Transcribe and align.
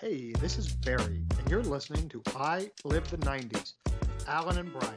Hey, 0.00 0.30
this 0.38 0.58
is 0.58 0.68
Barry, 0.68 1.24
and 1.40 1.50
you're 1.50 1.60
listening 1.60 2.08
to 2.10 2.22
I 2.36 2.70
Live 2.84 3.10
the 3.10 3.16
90s, 3.16 3.72
Alan 4.28 4.58
and 4.58 4.72
Brian. 4.72 4.94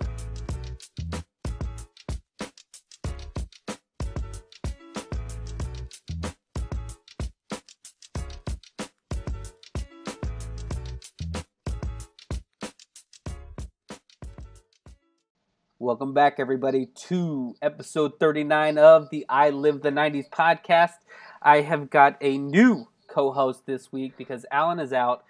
Welcome 15.80 16.14
back, 16.14 16.36
everybody, 16.38 16.90
to 17.08 17.56
episode 17.64 18.20
39 18.20 18.78
of 18.78 19.10
the 19.10 19.26
I 19.28 19.50
Live 19.50 19.82
the 19.82 19.90
90s 19.90 20.30
podcast. 20.30 20.94
I 21.42 21.62
have 21.62 21.90
got 21.90 22.18
a 22.22 22.38
new 22.38 22.91
co 23.12 23.32
host 23.32 23.66
this 23.66 23.92
week 23.92 24.14
because 24.18 24.46
Alan 24.52 24.80
is 24.80 24.94
out 24.94 25.24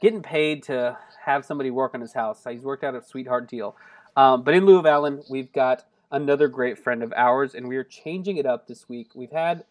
getting 0.00 0.22
paid 0.22 0.62
to 0.64 0.96
have 1.24 1.44
somebody 1.44 1.70
work 1.70 1.94
on 1.94 2.00
his 2.00 2.12
house. 2.12 2.44
He's 2.48 2.62
worked 2.62 2.84
out 2.84 2.94
a 2.94 3.02
sweetheart 3.02 3.48
deal. 3.48 3.76
Um, 4.16 4.42
but 4.42 4.54
in 4.54 4.64
lieu 4.64 4.78
of 4.78 4.86
Alan, 4.86 5.22
we've 5.30 5.52
got 5.52 5.84
another 6.10 6.48
great 6.48 6.78
friend 6.78 7.02
of 7.02 7.12
ours, 7.16 7.54
and 7.54 7.68
we 7.68 7.76
are 7.76 7.84
changing 7.84 8.36
it 8.36 8.46
up 8.46 8.66
this 8.66 8.88
week. 8.88 9.10
We've 9.14 9.30
had 9.30 9.64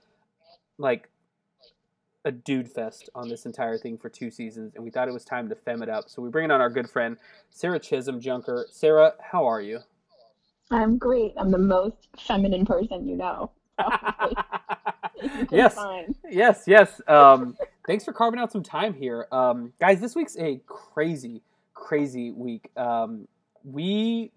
like 0.77 1.09
a 2.23 2.31
dude 2.31 2.69
fest 2.69 3.09
on 3.15 3.29
this 3.29 3.45
entire 3.45 3.77
thing 3.77 3.97
for 3.97 4.09
two 4.09 4.29
seasons, 4.29 4.73
and 4.75 4.83
we 4.83 4.91
thought 4.91 5.07
it 5.07 5.13
was 5.13 5.25
time 5.25 5.49
to 5.49 5.55
fem 5.55 5.81
it 5.81 5.89
up. 5.89 6.09
So 6.09 6.21
we 6.21 6.29
bring 6.29 6.45
in 6.45 6.51
on 6.51 6.61
our 6.61 6.69
good 6.69 6.89
friend, 6.89 7.17
Sarah 7.49 7.79
Chisholm 7.79 8.19
Junker. 8.19 8.67
Sarah, 8.71 9.13
how 9.19 9.45
are 9.45 9.61
you? 9.61 9.79
I'm 10.69 10.97
great. 10.97 11.33
I'm 11.37 11.51
the 11.51 11.57
most 11.57 12.09
feminine 12.19 12.65
person 12.65 13.07
you 13.07 13.15
know. 13.15 13.51
yes, 15.51 15.75
fine. 15.75 16.15
yes, 16.29 16.63
yes. 16.67 17.01
Um, 17.07 17.57
thanks 17.85 18.05
for 18.05 18.13
carving 18.13 18.39
out 18.39 18.51
some 18.51 18.63
time 18.63 18.93
here, 18.93 19.27
um, 19.31 19.73
guys. 19.79 19.99
This 19.99 20.15
week's 20.15 20.37
a 20.37 20.61
crazy, 20.67 21.41
crazy 21.73 22.31
week. 22.31 22.69
Um, 22.77 23.27
we, 23.63 24.31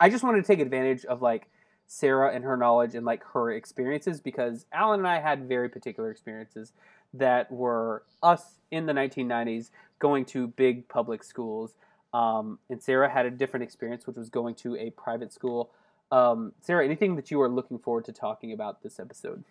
I 0.00 0.10
just 0.10 0.24
wanted 0.24 0.42
to 0.42 0.46
take 0.46 0.60
advantage 0.60 1.04
of 1.04 1.22
like 1.22 1.48
Sarah 1.86 2.34
and 2.34 2.44
her 2.44 2.56
knowledge 2.56 2.94
and 2.94 3.04
like 3.06 3.22
her 3.32 3.52
experiences 3.52 4.20
because 4.20 4.66
Alan 4.72 5.00
and 5.00 5.08
I 5.08 5.20
had 5.20 5.48
very 5.48 5.68
particular 5.68 6.10
experiences 6.10 6.72
that 7.14 7.50
were 7.50 8.02
us 8.22 8.58
in 8.70 8.86
the 8.86 8.92
1990s 8.92 9.70
going 9.98 10.24
to 10.26 10.48
big 10.48 10.88
public 10.88 11.22
schools 11.22 11.74
um, 12.14 12.60
and 12.70 12.80
Sarah 12.80 13.10
had 13.10 13.26
a 13.26 13.30
different 13.30 13.64
experience, 13.64 14.06
which 14.06 14.16
was 14.16 14.30
going 14.30 14.54
to 14.56 14.76
a 14.76 14.90
private 14.90 15.32
school. 15.32 15.72
Um, 16.12 16.52
Sarah, 16.62 16.84
anything 16.84 17.16
that 17.16 17.30
you 17.30 17.40
are 17.42 17.48
looking 17.48 17.78
forward 17.78 18.04
to 18.04 18.12
talking 18.12 18.52
about 18.52 18.84
this 18.84 19.00
episode? 19.00 19.42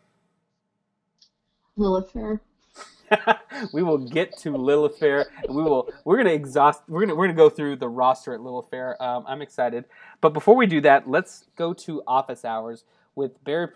Lilith 1.75 2.11
we 3.73 3.83
will 3.83 3.97
get 3.97 4.37
to 4.37 4.55
Lilith 4.55 4.97
Fair, 4.97 5.27
we 5.49 5.61
will. 5.61 5.89
We're 6.05 6.17
gonna 6.17 6.31
exhaust. 6.31 6.81
We're 6.87 7.01
gonna 7.01 7.15
we're 7.15 7.27
gonna 7.27 7.37
go 7.37 7.49
through 7.49 7.77
the 7.77 7.89
roster 7.89 8.33
at 8.33 8.41
Lilith 8.41 8.69
Fair. 8.69 9.01
Um, 9.01 9.23
I'm 9.27 9.41
excited, 9.41 9.85
but 10.21 10.33
before 10.33 10.55
we 10.55 10.65
do 10.65 10.81
that, 10.81 11.09
let's 11.09 11.45
go 11.55 11.73
to 11.73 12.01
office 12.07 12.45
hours 12.45 12.85
with 13.15 13.43
Barry 13.43 13.67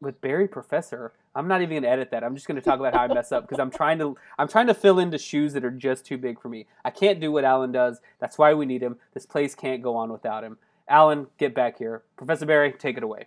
with 0.00 0.20
Barry 0.20 0.46
Professor. 0.46 1.12
I'm 1.34 1.48
not 1.48 1.62
even 1.62 1.76
gonna 1.82 1.92
edit 1.92 2.10
that. 2.12 2.22
I'm 2.24 2.34
just 2.34 2.46
gonna 2.46 2.60
talk 2.60 2.78
about 2.78 2.94
how 2.94 3.02
I 3.02 3.08
mess 3.08 3.32
up 3.32 3.44
because 3.44 3.58
I'm 3.58 3.70
trying 3.70 3.98
to 3.98 4.16
I'm 4.38 4.48
trying 4.48 4.68
to 4.68 4.74
fill 4.74 4.98
into 4.98 5.18
shoes 5.18 5.52
that 5.54 5.64
are 5.64 5.70
just 5.70 6.04
too 6.04 6.18
big 6.18 6.40
for 6.40 6.48
me. 6.48 6.66
I 6.84 6.90
can't 6.90 7.20
do 7.20 7.32
what 7.32 7.44
Alan 7.44 7.72
does. 7.72 8.00
That's 8.20 8.38
why 8.38 8.54
we 8.54 8.66
need 8.66 8.82
him. 8.82 8.96
This 9.14 9.26
place 9.26 9.54
can't 9.54 9.82
go 9.82 9.96
on 9.96 10.12
without 10.12 10.44
him. 10.44 10.58
Alan, 10.88 11.26
get 11.38 11.54
back 11.54 11.78
here. 11.78 12.02
Professor 12.16 12.46
Barry, 12.46 12.72
take 12.72 12.96
it 12.96 13.02
away. 13.02 13.26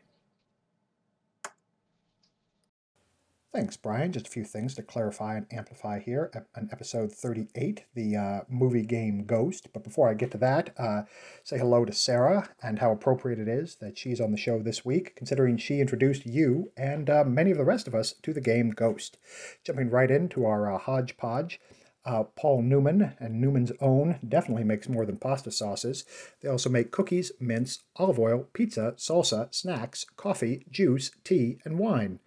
Thanks, 3.51 3.77
Brian. 3.77 4.11
Just 4.11 4.27
a 4.27 4.29
few 4.29 4.43
things 4.43 4.75
to 4.75 4.83
clarify 4.83 5.35
and 5.35 5.47
amplify 5.51 5.99
here 5.99 6.29
on 6.55 6.69
episode 6.71 7.11
38, 7.11 7.83
the 7.95 8.15
uh, 8.15 8.39
movie 8.47 8.85
game 8.85 9.25
Ghost. 9.25 9.69
But 9.73 9.83
before 9.83 10.07
I 10.07 10.13
get 10.13 10.29
to 10.31 10.37
that, 10.37 10.69
uh, 10.77 11.03
say 11.43 11.57
hello 11.57 11.83
to 11.83 11.91
Sarah 11.91 12.47
and 12.61 12.77
how 12.77 12.91
appropriate 12.91 13.39
it 13.39 13.47
is 13.47 13.77
that 13.77 13.97
she's 13.97 14.21
on 14.21 14.29
the 14.29 14.37
show 14.37 14.59
this 14.59 14.85
week, 14.85 15.15
considering 15.15 15.57
she 15.57 15.81
introduced 15.81 16.27
you 16.27 16.71
and 16.77 17.09
uh, 17.09 17.23
many 17.23 17.49
of 17.49 17.57
the 17.57 17.65
rest 17.65 17.87
of 17.87 17.95
us 17.95 18.13
to 18.21 18.33
the 18.33 18.39
game 18.39 18.69
Ghost. 18.69 19.17
Jumping 19.63 19.89
right 19.89 20.11
into 20.11 20.45
our 20.45 20.71
uh, 20.71 20.77
hodgepodge. 20.77 21.59
Uh, 22.05 22.25
Paul 22.35 22.61
Newman 22.61 23.15
and 23.19 23.41
Newman's 23.41 23.71
Own 23.81 24.19
definitely 24.27 24.63
makes 24.63 24.87
more 24.87 25.07
than 25.07 25.17
pasta 25.17 25.49
sauces. 25.51 26.05
They 26.41 26.49
also 26.49 26.69
make 26.69 26.91
cookies, 26.91 27.31
mince, 27.39 27.81
olive 27.95 28.19
oil, 28.19 28.47
pizza, 28.53 28.93
salsa, 28.95 29.51
snacks, 29.51 30.05
coffee, 30.17 30.67
juice, 30.69 31.09
tea, 31.23 31.57
and 31.65 31.79
wine. 31.79 32.19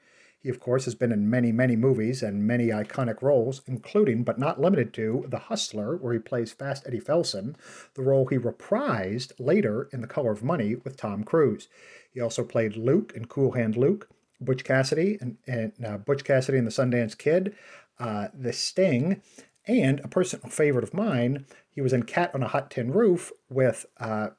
He, 0.42 0.48
of 0.48 0.58
course, 0.58 0.86
has 0.86 0.94
been 0.94 1.12
in 1.12 1.30
many, 1.30 1.52
many 1.52 1.76
movies 1.76 2.22
and 2.22 2.46
many 2.46 2.68
iconic 2.68 3.22
roles, 3.22 3.62
including 3.66 4.24
but 4.24 4.38
not 4.38 4.60
limited 4.60 4.92
to 4.94 5.24
The 5.28 5.38
Hustler, 5.38 5.96
where 5.96 6.12
he 6.12 6.18
plays 6.18 6.52
Fast 6.52 6.84
Eddie 6.86 7.00
Felson, 7.00 7.54
the 7.94 8.02
role 8.02 8.26
he 8.26 8.38
reprised 8.38 9.32
later 9.38 9.88
in 9.92 10.00
The 10.00 10.08
Color 10.08 10.32
of 10.32 10.42
Money 10.42 10.74
with 10.74 10.96
Tom 10.96 11.22
Cruise. 11.22 11.68
He 12.12 12.20
also 12.20 12.42
played 12.42 12.76
Luke 12.76 13.12
in 13.14 13.26
Cool 13.26 13.52
Hand 13.52 13.76
Luke, 13.76 14.08
Butch 14.40 14.64
Cassidy 14.64 15.16
and, 15.20 15.36
and 15.46 15.72
uh, 15.84 15.98
Butch 15.98 16.24
Cassidy 16.24 16.58
and 16.58 16.66
the 16.66 16.72
Sundance 16.72 17.16
Kid, 17.16 17.54
uh, 18.00 18.28
The 18.34 18.52
Sting, 18.52 19.22
and 19.66 20.00
a 20.00 20.08
personal 20.08 20.48
favorite 20.48 20.82
of 20.82 20.92
mine, 20.92 21.46
he 21.70 21.80
was 21.80 21.92
in 21.92 22.02
Cat 22.02 22.32
on 22.34 22.42
a 22.42 22.48
Hot 22.48 22.70
Tin 22.70 22.90
Roof 22.90 23.32
with 23.48 23.86
uh, 23.98 24.30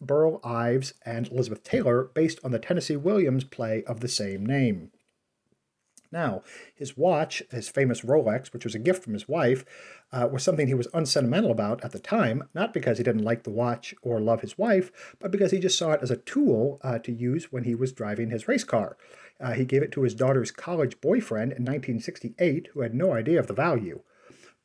Burl 0.00 0.40
Ives 0.42 0.94
and 1.04 1.28
Elizabeth 1.28 1.62
Taylor, 1.62 2.04
based 2.14 2.40
on 2.42 2.50
the 2.50 2.58
Tennessee 2.58 2.96
Williams 2.96 3.44
play 3.44 3.84
of 3.84 4.00
the 4.00 4.08
same 4.08 4.46
name. 4.46 4.90
Now, 6.12 6.42
his 6.74 6.96
watch, 6.96 7.42
his 7.50 7.68
famous 7.68 8.00
Rolex, 8.00 8.52
which 8.52 8.64
was 8.64 8.74
a 8.74 8.80
gift 8.80 9.04
from 9.04 9.12
his 9.12 9.28
wife, 9.28 9.64
uh, 10.12 10.28
was 10.30 10.42
something 10.42 10.66
he 10.66 10.74
was 10.74 10.88
unsentimental 10.92 11.52
about 11.52 11.84
at 11.84 11.92
the 11.92 12.00
time, 12.00 12.48
not 12.52 12.74
because 12.74 12.98
he 12.98 13.04
didn't 13.04 13.24
like 13.24 13.44
the 13.44 13.50
watch 13.50 13.94
or 14.02 14.20
love 14.20 14.40
his 14.40 14.58
wife, 14.58 14.90
but 15.20 15.30
because 15.30 15.52
he 15.52 15.60
just 15.60 15.78
saw 15.78 15.92
it 15.92 16.02
as 16.02 16.10
a 16.10 16.16
tool 16.16 16.80
uh, 16.82 16.98
to 16.98 17.12
use 17.12 17.52
when 17.52 17.62
he 17.62 17.76
was 17.76 17.92
driving 17.92 18.30
his 18.30 18.48
race 18.48 18.64
car. 18.64 18.96
Uh, 19.40 19.52
he 19.52 19.64
gave 19.64 19.82
it 19.82 19.92
to 19.92 20.02
his 20.02 20.14
daughter's 20.14 20.50
college 20.50 21.00
boyfriend 21.00 21.52
in 21.52 21.62
1968, 21.62 22.68
who 22.72 22.80
had 22.80 22.94
no 22.94 23.12
idea 23.12 23.38
of 23.38 23.46
the 23.46 23.54
value. 23.54 24.00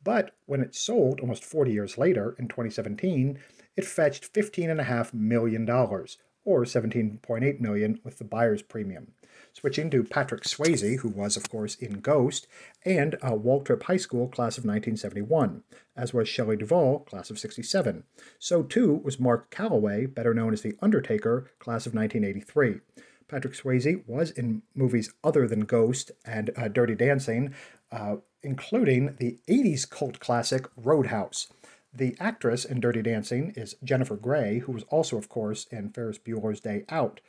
But 0.03 0.35
when 0.45 0.61
it 0.61 0.75
sold 0.75 1.19
almost 1.19 1.43
40 1.43 1.71
years 1.71 1.97
later, 1.97 2.35
in 2.37 2.47
2017, 2.47 3.39
it 3.75 3.85
fetched 3.85 4.33
$15.5 4.33 5.13
million, 5.13 5.69
or 5.69 6.63
17.8 6.63 7.59
million 7.59 7.99
with 8.03 8.17
the 8.17 8.23
buyer's 8.23 8.61
premium. 8.61 9.13
Switching 9.57 9.89
to 9.89 10.03
Patrick 10.03 10.43
Swayze, 10.43 10.99
who 10.99 11.07
was, 11.07 11.37
of 11.37 11.49
course, 11.49 11.75
in 11.75 12.01
Ghost, 12.01 12.45
and 12.83 13.15
uh, 13.21 13.31
Waltrip 13.31 13.83
High 13.83 13.95
School, 13.95 14.27
class 14.27 14.57
of 14.57 14.65
1971, 14.65 15.63
as 15.95 16.13
was 16.13 16.27
Shelley 16.27 16.57
Duvall, 16.57 16.99
class 16.99 17.29
of 17.29 17.39
67. 17.39 18.03
So 18.37 18.63
too 18.63 18.95
was 18.95 19.17
Mark 19.17 19.49
Calaway, 19.49 20.13
better 20.13 20.33
known 20.33 20.51
as 20.51 20.61
The 20.61 20.75
Undertaker, 20.81 21.49
class 21.57 21.85
of 21.85 21.93
1983. 21.93 22.81
Patrick 23.29 23.53
Swayze 23.53 24.05
was 24.05 24.29
in 24.31 24.61
movies 24.75 25.13
other 25.23 25.47
than 25.47 25.61
Ghost 25.61 26.11
and 26.25 26.51
uh, 26.57 26.67
Dirty 26.67 26.95
Dancing, 26.95 27.53
uh, 27.93 28.17
including 28.43 29.15
the 29.19 29.39
80s 29.47 29.89
cult 29.89 30.19
classic 30.19 30.67
Roadhouse. 30.75 31.47
The 31.93 32.17
actress 32.19 32.65
in 32.65 32.81
Dirty 32.81 33.01
Dancing 33.01 33.53
is 33.55 33.77
Jennifer 33.81 34.17
Grey, 34.17 34.59
who 34.59 34.73
was 34.73 34.83
also, 34.89 35.17
of 35.17 35.29
course, 35.29 35.65
in 35.71 35.91
Ferris 35.91 36.17
Bueller's 36.17 36.59
Day 36.59 36.83
Out. 36.89 37.21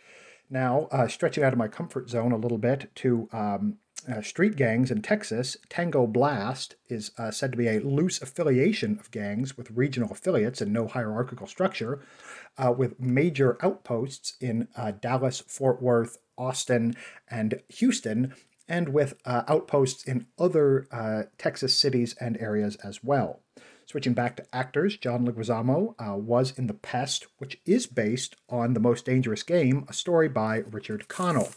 Now, 0.49 0.89
uh, 0.93 1.09
stretching 1.09 1.43
out 1.43 1.53
of 1.53 1.59
my 1.59 1.69
comfort 1.69 2.09
zone 2.09 2.33
a 2.33 2.37
little 2.37 2.59
bit 2.59 2.95
to 2.97 3.29
um, 3.33 3.79
uh, 4.09 4.23
street 4.23 4.55
gangs 4.55 4.91
in 4.91 5.03
Texas, 5.03 5.57
Tango 5.69 6.07
Blast 6.07 6.77
is 6.89 7.11
uh, 7.19 7.33
said 7.33 7.51
to 7.53 7.59
be 7.59 7.67
a 7.67 7.81
loose 7.81 8.23
affiliation 8.23 8.99
of 9.01 9.11
gangs 9.11 9.57
with 9.57 9.71
regional 9.73 10.13
affiliates 10.13 10.61
and 10.61 10.73
no 10.73 10.87
hierarchical 10.87 11.47
structure, 11.47 12.01
uh, 12.57 12.73
with 12.77 13.01
major 13.01 13.59
outposts 13.61 14.35
in 14.41 14.69
uh, 14.77 14.93
Dallas, 14.93 15.41
Fort 15.41 15.83
Worth, 15.83 16.19
Austin, 16.39 16.95
and 17.29 17.61
Houston, 17.69 18.35
and 18.69 18.91
with 18.91 19.15
uh, 19.25 19.43
outposts 19.49 20.05
in 20.05 20.27
other 20.39 20.87
Texas 21.39 21.79
cities 21.79 22.15
and 22.21 22.37
areas 22.39 22.77
as 22.77 23.03
well. 23.03 23.41
Switching 23.87 24.15
back 24.15 24.37
to 24.37 24.47
actors, 24.53 24.97
John 24.97 25.25
Leguizamo 25.25 25.95
uh, 25.99 26.17
was 26.17 26.59
in 26.59 26.67
The 26.67 26.75
Pest, 26.75 27.27
which 27.39 27.61
is 27.65 27.87
based 27.87 28.35
on 28.49 28.75
The 28.75 28.81
Most 28.81 29.07
Dangerous 29.07 29.45
Game, 29.45 29.87
a 29.89 29.93
story 29.93 30.29
by 30.29 30.65
Richard 30.71 31.07
Connell. 31.07 31.51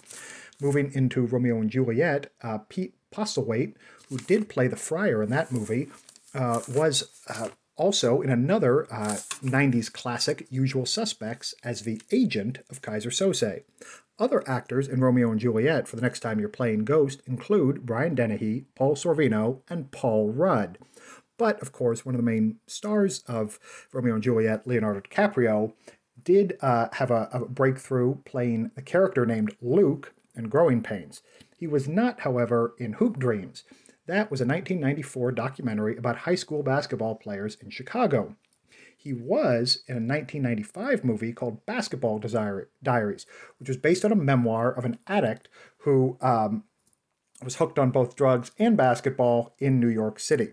Moving 0.62 0.94
into 0.94 1.26
Romeo 1.26 1.60
and 1.60 1.72
Juliet, 1.72 2.31
uh, 2.44 2.60
Pete 2.70 2.94
Postlethwaite, 3.12 3.74
who 4.10 4.18
did 4.18 4.48
play 4.48 4.68
the 4.68 4.76
friar 4.76 5.24
in 5.24 5.31
that 5.31 5.52
movie, 5.52 5.90
uh, 6.36 6.62
was 6.68 7.10
uh, 7.28 7.50
also 7.78 8.22
in 8.22 8.30
another 8.30 8.86
90s 8.92 9.88
uh, 9.88 9.92
classic, 9.92 10.46
Usual 10.52 10.86
Suspects, 10.86 11.56
as 11.64 11.81
the 11.81 12.00
agent 12.12 12.60
of 12.70 12.84
Keyser 12.84 13.08
Söze. 13.08 13.64
Other 14.20 14.48
actors 14.48 14.88
in 14.88 15.00
Romeo 15.00 15.31
and 15.31 15.40
Juliet 15.40 15.88
for 15.88 15.96
the 15.96 16.02
next 16.02 16.20
time 16.20 16.40
you're 16.40 16.50
playing 16.50 16.84
Ghost 16.84 17.22
include 17.26 17.86
Brian 17.86 18.16
Dennehy, 18.16 18.66
Paul 18.76 18.96
Sorvino, 18.96 19.62
and 19.70 19.92
Paul 19.92 20.30
Rudd. 20.30 20.78
But 21.40 21.60
of 21.62 21.72
course, 21.72 22.06
one 22.06 22.14
of 22.14 22.20
the 22.20 22.32
main 22.32 22.58
stars 22.68 23.24
of 23.26 23.60
Romeo 23.94 24.14
and 24.14 24.22
Juliet, 24.22 24.68
Leonardo 24.68 25.00
DiCaprio, 25.00 25.74
did 26.22 26.58
uh, 26.62 26.90
have 26.94 27.10
a, 27.10 27.30
a 27.32 27.46
breakthrough 27.46 28.16
playing 28.26 28.72
a 28.76 28.82
character 28.82 29.26
named 29.26 29.56
Luke 29.62 30.14
in 30.36 30.50
Growing 30.50 30.84
Pains. 30.84 31.24
He 31.58 31.66
was 31.66 31.88
not, 31.88 32.20
however, 32.20 32.76
in 32.78 32.94
Hoop 32.94 33.18
Dreams. 33.18 33.64
That 34.06 34.30
was 34.30 34.42
a 34.42 34.46
1994 34.46 35.32
documentary 35.32 35.96
about 35.96 36.18
high 36.18 36.36
school 36.36 36.62
basketball 36.62 37.16
players 37.16 37.56
in 37.62 37.70
Chicago. 37.70 38.36
He 38.98 39.14
was 39.14 39.84
in 39.88 39.96
a 39.96 40.06
1995 40.06 41.06
movie 41.06 41.32
called 41.32 41.66
Basketball 41.66 42.20
Diaries, 42.20 43.26
which 43.60 43.70
was 43.70 43.78
based 43.78 44.04
on 44.04 44.12
a 44.12 44.16
memoir 44.16 44.74
of 44.74 44.84
an 44.84 45.00
addict 45.08 45.48
who 45.80 46.18
um, 46.20 46.66
was 47.42 47.56
hooked 47.56 47.80
on 47.80 47.92
both 47.92 48.18
drugs 48.18 48.52
and 48.60 48.76
basketball 48.76 49.56
in 49.58 49.80
New 49.80 49.88
York 49.88 50.20
City. 50.20 50.50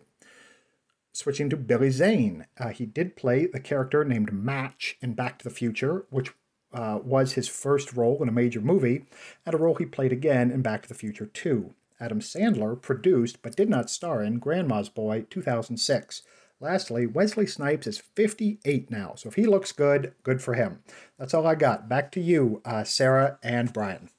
Switching 1.17 1.49
to 1.49 1.57
Billy 1.57 1.91
Zane, 1.91 2.45
uh, 2.61 2.69
he 2.69 2.85
did 2.85 3.17
play 3.17 3.47
the 3.47 3.59
character 3.59 4.05
named 4.05 4.35
Match 4.35 4.99
in 5.01 5.15
Back 5.15 5.39
to 5.39 5.45
the 5.45 5.55
Future, 5.55 6.05
which 6.11 6.35
uh, 6.75 6.99
was 7.03 7.33
his 7.33 7.49
first 7.49 7.95
role 7.95 8.23
in 8.23 8.29
a 8.29 8.33
major 8.33 8.61
movie, 8.61 9.07
and 9.47 9.55
a 9.55 9.59
role 9.59 9.77
he 9.77 9.87
played 9.87 10.13
again 10.13 10.51
in 10.51 10.61
Back 10.61 10.83
to 10.83 10.89
the 10.89 10.95
Future 10.95 11.25
2. 11.25 11.73
Adam 11.99 12.21
Sandler 12.21 12.79
produced 12.79 13.41
but 13.41 13.57
did 13.57 13.71
not 13.71 13.89
star 13.89 14.23
in 14.23 14.39
Grandma's 14.39 14.91
Boy 14.91 15.25
2006. 15.31 16.21
Lastly, 16.61 17.07
Wesley 17.07 17.47
Snipes 17.47 17.87
is 17.87 17.97
58 17.97 18.91
now, 18.91 19.15
so 19.17 19.31
if 19.31 19.37
he 19.37 19.47
looks 19.47 19.73
good, 19.73 20.13
good 20.23 20.43
for 20.43 20.53
him. 20.53 20.81
That's 21.19 21.33
all 21.33 21.47
I 21.47 21.55
got. 21.55 21.89
Back 21.89 22.13
to 22.13 22.21
you, 22.21 22.61
uh, 22.67 22.85
Sarah 22.85 23.39
and 23.43 23.73
Brian. 23.73 24.11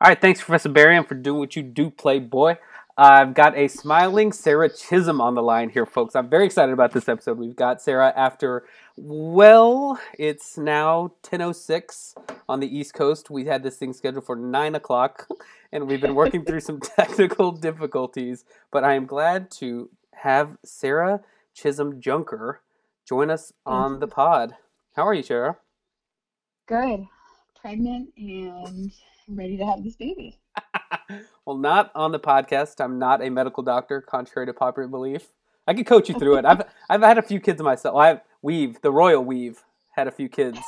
All 0.00 0.08
right, 0.08 0.20
thanks, 0.20 0.40
Professor 0.42 0.68
Barry, 0.68 1.02
for 1.02 1.16
doing 1.16 1.40
what 1.40 1.56
you 1.56 1.64
do, 1.64 1.90
Playboy. 1.90 2.56
I've 3.02 3.32
got 3.32 3.56
a 3.56 3.66
smiling 3.66 4.30
Sarah 4.30 4.68
Chisholm 4.68 5.22
on 5.22 5.34
the 5.34 5.42
line 5.42 5.70
here, 5.70 5.86
folks. 5.86 6.14
I'm 6.14 6.28
very 6.28 6.44
excited 6.44 6.70
about 6.70 6.92
this 6.92 7.08
episode. 7.08 7.38
We've 7.38 7.56
got 7.56 7.80
Sarah 7.80 8.12
after, 8.14 8.66
well, 8.94 9.98
it's 10.18 10.58
now 10.58 11.12
10.06 11.22 12.14
on 12.46 12.60
the 12.60 12.66
East 12.68 12.92
Coast. 12.92 13.30
We 13.30 13.46
had 13.46 13.62
this 13.62 13.78
thing 13.78 13.94
scheduled 13.94 14.26
for 14.26 14.36
9 14.36 14.74
o'clock, 14.74 15.26
and 15.72 15.88
we've 15.88 16.02
been 16.02 16.14
working 16.14 16.44
through 16.44 16.60
some 16.60 16.78
technical 16.96 17.52
difficulties. 17.52 18.44
But 18.70 18.84
I 18.84 18.96
am 18.96 19.06
glad 19.06 19.50
to 19.52 19.88
have 20.16 20.58
Sarah 20.62 21.22
Chisholm 21.54 22.02
Junker 22.02 22.60
join 23.08 23.30
us 23.30 23.50
on 23.64 24.00
the 24.00 24.08
pod. 24.08 24.56
How 24.94 25.06
are 25.06 25.14
you, 25.14 25.22
Sarah? 25.22 25.56
Good. 26.66 27.06
Pregnant 27.58 28.10
and 28.18 28.92
ready 29.26 29.56
to 29.56 29.64
have 29.64 29.82
this 29.82 29.96
baby. 29.96 30.38
well, 31.44 31.56
not 31.56 31.90
on 31.94 32.12
the 32.12 32.20
podcast. 32.20 32.82
I'm 32.82 32.98
not 32.98 33.22
a 33.22 33.30
medical 33.30 33.62
doctor, 33.62 34.00
contrary 34.00 34.46
to 34.46 34.52
popular 34.52 34.88
belief. 34.88 35.28
I 35.66 35.74
can 35.74 35.84
coach 35.84 36.08
you 36.08 36.18
through 36.18 36.36
it. 36.36 36.44
I've 36.44 36.62
I've 36.90 37.02
had 37.02 37.18
a 37.18 37.22
few 37.22 37.40
kids 37.40 37.62
myself. 37.62 37.96
I've 37.96 38.20
Weave, 38.42 38.80
the 38.80 38.90
royal 38.90 39.24
Weave, 39.24 39.62
had 39.96 40.08
a 40.08 40.10
few 40.10 40.28
kids. 40.28 40.58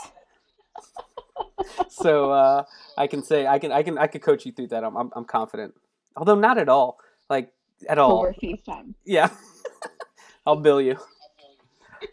so 1.88 2.30
uh, 2.30 2.64
I 2.96 3.06
can 3.06 3.22
say 3.22 3.46
I 3.46 3.58
can 3.58 3.72
I 3.72 3.82
can 3.82 3.98
I 3.98 4.06
could 4.06 4.22
coach 4.22 4.46
you 4.46 4.52
through 4.52 4.68
that. 4.68 4.84
I'm 4.84 4.96
I'm, 4.96 5.10
I'm 5.14 5.24
confident. 5.24 5.74
Although 6.16 6.34
not 6.34 6.58
at 6.58 6.68
all. 6.68 6.98
Like 7.28 7.52
at 7.88 7.98
all. 7.98 8.18
Over 8.18 8.34
FaceTime. 8.34 8.94
Yeah. 9.04 9.30
I'll 10.46 10.56
bill 10.56 10.80
you. 10.80 10.98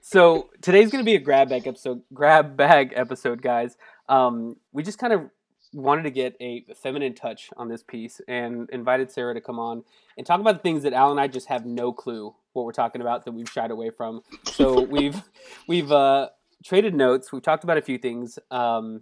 So 0.01 0.49
today's 0.61 0.91
gonna 0.91 1.03
be 1.03 1.15
a 1.15 1.19
grab 1.19 1.49
bag 1.49 1.67
episode. 1.67 2.01
Grab 2.13 2.55
bag 2.55 2.93
episode, 2.95 3.41
guys. 3.41 3.75
Um, 4.07 4.55
we 4.71 4.83
just 4.83 4.97
kind 4.97 5.13
of 5.13 5.29
wanted 5.73 6.03
to 6.03 6.11
get 6.11 6.35
a 6.39 6.65
feminine 6.75 7.13
touch 7.13 7.49
on 7.57 7.67
this 7.67 7.83
piece 7.83 8.21
and 8.27 8.69
invited 8.71 9.11
Sarah 9.11 9.33
to 9.33 9.41
come 9.41 9.59
on 9.59 9.83
and 10.17 10.25
talk 10.25 10.39
about 10.39 10.55
the 10.55 10.61
things 10.61 10.83
that 10.83 10.93
Al 10.93 11.11
and 11.11 11.19
I 11.19 11.27
just 11.27 11.47
have 11.47 11.65
no 11.65 11.91
clue 11.91 12.33
what 12.53 12.65
we're 12.65 12.71
talking 12.71 13.01
about 13.01 13.25
that 13.25 13.31
we've 13.31 13.49
shied 13.49 13.71
away 13.71 13.89
from. 13.89 14.21
So 14.45 14.81
we've 14.89 15.21
we've 15.67 15.91
uh, 15.91 16.29
traded 16.63 16.95
notes. 16.95 17.31
We've 17.31 17.41
talked 17.41 17.63
about 17.63 17.77
a 17.77 17.81
few 17.81 17.97
things. 17.97 18.39
Um, 18.49 19.01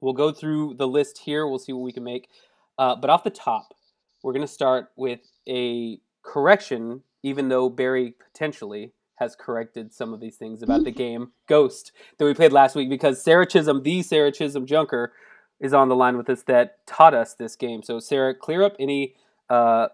we'll 0.00 0.14
go 0.14 0.32
through 0.32 0.74
the 0.74 0.88
list 0.88 1.18
here. 1.18 1.46
We'll 1.46 1.58
see 1.58 1.72
what 1.72 1.82
we 1.82 1.92
can 1.92 2.04
make. 2.04 2.28
Uh, 2.76 2.96
but 2.96 3.10
off 3.10 3.22
the 3.22 3.30
top, 3.30 3.74
we're 4.22 4.32
going 4.32 4.46
to 4.46 4.52
start 4.52 4.90
with 4.96 5.20
a 5.48 6.00
correction, 6.22 7.02
even 7.22 7.48
though 7.48 7.68
Barry 7.68 8.14
potentially 8.32 8.92
has 9.16 9.36
corrected 9.36 9.94
some 9.94 10.12
of 10.12 10.20
these 10.20 10.36
things 10.36 10.62
about 10.62 10.82
the 10.82 10.90
game 11.04 11.32
Ghost 11.46 11.92
that 12.18 12.24
we 12.24 12.34
played 12.34 12.52
last 12.52 12.74
week 12.74 12.88
because 12.88 13.22
Sarah 13.22 13.46
Chisholm, 13.46 13.82
the 13.82 14.02
Sarah 14.02 14.32
Chisholm 14.32 14.66
Junker, 14.66 15.12
is 15.60 15.72
on 15.72 15.88
the 15.88 15.96
line 15.96 16.16
with 16.16 16.28
us 16.28 16.42
that 16.42 16.86
taught 16.86 17.14
us 17.14 17.34
this 17.34 17.56
game. 17.56 17.82
So, 17.82 18.00
Sarah, 18.00 18.34
clear 18.34 18.62
up 18.62 18.76
any 18.78 19.14
uh, 19.48 19.88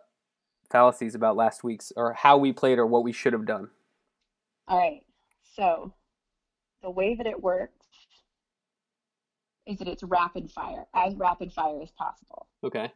fallacies 0.70 1.14
about 1.14 1.36
last 1.36 1.62
week's 1.64 1.92
or 1.96 2.14
how 2.14 2.38
we 2.38 2.52
played 2.52 2.78
or 2.78 2.86
what 2.86 3.04
we 3.04 3.12
should 3.12 3.32
have 3.32 3.46
done. 3.46 3.70
All 4.68 4.78
right. 4.78 5.02
So, 5.54 5.92
the 6.82 6.90
way 6.90 7.14
that 7.14 7.26
it 7.26 7.42
works 7.42 7.86
is 9.66 9.78
that 9.78 9.88
it's 9.88 10.02
rapid 10.02 10.50
fire, 10.50 10.86
as 10.94 11.14
rapid 11.14 11.52
fire 11.52 11.80
as 11.82 11.90
possible. 11.90 12.46
Okay. 12.64 12.90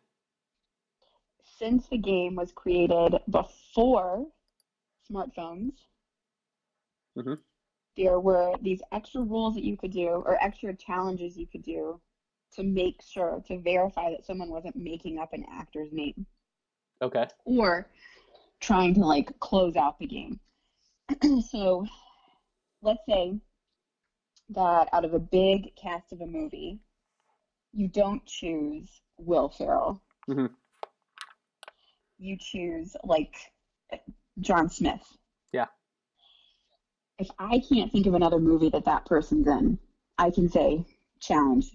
Since 1.59 1.87
the 1.89 1.99
game 1.99 2.35
was 2.35 2.51
created 2.53 3.17
before 3.31 4.27
smartphones, 5.11 5.73
mm-hmm. 7.17 7.35
there 7.97 8.19
were 8.19 8.55
these 8.61 8.81
extra 8.91 9.23
rules 9.23 9.55
that 9.55 9.65
you 9.65 9.77
could 9.77 9.93
do 9.93 10.09
or 10.09 10.43
extra 10.43 10.75
challenges 10.75 11.37
you 11.37 11.47
could 11.47 11.63
do 11.63 12.01
to 12.57 12.63
make 12.63 13.01
sure 13.03 13.43
to 13.49 13.59
verify 13.59 14.11
that 14.11 14.25
someone 14.25 14.51
wasn't 14.51 14.77
making 14.77 15.19
up 15.19 15.33
an 15.33 15.45
actor's 15.53 15.93
name. 15.93 16.27
Okay. 17.03 17.27
Or 17.45 17.89
trying 18.61 18.95
to 18.95 19.01
like 19.01 19.39
close 19.41 19.77
out 19.77 19.99
the 19.99 20.07
game. 20.07 20.41
so 21.51 21.87
let's 22.83 23.03
say 23.09 23.39
that 24.51 24.89
out 24.93 25.05
of 25.05 25.15
a 25.15 25.19
big 25.19 25.75
cast 25.77 26.13
of 26.13 26.21
a 26.21 26.27
movie, 26.27 26.81
you 27.73 27.89
don't 27.89 28.25
choose 28.27 28.89
Will 29.19 29.49
Ferrell. 29.49 30.03
Mm-hmm. 30.29 30.47
You 32.19 32.37
choose 32.39 32.97
like 33.05 33.35
John 34.41 34.71
Smith. 34.71 35.03
Yeah. 35.53 35.67
If 37.19 37.29
I 37.39 37.63
can't 37.69 37.93
think 37.93 38.07
of 38.07 38.15
another 38.15 38.39
movie 38.39 38.71
that 38.71 38.85
that 38.87 39.07
person's 39.07 39.47
in, 39.47 39.79
I 40.19 40.31
can 40.31 40.49
say 40.49 40.87
challenge 41.21 41.71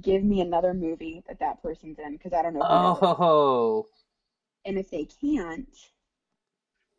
give 0.00 0.22
me 0.22 0.40
another 0.40 0.74
movie 0.74 1.22
that 1.28 1.40
that 1.40 1.62
person's 1.62 1.98
in 1.98 2.12
because 2.12 2.32
I 2.32 2.42
don't 2.42 2.54
know. 2.54 2.60
oh. 2.62 3.86
And 4.64 4.78
if 4.78 4.90
they 4.90 5.06
can't, 5.20 5.68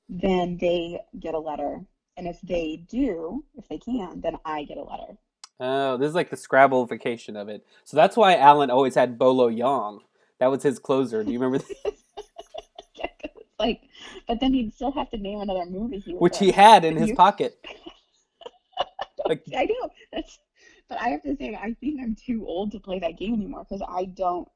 then 0.09 0.57
they 0.59 1.01
get 1.19 1.33
a 1.33 1.39
letter. 1.39 1.81
And 2.15 2.27
if 2.27 2.39
they 2.41 2.83
do, 2.89 3.43
if 3.55 3.67
they 3.67 3.77
can, 3.77 4.21
then 4.21 4.37
I 4.45 4.63
get 4.63 4.77
a 4.77 4.83
letter. 4.83 5.17
Oh, 5.59 5.97
this 5.97 6.09
is 6.09 6.15
like 6.15 6.29
the 6.29 6.37
Scrabble-ification 6.37 7.35
of 7.35 7.49
it. 7.49 7.65
So 7.83 7.97
that's 7.97 8.15
why 8.15 8.35
Alan 8.35 8.69
always 8.69 8.95
had 8.95 9.17
Bolo 9.17 9.49
Yeung. 9.49 9.99
That 10.39 10.47
was 10.47 10.63
his 10.63 10.79
closer. 10.79 11.23
Do 11.23 11.31
you 11.31 11.39
remember? 11.39 11.65
yeah, 12.95 13.07
like, 13.59 13.81
but 14.27 14.39
then 14.39 14.53
he'd 14.53 14.73
still 14.73 14.91
have 14.91 15.09
to 15.11 15.17
name 15.17 15.41
another 15.41 15.65
movie. 15.65 15.99
He 15.99 16.13
Which 16.13 16.37
he 16.37 16.51
had 16.51 16.85
in 16.85 16.95
his 16.95 17.11
pocket. 17.13 17.57
like, 19.25 19.43
I 19.57 19.65
know. 19.65 19.89
That's 20.13 20.39
but 20.89 20.99
I 21.01 21.09
have 21.09 21.23
to 21.23 21.35
say, 21.35 21.55
I 21.55 21.73
think 21.79 21.99
I'm 22.01 22.15
too 22.15 22.45
old 22.47 22.71
to 22.71 22.79
play 22.79 22.99
that 22.99 23.17
game 23.17 23.33
anymore 23.33 23.65
because 23.67 23.85
I 23.87 24.05
don't 24.05 24.47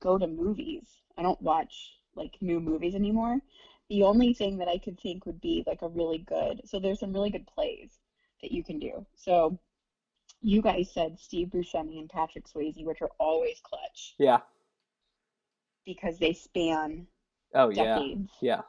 go 0.00 0.18
to 0.18 0.26
movies. 0.26 0.84
I 1.16 1.22
don't 1.22 1.40
watch 1.40 1.92
like 2.16 2.36
new 2.40 2.60
movies 2.60 2.94
anymore. 2.94 3.38
The 3.88 4.02
only 4.02 4.34
thing 4.34 4.58
that 4.58 4.68
I 4.68 4.78
could 4.78 4.98
think 5.00 5.26
would 5.26 5.40
be 5.40 5.62
like 5.66 5.82
a 5.82 5.88
really 5.88 6.18
good. 6.18 6.62
So 6.64 6.80
there's 6.80 7.00
some 7.00 7.12
really 7.12 7.30
good 7.30 7.46
plays 7.46 7.98
that 8.42 8.52
you 8.52 8.64
can 8.64 8.78
do. 8.78 9.06
So 9.14 9.58
you 10.40 10.62
guys 10.62 10.90
said 10.92 11.18
Steve 11.18 11.48
Buscemi 11.48 11.98
and 11.98 12.08
Patrick 12.08 12.46
Swayze, 12.48 12.84
which 12.84 13.02
are 13.02 13.10
always 13.18 13.60
clutch. 13.62 14.14
Yeah. 14.18 14.40
Because 15.84 16.18
they 16.18 16.32
span. 16.32 17.06
Oh 17.54 17.70
decades. 17.70 18.30
yeah. 18.40 18.56
Yeah. 18.56 18.60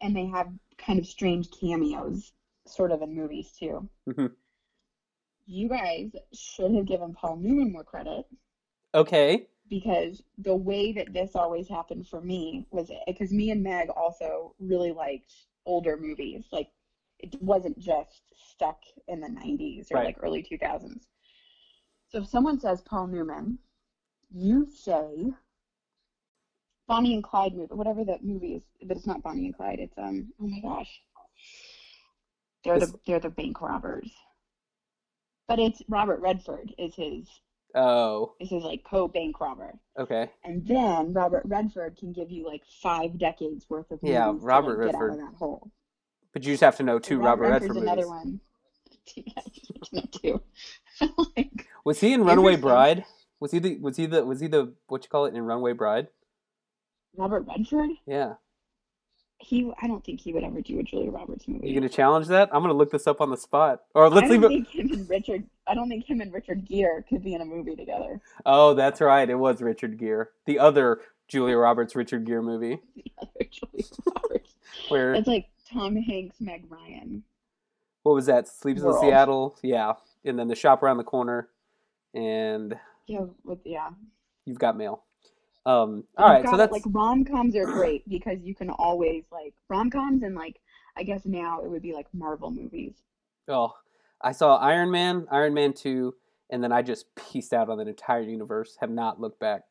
And 0.00 0.16
they 0.16 0.26
have 0.26 0.48
kind 0.78 0.98
of 0.98 1.06
strange 1.06 1.48
cameos, 1.50 2.32
sort 2.66 2.92
of 2.92 3.02
in 3.02 3.14
movies 3.14 3.52
too. 3.58 3.88
Mm-hmm 4.08 4.26
you 5.52 5.68
guys 5.68 6.10
should 6.32 6.74
have 6.74 6.86
given 6.86 7.12
Paul 7.12 7.36
Newman 7.36 7.72
more 7.72 7.84
credit. 7.84 8.24
Okay. 8.94 9.46
Because 9.68 10.22
the 10.38 10.54
way 10.54 10.92
that 10.92 11.12
this 11.12 11.32
always 11.34 11.68
happened 11.68 12.08
for 12.08 12.20
me 12.20 12.66
was 12.70 12.90
because 13.06 13.32
me 13.32 13.50
and 13.50 13.62
Meg 13.62 13.88
also 13.90 14.54
really 14.58 14.92
liked 14.92 15.32
older 15.66 15.96
movies. 15.96 16.44
Like 16.50 16.68
it 17.18 17.40
wasn't 17.40 17.78
just 17.78 18.22
stuck 18.34 18.78
in 19.08 19.20
the 19.20 19.28
90s 19.28 19.90
or 19.90 19.96
right. 19.96 20.06
like 20.06 20.16
early 20.22 20.42
2000s. 20.42 21.02
So 22.08 22.18
if 22.18 22.28
someone 22.28 22.58
says 22.58 22.82
Paul 22.82 23.06
Newman, 23.06 23.58
you 24.30 24.66
say 24.70 25.32
Bonnie 26.88 27.14
and 27.14 27.24
Clyde 27.24 27.54
movie, 27.54 27.74
whatever 27.74 28.04
that 28.04 28.24
movie 28.24 28.54
is, 28.54 28.62
but 28.86 28.96
it's 28.96 29.06
not 29.06 29.22
Bonnie 29.22 29.46
and 29.46 29.56
Clyde. 29.56 29.78
It's 29.80 29.96
um, 29.96 30.32
oh 30.40 30.46
my 30.46 30.60
gosh, 30.60 31.00
they're 32.64 32.80
the 32.80 32.92
they're 33.06 33.20
the 33.20 33.30
bank 33.30 33.60
robbers 33.62 34.10
but 35.48 35.58
it's 35.58 35.82
Robert 35.88 36.20
Redford 36.20 36.74
is 36.78 36.94
his 36.94 37.28
oh 37.74 38.34
This 38.40 38.46
is 38.46 38.56
his 38.56 38.64
like 38.64 38.84
co 38.88 39.08
bank 39.08 39.40
robber. 39.40 39.78
Okay. 39.98 40.30
And 40.44 40.66
then 40.66 41.12
Robert 41.12 41.42
Redford 41.44 41.96
can 41.96 42.12
give 42.12 42.30
you 42.30 42.46
like 42.46 42.62
five 42.82 43.18
decades 43.18 43.66
worth 43.68 43.90
of 43.90 44.00
yeah 44.02 44.32
Robert 44.36 44.76
to, 44.76 44.86
like, 44.86 44.92
Redford. 44.92 44.92
Get 44.92 44.94
out 44.94 45.10
of 45.10 45.32
that 45.32 45.38
hole. 45.38 45.70
But 46.32 46.44
you 46.44 46.52
just 46.52 46.62
have 46.62 46.76
to 46.76 46.82
know 46.82 46.98
two 46.98 47.18
Robert, 47.18 47.44
Robert 47.44 47.62
Redford 47.62 47.76
another 47.76 48.06
movies. 48.08 48.08
one. 48.08 48.40
two. 50.22 50.40
like, 51.36 51.66
was 51.84 52.00
he 52.00 52.12
in 52.12 52.24
Runaway 52.24 52.56
Bride? 52.56 53.04
Was 53.40 53.50
he 53.50 53.58
the 53.58 53.78
was 53.78 53.96
he 53.96 54.06
the 54.06 54.24
was 54.24 54.40
he 54.40 54.46
the 54.46 54.72
what 54.86 55.02
you 55.02 55.10
call 55.10 55.26
it 55.26 55.34
in 55.34 55.42
Runaway 55.42 55.72
Bride? 55.72 56.08
Robert 57.16 57.44
Redford? 57.46 57.90
Yeah. 58.06 58.34
He, 59.42 59.70
I 59.82 59.86
don't 59.88 60.04
think 60.04 60.20
he 60.20 60.32
would 60.32 60.44
ever 60.44 60.60
do 60.60 60.78
a 60.78 60.82
Julia 60.82 61.10
Roberts 61.10 61.46
movie. 61.48 61.68
You 61.68 61.74
gonna 61.74 61.88
challenge 61.88 62.28
that? 62.28 62.48
I'm 62.52 62.62
gonna 62.62 62.74
look 62.74 62.90
this 62.90 63.06
up 63.06 63.20
on 63.20 63.30
the 63.30 63.36
spot. 63.36 63.82
Or 63.94 64.08
let's 64.08 64.26
I 64.26 64.30
leave 64.30 64.40
don't 64.42 64.52
it. 64.52 64.68
think 64.68 64.90
him 64.90 64.98
and 65.00 65.10
Richard. 65.10 65.44
I 65.66 65.74
don't 65.74 65.88
think 65.88 66.08
him 66.08 66.20
and 66.20 66.32
Richard 66.32 66.64
Gere 66.64 67.02
could 67.08 67.22
be 67.24 67.34
in 67.34 67.40
a 67.40 67.44
movie 67.44 67.74
together. 67.76 68.20
Oh, 68.46 68.74
that's 68.74 69.00
right. 69.00 69.28
It 69.28 69.34
was 69.34 69.60
Richard 69.60 69.98
Gere, 69.98 70.26
the 70.46 70.58
other 70.58 71.00
Julia 71.28 71.56
Roberts 71.56 71.94
Richard 71.96 72.24
Gere 72.24 72.40
movie, 72.42 72.78
The 72.96 73.04
other 73.20 73.48
Julia 73.50 73.84
Roberts. 74.14 74.54
where 74.88 75.14
It's 75.14 75.26
like 75.28 75.48
Tom 75.72 75.96
Hanks, 75.96 76.40
Meg 76.40 76.64
Ryan. 76.70 77.22
what 78.04 78.14
was 78.14 78.26
that? 78.26 78.46
Sleeps 78.48 78.82
in 78.82 78.92
Seattle. 79.00 79.58
Yeah, 79.62 79.94
and 80.24 80.38
then 80.38 80.48
the 80.48 80.54
shop 80.56 80.82
around 80.82 80.98
the 80.98 81.04
corner, 81.04 81.48
and 82.14 82.78
Yeah, 83.06 83.24
with 83.44 83.58
yeah. 83.64 83.90
you've 84.44 84.58
got 84.58 84.76
mail. 84.76 85.02
Um. 85.64 86.04
All 86.16 86.28
right. 86.28 86.42
You've 86.42 86.50
So 86.50 86.56
that's 86.56 86.72
like 86.72 86.82
rom 86.86 87.24
coms 87.24 87.54
are 87.56 87.64
great 87.64 88.08
because 88.08 88.38
you 88.42 88.54
can 88.54 88.70
always 88.70 89.24
like 89.30 89.54
rom 89.68 89.90
coms 89.90 90.22
and 90.22 90.34
like 90.34 90.60
I 90.96 91.02
guess 91.02 91.24
now 91.24 91.62
it 91.62 91.70
would 91.70 91.82
be 91.82 91.92
like 91.92 92.06
Marvel 92.12 92.50
movies. 92.50 92.94
oh, 93.48 93.74
I 94.20 94.32
saw 94.32 94.56
Iron 94.56 94.90
Man, 94.90 95.26
Iron 95.30 95.54
Man 95.54 95.72
two, 95.72 96.14
and 96.50 96.62
then 96.62 96.72
I 96.72 96.82
just 96.82 97.06
pieced 97.16 97.52
out 97.52 97.68
on 97.68 97.78
that 97.78 97.88
entire 97.88 98.22
universe. 98.22 98.76
Have 98.80 98.90
not 98.90 99.20
looked 99.20 99.40
back. 99.40 99.62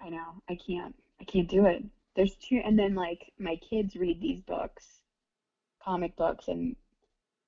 I 0.00 0.08
know. 0.10 0.42
I 0.48 0.56
can't. 0.56 0.94
I 1.20 1.24
can't 1.24 1.48
do 1.48 1.66
it. 1.66 1.84
There's 2.16 2.36
two, 2.36 2.60
and 2.64 2.78
then 2.78 2.94
like 2.94 3.32
my 3.38 3.56
kids 3.56 3.96
read 3.96 4.20
these 4.20 4.40
books, 4.40 5.00
comic 5.82 6.16
books, 6.16 6.48
and 6.48 6.76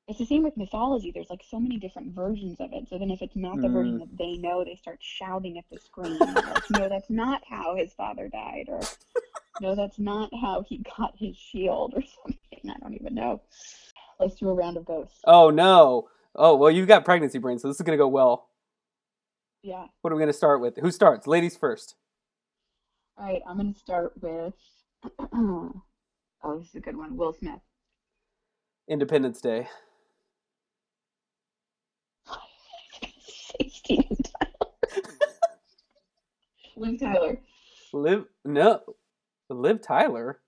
it's 0.09 0.19
the 0.19 0.27
same 0.27 0.43
with 0.45 0.57
mythology. 0.57 1.11
There's 1.11 1.31
like 1.31 1.43
so 1.49 1.59
many 1.59 1.79
different 1.79 2.15
versions 2.15 2.61
of 2.61 2.73
it. 2.73 2.89
So 2.89 2.97
then 2.99 3.11
if 3.11 3.23
it's 3.23 3.35
not 3.37 3.61
the 3.61 3.69
version 3.69 3.97
Mm. 3.97 4.01
that 4.01 4.17
they 4.17 4.37
know, 4.37 4.65
they 4.65 4.77
start 4.77 4.99
shouting 5.01 5.59
at 5.59 5.65
the 5.71 5.79
screen. 5.81 6.17
like, 6.19 6.71
no, 6.71 6.89
that's 6.89 7.11
not 7.11 7.43
how 7.49 7.75
his 7.75 7.93
father 7.93 8.29
died, 8.29 8.67
or 8.69 8.81
no, 9.61 9.75
that's 9.75 9.99
not 9.99 10.31
how 10.41 10.63
he 10.69 10.85
got 10.97 11.15
his 11.19 11.37
shield, 11.37 11.95
or 11.97 12.03
something. 12.03 12.71
I 12.71 12.79
don't 12.81 12.95
even 12.95 13.15
know. 13.15 13.43
Let's 14.21 14.37
do 14.37 14.49
a 14.49 14.55
round 14.55 14.77
of 14.77 14.85
ghosts. 14.85 15.21
Oh 15.25 15.51
no. 15.51 16.09
Oh 16.35 16.55
well, 16.57 16.71
you've 16.71 16.89
got 16.89 17.05
pregnancy 17.05 17.39
brain, 17.39 17.59
so 17.59 17.67
this 17.69 17.77
is 17.77 17.83
gonna 17.83 17.97
go 17.99 18.09
well. 18.09 18.49
Yeah. 19.63 19.87
What 20.03 20.13
are 20.13 20.17
we 20.17 20.23
gonna 20.23 20.33
start 20.33 20.61
with? 20.61 20.77
Who 20.77 20.91
starts? 20.93 21.27
Ladies 21.27 21.57
first. 21.57 21.97
All 23.19 23.25
right. 23.27 23.43
I'm 23.49 23.57
gonna 23.57 23.75
start 23.75 24.13
with. 24.21 24.55
oh, 25.33 25.73
this 26.59 26.69
is 26.69 26.75
a 26.77 26.81
good 26.81 26.97
one. 26.97 27.17
Will 27.17 27.33
Smith. 27.33 27.61
Independence 28.89 29.41
Day. 29.41 29.67
Steven 33.69 34.17
Tyler. 34.23 35.03
Liv 36.77 37.01
Tyler. 37.01 37.39
Liv 37.93 38.25
no, 38.45 38.81
Liv 39.49 39.81
Tyler. 39.81 40.41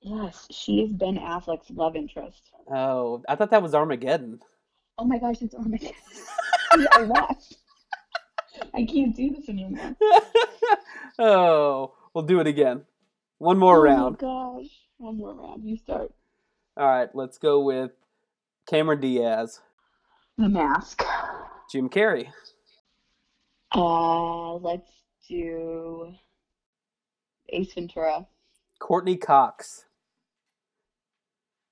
Yes, 0.00 0.46
she 0.50 0.80
is 0.82 0.92
Ben 0.92 1.16
Affleck's 1.18 1.70
love 1.70 1.96
interest. 1.96 2.50
Oh, 2.72 3.22
I 3.28 3.34
thought 3.34 3.50
that 3.50 3.62
was 3.62 3.74
Armageddon. 3.74 4.40
Oh 4.98 5.04
my 5.04 5.18
gosh, 5.18 5.42
it's 5.42 5.54
Armageddon. 5.54 5.94
I 6.92 7.02
laughed. 7.02 7.56
I 8.74 8.84
can't 8.84 9.14
do 9.14 9.30
this 9.30 9.48
anymore. 9.48 9.96
oh, 11.18 11.94
we'll 12.14 12.24
do 12.24 12.40
it 12.40 12.46
again. 12.46 12.82
One 13.38 13.58
more 13.58 13.76
oh 13.78 13.82
round. 13.82 14.18
oh 14.22 14.26
round. 14.26 14.54
my 14.54 14.60
gosh. 14.62 14.70
One 14.98 15.18
more 15.18 15.34
round. 15.34 15.64
You 15.68 15.76
start. 15.76 16.12
All 16.76 16.86
right, 16.86 17.08
let's 17.14 17.38
go 17.38 17.60
with 17.60 17.90
Cameron 18.68 19.00
Diaz, 19.00 19.60
The 20.38 20.48
mask. 20.48 21.02
Jim 21.70 21.88
Carrey, 21.88 22.28
Uh 23.74 24.54
let's 24.54 24.90
do 25.28 26.12
Ace 27.48 27.74
Ventura. 27.74 28.26
Courteney 28.80 29.16
Cox, 29.16 29.84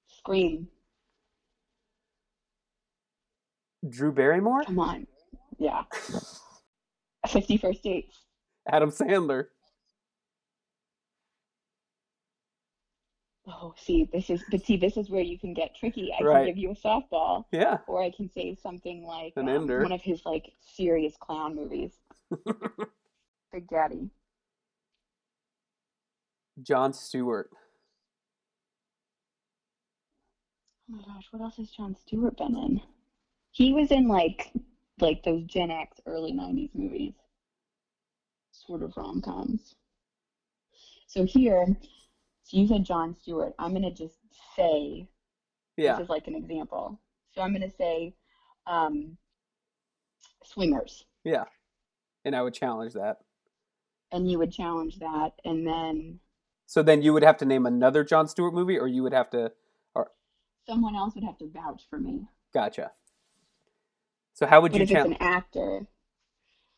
Scream. 0.08 0.68
Drew 3.88 4.12
Barrymore, 4.12 4.64
Come 4.64 4.78
on. 4.78 5.06
Yeah. 5.58 5.82
Fifty 7.28 7.56
First 7.58 7.82
Dates. 7.82 8.16
Adam 8.68 8.90
Sandler. 8.90 9.46
Oh, 13.46 13.74
see, 13.76 14.08
this 14.12 14.30
is 14.30 14.42
but 14.50 14.64
see, 14.64 14.76
this 14.76 14.96
is 14.96 15.10
where 15.10 15.20
you 15.20 15.38
can 15.38 15.52
get 15.52 15.74
tricky. 15.76 16.10
I 16.18 16.22
Right. 16.22 16.36
can 16.38 16.46
give 16.46 16.58
you 16.58 16.70
a 16.70 16.74
softball. 16.74 17.44
Yeah. 17.52 17.78
Or 17.86 18.02
I 18.02 18.10
can 18.10 18.30
say 18.30 18.54
something 18.62 19.04
like 19.04 19.34
An 19.36 19.48
um, 19.48 19.66
one 19.66 19.92
of 19.92 20.00
his 20.00 20.22
like 20.24 20.52
serious 20.60 21.14
clown 21.20 21.54
movies. 21.54 21.92
Big 23.52 23.68
Daddy. 23.68 24.08
Jon 26.62 26.92
Stewart. 26.94 27.50
Oh 30.90 30.96
my 30.96 31.02
gosh, 31.02 31.26
what 31.30 31.42
else 31.42 31.56
has 31.56 31.70
Jon 31.70 31.94
Stewart 31.96 32.36
been 32.36 32.56
in? 32.56 32.80
He 33.50 33.72
was 33.72 33.90
in 33.90 34.08
like 34.08 34.52
like 35.00 35.22
those 35.22 35.44
Gen 35.44 35.70
X 35.70 36.00
early 36.06 36.32
'90s 36.32 36.70
movies, 36.74 37.14
sort 38.52 38.82
of 38.82 38.96
rom 38.96 39.20
coms. 39.20 39.74
So 41.06 41.24
here, 41.24 41.76
so 42.44 42.56
you 42.58 42.66
said 42.68 42.84
Jon 42.84 43.14
Stewart. 43.14 43.54
I'm 43.58 43.72
gonna 43.72 43.90
just 43.90 44.16
say 44.54 45.08
Yeah. 45.76 45.94
this 45.96 46.04
is 46.04 46.08
like 46.10 46.26
an 46.28 46.34
example. 46.36 47.00
So 47.34 47.42
I'm 47.42 47.52
gonna 47.52 47.70
say, 47.70 48.14
um, 48.66 49.16
Swingers. 50.44 51.04
Yeah. 51.24 51.44
And 52.24 52.36
I 52.36 52.42
would 52.42 52.54
challenge 52.54 52.92
that. 52.94 53.18
and 54.12 54.30
you 54.30 54.38
would 54.38 54.52
challenge 54.52 55.00
that 55.00 55.32
and 55.44 55.66
then 55.66 56.20
So 56.66 56.82
then 56.84 57.02
you 57.02 57.12
would 57.12 57.24
have 57.24 57.36
to 57.38 57.44
name 57.44 57.66
another 57.66 58.04
Jon 58.04 58.28
Stewart 58.28 58.54
movie, 58.54 58.78
or 58.78 58.86
you 58.86 59.02
would 59.02 59.12
have 59.12 59.28
to. 59.30 59.50
Or 59.94 60.12
someone 60.68 60.94
else 60.94 61.14
would 61.16 61.24
have 61.24 61.36
to 61.38 61.48
vouch 61.50 61.82
for 61.90 61.98
me 61.98 62.28
Gotcha. 62.52 62.92
So 64.34 64.46
how 64.46 64.60
would 64.60 64.70
but 64.72 64.80
you 64.82 64.86
challenge? 64.86 65.16
an 65.20 65.22
actor 65.26 65.86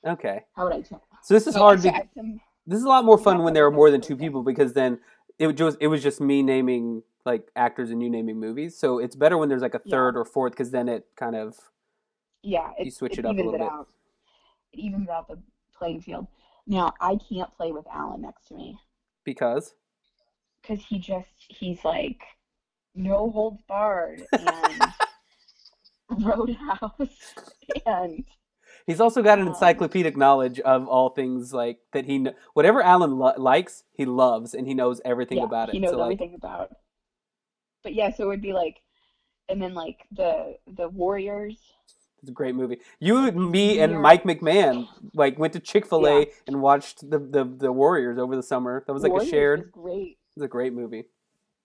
Okay. 0.07 0.45
how 0.55 0.65
would 0.65 0.73
i 0.75 0.81
tell 0.83 1.03
So 1.23 1.35
this 1.35 1.47
is 1.47 1.55
So- 1.55 1.61
hard. 1.61 1.81
some- 1.83 2.41
this 2.67 2.79
is 2.79 2.85
a 2.85 2.89
lot 2.89 3.05
more 3.05 3.19
fun 3.19 3.43
when 3.43 3.53
there 3.55 3.67
are 3.67 3.71
more 3.71 3.91
than 3.91 4.01
two 4.01 4.17
people 4.17 4.43
because 4.43 4.73
then 4.73 5.01
it 5.39 5.47
would 5.47 5.57
just 5.57 5.77
it 5.81 5.89
was 5.89 6.03
just 6.03 6.21
me 6.21 6.43
naming 6.43 7.03
like 7.25 7.51
actors 7.57 7.91
and 7.91 8.03
you 8.03 8.09
naming 8.11 8.39
movies. 8.39 8.79
So 8.79 8.99
it's 8.99 9.17
better 9.17 9.37
when 9.37 9.49
there's 9.49 9.63
like 9.63 9.75
a 9.75 9.81
Yeah. 9.85 9.91
third 9.97 10.17
or 10.17 10.25
fourth 10.25 10.53
because 10.53 10.71
then 10.71 10.89
it 10.89 11.07
kind 11.17 11.37
of 11.37 11.57
yeah 12.43 12.71
it, 12.79 12.85
You 12.87 12.91
switch 12.91 13.15
it 13.15 13.21
it 13.21 13.25
up 13.27 13.35
a 13.35 13.37
little 13.37 13.55
it 13.55 13.59
bit. 13.59 13.69
out 13.69 13.89
it 14.73 14.79
evens 14.79 15.09
out 15.09 15.27
the 15.29 15.39
playing 15.77 16.01
field 16.01 16.27
now 16.67 16.93
i 17.01 17.17
can't 17.29 17.53
play 17.57 17.73
with 17.73 17.87
alan 17.93 18.21
next 18.23 18.47
to 18.49 18.55
me 18.55 18.79
because 19.25 19.75
because 20.63 20.85
he 20.85 20.99
just 20.99 21.29
he's 21.49 21.85
like 21.85 22.23
no 22.95 23.31
holds 23.31 23.61
barred 23.69 24.23
and 24.33 24.93
roadhouse 26.11 27.35
and 27.87 28.25
he's 28.87 29.01
also 29.01 29.23
got 29.23 29.39
an 29.39 29.43
Um, 29.49 29.55
encyclopedic 29.55 30.17
knowledge 30.17 30.61
of 30.61 30.87
all 30.89 31.11
things 31.11 31.53
like 31.53 31.79
that 31.93 32.05
he 32.07 32.23
kn- 32.23 32.35
whatever 32.55 32.83
Alan 32.83 33.19
lo- 33.19 33.35
likes 33.37 33.85
he 33.93 34.05
loves 34.05 34.55
and 34.55 34.67
he 34.67 34.75
knows 34.75 35.01
everything 35.05 35.39
yeah, 35.39 35.45
about 35.45 35.69
it. 35.69 35.73
he 35.75 35.79
knows 35.81 35.91
so 35.91 35.99
like 35.99 36.05
everything 36.07 36.35
about 36.35 36.71
but 37.83 37.95
yeah 37.95 38.11
so 38.13 38.25
it 38.25 38.27
would 38.29 38.43
be 38.43 38.53
like 38.53 38.77
and 39.49 39.61
then 39.63 39.75
like 39.75 40.01
the 40.13 40.57
the 40.67 40.89
warriors 40.89 41.57
it's 42.23 42.31
a 42.31 42.33
great 42.33 42.55
movie. 42.57 42.79
You, 42.99 43.31
me, 43.31 43.79
and 43.79 44.01
Mike 44.01 44.25
McMahon 44.25 44.89
like 45.15 45.39
went 45.39 45.53
to 45.53 45.61
Chick 45.61 45.87
Fil 45.87 46.07
A 46.09 46.21
Yeah. 46.21 46.25
and 46.49 46.63
watched 46.63 47.09
the, 47.09 47.19
the 47.19 47.45
the 47.45 47.71
Warriors 47.71 48.19
over 48.19 48.35
the 48.35 48.43
summer. 48.43 48.83
That 48.87 48.95
was 48.95 49.03
like 49.03 49.13
Warriors 49.13 49.29
a 49.29 49.31
shared. 49.31 49.61
is 49.61 49.67
great 49.71 50.09
It 50.13 50.37
was 50.37 50.43
a 50.45 50.49
great 50.49 50.73
movie. 50.73 51.05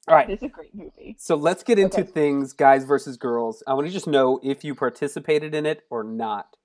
All 0.09 0.15
right. 0.15 0.29
it's 0.29 0.43
a 0.43 0.49
great 0.49 0.75
movie 0.75 1.15
So 1.17 1.35
let's 1.35 1.63
get 1.63 1.79
into 1.79 2.01
Okay. 2.01 2.11
things, 2.11 2.51
guys 2.53 2.83
versus 2.83 3.15
girls. 3.17 3.63
I 3.65 3.73
want 3.73 3.87
to 3.87 3.93
just 3.93 4.07
know 4.07 4.39
if 4.43 4.63
you 4.63 4.75
participated 4.75 5.55
in 5.55 5.65
it 5.65 5.83
or 5.89 6.03
not 6.03 6.57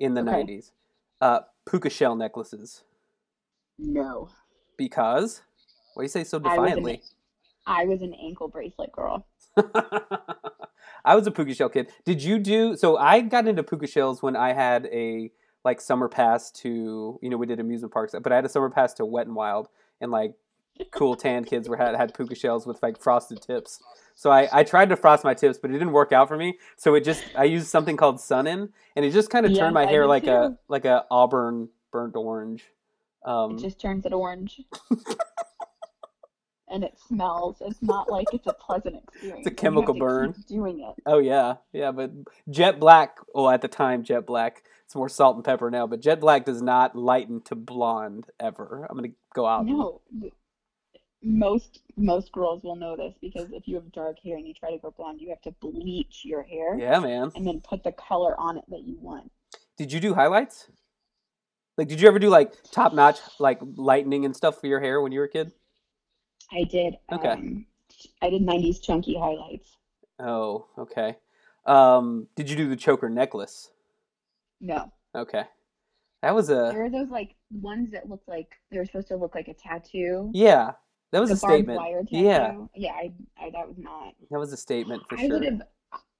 in 0.00 0.14
the 0.14 0.22
Okay. 0.22 0.42
90s. 0.42 0.72
Uh, 1.20 1.40
puka 1.68 1.88
shell 1.90 2.16
necklaces. 2.16 2.82
no 3.78 4.28
Because? 4.76 5.42
Why 5.94 6.02
do 6.02 6.04
you 6.04 6.08
say 6.08 6.24
so 6.24 6.38
I 6.38 6.40
was 6.58 6.72
an- 6.72 6.76
defiantly? 6.82 7.02
I 7.66 7.84
was 7.84 8.00
an 8.02 8.14
ankle 8.14 8.48
bracelet 8.48 8.90
girl. 8.90 9.26
I 11.04 11.14
was 11.14 11.26
a 11.26 11.30
puka 11.30 11.54
shell 11.54 11.68
kid. 11.68 11.90
Did 12.04 12.22
you 12.22 12.38
do 12.38 12.76
so? 12.76 12.96
I 12.96 13.20
got 13.20 13.46
into 13.46 13.62
puka 13.62 13.86
shells 13.86 14.22
when 14.22 14.36
I 14.36 14.52
had 14.52 14.86
a 14.86 15.30
like 15.64 15.80
summer 15.80 16.08
pass 16.08 16.50
to 16.52 17.18
you 17.22 17.30
know 17.30 17.36
we 17.36 17.46
did 17.46 17.60
amusement 17.60 17.92
parks, 17.92 18.14
but 18.20 18.32
I 18.32 18.36
had 18.36 18.44
a 18.44 18.48
summer 18.48 18.70
pass 18.70 18.94
to 18.94 19.04
Wet 19.04 19.26
and 19.26 19.36
Wild, 19.36 19.68
and 20.00 20.10
like 20.10 20.34
cool 20.90 21.14
tan 21.16 21.44
kids 21.44 21.68
were 21.68 21.76
had 21.76 21.94
had 21.96 22.14
puka 22.14 22.34
shells 22.34 22.66
with 22.66 22.82
like 22.82 23.00
frosted 23.00 23.40
tips. 23.42 23.80
So 24.14 24.30
I, 24.30 24.48
I 24.52 24.64
tried 24.64 24.90
to 24.90 24.96
frost 24.96 25.24
my 25.24 25.34
tips, 25.34 25.58
but 25.58 25.70
it 25.70 25.74
didn't 25.74 25.92
work 25.92 26.12
out 26.12 26.28
for 26.28 26.36
me. 26.36 26.58
So 26.76 26.94
it 26.94 27.04
just 27.04 27.24
I 27.36 27.44
used 27.44 27.68
something 27.68 27.96
called 27.96 28.20
Sun 28.20 28.46
In, 28.46 28.68
and 28.96 29.04
it 29.04 29.12
just 29.12 29.30
kind 29.30 29.46
of 29.46 29.52
Yeah, 29.52 29.60
turned 29.60 29.74
my 29.74 29.84
I 29.84 29.86
hair 29.86 30.06
like 30.06 30.26
a 30.26 30.56
like 30.68 30.84
a 30.84 31.04
auburn 31.10 31.68
burnt 31.92 32.16
orange. 32.16 32.64
Um, 33.24 33.56
It 33.56 33.60
just 33.60 33.80
turns 33.80 34.06
it 34.06 34.12
orange. 34.12 34.60
and 36.68 36.84
it 36.84 36.96
smells. 37.08 37.56
It's 37.60 37.82
not 37.82 38.10
like 38.10 38.28
it's 38.32 38.46
a 38.46 38.52
pleasant 38.52 38.96
experience. 39.02 39.38
It's 39.40 39.48
a 39.48 39.54
chemical 39.54 39.94
burn. 39.94 40.34
doing 40.48 40.80
it. 40.80 41.02
Oh 41.06 41.18
yeah, 41.18 41.56
yeah, 41.72 41.90
but 41.90 42.10
Jet 42.48 42.78
Black. 42.78 43.18
Well, 43.34 43.50
at 43.50 43.60
the 43.62 43.68
time, 43.68 44.04
Jet 44.04 44.26
Black. 44.26 44.62
It's 44.84 44.94
more 44.96 45.08
salt 45.08 45.36
and 45.36 45.44
pepper 45.44 45.70
now, 45.70 45.86
but 45.86 46.00
Jet 46.00 46.20
Black 46.20 46.44
does 46.44 46.62
not 46.62 46.96
lighten 46.96 47.40
to 47.42 47.54
blonde 47.54 48.26
ever. 48.40 48.86
I'm 48.88 48.96
gonna 48.96 49.12
go 49.34 49.46
out. 49.46 49.64
No, 49.66 50.00
most 51.22 51.80
most 51.96 52.32
girls 52.32 52.62
will 52.62 52.76
know 52.76 52.96
this 52.96 53.14
because 53.20 53.48
if 53.52 53.68
you 53.68 53.74
have 53.76 53.92
dark 53.92 54.18
hair 54.24 54.36
and 54.36 54.46
you 54.46 54.54
try 54.54 54.70
to 54.70 54.78
go 54.78 54.90
blonde, 54.96 55.20
you 55.20 55.28
have 55.28 55.42
to 55.42 55.50
bleach 55.60 56.22
your 56.24 56.42
hair 56.42 56.78
Yeah, 56.78 56.98
man. 57.00 57.30
and 57.36 57.46
then 57.46 57.60
put 57.60 57.84
the 57.84 57.92
color 57.92 58.38
on 58.40 58.56
it 58.56 58.64
that 58.68 58.82
you 58.84 58.96
want. 59.00 59.30
Did 59.76 59.92
you 59.92 60.00
do 60.00 60.14
highlights? 60.14 60.70
Like, 61.76 61.88
did 61.88 62.00
you 62.00 62.08
ever 62.08 62.18
do 62.18 62.28
like 62.28 62.52
top 62.72 62.92
notch 62.94 63.18
like 63.38 63.58
lightning 63.76 64.24
and 64.24 64.34
stuff 64.36 64.60
for 64.60 64.66
your 64.66 64.80
hair 64.80 65.00
when 65.00 65.12
you 65.12 65.20
were 65.20 65.26
a 65.26 65.30
kid? 65.30 65.52
I 66.52 66.64
did. 66.64 66.96
Okay. 67.12 67.28
Um, 67.28 67.66
I 68.22 68.30
did 68.30 68.42
'90s 68.42 68.82
chunky 68.82 69.16
highlights. 69.16 69.76
Oh, 70.18 70.66
okay. 70.78 71.16
Um, 71.66 72.28
did 72.34 72.48
you 72.50 72.56
do 72.56 72.68
the 72.68 72.76
choker 72.76 73.08
necklace? 73.08 73.70
No, 74.60 74.90
Okay, 75.14 75.44
that 76.22 76.34
was 76.34 76.50
a 76.50 76.68
there 76.72 76.84
are 76.84 76.90
those 76.90 77.08
like 77.10 77.34
ones 77.50 77.90
that 77.92 78.08
look 78.10 78.22
like 78.26 78.56
they're 78.70 78.84
supposed 78.84 79.08
to 79.08 79.16
look 79.16 79.34
like 79.34 79.48
a 79.48 79.54
tattoo. 79.54 80.30
yeah. 80.34 80.72
That 81.12 81.20
was 81.20 81.30
a 81.30 81.36
statement. 81.36 81.80
Yeah, 82.10 82.54
yeah. 82.74 82.92
I, 82.92 83.12
I 83.40 83.50
that 83.50 83.66
was 83.66 83.76
not. 83.78 84.14
that 84.30 84.38
was 84.38 84.52
a 84.52 84.56
statement 84.56 85.02
for 85.08 85.18
I 85.18 85.22
sure. 85.26 85.30
would 85.38 85.44
have. 85.44 85.62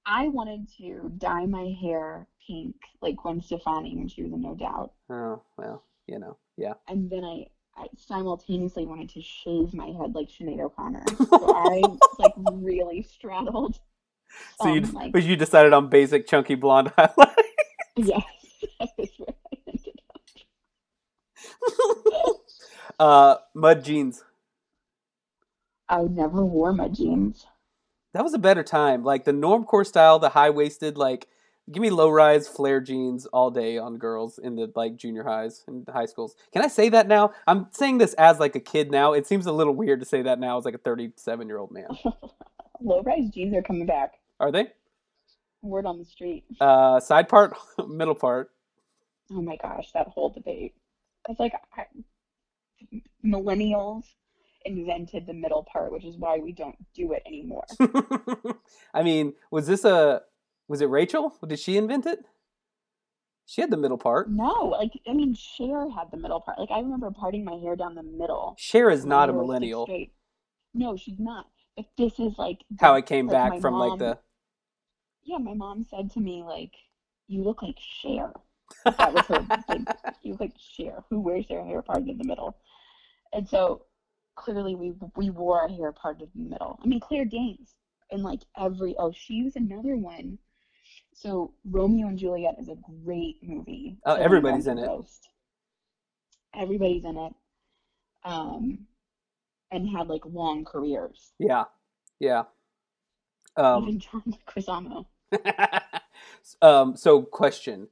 I 0.06 0.28
wanted 0.28 0.68
to 0.78 1.12
dye 1.18 1.46
my 1.46 1.76
hair 1.80 2.26
pink, 2.44 2.74
like 3.00 3.16
Gwen 3.16 3.40
Stefani 3.40 3.94
when 3.96 4.08
she 4.08 4.22
was 4.22 4.32
in 4.32 4.42
No 4.42 4.54
Doubt, 4.54 4.92
Oh 5.10 5.40
well, 5.56 5.84
you 6.06 6.18
know, 6.18 6.36
yeah. 6.56 6.72
and 6.88 7.08
then 7.08 7.22
I, 7.22 7.46
I 7.76 7.86
simultaneously 7.96 8.86
wanted 8.86 9.10
to 9.10 9.22
shave 9.22 9.72
my 9.74 9.86
head 9.86 10.14
like 10.14 10.28
Sinead 10.28 10.60
O'Connor. 10.60 11.04
So 11.28 11.54
I 11.54 11.82
like 12.18 12.32
really 12.52 13.02
straddled. 13.02 13.78
So 14.60 14.72
you, 14.74 14.82
um, 14.82 14.92
like, 14.92 15.12
but 15.12 15.22
you 15.22 15.36
decided 15.36 15.72
on 15.72 15.88
basic 15.88 16.26
chunky 16.26 16.54
blonde 16.56 16.92
highlight. 16.96 17.36
yes, 17.96 18.24
that 18.80 18.90
where 18.96 19.34
I 19.52 19.56
ended 19.68 20.00
up. 22.28 22.36
uh, 22.98 23.36
mom 23.54 23.82
jeans. 23.82 24.24
I 25.90 26.02
never 26.02 26.44
wore 26.44 26.72
my 26.72 26.88
jeans. 26.88 27.46
That 28.14 28.22
was 28.22 28.32
a 28.32 28.38
better 28.38 28.62
time. 28.62 29.04
Like 29.04 29.24
the 29.24 29.32
normcore 29.32 29.86
style, 29.86 30.18
the 30.18 30.30
high 30.30 30.50
waisted, 30.50 30.96
like 30.96 31.26
give 31.70 31.82
me 31.82 31.90
low 31.90 32.08
rise 32.08 32.48
flare 32.48 32.80
jeans 32.80 33.26
all 33.26 33.50
day 33.50 33.76
on 33.76 33.98
girls 33.98 34.38
in 34.38 34.54
the 34.54 34.72
like 34.74 34.96
junior 34.96 35.24
highs 35.24 35.64
and 35.66 35.86
high 35.88 36.06
schools. 36.06 36.36
Can 36.52 36.62
I 36.62 36.68
say 36.68 36.88
that 36.90 37.08
now? 37.08 37.32
I'm 37.46 37.66
saying 37.72 37.98
this 37.98 38.14
as 38.14 38.38
like 38.38 38.54
a 38.54 38.60
kid 38.60 38.90
now. 38.90 39.12
It 39.12 39.26
seems 39.26 39.46
a 39.46 39.52
little 39.52 39.74
weird 39.74 40.00
to 40.00 40.06
say 40.06 40.22
that 40.22 40.38
now 40.38 40.58
as 40.58 40.64
like 40.64 40.74
a 40.74 40.78
37 40.78 41.48
year 41.48 41.58
old 41.58 41.72
man. 41.72 41.88
Low 42.80 43.02
rise 43.02 43.28
jeans 43.30 43.54
are 43.54 43.62
coming 43.62 43.86
back. 43.86 44.14
Are 44.38 44.52
they? 44.52 44.68
Word 45.62 45.86
on 45.86 45.98
the 45.98 46.04
street. 46.04 46.44
Uh, 46.60 47.00
side 47.00 47.28
part, 47.28 47.54
middle 47.88 48.14
part. 48.14 48.50
Oh 49.30 49.42
my 49.42 49.56
gosh, 49.56 49.90
that 49.92 50.06
whole 50.08 50.30
debate. 50.30 50.74
It's 51.28 51.38
like 51.38 51.52
I, 51.76 51.84
millennials 53.24 54.04
invented 54.64 55.26
the 55.26 55.32
middle 55.32 55.66
part, 55.70 55.92
which 55.92 56.04
is 56.04 56.16
why 56.16 56.38
we 56.38 56.52
don't 56.52 56.76
do 56.94 57.12
it 57.12 57.22
anymore. 57.26 57.64
I 58.94 59.02
mean, 59.02 59.34
was 59.50 59.66
this 59.66 59.84
a 59.84 60.22
was 60.68 60.80
it 60.80 60.86
Rachel? 60.86 61.36
Did 61.46 61.58
she 61.58 61.76
invent 61.76 62.06
it? 62.06 62.20
She 63.46 63.60
had 63.60 63.70
the 63.70 63.76
middle 63.76 63.98
part. 63.98 64.30
No, 64.30 64.66
like 64.78 64.92
I 65.08 65.12
mean, 65.12 65.34
Cher 65.34 65.90
had 65.90 66.10
the 66.10 66.16
middle 66.16 66.40
part. 66.40 66.58
Like 66.58 66.70
I 66.70 66.80
remember 66.80 67.10
parting 67.10 67.44
my 67.44 67.56
hair 67.56 67.74
down 67.74 67.94
the 67.94 68.02
middle. 68.02 68.54
Cher 68.58 68.90
is 68.90 69.04
not 69.04 69.28
a 69.28 69.32
hair 69.32 69.40
was 69.40 69.46
six 69.46 69.48
millennial. 69.48 70.08
No, 70.74 70.96
she's 70.96 71.18
not. 71.18 71.46
But 71.76 71.86
this 71.96 72.18
is 72.18 72.38
like 72.38 72.58
How 72.78 72.92
the- 72.92 72.98
it 72.98 73.06
came 73.06 73.26
like 73.26 73.32
back 73.52 73.60
from 73.60 73.74
like 73.74 73.98
the 73.98 74.18
Yeah, 75.24 75.38
my 75.38 75.54
mom 75.54 75.84
said 75.90 76.10
to 76.12 76.20
me 76.20 76.42
like, 76.44 76.72
"You 77.26 77.42
look 77.42 77.62
like 77.62 77.78
Cher." 77.78 78.32
That 78.84 79.12
was 79.12 79.26
her. 79.26 79.46
like, 79.68 79.88
you 80.22 80.32
look 80.32 80.40
like 80.40 80.54
Cher, 80.56 81.02
who 81.10 81.20
wears 81.20 81.48
their 81.48 81.64
hair 81.64 81.82
parted 81.82 82.08
in 82.08 82.18
the 82.18 82.24
middle. 82.24 82.56
And 83.32 83.48
so 83.48 83.82
clearly 84.36 84.74
we 84.74 84.92
we 85.16 85.30
wore 85.30 85.60
our 85.60 85.68
hair 85.68 85.92
parted 85.92 86.28
in 86.34 86.44
the 86.44 86.50
middle. 86.50 86.78
I 86.82 86.86
mean, 86.86 87.00
Claire 87.00 87.24
Danes 87.24 87.74
and 88.10 88.22
like 88.22 88.40
every 88.58 88.94
oh, 88.98 89.12
she 89.12 89.42
was 89.42 89.56
another 89.56 89.96
one. 89.96 90.38
So 91.14 91.52
Romeo 91.64 92.08
and 92.08 92.18
Juliet 92.18 92.56
is 92.58 92.68
a 92.68 92.76
great 93.04 93.36
movie. 93.42 93.98
Oh, 94.06 94.16
to 94.16 94.22
everybody's 94.22 94.66
in 94.66 94.78
it. 94.78 94.88
Everybody's 96.54 97.04
in 97.04 97.16
it. 97.16 97.32
Um, 98.24 98.86
and 99.70 99.88
had 99.88 100.08
like 100.08 100.22
long 100.26 100.64
careers. 100.64 101.32
yeah, 101.38 101.64
yeah. 102.18 102.44
Um, 103.56 103.82
Even 103.82 104.00
John 104.00 104.22
Leguizamo. 104.26 105.06
um, 106.62 106.96
so 106.96 107.22
question. 107.22 107.88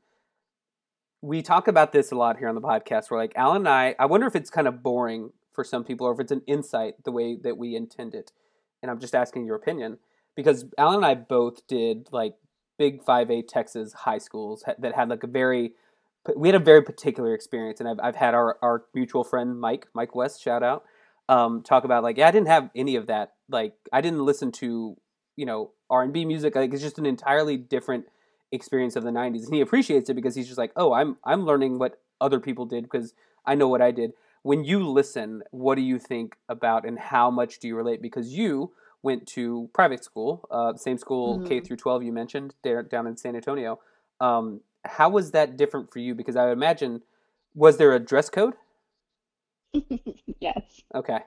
We 1.20 1.42
talk 1.42 1.66
about 1.66 1.92
this 1.92 2.12
a 2.12 2.14
lot 2.14 2.38
here 2.38 2.48
on 2.48 2.55
the 2.55 2.61
podcast. 2.61 3.11
We're 3.11 3.18
like, 3.18 3.33
Alan 3.35 3.59
and 3.59 3.68
I, 3.68 3.96
I 3.98 4.07
wonder 4.07 4.27
if 4.27 4.37
it's 4.37 4.51
kind 4.51 4.68
of 4.68 4.83
boring 4.85 5.33
for 5.58 5.64
some 5.64 5.82
people 5.82 6.06
or 6.06 6.12
if 6.12 6.20
it's 6.20 6.30
an 6.30 6.42
insight 6.46 6.94
the 7.02 7.10
way 7.10 7.34
that 7.34 7.58
we 7.58 7.74
intend 7.74 8.14
it. 8.14 8.30
And 8.80 8.92
I'm 8.92 9.00
just 9.00 9.12
asking 9.12 9.44
your 9.44 9.56
opinion 9.56 9.98
because 10.36 10.66
Alan 10.78 10.98
and 10.98 11.04
I 11.04 11.16
both 11.16 11.66
did 11.66 12.06
like 12.12 12.36
big 12.78 13.02
5A 13.02 13.48
Texas 13.48 13.92
high 13.92 14.18
schools 14.18 14.62
that 14.78 14.94
had 14.94 15.08
like 15.08 15.24
a 15.24 15.26
very, 15.26 15.72
we 16.36 16.46
had 16.46 16.54
a 16.54 16.60
very 16.60 16.80
particular 16.82 17.34
experience. 17.34 17.80
And 17.80 17.88
I've, 17.88 17.98
I've 18.00 18.14
had 18.14 18.34
our, 18.34 18.56
our 18.62 18.84
mutual 18.94 19.24
friend, 19.24 19.60
Mike, 19.60 19.88
Mike 19.94 20.14
West, 20.14 20.40
shout 20.40 20.62
out, 20.62 20.84
um, 21.28 21.64
talk 21.64 21.82
about 21.82 22.04
like, 22.04 22.18
yeah, 22.18 22.28
I 22.28 22.30
didn't 22.30 22.46
have 22.46 22.70
any 22.76 22.94
of 22.94 23.08
that. 23.08 23.32
Like, 23.48 23.72
I 23.92 24.00
didn't 24.00 24.24
listen 24.24 24.52
to, 24.52 24.96
you 25.34 25.44
know, 25.44 25.72
R&B 25.90 26.24
music. 26.24 26.54
Like, 26.54 26.72
it's 26.72 26.82
just 26.82 27.00
an 27.00 27.06
entirely 27.06 27.56
different 27.56 28.04
experience 28.52 28.94
of 28.94 29.02
the 29.02 29.10
90s 29.10 29.44
and 29.44 29.54
he 29.54 29.60
appreciates 29.60 30.08
it 30.08 30.14
because 30.14 30.34
he's 30.34 30.46
just 30.46 30.56
like 30.56 30.72
oh 30.74 30.94
i'm 30.94 31.18
i'm 31.22 31.44
learning 31.44 31.78
what 31.78 32.00
other 32.18 32.40
people 32.40 32.64
did 32.64 32.82
because 32.82 33.12
i 33.44 33.54
know 33.54 33.68
what 33.68 33.82
i 33.82 33.90
did 33.90 34.12
when 34.42 34.64
you 34.64 34.88
listen 34.88 35.42
what 35.51 35.74
do 35.74 35.83
you 35.83 35.98
think 35.98 36.37
about 36.48 36.87
and 36.87 36.98
how 36.98 37.31
much 37.31 37.59
do 37.59 37.68
you 37.68 37.77
relate 37.77 38.01
because 38.03 38.33
you 38.33 38.72
went 39.03 39.27
to 39.27 39.68
private 39.72 40.03
school 40.05 40.46
uh, 40.51 40.74
same 40.77 40.98
school 40.98 41.40
k 41.40 41.61
Mhm. 41.61 41.66
through 41.66 41.77
12 41.77 42.03
you 42.03 42.12
mentioned 42.12 42.55
there 42.62 42.83
down 42.83 43.07
in 43.07 43.16
san 43.16 43.35
antonio 43.37 43.79
um, 44.20 44.61
how 44.85 45.09
was 45.09 45.31
that 45.33 45.57
different 45.57 45.90
for 45.92 45.98
you 45.98 46.14
because 46.14 46.37
i 46.37 46.44
would 46.44 46.53
imagine 46.53 47.03
was 47.55 47.77
there 47.77 47.92
a 47.92 47.98
dress 47.98 48.31
code 48.31 48.55
yes. 50.40 50.83
okay 50.94 51.20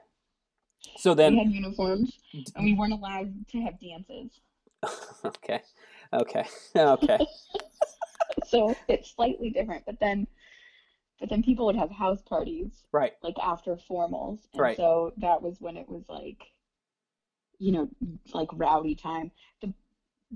so 0.96 1.14
then 1.14 1.32
we 1.34 1.38
had 1.38 1.52
uniforms 1.52 2.18
and 2.56 2.64
we 2.64 2.72
weren't 2.74 2.92
allowed 2.92 3.46
to 3.48 3.60
have 3.60 3.78
dances. 3.80 4.40
okay 5.24 5.62
okay 6.12 6.44
okay 6.76 7.18
So 8.46 8.76
it's 8.88 9.10
slightly 9.12 9.50
different. 9.50 9.86
But 9.86 9.98
then 10.00 10.26
but 11.22 11.30
then 11.30 11.40
people 11.44 11.66
would 11.66 11.76
have 11.76 11.90
house 11.92 12.20
parties 12.22 12.82
right 12.90 13.12
like 13.22 13.36
after 13.40 13.76
formals. 13.76 14.40
And 14.52 14.60
Right. 14.60 14.76
so 14.76 15.12
that 15.18 15.40
was 15.40 15.60
when 15.60 15.76
it 15.76 15.88
was 15.88 16.02
like 16.08 16.42
you 17.60 17.70
know, 17.70 17.88
like 18.34 18.48
rowdy 18.54 18.96
time. 18.96 19.30
The, 19.60 19.72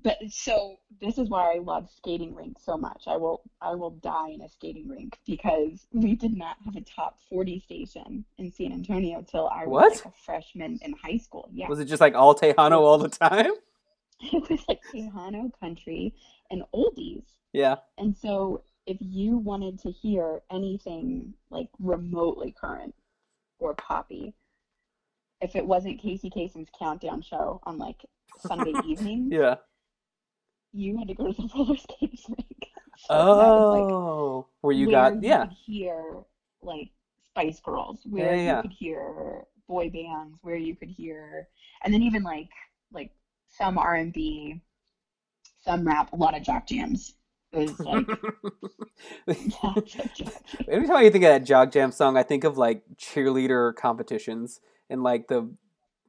but 0.01 0.17
so 0.31 0.77
this 1.01 1.19
is 1.19 1.29
why 1.29 1.55
I 1.55 1.59
love 1.59 1.91
skating 1.91 2.37
rinks 2.37 2.63
so 2.65 2.77
much. 2.77 3.03
I 3.09 3.17
will 3.17 3.43
I 3.61 3.75
will 3.75 3.91
die 3.91 4.29
in 4.31 4.43
a 4.43 4.49
skating 4.49 4.89
rink 4.89 5.19
because 5.27 5.89
we 5.93 6.15
did 6.15 6.37
not 6.37 6.57
have 6.65 6.77
a 6.77 6.83
top 6.83 7.19
40 7.29 7.59
station 7.59 8.25
in 8.39 8.53
San 8.53 8.73
Antonio 8.73 9.25
till 9.29 9.49
I 9.49 9.67
was 9.67 9.73
What? 9.73 9.93
like 9.97 10.05
a 10.15 10.17
freshman 10.25 10.79
in 10.83 10.93
high 11.03 11.17
school. 11.17 11.49
Yeah. 11.53 11.69
was 11.69 11.81
it 11.81 11.87
just 11.87 12.01
like 12.01 12.15
all 12.15 12.33
tejano 12.35 12.79
all 12.79 12.99
the 12.99 13.09
time 13.09 13.53
it 14.21 14.49
was 14.49 14.61
like 14.69 14.81
Tejano 14.95 15.51
country 15.59 16.15
and 16.51 16.63
oldies. 16.73 17.25
yeah 17.53 17.77
And 17.99 18.17
so 18.17 18.63
if 18.87 18.99
you 19.01 19.39
wanted 19.39 19.79
to 19.81 19.91
hear 19.91 20.43
anything 20.51 21.35
like 21.51 21.69
remotely 21.81 22.53
current 22.53 22.95
or 23.59 23.75
poppy, 23.75 24.35
if 25.41 25.57
it 25.57 25.67
wasn't 25.67 25.99
Casey 25.99 26.29
Kasem's 26.29 26.69
countdown 26.79 27.23
show 27.23 27.61
on 27.65 27.79
like 27.79 28.05
Sunday 28.37 28.73
evening, 28.85 29.35
yeah 29.37 29.57
you 30.73 30.97
had 30.99 31.09
to 31.09 31.15
go 31.15 31.33
to 31.33 31.43
the 31.43 31.49
roller 31.55 31.77
skating 31.77 32.19
rink. 32.29 32.67
So 33.29 33.37
that 33.37 33.55
was, 33.55 33.67
like, 33.71 33.89
Oh, 33.89 34.47
where 34.61 34.73
you 34.75 34.87
where 34.87 34.97
got 34.97 35.23
you 35.23 35.23
yeah, 35.23 35.47
could 35.47 35.53
hear 35.53 36.25
like 36.63 36.91
Spice 37.31 37.61
Girls, 37.61 38.01
where 38.07 38.33
Yeah, 38.33 38.35
yeah. 38.35 38.43
you 38.45 38.59
could 38.59 38.73
hear 38.73 39.45
boy 39.69 39.91
bands, 39.91 40.39
where 40.43 40.57
you 40.57 40.77
could 40.77 40.91
hear, 40.91 41.49
and 41.85 41.95
then 41.95 42.03
even 42.03 42.23
like 42.25 42.51
like 42.93 43.13
some 43.49 43.79
R 43.79 43.97
and 43.97 44.13
B, 44.13 44.63
some 45.65 45.87
rap, 45.87 46.13
a 46.13 46.17
lot 46.17 46.37
of 46.37 46.45
jock 46.45 46.67
jams. 46.69 47.16
It 47.57 47.81
like 49.27 49.39
lots 49.63 49.95
of 49.99 50.13
jock. 50.15 50.43
Every 50.69 50.87
time 50.87 50.97
I 50.97 51.11
think 51.11 51.25
of 51.25 51.31
that 51.31 51.45
Jock 51.45 51.73
Jam 51.73 51.93
song, 51.93 52.17
I 52.17 52.23
think 52.23 52.45
of 52.45 52.57
like 52.59 52.83
cheerleader 52.97 53.75
competitions 53.75 54.61
and 54.91 55.03
like 55.03 55.29
the 55.29 55.49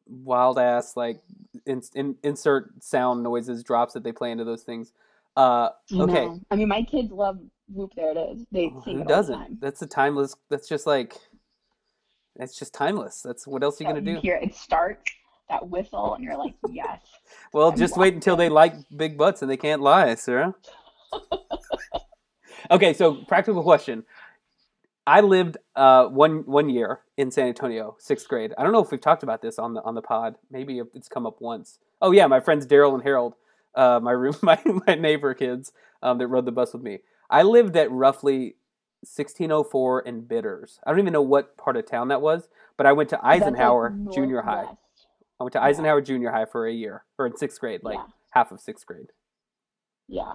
wild 0.07 0.57
ass 0.57 0.95
like 0.95 1.21
in, 1.65 1.81
in, 1.93 2.15
insert 2.23 2.71
sound 2.83 3.23
noises 3.23 3.63
drops 3.63 3.93
that 3.93 4.03
they 4.03 4.11
play 4.11 4.31
into 4.31 4.43
those 4.43 4.63
things. 4.63 4.93
Uh, 5.35 5.69
I 5.93 5.95
Okay. 5.95 6.25
know. 6.25 6.39
I 6.51 6.55
mean, 6.55 6.67
my 6.67 6.83
kids 6.83 7.11
love 7.11 7.39
Whoop. 7.69 7.93
There 7.95 8.11
it 8.11 8.17
is. 8.17 8.45
They 8.51 8.69
who 8.69 8.81
sing 8.83 8.95
it 8.95 8.97
all 9.01 9.03
the 9.05 9.09
doesn't? 9.09 9.35
time. 9.35 9.57
That's 9.61 9.81
a 9.81 9.87
timeless. 9.87 10.35
That's 10.49 10.67
just 10.67 10.87
like 10.87 11.17
it's 12.39 12.57
just 12.57 12.73
timeless. 12.73 13.21
That's 13.21 13.45
what 13.45 13.63
else 13.63 13.79
are 13.81 13.83
you 13.83 13.89
So 13.89 13.95
gonna 13.95 14.05
you 14.09 14.15
do? 14.15 14.21
hear 14.21 14.35
it 14.37 14.55
start 14.55 15.09
that 15.49 15.67
whistle, 15.67 16.13
and 16.15 16.23
you're 16.23 16.37
like, 16.37 16.55
yes. 16.69 17.01
Well, 17.53 17.69
I'm 17.69 17.77
just 17.77 17.97
wait 17.97 18.13
until 18.13 18.35
they 18.35 18.49
like 18.49 18.73
big 18.95 19.17
butts 19.17 19.41
and 19.41 19.49
they 19.51 19.57
can't 19.57 19.81
lie, 19.81 20.15
Sarah. 20.15 20.55
okay, 22.71 22.93
so 22.93 23.15
practical 23.27 23.63
question. 23.63 24.03
I 25.05 25.21
lived 25.21 25.57
uh, 25.75 26.07
one 26.07 26.39
one 26.45 26.69
year 26.69 26.99
in 27.15 27.31
San 27.31 27.47
Antonio, 27.47 27.95
sixth 27.99 28.27
grade. 28.27 28.53
I 28.57 28.63
don't 28.63 28.73
know 28.73 28.83
if 28.83 28.91
we've 28.91 28.99
talked 29.01 29.23
about 29.23 29.41
this 29.41 29.57
on 29.57 29.73
the 29.73 29.81
on 29.83 29.95
the 29.95 30.01
pod. 30.01 30.35
Maybe 30.51 30.81
it's 30.93 31.07
come 31.07 31.25
up 31.25 31.39
once. 31.39 31.79
Oh 32.01 32.11
yeah, 32.11 32.27
my 32.27 32.39
friends 32.41 32.67
Daryl 32.67 32.93
and 32.93 33.03
Harold, 33.03 33.35
uh, 33.75 33.99
my 34.03 34.11
room, 34.11 34.35
my 34.41 34.59
my 34.85 34.95
neighbor 34.95 35.33
kids 35.33 35.71
um, 36.03 36.17
that 36.17 36.27
rode 36.27 36.45
the 36.45 36.51
bus 36.51 36.73
with 36.73 36.81
me. 36.83 36.99
I 37.29 37.43
lived 37.43 37.75
at 37.77 37.89
roughly 37.91 38.55
1604 39.01 40.01
in 40.01 40.21
Bitters. 40.21 40.79
I 40.85 40.91
don't 40.91 40.99
even 40.99 41.13
know 41.13 41.21
what 41.21 41.55
part 41.57 41.77
of 41.77 41.85
town 41.85 42.09
that 42.09 42.21
was, 42.21 42.49
but 42.75 42.85
I 42.85 42.91
went 42.93 43.09
to 43.09 43.25
Eisenhower 43.25 43.95
like 43.97 44.13
Junior 44.13 44.41
High. 44.41 44.65
I 45.39 45.43
went 45.43 45.53
to 45.53 45.59
Yeah. 45.59 45.65
Eisenhower 45.65 46.01
Junior 46.01 46.31
High 46.31 46.45
for 46.45 46.67
a 46.67 46.73
year, 46.73 47.05
or 47.17 47.25
in 47.27 47.37
sixth 47.37 47.59
grade, 47.61 47.81
like 47.83 47.97
Yeah. 47.97 48.05
half 48.31 48.51
of 48.51 48.59
sixth 48.59 48.85
grade. 48.85 49.11
Yeah. 50.07 50.33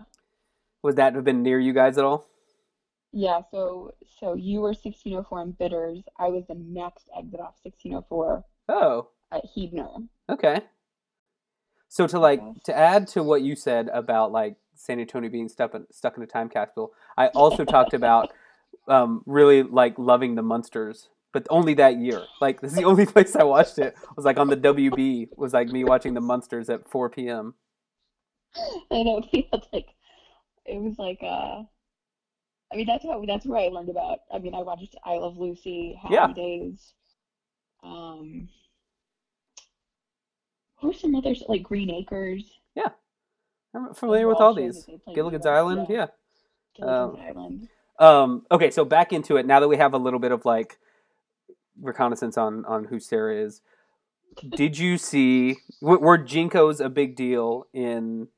Would 0.82 0.96
that 0.96 1.14
have 1.14 1.24
been 1.24 1.42
near 1.42 1.58
you 1.60 1.72
guys 1.72 1.98
at 1.98 2.04
all? 2.04 2.26
Yeah, 3.12 3.40
so 3.50 3.92
so 4.20 4.34
you 4.34 4.60
were 4.60 4.68
1604 4.70 5.42
in 5.42 5.50
Bitters. 5.52 6.02
I 6.18 6.28
was 6.28 6.44
the 6.48 6.54
next 6.54 7.08
exit 7.16 7.40
off 7.40 7.54
1604 7.62 8.44
Oh, 8.68 9.08
at 9.30 9.44
Huebner. 9.54 9.88
okay. 10.30 10.62
So 11.88 12.06
to 12.06 12.18
like 12.18 12.40
to 12.64 12.76
add 12.76 13.06
to 13.08 13.22
what 13.22 13.42
you 13.42 13.54
said 13.54 13.88
about 13.92 14.32
like 14.32 14.56
San 14.74 14.98
Antonio 14.98 15.28
being 15.30 15.48
stuck 15.48 15.74
in, 15.74 15.86
stuck 15.92 16.16
in 16.16 16.22
a 16.22 16.26
time 16.26 16.48
capsule, 16.48 16.92
I 17.18 17.28
also 17.28 17.64
talked 17.66 17.92
about 17.92 18.32
um, 18.88 19.22
really 19.26 19.62
like 19.62 19.98
loving 19.98 20.34
the 20.34 20.42
Munsters, 20.42 21.10
but 21.34 21.46
only 21.50 21.74
that 21.74 21.98
year. 21.98 22.22
Like 22.40 22.62
this 22.62 22.72
is 22.72 22.78
the 22.78 22.84
only 22.84 23.04
place 23.14 23.36
I 23.36 23.42
watched 23.44 23.78
it 23.78 23.94
was 24.16 24.24
like 24.24 24.38
on 24.38 24.48
the 24.48 24.56
WB 24.56 25.28
was 25.36 25.52
like 25.52 25.68
me 25.68 25.84
watching 25.84 26.14
the 26.14 26.22
Munsters 26.22 26.70
at 26.70 26.88
4 26.88 27.10
p.m. 27.10 27.54
I 28.90 29.02
know 29.02 29.22
it's 29.30 29.66
like 29.72 29.88
it 30.66 30.80
was 30.80 30.98
like 30.98 31.18
uh 31.22 31.62
I 32.72 32.76
mean 32.76 32.86
that's 32.86 33.04
how 33.04 33.22
that's 33.26 33.46
where 33.46 33.60
I 33.60 33.68
learned 33.68 33.88
about 33.90 34.20
I 34.32 34.38
mean 34.38 34.54
I 34.54 34.62
watched 34.62 34.94
I 35.04 35.14
Love 35.16 35.36
Lucy, 35.38 35.98
Happy 36.00 36.14
Yeah. 36.14 36.32
Days. 36.32 36.94
Um 37.82 38.48
were 40.82 40.92
some 40.92 41.14
others 41.14 41.42
like 41.48 41.62
Green 41.62 41.90
Acres? 41.90 42.58
Yeah. 42.74 42.88
I'm 43.74 43.94
familiar 43.94 44.26
with 44.26 44.38
all 44.38 44.52
these. 44.52 44.84
that 44.84 44.92
they 44.92 44.98
played 44.98 45.14
Gilligan's. 45.14 45.46
Island, 45.46 45.86
Yeah. 45.88 45.96
yeah. 45.96 46.06
Gilligan's 46.76 47.20
Um, 47.20 47.26
Island. 47.26 47.68
Um, 47.98 48.46
okay, 48.50 48.70
so 48.70 48.84
back 48.84 49.12
into 49.12 49.36
it. 49.36 49.46
Now 49.46 49.60
that 49.60 49.68
we 49.68 49.76
have 49.76 49.94
a 49.94 49.98
little 49.98 50.18
bit 50.18 50.32
of 50.32 50.44
like 50.44 50.78
reconnaissance 51.80 52.36
on 52.36 52.64
on 52.64 52.84
who 52.84 52.98
Sarah 52.98 53.36
is, 53.36 53.62
did 54.56 54.76
you 54.76 54.98
see 54.98 55.58
w- 55.80 56.00
were 56.00 56.18
JNCOs 56.18 56.84
a 56.84 56.88
big 56.88 57.14
deal 57.14 57.66
in 57.72 58.28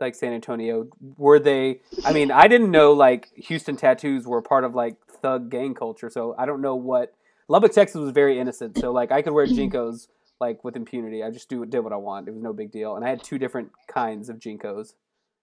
like 0.00 0.14
San 0.14 0.32
Antonio? 0.32 0.86
Were 1.16 1.38
they? 1.38 1.80
I 2.04 2.12
mean, 2.12 2.30
I 2.30 2.48
didn't 2.48 2.70
know 2.70 2.92
like 2.92 3.28
Houston 3.34 3.76
tattoos 3.76 4.26
were 4.26 4.42
part 4.42 4.64
of 4.64 4.74
like 4.74 4.96
thug 5.22 5.50
gang 5.50 5.74
culture, 5.74 6.10
so 6.10 6.34
I 6.38 6.46
don't 6.46 6.60
know 6.60 6.76
what 6.76 7.14
Lubbock, 7.48 7.72
Texas 7.72 7.96
was 8.00 8.10
very 8.10 8.38
innocent. 8.38 8.78
So 8.78 8.92
like 8.92 9.10
I 9.12 9.22
could 9.22 9.32
wear 9.32 9.46
JNCOs 9.46 10.08
like 10.40 10.62
with 10.64 10.76
impunity. 10.76 11.22
I 11.24 11.30
just 11.30 11.48
do 11.48 11.64
did 11.66 11.80
what 11.80 11.92
I 11.92 11.96
want. 11.96 12.28
It 12.28 12.32
was 12.32 12.42
no 12.42 12.52
big 12.52 12.70
deal, 12.70 12.96
and 12.96 13.04
I 13.04 13.08
had 13.08 13.22
two 13.24 13.38
different 13.38 13.70
kinds 13.88 14.28
of 14.28 14.38
JNCOs. 14.38 14.94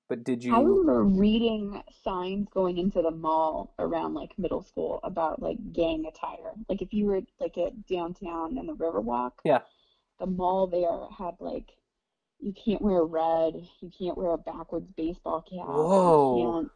But 0.08 0.24
did 0.24 0.44
you? 0.44 0.56
I 0.56 0.60
remember 0.60 1.04
reading 1.04 1.82
signs 2.04 2.48
going 2.54 2.78
into 2.78 3.02
the 3.02 3.10
mall 3.10 3.74
around 3.80 4.14
like 4.14 4.38
middle 4.38 4.62
school 4.62 5.00
about 5.04 5.42
like 5.42 5.58
gang 5.74 6.06
attire. 6.08 6.52
Like 6.70 6.84
if 6.84 6.94
you 6.94 7.06
were 7.08 7.22
like 7.40 7.58
at 7.58 7.88
downtown 7.88 8.58
and 8.60 8.70
the 8.70 8.74
Riverwalk, 8.74 9.32
Yeah. 9.44 9.62
the 10.20 10.28
mall 10.28 10.68
there 10.68 11.08
had 11.18 11.36
like 11.40 11.72
you 12.46 12.54
can't 12.54 12.82
wear 12.82 13.04
red, 13.04 13.56
you 13.82 13.92
can't 13.98 14.16
wear 14.16 14.30
a 14.30 14.38
backwards 14.38 14.92
baseball 14.96 15.42
cap, 15.42 15.66
Whoa. 15.68 16.70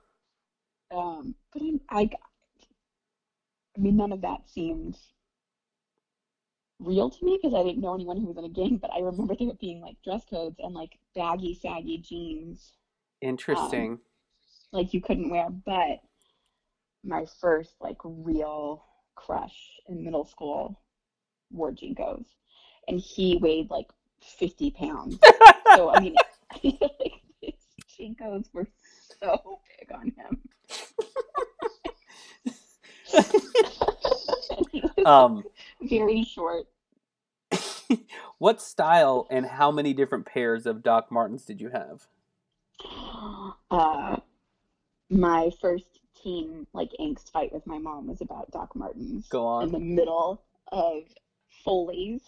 um 0.92 1.36
but 1.54 1.62
I, 1.62 2.02
I 2.02 2.10
I 3.78 3.80
mean 3.80 3.96
none 3.96 4.12
of 4.12 4.22
that 4.22 4.50
seemed 4.50 4.98
real 6.80 7.12
to 7.12 7.24
me 7.24 7.38
because 7.40 7.54
I 7.54 7.62
didn't 7.64 7.82
know 7.82 7.94
anyone 7.94 8.18
who 8.18 8.26
was 8.26 8.38
in 8.38 8.46
a 8.46 8.50
gang, 8.50 8.78
but 8.78 8.92
I 8.92 9.02
remember 9.02 9.36
there 9.36 9.52
being 9.60 9.80
like 9.80 9.98
dress 10.04 10.24
codes 10.28 10.56
and 10.58 10.74
like 10.74 10.98
baggy, 11.14 11.54
saggy 11.54 12.00
jeans 12.00 12.74
Interesting. 13.22 14.00
like 14.72 14.92
you 14.92 15.02
couldn't 15.02 15.30
wear. 15.30 15.50
But 15.52 16.00
my 17.04 17.26
first 17.40 17.76
like 17.80 17.98
real 18.04 18.84
crush 19.16 19.56
in 19.88 20.04
middle 20.04 20.26
school 20.26 20.82
wore 21.52 21.72
JNCOs, 21.72 22.26
and 22.88 23.00
he 23.00 23.38
weighed 23.38 23.70
like 23.70 23.88
50 24.22 24.72
pounds. 24.72 25.18
so 25.76 25.90
I 25.90 26.00
mean, 26.00 26.16
I 26.52 26.58
feel 26.60 26.78
like 27.00 27.22
his 27.42 27.54
JNCOs 28.00 28.54
were 28.54 28.68
so 29.22 29.60
big 29.78 29.92
on 29.94 30.14
him. 30.18 30.40
And 33.14 34.68
he 34.72 34.82
was 34.82 34.92
um, 35.06 35.44
very 35.82 36.24
short. 36.24 36.66
what 38.38 38.62
style 38.62 39.28
and 39.30 39.46
how 39.46 39.72
many 39.72 39.94
different 39.94 40.26
pairs 40.26 40.66
of 40.66 40.84
Doc 40.84 41.12
Martens 41.12 41.46
did 41.46 41.62
you 41.62 41.70
have? 41.70 42.08
Uh, 43.72 44.18
my 45.12 45.52
first 45.62 46.00
teen 46.24 46.66
like 46.74 46.90
angst 47.00 47.32
fight 47.32 47.54
with 47.54 47.68
my 47.68 47.78
mom 47.78 48.08
was 48.08 48.22
about 48.22 48.50
Doc 48.52 48.76
Martens 48.76 49.28
Go 49.28 49.46
on. 49.46 49.64
in 49.64 49.72
the 49.72 49.80
middle 49.80 50.42
of 50.72 51.04
Foley's. 51.64 52.22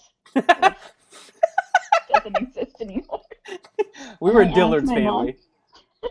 Doesn't 2.23 2.37
exist 2.41 2.75
anymore. 2.81 3.21
We 4.19 4.31
were 4.31 4.45
Dillard's 4.45 4.89
my 4.89 4.99
mom. 4.99 5.25
family. 5.27 5.37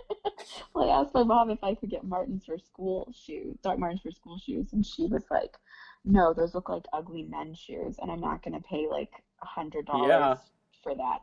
Well, 0.73 0.89
I 0.89 1.01
asked 1.01 1.15
my 1.15 1.25
mom 1.25 1.51
if 1.51 1.63
I 1.65 1.75
could 1.75 1.91
get 1.91 2.05
Martens 2.05 2.45
for 2.45 2.57
school 2.57 3.13
shoes, 3.13 3.57
Doc 3.63 3.79
Martens 3.79 4.03
for 4.03 4.13
school 4.13 4.39
shoes, 4.39 4.73
and 4.73 4.87
she 4.87 5.07
was 5.07 5.25
like, 5.31 5.57
"No, 6.05 6.33
those 6.33 6.55
look 6.55 6.69
like 6.69 6.85
ugly 6.93 7.25
men's 7.25 7.59
shoes, 7.59 7.97
and 8.01 8.11
I'm 8.11 8.21
not 8.21 8.43
gonna 8.45 8.61
pay 8.61 8.87
like 8.89 9.11
a 9.43 9.47
hundred 9.47 9.87
dollars 9.87 10.09
Yeah. 10.09 10.37
for 10.83 10.95
that." 10.95 11.23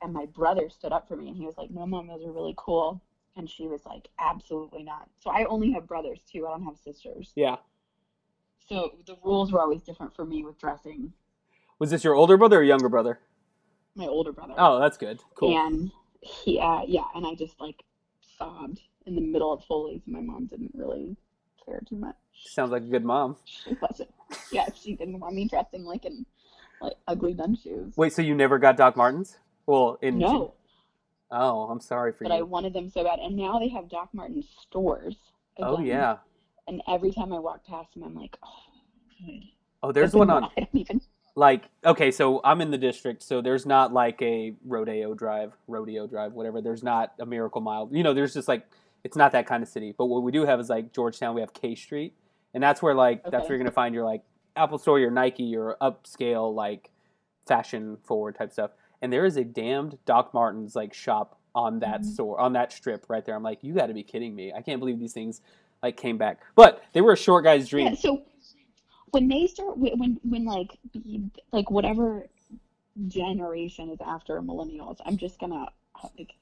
And 0.00 0.12
my 0.12 0.26
brother 0.26 0.70
stood 0.70 0.92
up 0.92 1.08
for 1.08 1.16
me, 1.16 1.28
and 1.28 1.36
he 1.36 1.44
was 1.44 1.56
like, 1.58 1.70
"No, 1.70 1.86
mom, 1.86 2.06
those 2.06 2.24
are 2.24 2.30
really 2.30 2.54
cool." 2.56 3.00
And 3.36 3.50
she 3.50 3.66
was 3.66 3.84
like, 3.84 4.08
"Absolutely 4.20 4.84
not." 4.84 5.08
So 5.18 5.30
I 5.30 5.44
only 5.46 5.72
have 5.72 5.86
brothers 5.88 6.20
too. 6.30 6.46
I 6.46 6.50
don't 6.50 6.64
have 6.64 6.78
sisters. 6.78 7.32
Yeah. 7.34 7.56
So 8.68 8.92
the 9.06 9.16
rules 9.24 9.50
were 9.50 9.60
always 9.60 9.82
different 9.82 10.14
for 10.14 10.24
me 10.24 10.44
with 10.44 10.58
dressing. 10.58 11.12
Was 11.80 11.90
this 11.90 12.04
your 12.04 12.14
older 12.14 12.36
brother 12.36 12.60
or 12.60 12.62
younger 12.62 12.88
brother? 12.88 13.20
My 13.98 14.06
older 14.06 14.32
brother. 14.32 14.54
Oh, 14.56 14.78
that's 14.78 14.96
good. 14.96 15.20
Cool. 15.34 15.58
And 15.58 15.90
he, 16.20 16.60
uh, 16.60 16.82
yeah, 16.86 17.02
and 17.16 17.26
I 17.26 17.34
just 17.34 17.60
like 17.60 17.82
sobbed 18.38 18.80
in 19.06 19.16
the 19.16 19.20
middle 19.20 19.52
of 19.52 19.64
Foley's. 19.64 20.02
And 20.06 20.14
my 20.14 20.20
mom 20.20 20.46
didn't 20.46 20.70
really 20.72 21.16
care 21.66 21.82
too 21.88 21.96
much. 21.96 22.14
Sounds 22.32 22.70
like 22.70 22.82
a 22.82 22.86
good 22.86 23.04
mom. 23.04 23.36
She 23.44 23.76
wasn't. 23.82 24.10
Yeah, 24.52 24.66
she 24.80 24.94
didn't 24.94 25.18
want 25.18 25.34
me 25.34 25.48
dressing 25.48 25.84
like 25.84 26.04
in 26.04 26.24
like 26.80 26.94
ugly 27.08 27.34
nun 27.34 27.56
shoes. 27.56 27.92
Wait, 27.96 28.12
so 28.12 28.22
you 28.22 28.36
never 28.36 28.58
got 28.58 28.76
Doc 28.76 28.96
Martens? 28.96 29.36
Well, 29.66 29.98
in 30.00 30.18
No, 30.18 30.54
Oh, 31.30 31.62
I'm 31.62 31.80
sorry 31.80 32.12
for 32.12 32.24
you. 32.24 32.30
but 32.30 32.36
I 32.36 32.42
wanted 32.42 32.72
them 32.72 32.88
so 32.88 33.02
bad. 33.02 33.18
And 33.18 33.36
now 33.36 33.58
they 33.58 33.68
have 33.68 33.88
Doc 33.90 34.10
Martens 34.12 34.46
stores. 34.62 35.16
Oh 35.58 35.80
yeah. 35.80 36.18
And 36.68 36.82
every 36.86 37.10
time 37.10 37.32
I 37.32 37.38
walk 37.40 37.66
past 37.66 37.94
them, 37.94 38.04
I'm 38.04 38.14
like, 38.14 38.36
oh, 38.44 39.26
good. 39.26 39.42
Oh, 39.82 39.90
there's 39.90 40.14
one 40.14 40.30
on 40.30 40.44
I 40.56 40.60
don't 40.60 40.68
even. 40.74 41.00
Like 41.38 41.68
okay, 41.84 42.10
so 42.10 42.40
I'm 42.42 42.60
in 42.60 42.70
the 42.70 42.78
district, 42.78 43.22
so 43.22 43.40
there's 43.40 43.64
not 43.64 43.92
like 43.92 44.20
a 44.22 44.54
rodeo 44.66 45.14
drive, 45.14 45.52
rodeo 45.68 46.06
drive, 46.06 46.32
whatever. 46.32 46.60
There's 46.60 46.82
not 46.82 47.12
a 47.20 47.24
Miracle 47.26 47.60
Mile. 47.60 47.88
You 47.92 48.02
know, 48.02 48.12
there's 48.12 48.34
just 48.34 48.48
like 48.48 48.66
it's 49.04 49.16
not 49.16 49.30
that 49.32 49.46
kind 49.46 49.62
of 49.62 49.68
city. 49.68 49.94
But 49.96 50.06
what 50.06 50.22
we 50.24 50.32
do 50.32 50.44
have 50.44 50.58
is 50.58 50.68
like 50.68 50.92
Georgetown. 50.92 51.34
We 51.36 51.40
have 51.40 51.52
K 51.52 51.74
Street, 51.76 52.12
and 52.54 52.62
that's 52.62 52.82
where 52.82 52.94
like 52.94 53.22
that's 53.22 53.48
where 53.48 53.50
you're 53.50 53.58
gonna 53.58 53.70
find 53.70 53.94
your 53.94 54.04
like 54.04 54.22
Apple 54.56 54.78
Store, 54.78 54.98
your 54.98 55.12
Nike, 55.12 55.44
your 55.44 55.76
upscale 55.80 56.52
like 56.52 56.90
fashion 57.46 57.96
forward 58.04 58.34
type 58.36 58.52
stuff. 58.52 58.72
And 59.00 59.12
there 59.12 59.24
is 59.24 59.36
a 59.36 59.44
damned 59.44 59.96
Doc 60.06 60.34
Martens 60.34 60.74
like 60.74 60.92
shop 60.92 61.38
on 61.54 61.78
that 61.80 62.00
Mhm. 62.00 62.04
store 62.06 62.40
on 62.40 62.52
that 62.54 62.72
strip 62.72 63.06
right 63.08 63.24
there. 63.24 63.36
I'm 63.36 63.42
like, 63.44 63.62
you 63.62 63.74
got 63.74 63.86
to 63.86 63.94
be 63.94 64.02
kidding 64.02 64.34
me! 64.34 64.52
I 64.52 64.60
can't 64.60 64.80
believe 64.80 64.98
these 64.98 65.12
things 65.12 65.40
like 65.84 65.96
came 65.96 66.18
back. 66.18 66.40
But 66.56 66.82
they 66.92 67.00
were 67.00 67.12
a 67.12 67.16
short 67.16 67.44
guy's 67.44 67.68
dream. 67.68 67.86
Yeah, 67.88 67.94
so 67.94 68.22
when 69.10 69.28
they 69.28 69.46
start, 69.46 69.76
when 69.78 70.18
when, 70.22 70.44
like 70.44 70.78
like 71.52 71.70
whatever 71.70 72.26
generation 73.06 73.90
is 73.90 73.98
after 74.04 74.40
millennials, 74.42 74.98
I'm 75.04 75.16
just 75.16 75.38
gonna 75.38 75.66
like. 76.16 76.32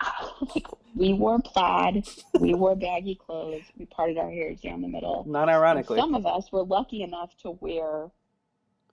Like 0.54 0.66
we 0.94 1.14
wore 1.14 1.40
plaid, 1.40 2.06
we 2.38 2.52
wore 2.52 2.76
baggy 2.76 3.14
clothes, 3.14 3.62
we 3.78 3.86
parted 3.86 4.18
our 4.18 4.30
hairs 4.30 4.60
down 4.60 4.82
the 4.82 4.88
middle. 4.88 5.24
Not 5.26 5.42
And 5.48 5.50
ironically, 5.52 5.98
some 5.98 6.14
of 6.14 6.26
us 6.26 6.52
were 6.52 6.62
lucky 6.62 7.02
enough 7.02 7.34
to 7.38 7.52
wear 7.52 8.10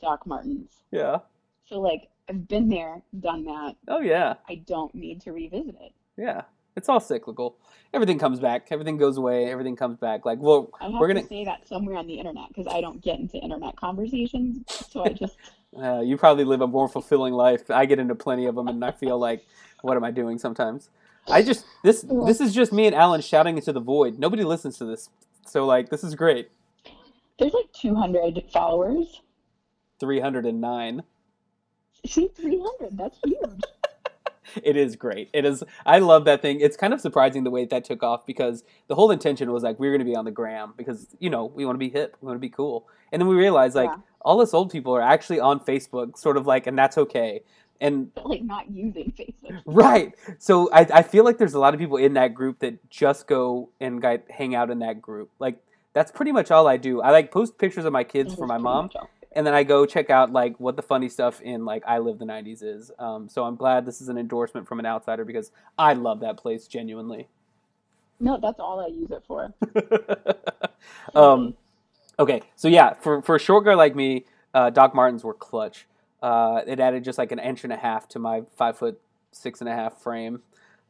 Doc 0.02 0.26
Martens. 0.26 0.72
yeah. 0.92 1.20
So 1.68 1.82
like 1.82 2.08
I've 2.30 2.48
been 2.48 2.70
there, 2.70 3.02
done 3.20 3.44
that. 3.46 3.76
Oh 3.90 4.00
yeah. 4.00 4.36
I 4.48 4.56
don't 4.66 4.96
need 4.96 5.22
to 5.24 5.34
revisit 5.34 5.76
it. 5.82 5.92
Yeah, 6.18 6.44
it's 6.76 6.90
all 6.90 7.00
cyclical. 7.00 7.58
Everything 7.94 8.18
comes 8.18 8.40
back. 8.40 8.68
Everything 8.72 8.98
goes 8.98 9.18
away. 9.18 9.52
Everything 9.52 9.76
comes 9.76 9.98
back. 9.98 10.26
Like, 10.26 10.40
well, 10.40 10.72
we're 11.00 11.08
to 11.08 11.14
gonna. 11.14 11.28
say 11.28 11.46
that 11.46 11.68
somewhere 11.68 11.98
on 11.98 12.08
the 12.08 12.16
internet 12.16 12.48
because 12.48 12.68
I 12.68 12.82
don't 12.82 13.02
get 13.02 13.20
into 13.20 13.38
internet 13.38 13.76
conversations. 13.76 14.64
So 14.90 15.06
I 15.06 15.10
just 15.10 15.38
Uh, 15.76 16.02
you 16.02 16.18
probably 16.18 16.44
live 16.44 16.62
a 16.62 16.68
more 16.68 16.88
fulfilling 16.88 17.34
life. 17.34 17.72
I 17.72 17.86
get 17.86 18.00
into 18.00 18.16
plenty 18.16 18.46
of 18.46 18.56
them, 18.56 18.68
and 18.68 18.84
I 18.86 18.92
feel 18.92 19.18
like, 19.18 19.46
what 19.82 19.98
am 19.98 20.04
I 20.04 20.12
doing 20.12 20.38
sometimes? 20.38 20.90
I 21.28 21.42
just 21.42 21.66
this 21.84 22.06
this 22.26 22.42
is 22.42 22.54
just 22.54 22.74
me 22.74 22.86
and 22.86 22.96
Alan 22.96 23.22
shouting 23.22 23.56
into 23.58 23.72
the 23.72 23.80
void. 23.80 24.20
Nobody 24.20 24.44
listens 24.44 24.78
to 24.80 24.86
this 24.86 25.10
So 25.48 25.66
like 25.66 25.90
this 25.90 26.04
is 26.04 26.16
great. 26.16 26.52
There's 27.40 27.54
like 27.54 27.72
200 27.74 28.44
followers. 28.52 29.22
309. 30.00 31.04
See, 32.06 32.28
300. 32.28 32.98
That's 32.98 33.18
huge. 33.26 33.62
It 34.64 34.76
is 34.78 34.96
great. 34.96 35.30
It 35.34 35.46
is. 35.46 35.64
I 35.86 36.00
love 36.00 36.26
that 36.26 36.42
thing. 36.42 36.60
It's 36.60 36.78
kind 36.78 36.94
of 36.94 37.02
surprising 37.02 37.44
the 37.44 37.52
way 37.52 37.66
that 37.66 37.84
took 37.84 38.04
off 38.04 38.26
because 38.26 38.64
the 38.88 38.96
whole 38.96 39.12
intention 39.12 39.52
was 39.52 39.64
like 39.64 39.80
we 39.80 39.88
are 39.88 39.92
going 39.92 40.00
to 40.00 40.06
be 40.06 40.16
on 40.16 40.26
the 40.26 40.32
gram 40.32 40.74
because 40.78 41.16
you 41.20 41.30
know 41.30 41.46
we 41.46 41.66
want 41.66 41.76
to 41.76 41.80
be 41.80 41.90
hip, 41.90 42.18
we 42.22 42.28
want 42.28 42.36
to 42.36 42.40
be 42.40 42.50
cool, 42.50 42.88
and 43.12 43.22
then 43.22 43.28
we 43.28 43.36
realized 43.36 43.76
like 43.76 43.90
Yeah. 43.90 43.98
all 44.22 44.42
us 44.42 44.54
old 44.54 44.72
people 44.72 44.94
are 44.96 45.02
actually 45.02 45.40
on 45.40 45.60
Facebook, 45.60 46.18
sort 46.18 46.38
of 46.38 46.46
like, 46.48 46.68
and 46.68 46.78
that's 46.78 46.98
okay. 46.98 47.42
And 47.82 48.14
But 48.16 48.28
like 48.30 48.44
not 48.44 48.70
using 48.72 49.12
Facebook. 49.18 49.62
right, 49.66 50.14
so 50.40 50.70
I, 50.72 50.82
I 50.94 51.02
feel 51.04 51.24
like 51.26 51.38
there's 51.38 51.54
a 51.56 51.60
lot 51.60 51.74
of 51.74 51.80
people 51.80 51.98
in 51.98 52.14
that 52.14 52.34
group 52.34 52.60
that 52.60 52.90
just 52.90 53.28
go 53.28 53.70
and 53.82 54.02
get, 54.02 54.26
hang 54.30 54.56
out 54.56 54.70
in 54.70 54.80
that 54.80 55.02
group. 55.02 55.30
Like 55.40 55.58
that's 55.94 56.12
pretty 56.12 56.32
much 56.32 56.50
all 56.52 56.68
I 56.68 56.78
do. 56.78 57.02
I 57.02 57.12
like 57.12 57.32
post 57.32 57.58
pictures 57.58 57.86
of 57.86 57.94
my 57.94 58.04
kids 58.04 58.34
for 58.36 58.48
my 58.48 58.58
mom. 58.58 58.90
And 59.36 59.46
then 59.46 59.54
I 59.54 59.64
go 59.64 59.86
check 59.86 60.10
out 60.10 60.32
like 60.32 60.60
what 60.60 60.76
the 60.76 60.82
funny 60.82 61.10
stuff 61.10 61.42
in 61.42 61.66
like 61.66 61.84
I 61.86 62.00
Live 62.00 62.20
the 62.20 62.26
'90s 62.26 62.64
is. 62.64 62.92
Um, 63.00 63.30
so 63.30 63.44
I'm 63.44 63.56
glad 63.56 63.86
this 63.86 64.02
is 64.02 64.10
an 64.10 64.18
endorsement 64.18 64.68
from 64.68 64.80
an 64.80 64.86
outsider 64.86 65.26
because 65.26 65.52
I 65.78 65.94
love 65.94 66.20
that 66.22 66.38
place 66.38 66.68
genuinely. 66.68 67.28
No, 68.20 68.40
that's 68.42 68.60
all 68.60 68.80
I 68.80 68.88
use 68.88 69.12
it 69.12 69.24
for. 69.28 69.54
um, 71.16 71.56
okay, 72.20 72.42
so 72.56 72.68
yeah, 72.68 72.94
for 72.94 73.22
for 73.22 73.36
a 73.36 73.40
short 73.40 73.66
guy 73.66 73.74
like 73.74 73.96
me, 73.96 74.26
uh, 74.54 74.70
Doc 74.70 74.96
Martens 74.96 75.24
were 75.24 75.34
clutch. 75.34 75.88
Uh, 76.22 76.62
it 76.66 76.80
added 76.80 77.04
just 77.04 77.18
like 77.18 77.32
an 77.32 77.40
inch 77.40 77.64
and 77.64 77.74
a 77.74 77.78
half 77.78 78.08
to 78.10 78.20
my 78.20 78.44
five 78.56 78.78
foot 78.78 79.00
six 79.32 79.60
and 79.60 79.70
a 79.70 79.74
half 79.74 80.02
frame. 80.02 80.42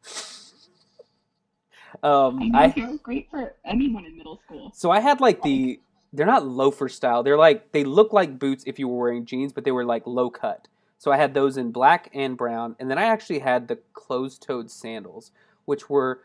um, 2.03 2.51
I 2.53 2.65
I 2.65 2.97
great 3.01 3.29
for 3.31 3.55
anyone 3.65 4.05
in 4.05 4.17
middle 4.17 4.39
school. 4.45 4.71
So 4.75 4.91
I 4.91 4.99
had 4.99 5.21
like 5.21 5.41
the 5.41 5.79
they're 6.13 6.25
not 6.25 6.45
loafer 6.45 6.87
style. 6.87 7.23
They're 7.23 7.37
like 7.37 7.71
they 7.71 7.83
look 7.83 8.13
like 8.13 8.39
boots 8.39 8.63
if 8.67 8.79
you 8.79 8.87
were 8.87 8.97
wearing 8.97 9.25
jeans, 9.25 9.51
but 9.51 9.65
they 9.65 9.71
were 9.71 9.85
like 9.85 10.05
low 10.05 10.29
cut. 10.29 10.67
So 10.99 11.11
I 11.11 11.17
had 11.17 11.33
those 11.33 11.57
in 11.57 11.71
black 11.71 12.09
and 12.13 12.37
brown, 12.37 12.77
and 12.79 12.89
then 12.89 12.97
I 12.97 13.05
actually 13.05 13.39
had 13.39 13.67
the 13.67 13.79
closed-toed 13.91 14.71
sandals, 14.71 15.31
which 15.65 15.89
were 15.89 16.21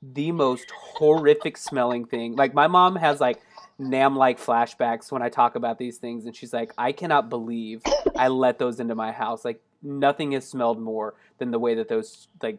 the 0.00 0.32
most 0.32 0.70
horrific 0.70 1.58
smelling 1.58 2.06
thing. 2.06 2.34
Like 2.34 2.54
my 2.54 2.66
mom 2.66 2.96
has 2.96 3.20
like 3.20 3.42
Nam 3.78 4.16
like 4.16 4.38
flashbacks 4.38 5.10
when 5.10 5.22
I 5.22 5.28
talk 5.28 5.56
about 5.56 5.78
these 5.78 5.98
things, 5.98 6.24
and 6.24 6.36
she's 6.36 6.52
like, 6.52 6.72
I 6.78 6.92
cannot 6.92 7.28
believe 7.28 7.82
I 8.16 8.28
let 8.28 8.58
those 8.58 8.80
into 8.80 8.94
my 8.94 9.12
house. 9.12 9.44
Like 9.44 9.60
nothing 9.82 10.32
has 10.32 10.46
smelled 10.46 10.80
more 10.80 11.14
than 11.38 11.50
the 11.50 11.58
way 11.58 11.74
that 11.74 11.88
those 11.88 12.28
like 12.42 12.58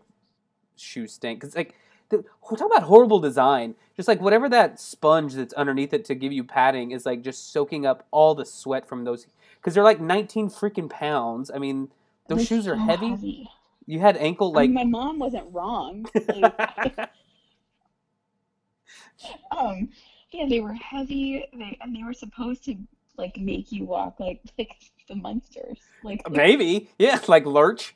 shoes 0.75 1.13
stink. 1.13 1.41
Cause 1.41 1.55
like 1.55 1.75
the, 2.17 2.55
talk 2.57 2.67
about 2.71 2.83
horrible 2.83 3.19
design. 3.19 3.75
Just 3.95 4.07
like 4.07 4.21
whatever 4.21 4.49
that 4.49 4.79
sponge 4.79 5.33
that's 5.33 5.53
underneath 5.53 5.93
it 5.93 6.05
to 6.05 6.15
give 6.15 6.31
you 6.31 6.43
padding 6.43 6.91
is 6.91 7.05
like 7.05 7.21
just 7.21 7.51
soaking 7.51 7.85
up 7.85 8.07
all 8.11 8.33
the 8.35 8.45
sweat 8.45 8.87
from 8.87 9.03
those. 9.03 9.27
Because 9.57 9.73
they're 9.73 9.83
like 9.83 10.01
19 10.01 10.49
freaking 10.49 10.89
pounds. 10.89 11.51
I 11.53 11.57
mean, 11.57 11.89
those 12.27 12.39
They're 12.39 12.45
shoes 12.45 12.67
are 12.67 12.75
so 12.75 12.81
heavy. 12.81 13.49
You 13.85 13.99
had 13.99 14.17
ankle 14.17 14.51
I 14.51 14.61
like. 14.61 14.69
mean, 14.69 14.91
my 14.91 14.99
mom 14.99 15.19
wasn't 15.19 15.45
wrong. 15.51 16.05
Like, 16.27 17.09
um, 19.57 19.89
yeah, 20.31 20.45
they 20.49 20.59
were 20.59 20.73
heavy. 20.73 21.45
They 21.53 21.77
and 21.81 21.95
they 21.95 22.03
were 22.03 22.13
supposed 22.13 22.65
to 22.65 22.75
like 23.17 23.37
make 23.37 23.71
you 23.71 23.85
walk 23.85 24.19
like 24.19 24.41
like 24.57 24.75
the 25.07 25.15
monsters. 25.15 25.77
Like 26.03 26.29
Maybe, 26.29 26.89
yeah, 26.97 27.19
like 27.27 27.45
lurch. 27.45 27.95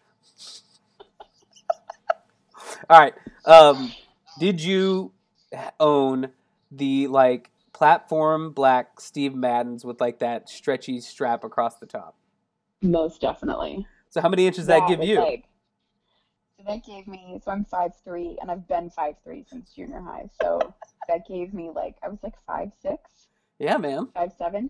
All 2.89 2.99
right. 2.99 3.13
Um, 3.45 3.91
did 4.39 4.62
you 4.62 5.13
own 5.80 6.30
the 6.71 7.08
like 7.08 7.52
platform 7.73 8.52
black 8.52 9.00
Steve 9.00 9.36
Madden's 9.36 9.86
with 9.86 10.02
like 10.02 10.19
that 10.19 10.50
stretchy 10.50 11.00
strap 11.00 11.43
across 11.43 11.76
the 11.78 11.86
top? 11.86 12.15
most 12.82 13.21
definitely. 13.21 13.88
So 14.10 14.21
how 14.21 14.30
many 14.30 14.47
inches 14.47 14.65
does 14.65 14.67
that 14.67 14.88
give 14.88 15.04
you? 15.04 15.19
Like, 15.19 15.45
so 16.58 16.63
that 16.67 16.86
gave 16.86 17.08
me. 17.08 17.39
So 17.43 17.52
I'm 17.52 17.65
five 17.65 17.91
three, 18.04 18.38
and 18.41 18.50
I've 18.50 18.67
been 18.67 18.89
five 18.89 19.15
three 19.23 19.45
since 19.50 19.73
junior 19.73 20.02
high. 20.02 20.30
So 20.41 20.73
that 21.08 21.28
gave 21.28 21.54
me 21.54 21.69
like 21.73 21.95
I 22.04 22.10
was 22.10 22.19
like 22.23 22.36
five 22.45 22.71
six. 22.82 23.28
yeah, 23.60 23.78
man. 23.78 24.10
five 24.13 24.32
seven. 24.38 24.69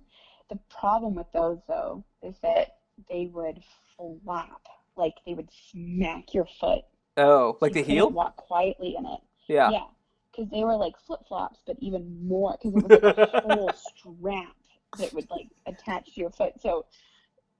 The 0.49 0.59
problem 0.69 1.15
with 1.15 1.27
those 1.33 1.59
though 1.67 2.03
is 2.23 2.35
that 2.41 2.77
they 3.09 3.29
would 3.33 3.61
flap, 3.95 4.61
like 4.95 5.15
they 5.25 5.33
would 5.33 5.49
smack 5.71 6.33
your 6.33 6.47
foot. 6.59 6.83
Oh, 7.17 7.57
like 7.61 7.75
You 7.75 7.83
the 7.83 7.93
heel? 7.93 8.09
Walk 8.09 8.35
quietly 8.37 8.95
in 8.97 9.05
it. 9.05 9.19
Yeah. 9.47 9.69
Yeah, 9.71 9.85
because 10.31 10.49
they 10.51 10.63
were 10.63 10.75
like 10.75 10.93
flip 11.05 11.21
flops, 11.27 11.59
but 11.65 11.77
even 11.79 12.27
more 12.27 12.57
because 12.61 12.75
it 12.75 12.89
was 12.89 13.03
like 13.03 13.17
a 13.33 13.41
whole 13.55 13.71
strap 13.73 14.55
that 14.99 15.13
would 15.13 15.29
like 15.29 15.47
attach 15.65 16.13
to 16.13 16.21
your 16.21 16.29
foot. 16.31 16.53
So, 16.61 16.85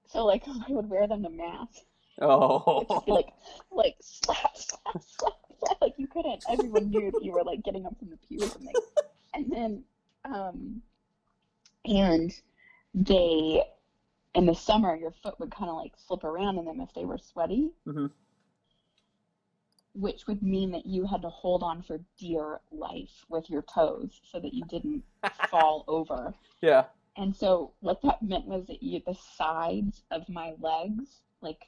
so 0.08 0.26
like 0.26 0.44
I 0.48 0.72
would 0.72 0.90
wear 0.90 1.08
them 1.08 1.24
to 1.24 1.30
mass. 1.30 1.84
Oh. 2.22 2.78
It'd 2.78 2.90
just 2.90 3.06
be 3.06 3.12
like, 3.12 3.28
like 3.72 3.96
slap, 4.02 4.58
slap, 4.58 5.02
slap, 5.02 5.34
slap. 5.60 5.78
Like 5.82 5.94
you 5.98 6.08
couldn't. 6.08 6.44
Everyone 6.50 6.90
knew 6.90 7.12
that 7.12 7.24
you 7.24 7.32
were 7.32 7.44
like 7.44 7.64
getting 7.64 7.86
up 7.86 7.98
from 8.00 8.10
the 8.10 8.18
pew 8.18 8.40
or 8.42 8.48
something. 8.48 8.74
And 9.34 9.52
then, 9.52 9.84
um, 10.26 10.82
and 11.86 12.32
they, 12.96 13.64
in 14.34 14.46
the 14.48 14.56
summer, 14.56 14.96
your 14.96 15.12
foot 15.24 15.40
would 15.40 15.52
kind 15.52 15.70
of 15.70 15.78
like 15.78 15.94
slip 16.08 16.24
around 16.24 16.58
in 16.58 16.66
them 16.66 16.82
if 16.82 16.94
they 16.96 17.06
were 17.06 17.18
sweaty, 17.20 17.70
Mhm. 17.88 18.10
Which 20.00 20.28
would 20.28 20.44
mean 20.44 20.72
that 20.72 20.86
you 20.86 21.06
had 21.06 21.22
to 21.24 21.30
hold 21.30 21.64
on 21.64 21.82
for 21.82 22.00
dear 22.20 22.60
life 22.72 23.26
with 23.30 23.50
your 23.50 23.64
toes 23.64 24.22
so 24.24 24.40
that 24.40 24.54
you 24.54 24.64
didn't 24.66 25.04
fall 25.50 25.84
over. 25.88 26.34
yeah. 26.62 26.86
And 27.18 27.36
so 27.36 27.72
what 27.80 28.02
that 28.04 28.22
meant 28.22 28.46
was 28.46 28.68
that 28.68 28.84
you, 28.84 29.02
the 29.06 29.16
sides 29.36 30.04
of 30.12 30.30
my 30.30 30.54
legs, 30.60 31.24
like 31.42 31.66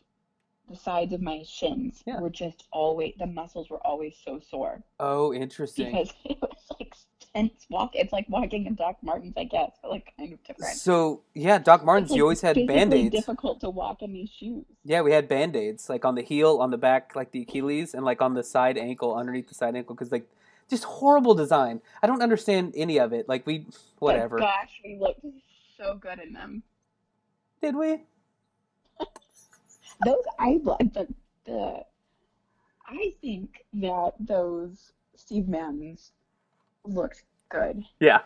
the 0.70 0.76
sides 0.76 1.12
of 1.12 1.22
my 1.22 1.42
shins, 1.44 2.04
Yeah. 2.06 2.20
were 2.20 2.30
just 2.30 2.66
always 2.72 3.16
the 3.18 3.26
muscles 3.26 3.70
were 3.72 3.86
always 3.86 4.16
so 4.24 4.40
sore 4.40 4.84
Oh, 5.00 5.34
interesting. 5.34 5.86
because 5.88 6.14
it 6.26 6.38
was 6.40 6.68
like 6.80 6.94
tense 7.36 7.66
walk. 7.70 7.92
It's 7.94 8.12
like 8.12 8.26
walking 8.30 8.66
in 8.66 8.76
Doc 8.76 8.98
Martens, 9.02 9.34
I 9.38 9.44
guess, 9.46 9.72
but 9.82 9.92
like 9.92 10.14
kind 10.18 10.34
of 10.34 10.44
different. 10.44 10.78
So 10.78 11.22
yeah, 11.34 11.58
Doc 11.60 11.86
Martens, 11.86 12.08
It's, 12.08 12.12
like, 12.12 12.18
you 12.18 12.24
always 12.24 12.42
had 12.42 12.68
band 12.68 12.94
aids. 12.94 13.16
difficult 13.16 13.62
to 13.62 13.70
walk 13.70 14.02
in 14.02 14.14
these 14.14 14.30
shoes. 14.30 14.66
Yeah, 14.84 15.02
we 15.02 15.12
had 15.12 15.28
band 15.28 15.56
aids, 15.56 15.90
like 15.90 16.06
on 16.06 16.16
the 16.16 16.22
heel, 16.22 16.58
on 16.58 16.72
the 16.72 16.78
back, 16.78 17.16
like 17.16 17.32
the 17.32 17.42
Achilles, 17.42 17.94
and 17.94 18.04
like 18.06 18.22
on 18.22 18.34
the 18.34 18.44
side 18.44 18.78
ankle, 18.78 19.16
underneath 19.16 19.48
the 19.48 19.56
side 19.56 19.76
ankle, 19.76 19.96
because 19.96 20.12
like 20.12 20.28
just 20.70 20.84
horrible 20.84 21.34
design. 21.34 21.82
I 22.02 22.08
don't 22.08 22.22
understand 22.22 22.74
any 22.76 23.00
of 23.00 23.14
it. 23.14 23.28
Like 23.28 23.46
we, 23.46 23.68
whatever. 24.00 24.38
gosh, 24.38 24.82
we 24.84 24.98
looked 25.00 25.26
so 25.78 25.96
good 25.96 26.20
in 26.20 26.34
them. 26.34 26.64
Did 27.62 27.76
we? 27.76 28.04
Those 30.06 30.24
eye 30.40 30.60
blood, 30.64 30.94
the 30.94 31.08
the. 31.46 31.84
I 32.92 33.14
think 33.22 33.66
that 33.74 34.14
those 34.20 34.94
Steve 35.16 35.48
Maddens 35.48 36.12
looked 36.86 37.24
good. 37.50 37.84
Yeah. 38.00 38.20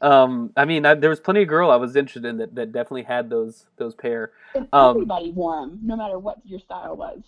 Um, 0.00 0.52
I 0.56 0.64
mean, 0.64 0.84
I, 0.84 0.94
there 0.94 1.10
was 1.10 1.20
plenty 1.20 1.42
of 1.42 1.48
girl 1.48 1.70
I 1.70 1.76
was 1.76 1.96
interested 1.96 2.24
in 2.24 2.36
that, 2.38 2.54
that 2.56 2.72
definitely 2.72 3.04
had 3.04 3.30
those 3.30 3.66
those 3.76 3.94
pair. 3.94 4.32
And 4.54 4.68
Um, 4.72 4.96
everybody 4.96 5.30
wore 5.30 5.60
them, 5.60 5.78
no 5.82 5.96
matter 5.96 6.18
what 6.18 6.38
your 6.44 6.60
style 6.60 6.96
was. 6.96 7.20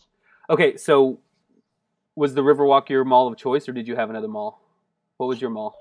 Okay, 0.51 0.77
so 0.77 1.19
was 2.15 2.35
the 2.35 2.43
Riverwalk 2.43 2.89
your 2.89 3.05
mall 3.05 3.29
of 3.29 3.37
choice, 3.37 3.69
or 3.69 3.73
did 3.73 3.89
you 3.89 3.97
have 3.97 4.11
another 4.11 4.29
mall? 4.29 4.61
What 5.17 5.27
was 5.27 5.41
your 5.41 5.51
mall? 5.51 5.79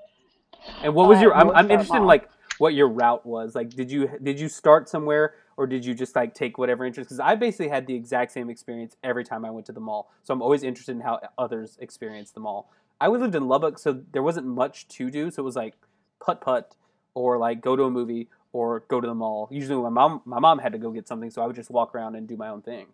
And 0.84 0.94
what 0.96 1.10
was 1.10 1.18
Uh, 1.18 1.24
your? 1.24 1.36
I'm, 1.36 1.50
I'm 1.52 1.70
interested 1.70 1.98
in 1.98 2.06
like 2.06 2.30
what 2.60 2.74
your 2.74 2.88
route 2.88 3.26
was. 3.26 3.56
Like, 3.56 3.70
did 3.72 3.92
you 3.92 4.10
did 4.24 4.40
you 4.40 4.48
start 4.48 4.88
somewhere, 4.88 5.34
or 5.58 5.68
did 5.68 5.84
you 5.84 5.94
just 5.94 6.16
like 6.16 6.34
take 6.34 6.58
whatever 6.58 6.86
interest? 6.86 7.10
Because 7.10 7.20
I 7.20 7.36
basically 7.36 7.68
had 7.68 7.88
the 7.88 7.96
exact 7.96 8.32
same 8.32 8.50
experience 8.50 8.96
every 9.04 9.26
time 9.26 9.44
I 9.44 9.52
went 9.52 9.66
to 9.66 9.74
the 9.74 9.82
mall. 9.82 10.12
So 10.24 10.34
I'm 10.34 10.42
always 10.42 10.64
interested 10.64 10.96
in 10.96 11.02
how 11.02 11.20
others 11.38 11.78
experience 11.82 12.32
the 12.32 12.40
mall. 12.40 12.72
I 13.02 13.08
lived 13.08 13.36
in 13.36 13.48
Lubbock, 13.48 13.78
so 13.78 14.02
there 14.14 14.24
wasn't 14.24 14.48
much 14.48 14.88
to 14.90 15.12
do. 15.12 15.30
So 15.32 15.42
it 15.42 15.46
was 15.46 15.56
like 15.56 15.76
putt 16.20 16.42
putt, 16.42 16.76
or 17.14 17.38
like 17.38 17.62
go 17.62 17.76
to 17.76 17.84
a 17.84 17.92
movie, 17.92 18.30
or 18.54 18.82
go 18.88 19.02
to 19.02 19.08
the 19.08 19.14
mall. 19.16 19.48
Usually, 19.52 19.82
my 19.82 19.90
mom 19.90 20.22
my 20.26 20.40
mom 20.40 20.60
had 20.60 20.72
to 20.74 20.78
go 20.78 20.92
get 20.92 21.08
something, 21.08 21.30
so 21.30 21.42
I 21.42 21.48
would 21.48 21.56
just 21.56 21.70
walk 21.70 21.94
around 21.94 22.16
and 22.16 22.28
do 22.28 22.38
my 22.38 22.50
own 22.50 22.62
thing. 22.62 22.88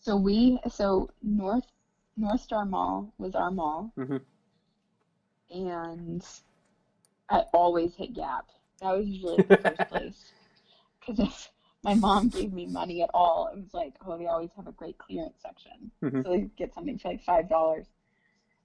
So 0.00 0.16
we, 0.16 0.60
so 0.70 1.10
North 1.22 1.66
North 2.16 2.40
Star 2.40 2.64
Mall 2.64 3.12
was 3.18 3.34
our 3.34 3.50
mall, 3.50 3.92
Mhm. 3.96 4.20
and 5.52 6.24
I 7.28 7.40
always 7.52 7.94
hit 7.94 8.14
Gap. 8.14 8.46
That 8.80 8.96
was 8.96 9.06
usually 9.06 9.36
the 9.42 9.56
first 9.62 9.88
place. 9.88 10.32
Because 11.00 11.18
if 11.20 11.50
my 11.82 11.94
mom 11.94 12.28
gave 12.28 12.52
me 12.52 12.66
money 12.66 13.02
at 13.02 13.10
all, 13.14 13.50
it 13.52 13.58
was 13.58 13.72
like, 13.74 13.94
oh, 14.06 14.16
they 14.18 14.26
always 14.26 14.50
have 14.56 14.66
a 14.66 14.72
great 14.72 14.98
clearance 14.98 15.36
section, 15.42 15.90
Mhm. 16.02 16.22
so 16.24 16.30
they 16.30 16.40
get 16.56 16.74
something 16.74 16.98
for 16.98 17.08
like 17.08 17.22
five 17.22 17.48
dollars. 17.48 17.86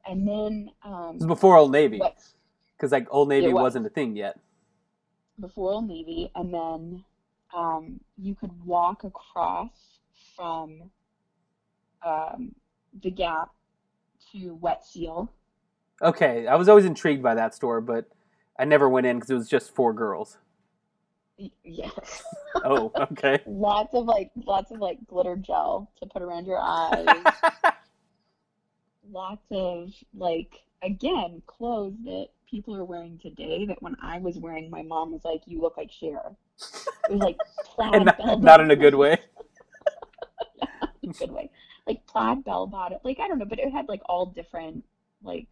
And 0.07 0.27
then 0.27 0.69
um, 0.83 1.13
This 1.19 1.27
was 1.27 1.37
before 1.37 1.55
Old 1.57 1.71
Navy. 1.71 2.01
because 2.77 2.91
like 2.91 3.07
Old 3.09 3.29
Navy 3.29 3.53
was. 3.53 3.61
wasn't 3.61 3.85
a 3.85 3.89
thing 3.89 4.15
yet. 4.15 4.39
before 5.39 5.71
Old 5.71 5.87
Navy, 5.87 6.31
and 6.35 6.53
then 6.53 7.03
um, 7.55 7.99
you 8.17 8.35
could 8.35 8.51
walk 8.65 9.03
across 9.03 9.71
from 10.35 10.89
um, 12.05 12.53
the 13.01 13.11
Gap 13.11 13.49
to 14.31 14.55
Wet 14.55 14.85
Seal. 14.85 15.31
Okay, 16.01 16.47
I 16.47 16.55
was 16.55 16.67
always 16.67 16.85
intrigued 16.85 17.23
by 17.23 17.35
that 17.35 17.53
store, 17.55 17.79
but 17.79 18.05
I 18.59 18.65
never 18.65 18.89
went 18.89 19.05
in 19.05 19.17
because 19.17 19.29
it 19.29 19.35
was 19.35 19.47
just 19.47 19.73
four 19.73 19.93
girls. 19.93 20.37
Yes. 21.63 22.23
Oh, 22.65 22.91
okay. 23.11 23.41
lots 23.47 23.95
of 23.95 24.05
like 24.05 24.29
lots 24.45 24.69
of 24.71 24.77
like 24.79 24.99
glitter 25.07 25.35
gel 25.35 25.91
to 25.99 26.05
put 26.05 26.21
around 26.21 26.45
your 26.45 26.59
eyes. 26.61 27.17
Lots 29.11 29.45
of 29.51 29.91
like 30.15 30.63
again 30.81 31.41
clothes 31.47 31.95
that 32.05 32.27
people 32.49 32.75
are 32.75 32.85
wearing 32.85 33.17
today 33.17 33.65
that 33.65 33.81
when 33.81 33.95
I 34.01 34.19
was 34.19 34.37
wearing 34.37 34.69
my 34.69 34.83
mom 34.83 35.11
was 35.11 35.25
like 35.25 35.41
you 35.45 35.61
look 35.61 35.77
like 35.77 35.91
Cher. 35.91 36.21
It 37.09 37.13
was 37.13 37.21
like 37.21 37.37
plaid 37.65 38.05
not, 38.05 38.41
not 38.41 38.61
in 38.61 38.71
a 38.71 38.75
good 38.75 38.95
way. 38.95 39.17
in 41.01 41.09
a 41.09 41.13
good 41.13 41.31
way. 41.31 41.49
Like 41.87 42.05
plaid 42.05 42.43
bell 42.43 42.67
bottom. 42.67 42.99
Like 43.03 43.19
I 43.19 43.27
don't 43.27 43.39
know, 43.39 43.45
but 43.45 43.59
it 43.59 43.71
had 43.71 43.87
like 43.89 44.01
all 44.05 44.27
different 44.27 44.83
like 45.23 45.47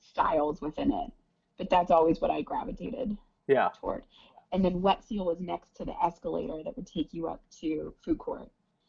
styles 0.00 0.60
within 0.60 0.92
it. 0.92 1.10
But 1.58 1.70
that's 1.70 1.90
always 1.90 2.20
what 2.20 2.30
I 2.30 2.42
gravitated 2.42 3.16
Yeah. 3.46 3.68
toward. 3.80 4.02
And 4.52 4.64
then 4.64 4.82
Wet 4.82 5.04
Seal 5.04 5.24
was 5.26 5.40
next 5.40 5.74
to 5.76 5.84
the 5.84 5.94
escalator 6.02 6.62
that 6.64 6.76
would 6.76 6.86
take 6.86 7.12
you 7.12 7.26
up 7.28 7.42
to 7.60 7.94
food 8.04 8.18
court. 8.18 8.48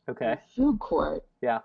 Okay. 0.10 0.38
Food 0.56 0.80
court. 0.80 1.24
Yeah. 1.42 1.60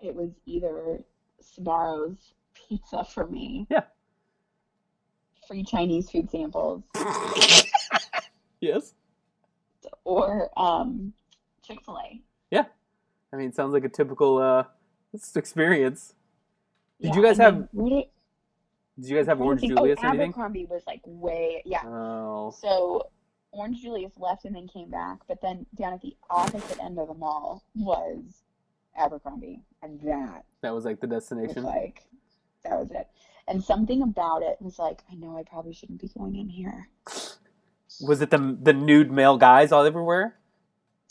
It 0.00 0.14
was 0.14 0.30
either 0.46 1.02
Sbarro's 1.42 2.34
pizza 2.54 3.04
for 3.04 3.26
me. 3.26 3.66
Yeah. 3.70 3.84
Free 5.46 5.64
Chinese 5.64 6.10
food 6.10 6.30
samples. 6.30 6.82
Yes. 8.60 8.92
Or 10.04 10.50
um 10.54 11.14
Chick 11.62 11.78
Fil 11.82 11.96
A. 11.98 12.20
Yeah, 12.50 12.64
I 13.32 13.36
mean, 13.36 13.48
it 13.48 13.54
sounds 13.56 13.72
like 13.72 13.84
a 13.84 13.88
typical 13.88 14.36
uh 14.38 14.64
experience. 15.34 16.12
Did 17.00 17.08
Yeah, 17.08 17.16
you 17.16 17.22
guys 17.22 17.38
have? 17.38 17.68
did- 17.72 18.04
Did 19.00 19.08
you 19.08 19.16
guys 19.16 19.26
have 19.28 19.38
I'm 19.38 19.38
trying 19.38 19.38
to 19.38 19.44
Orange 19.46 19.60
think- 19.62 19.76
Julius 19.76 19.98
oh, 20.02 20.06
or 20.06 20.08
anything? 20.10 20.28
Abercrombie 20.30 20.66
was 20.66 20.82
like 20.86 21.00
way 21.06 21.62
yeah. 21.64 21.82
Oh. 21.86 22.54
So 22.60 23.06
Orange 23.52 23.80
Julius 23.80 24.12
left 24.18 24.44
and 24.44 24.54
then 24.54 24.68
came 24.68 24.90
back, 24.90 25.20
but 25.26 25.40
then 25.40 25.64
down 25.74 25.94
at 25.94 26.02
the 26.02 26.14
opposite 26.28 26.78
end 26.84 26.98
of 26.98 27.08
the 27.08 27.14
mall 27.14 27.64
was 27.74 28.42
Abercrombie, 28.96 29.62
and 29.82 30.00
that 30.02 30.44
That 30.62 30.74
was 30.74 30.84
like 30.84 31.00
the 31.00 31.06
destination. 31.06 31.62
like 31.64 32.02
that 32.64 32.78
was 32.78 32.90
it. 32.90 33.08
And 33.48 33.62
something 33.62 34.02
about 34.02 34.42
it 34.42 34.56
was 34.60 34.78
like, 34.78 35.02
I 35.10 35.14
know 35.14 35.36
I 35.36 35.42
probably 35.42 35.72
shouldn't 35.72 36.00
be 36.00 36.08
going 36.08 36.36
in 36.36 36.48
here. 36.48 36.88
Was 38.00 38.20
it 38.22 38.30
the 38.30 38.56
the 38.62 38.72
nude 38.72 39.10
male 39.10 39.36
guys 39.36 39.72
all 39.72 39.84
everywhere? 39.84 40.36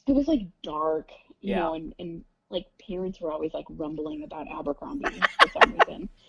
It 0.08 0.14
was 0.14 0.28
like 0.28 0.48
dark, 0.64 1.10
you 1.42 1.52
Yeah. 1.52 1.60
know, 1.60 1.74
and, 1.76 1.94
and 2.00 2.24
like 2.50 2.66
parents 2.88 3.20
were 3.22 3.32
always 3.32 3.54
like 3.54 3.66
rumbling 3.70 4.24
about 4.24 4.48
Abercrombie 4.48 5.10
for 5.42 5.50
some 5.62 5.74
reason. 5.74 6.10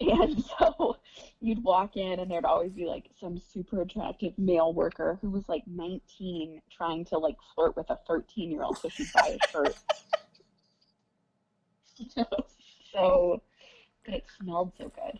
And 0.00 0.44
so 0.58 0.96
you'd 1.40 1.62
walk 1.62 1.96
in 1.96 2.18
and 2.18 2.28
there'd 2.28 2.44
always 2.44 2.72
be 2.72 2.84
like 2.84 3.04
some 3.20 3.38
super 3.38 3.80
attractive 3.80 4.36
male 4.36 4.72
worker 4.74 5.18
who 5.22 5.30
was 5.30 5.48
like 5.48 5.62
19 5.68 6.60
trying 6.68 7.04
to 7.06 7.18
like 7.18 7.36
flirt 7.54 7.76
with 7.76 7.88
a 7.90 7.98
13 8.08 8.50
year 8.50 8.64
old 8.64 8.76
so 8.76 8.88
she'd 8.88 9.06
buy 9.14 9.38
a 9.40 9.48
shirt. 9.50 9.76
so, 12.92 13.42
but 14.04 14.14
it 14.14 14.24
smelled 14.40 14.72
so 14.78 14.90
good. 14.94 15.18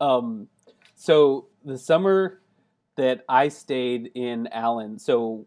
Um, 0.00 0.48
so 0.94 1.46
the 1.64 1.78
summer 1.78 2.40
that 2.96 3.24
I 3.28 3.48
stayed 3.48 4.10
in 4.14 4.48
Allen, 4.48 4.98
so 4.98 5.46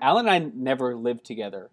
Alan 0.00 0.28
and 0.28 0.30
I 0.30 0.50
never 0.54 0.94
lived 0.94 1.24
together, 1.24 1.70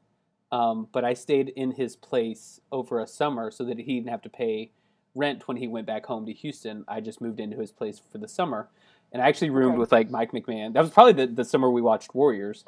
um, 0.51 0.87
but 0.91 1.03
I 1.03 1.13
stayed 1.13 1.49
in 1.49 1.71
his 1.71 1.95
place 1.95 2.59
over 2.71 2.99
a 2.99 3.07
summer 3.07 3.51
so 3.51 3.63
that 3.65 3.77
he 3.77 3.95
didn't 3.95 4.09
have 4.09 4.21
to 4.23 4.29
pay 4.29 4.71
rent 5.13 5.47
when 5.47 5.57
he 5.57 5.67
went 5.67 5.87
back 5.87 6.05
home 6.05 6.25
to 6.25 6.33
Houston. 6.33 6.83
I 6.87 7.01
just 7.01 7.21
moved 7.21 7.39
into 7.39 7.57
his 7.57 7.71
place 7.71 8.01
for 8.11 8.17
the 8.17 8.27
summer, 8.27 8.69
and 9.11 9.21
I 9.21 9.27
actually 9.27 9.49
roomed 9.49 9.77
with 9.77 9.91
like 9.91 10.09
Mike 10.09 10.31
McMahon. 10.31 10.73
That 10.73 10.81
was 10.81 10.91
probably 10.91 11.13
the, 11.13 11.27
the 11.27 11.45
summer 11.45 11.69
we 11.69 11.81
watched 11.81 12.15
Warriors, 12.15 12.65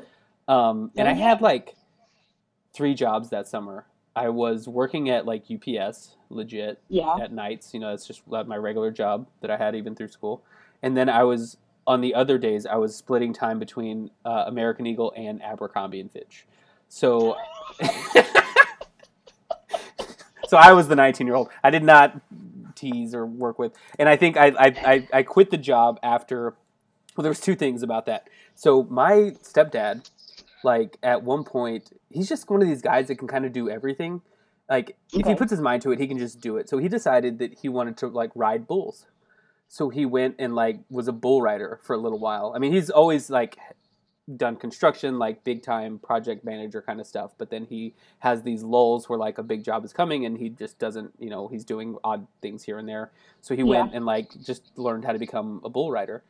um, 0.48 0.92
and 0.98 1.08
I 1.08 1.14
had 1.14 1.42
like 1.42 1.76
three 2.74 2.94
jobs 2.94 3.30
that 3.30 3.48
summer. 3.48 3.86
I 4.18 4.30
was 4.30 4.68
working 4.68 5.10
at 5.10 5.26
like 5.26 5.44
UPS, 5.52 6.16
legit, 6.30 6.80
Yeah. 6.90 7.16
at 7.22 7.32
nights. 7.32 7.74
You 7.74 7.80
know, 7.80 7.90
that's 7.92 8.08
just 8.08 8.22
like 8.28 8.48
my 8.48 8.58
regular 8.58 8.92
job 8.92 9.28
that 9.42 9.52
I 9.52 9.58
had 9.58 9.76
even 9.76 9.96
through 9.96 10.10
school. 10.10 10.44
And 10.82 10.96
then 10.98 11.10
I 11.10 11.24
was 11.24 11.58
on 11.86 12.02
the 12.02 12.14
other 12.14 12.38
days 12.38 12.66
I 12.66 12.76
was 12.76 12.96
splitting 12.96 13.32
time 13.34 13.60
between 13.60 14.12
uh, 14.26 14.44
American 14.48 14.86
Eagle 14.86 15.14
and 15.16 15.42
Abercrombie 15.42 16.02
and 16.02 16.12
Fitch. 16.12 16.46
So, 16.90 17.38
so 20.48 20.58
I 20.58 20.74
was 20.74 20.88
the 20.88 20.96
19 20.96 21.28
year 21.28 21.36
old. 21.36 21.50
I 21.64 21.70
did 21.70 21.84
not 21.84 22.20
tease 22.76 23.14
or 23.14 23.26
work 23.26 23.58
with, 23.60 23.74
and 24.00 24.08
I 24.08 24.16
think 24.16 24.38
I 24.38 24.48
I, 24.48 24.66
I, 24.66 25.08
I 25.14 25.24
quit 25.24 25.50
the 25.50 25.58
job 25.58 26.00
after. 26.04 26.56
Well, 27.16 27.24
there 27.24 27.32
was 27.32 27.40
two 27.40 27.56
things 27.56 27.82
about 27.82 28.06
that. 28.06 28.30
So 28.54 28.84
my 28.84 29.36
stepdad, 29.42 30.08
like 30.64 30.98
at 31.04 31.24
one 31.24 31.44
point, 31.44 31.92
he's 32.10 32.30
just 32.30 32.50
one 32.50 32.62
of 32.62 32.68
these 32.68 32.82
guys 32.82 33.08
that 33.08 33.16
can 33.16 33.28
kind 33.28 33.46
of 33.46 33.54
do 33.54 33.70
everything. 33.70 34.22
Like 34.70 34.98
if 35.14 35.26
he 35.26 35.36
puts 35.36 35.52
his 35.52 35.62
mind 35.62 35.82
to 35.84 35.92
it, 35.92 36.00
he 36.00 36.08
can 36.08 36.18
just 36.18 36.42
do 36.42 36.58
it. 36.58 36.68
So 36.70 36.78
he 36.78 36.90
decided 36.90 37.40
that 37.40 37.60
he 37.60 37.70
wanted 37.70 37.98
to 37.98 38.08
like 38.08 38.32
ride 38.36 38.68
bulls. 38.68 39.06
So 39.70 39.90
he 39.90 40.06
went 40.06 40.36
and 40.40 40.56
like 40.56 40.80
was 40.90 41.08
a 41.08 41.14
bull 41.14 41.42
rider 41.42 41.80
for 41.84 41.94
a 41.94 41.98
little 41.98 42.20
while. 42.20 42.54
I 42.56 42.60
mean, 42.60 42.74
he's 42.74 42.90
always 42.90 43.30
like 43.30 43.58
done 44.36 44.58
construction, 44.58 45.18
like 45.18 45.44
big 45.46 45.64
time 45.64 46.00
project 46.00 46.44
manager 46.44 46.82
kind 46.82 47.00
of 47.00 47.08
stuff. 47.08 47.32
But 47.38 47.50
then 47.50 47.66
he 47.66 47.94
has 48.20 48.44
these 48.44 48.64
lulls 48.64 49.08
where 49.08 49.18
like 49.18 49.38
a 49.38 49.44
big 49.44 49.64
job 49.64 49.86
is 49.86 49.94
coming 49.94 50.26
and 50.26 50.38
he 50.38 50.50
just 50.50 50.80
doesn't, 50.80 51.14
you 51.18 51.30
know, 51.30 51.48
he's 51.48 51.64
doing 51.64 51.98
odd 52.04 52.28
things 52.42 52.64
here 52.64 52.78
and 52.78 52.88
there. 52.88 53.12
So 53.42 53.56
he 53.56 53.64
went 53.64 53.94
and 53.94 54.06
like 54.06 54.30
just 54.44 54.78
learned 54.78 55.06
how 55.06 55.14
to 55.14 55.20
become 55.20 55.62
a 55.64 55.70
bull 55.70 55.92
rider. 55.92 56.24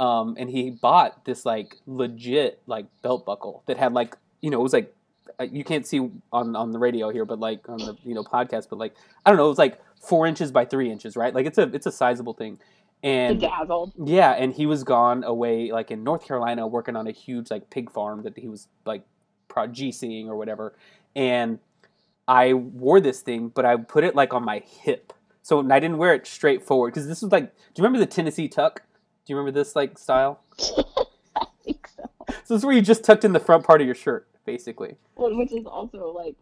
Um, 0.00 0.36
and 0.38 0.50
he 0.50 0.70
bought 0.70 1.24
this 1.24 1.46
like 1.46 1.76
legit 1.86 2.60
like 2.66 2.86
belt 3.02 3.24
buckle 3.24 3.62
that 3.66 3.76
had 3.76 3.92
like 3.92 4.16
you 4.40 4.50
know 4.50 4.58
it 4.58 4.62
was 4.62 4.72
like 4.72 4.94
uh, 5.38 5.44
you 5.44 5.64
can't 5.64 5.86
see 5.86 6.10
on 6.32 6.56
on 6.56 6.72
the 6.72 6.78
radio 6.78 7.10
here, 7.10 7.24
but 7.24 7.38
like 7.38 7.68
on 7.68 7.78
the 7.78 7.96
you 8.04 8.14
know 8.14 8.22
podcast, 8.22 8.68
but 8.68 8.78
like 8.78 8.94
I 9.24 9.30
don't 9.30 9.36
know, 9.36 9.46
it 9.46 9.50
was 9.50 9.58
like 9.58 9.80
four 10.00 10.26
inches 10.26 10.52
by 10.52 10.64
three 10.64 10.90
inches, 10.90 11.16
right? 11.16 11.34
Like 11.34 11.46
it's 11.46 11.58
a 11.58 11.62
it's 11.74 11.86
a 11.86 11.92
sizable 11.92 12.34
thing. 12.34 12.58
And 13.02 13.40
Bedazzled. 13.40 13.92
yeah, 14.02 14.30
and 14.32 14.54
he 14.54 14.66
was 14.66 14.82
gone 14.82 15.24
away 15.24 15.70
like 15.70 15.90
in 15.90 16.04
North 16.04 16.26
Carolina 16.26 16.66
working 16.66 16.96
on 16.96 17.06
a 17.06 17.12
huge 17.12 17.50
like 17.50 17.68
pig 17.70 17.90
farm 17.90 18.22
that 18.22 18.38
he 18.38 18.48
was 18.48 18.68
like 18.84 19.02
pro 19.48 19.68
GCing 19.68 20.26
or 20.26 20.36
whatever. 20.36 20.74
And 21.14 21.58
I 22.26 22.54
wore 22.54 23.00
this 23.00 23.20
thing, 23.20 23.48
but 23.48 23.64
I 23.64 23.76
put 23.76 24.04
it 24.04 24.14
like 24.14 24.32
on 24.32 24.44
my 24.44 24.62
hip. 24.66 25.12
So 25.42 25.60
I 25.70 25.78
didn't 25.78 25.98
wear 25.98 26.14
it 26.14 26.26
straight 26.26 26.62
forward 26.62 26.94
because 26.94 27.06
this 27.06 27.20
was 27.22 27.30
like 27.30 27.44
do 27.44 27.82
you 27.82 27.84
remember 27.84 27.98
the 27.98 28.10
Tennessee 28.10 28.48
tuck? 28.48 28.82
Do 29.26 29.32
you 29.32 29.36
remember 29.36 29.58
this 29.58 29.74
like 29.74 29.98
style? 29.98 30.40
I 31.36 31.46
think 31.64 31.88
so. 31.96 32.08
So 32.44 32.54
this 32.54 32.60
is 32.60 32.64
where 32.66 32.74
you 32.74 32.82
just 32.82 33.04
tucked 33.04 33.24
in 33.24 33.32
the 33.32 33.40
front 33.40 33.64
part 33.64 33.80
of 33.80 33.86
your 33.86 33.94
shirt, 33.94 34.28
basically. 34.44 34.96
Well, 35.16 35.34
which 35.36 35.52
is 35.52 35.64
also 35.66 36.12
like 36.12 36.36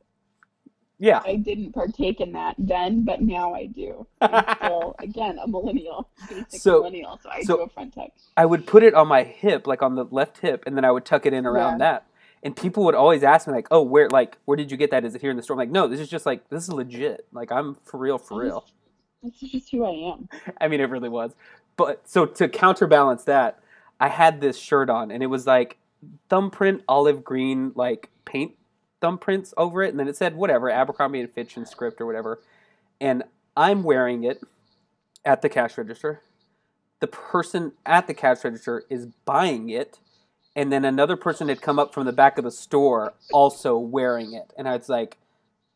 Yeah. 0.99 1.21
I 1.25 1.37
didn't 1.37 1.73
partake 1.73 2.21
in 2.21 2.33
that 2.33 2.57
then, 2.59 3.05
but 3.05 3.21
now 3.23 3.55
I 3.55 3.66
do. 3.66 4.07
I'm 4.21 4.57
still, 4.57 4.95
again, 4.99 5.38
a 5.42 5.47
millennial, 5.47 6.09
basic 6.29 6.61
So- 6.61 6.81
millennial, 6.81 7.18
so 7.23 7.31
I 7.31 7.42
so- 7.42 7.57
do 7.59 7.62
a 7.62 7.68
front 7.68 7.95
tuck. 7.95 8.11
I 8.37 8.47
would 8.47 8.66
put 8.66 8.83
it 8.83 8.95
on 8.95 9.07
my 9.09 9.23
hip, 9.23 9.66
like 9.66 9.83
on 9.83 9.95
the 9.95 10.05
left 10.07 10.38
hip, 10.38 10.64
and 10.66 10.77
then 10.77 10.85
I 10.85 10.90
would 10.90 11.05
tuck 11.05 11.25
it 11.27 11.33
in 11.33 11.47
around 11.47 11.75
Yeah. 11.75 11.79
that. 11.92 12.07
And 12.45 12.57
people 12.57 12.85
would 12.87 12.97
always 12.97 13.23
ask 13.23 13.47
me, 13.47 13.53
like, 13.53 13.68
"Oh, 13.71 13.83
where, 13.83 14.09
like, 14.09 14.37
where 14.47 14.57
did 14.57 14.73
you 14.73 14.77
get 14.77 14.90
that? 14.90 15.05
Is 15.05 15.14
it 15.14 15.21
here 15.21 15.31
in 15.31 15.37
the 15.37 15.45
store?" 15.45 15.55
I'm 15.55 15.59
like, 15.59 15.71
"No, 15.71 15.87
this 15.87 16.01
is 16.01 16.09
just 16.09 16.27
like 16.27 16.49
this 16.49 16.64
is 16.64 16.73
legit. 16.73 17.25
Like, 17.33 17.53
I'm 17.53 17.77
for 17.85 17.99
real, 17.99 18.18
for 18.18 18.40
real." 18.40 18.64
This 19.23 19.40
is 19.45 19.51
just 19.53 19.71
who 19.71 19.85
I 19.85 20.12
am. 20.14 20.29
I 20.61 20.66
mean, 20.66 20.81
it 20.81 20.90
really 20.90 21.09
was. 21.09 21.37
But 21.77 22.09
so 22.09 22.27
to 22.27 22.49
counterbalance 22.49 23.25
that, 23.25 23.59
I 23.99 24.09
had 24.09 24.41
this 24.41 24.59
shirt 24.59 24.91
on, 24.91 25.11
and 25.11 25.23
it 25.23 25.27
was 25.27 25.47
like 25.47 25.79
thumbprint 26.29 26.83
olive 26.89 27.23
green, 27.25 27.73
like 27.75 28.11
paint 28.25 28.55
thumbprints 29.01 29.53
over 29.57 29.83
it, 29.83 29.91
and 29.91 29.99
then 29.99 30.09
it 30.09 30.16
said 30.16 30.37
whatever 30.37 30.70
Abercrombie 30.70 31.20
and 31.20 31.31
Fitch 31.31 31.57
and 31.57 31.68
script 31.68 32.01
or 32.01 32.07
whatever. 32.07 32.41
And 33.01 33.25
I'm 33.57 33.83
wearing 33.83 34.25
it 34.25 34.41
at 35.25 35.43
the 35.43 35.49
cash 35.49 35.79
register. 35.79 36.23
The 37.01 37.07
person 37.07 37.73
at 37.85 38.07
the 38.07 38.14
cash 38.14 38.45
register 38.45 38.85
is 38.89 39.07
buying 39.25 39.70
it, 39.70 39.99
and 40.55 40.73
then 40.73 40.85
another 40.85 41.16
person 41.16 41.49
had 41.49 41.61
come 41.61 41.79
up 41.79 41.93
from 41.95 42.07
the 42.07 42.12
back 42.12 42.39
of 42.39 42.45
the 42.45 42.51
store 42.51 43.14
also 43.33 43.79
wearing 43.79 44.35
it, 44.35 44.53
and 44.57 44.68
I 44.68 44.77
was 44.77 44.89
like, 44.89 45.16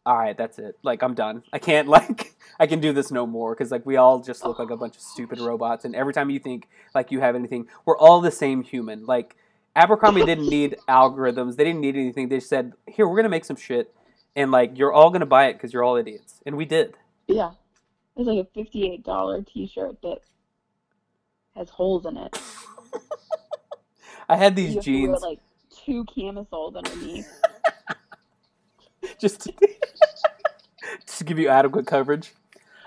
"All 0.07 0.16
right, 0.16 0.36
that's 0.36 0.59
it. 0.59 0.78
Like, 0.82 1.02
I'm 1.02 1.14
done. 1.14 1.42
I 1.52 1.59
can't 1.59 1.88
like." 1.98 2.36
I 2.59 2.66
can 2.66 2.80
do 2.80 2.92
this 2.92 3.11
no 3.11 3.26
more 3.26 3.54
because 3.54 3.70
like 3.70 3.84
we 3.84 3.96
all 3.96 4.20
just 4.20 4.44
look 4.44 4.59
like 4.59 4.70
a 4.70 4.76
bunch 4.76 4.96
of 4.96 5.02
stupid 5.02 5.40
robots, 5.40 5.84
and 5.84 5.94
every 5.94 6.12
time 6.12 6.30
you 6.30 6.38
think 6.38 6.68
like 6.94 7.11
you 7.11 7.20
have 7.20 7.34
anything, 7.34 7.68
we're 7.84 7.98
all 7.98 8.20
the 8.20 8.30
same 8.30 8.62
human. 8.62 9.04
Like 9.04 9.36
Abercrombie 9.74 10.24
didn't 10.24 10.48
need 10.48 10.76
algorithms; 10.88 11.57
they 11.57 11.64
didn't 11.64 11.80
need 11.80 11.96
anything. 11.96 12.28
They 12.28 12.40
said, 12.40 12.72
"Here, 12.86 13.07
we're 13.07 13.16
gonna 13.16 13.28
make 13.28 13.44
some 13.44 13.57
shit, 13.57 13.94
and 14.34 14.50
like 14.50 14.78
you're 14.78 14.92
all 14.92 15.11
gonna 15.11 15.26
buy 15.26 15.46
it 15.46 15.54
because 15.54 15.72
you're 15.72 15.84
all 15.84 15.96
idiots," 15.96 16.40
and 16.46 16.57
we 16.57 16.64
did. 16.64 16.94
Yeah. 17.26 17.52
There's 18.16 18.28
like 18.28 18.38
a 18.38 18.48
fifty-eight 18.54 19.04
dollar 19.04 19.42
T-shirt 19.42 20.00
that 20.02 20.20
has 21.54 21.68
holes 21.68 22.07
in 22.07 22.16
it. 22.16 22.38
I 24.28 24.36
had 24.36 24.57
these 24.57 24.74
have 24.74 24.84
to 24.84 24.90
wear, 24.90 25.00
jeans 25.00 25.20
like 25.20 25.40
two 25.84 26.04
camisoles 26.04 26.74
underneath. 26.74 27.28
just 29.18 29.40
to, 29.42 29.53
just 31.07 31.18
to 31.18 31.24
give 31.24 31.38
you 31.38 31.49
adequate 31.49 31.86
coverage. 31.86 32.32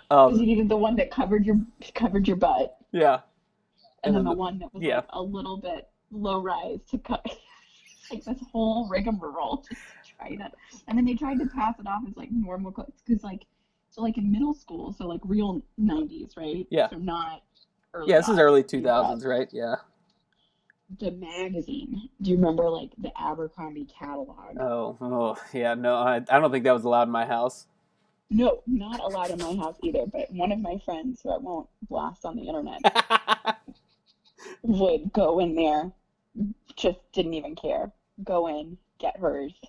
Because 0.10 0.34
Um, 0.34 0.40
you 0.40 0.46
needed 0.48 0.70
the 0.70 0.78
one 0.78 0.96
that 0.96 1.12
covered 1.12 1.46
your 1.46 1.58
covered 1.94 2.28
your 2.28 2.38
butt. 2.38 2.78
yeah, 2.92 3.14
and, 3.14 3.22
And 4.04 4.16
then 4.16 4.24
then 4.24 4.24
the 4.26 4.30
the- 4.32 4.38
one 4.38 4.60
that 4.60 4.74
was 4.74 4.84
yeah. 4.84 4.98
like 4.98 5.06
a 5.12 5.22
little 5.22 5.58
bit 5.58 5.88
low 6.12 6.42
rise 6.42 6.80
to 6.90 6.98
cut 6.98 7.24
like 8.12 8.24
this 8.24 8.40
whole 8.52 8.88
rigmarole 8.90 9.58
just 9.58 9.70
to 10.04 10.16
try 10.18 10.36
to 10.36 10.50
and 10.88 10.98
then 10.98 11.06
they 11.06 11.14
tried 11.14 11.38
to 11.38 11.46
pass 11.46 11.76
it 11.80 11.86
off 11.86 12.02
as 12.10 12.18
like 12.18 12.32
normal 12.32 12.72
clothes 12.72 12.94
because 13.06 13.24
like 13.24 13.46
so 13.92 14.02
like 14.02 14.18
in 14.18 14.32
middle 14.32 14.56
school 14.56 14.92
so 14.92 15.06
like 15.06 15.22
real 15.24 15.62
90s 15.80 16.36
right 16.36 16.66
Yeah. 16.72 16.90
so 16.90 16.98
not 16.98 17.44
early 17.94 18.10
Yeah, 18.10 18.18
this 18.18 18.30
is 18.30 18.40
early 18.40 18.62
you 18.62 18.68
two 18.68 18.82
got 18.82 19.04
thousands, 19.04 19.24
right? 19.28 19.48
Yeah. 19.52 19.76
The 21.00 21.12
magazine 21.12 22.10
do 22.22 22.32
you 22.32 22.36
remember 22.38 22.70
like 22.70 22.90
the 22.98 23.12
abercrombie 23.22 23.86
catalog 23.86 24.58
Oh, 24.60 24.98
oh, 25.02 25.38
yeah. 25.54 25.76
No, 25.76 25.96
I, 25.96 26.16
I 26.16 26.40
don't 26.40 26.52
think 26.52 26.64
that 26.64 26.74
was 26.74 26.84
allowed 26.84 27.04
in 27.04 27.12
my 27.12 27.26
house. 27.26 27.68
no 28.32 28.62
not 28.66 29.00
allowed 29.00 29.30
in 29.30 29.38
my 29.40 29.56
house 29.56 29.78
either 29.84 30.06
but 30.08 30.32
one 30.32 30.52
of 30.52 30.60
my 30.60 30.78
friends 30.86 31.22
who 31.22 31.30
i 31.32 31.38
won't 31.38 31.70
blast 31.90 32.26
on 32.26 32.36
the 32.36 32.48
internet 32.48 32.82
would 34.62 35.12
go 35.14 35.40
in 35.40 35.56
there, 35.56 35.92
just 36.76 37.00
didn't 37.14 37.34
even 37.34 37.56
care. 37.56 37.92
Go 38.24 38.48
in, 38.48 38.78
get 39.00 39.18
hers. 39.18 39.54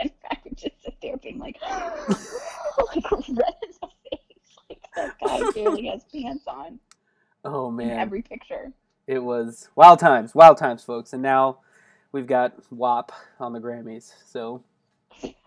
And 0.00 0.10
I 0.28 0.36
would 0.42 0.56
just 0.58 0.82
sit 0.82 0.96
there 1.00 1.16
being 1.18 1.38
like, 1.38 1.56
like 1.70 3.10
red 3.12 3.20
in 3.28 3.34
the 3.36 3.88
face. 4.10 4.58
Like 4.68 4.80
that 4.96 5.14
guy 5.24 5.52
barely 5.54 5.86
has 5.86 6.02
pants 6.12 6.42
on 6.48 6.80
oh 7.44 7.68
in 7.68 7.76
man, 7.76 7.98
every 8.00 8.20
picture. 8.20 8.72
It 9.06 9.18
was 9.22 9.68
wild 9.74 9.98
times, 9.98 10.34
wild 10.34 10.58
times, 10.58 10.82
folks. 10.82 11.12
And 11.12 11.22
now 11.22 11.58
we've 12.12 12.26
got 12.26 12.54
WAP 12.70 13.12
on 13.40 13.52
the 13.52 13.60
Grammys. 13.60 14.12
So 14.26 14.62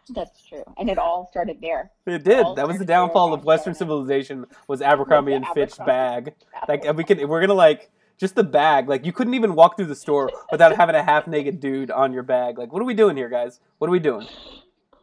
That's 0.10 0.42
true. 0.48 0.64
And 0.78 0.90
it 0.90 0.98
all 0.98 1.28
started 1.30 1.60
there. 1.62 1.92
it 2.06 2.24
did. 2.24 2.46
All 2.46 2.56
That 2.56 2.68
was 2.68 2.78
the 2.78 2.86
downfall 2.86 3.34
of 3.34 3.44
Western 3.44 3.74
started. 3.74 3.78
civilization 3.80 4.46
was 4.68 4.82
Abercrombie 4.82 5.34
and 5.34 5.46
Fitch 5.48 5.78
bag. 5.86 6.34
Like 6.68 6.86
and 6.86 6.98
we 6.98 7.04
could, 7.04 7.24
we're 7.28 7.42
gonna 7.42 7.54
like 7.54 7.90
just 8.18 8.36
the 8.36 8.44
bag. 8.44 8.88
Like 8.88 9.06
you 9.06 9.12
couldn't 9.12 9.34
even 9.34 9.56
walk 9.56 9.78
through 9.78 9.88
the 9.88 9.96
store 9.96 10.32
without 10.52 10.76
having 10.76 10.96
a 10.96 11.04
half 11.04 11.28
naked 11.28 11.60
dude 11.60 11.92
on 11.92 12.14
your 12.14 12.24
bag. 12.24 12.58
Like 12.58 12.72
what 12.72 12.82
are 12.82 12.86
we 12.86 12.94
doing 12.94 13.18
here, 13.18 13.30
guys? 13.30 13.60
What 13.80 13.88
are 13.88 13.92
we 13.92 14.00
doing? 14.00 14.28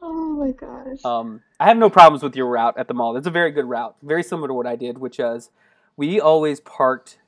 Oh 0.01 0.37
my 0.37 0.51
gosh. 0.51 1.03
Um, 1.05 1.41
I 1.59 1.67
have 1.67 1.79
no 1.79 1.89
problems 1.89 2.23
with 2.23 2.37
your 2.37 2.49
route 2.49 2.77
at 2.77 2.89
the 2.89 2.95
mall. 2.95 3.17
It's 3.17 3.27
a 3.27 3.31
very 3.31 3.51
good 3.51 3.65
route, 3.65 3.97
very 4.03 4.23
similar 4.23 4.49
to 4.49 4.55
what 4.55 4.67
I 4.67 4.77
did, 4.77 4.99
which 4.99 5.19
is 5.19 5.51
we 5.97 6.21
always 6.21 6.61
parked 6.61 7.19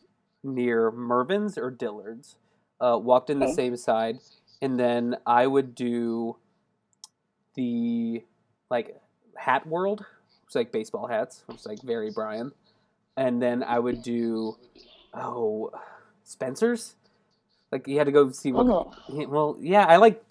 near 0.43 0.91
Mervyn's 0.91 1.57
or 1.59 1.70
Dillard's, 1.70 2.37
uh, 2.80 2.99
walked 3.03 3.30
in 3.30 3.39
the 3.41 3.47
Okay. 3.47 3.55
same 3.55 3.76
side, 3.76 4.18
and 4.62 4.78
then 4.78 5.16
I 5.26 5.47
would 5.47 5.74
do 5.74 6.37
the 7.55 8.22
like 8.70 9.01
Hat 9.37 9.66
World, 9.66 10.01
which 10.01 10.51
is 10.51 10.55
like 10.55 10.72
baseball 10.72 11.07
hats, 11.07 11.43
which 11.47 11.59
is 11.59 11.66
like 11.66 11.82
very 11.82 12.11
Brian, 12.11 12.53
and 13.16 13.41
then 13.41 13.62
I 13.62 13.78
would 13.78 14.03
do 14.03 14.57
oh 15.14 15.70
Spencer's, 16.24 16.95
like 17.72 17.87
you 17.89 17.99
had 17.99 18.05
to 18.07 18.12
go 18.12 18.30
see 18.30 18.53
what. 18.53 18.66
Oh. 18.66 18.93
Well, 19.26 19.57
yeah, 19.61 19.84
I 19.87 19.97
like. 19.97 20.22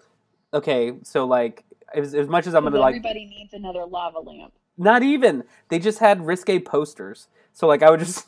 Okay, 0.54 0.92
so 1.02 1.26
like 1.26 1.64
as, 1.94 2.14
as 2.14 2.28
much 2.28 2.46
as 2.46 2.54
I'm 2.54 2.64
gonna 2.64 2.78
like 2.78 2.92
everybody 2.96 3.26
needs 3.26 3.52
another 3.52 3.84
lava 3.84 4.20
lamp. 4.20 4.52
not 4.78 5.02
even. 5.02 5.44
They 5.68 5.78
just 5.78 5.98
had 5.98 6.24
risque 6.26 6.58
posters. 6.60 7.28
So 7.52 7.66
like 7.66 7.82
I 7.82 7.90
would 7.90 8.00
just 8.00 8.26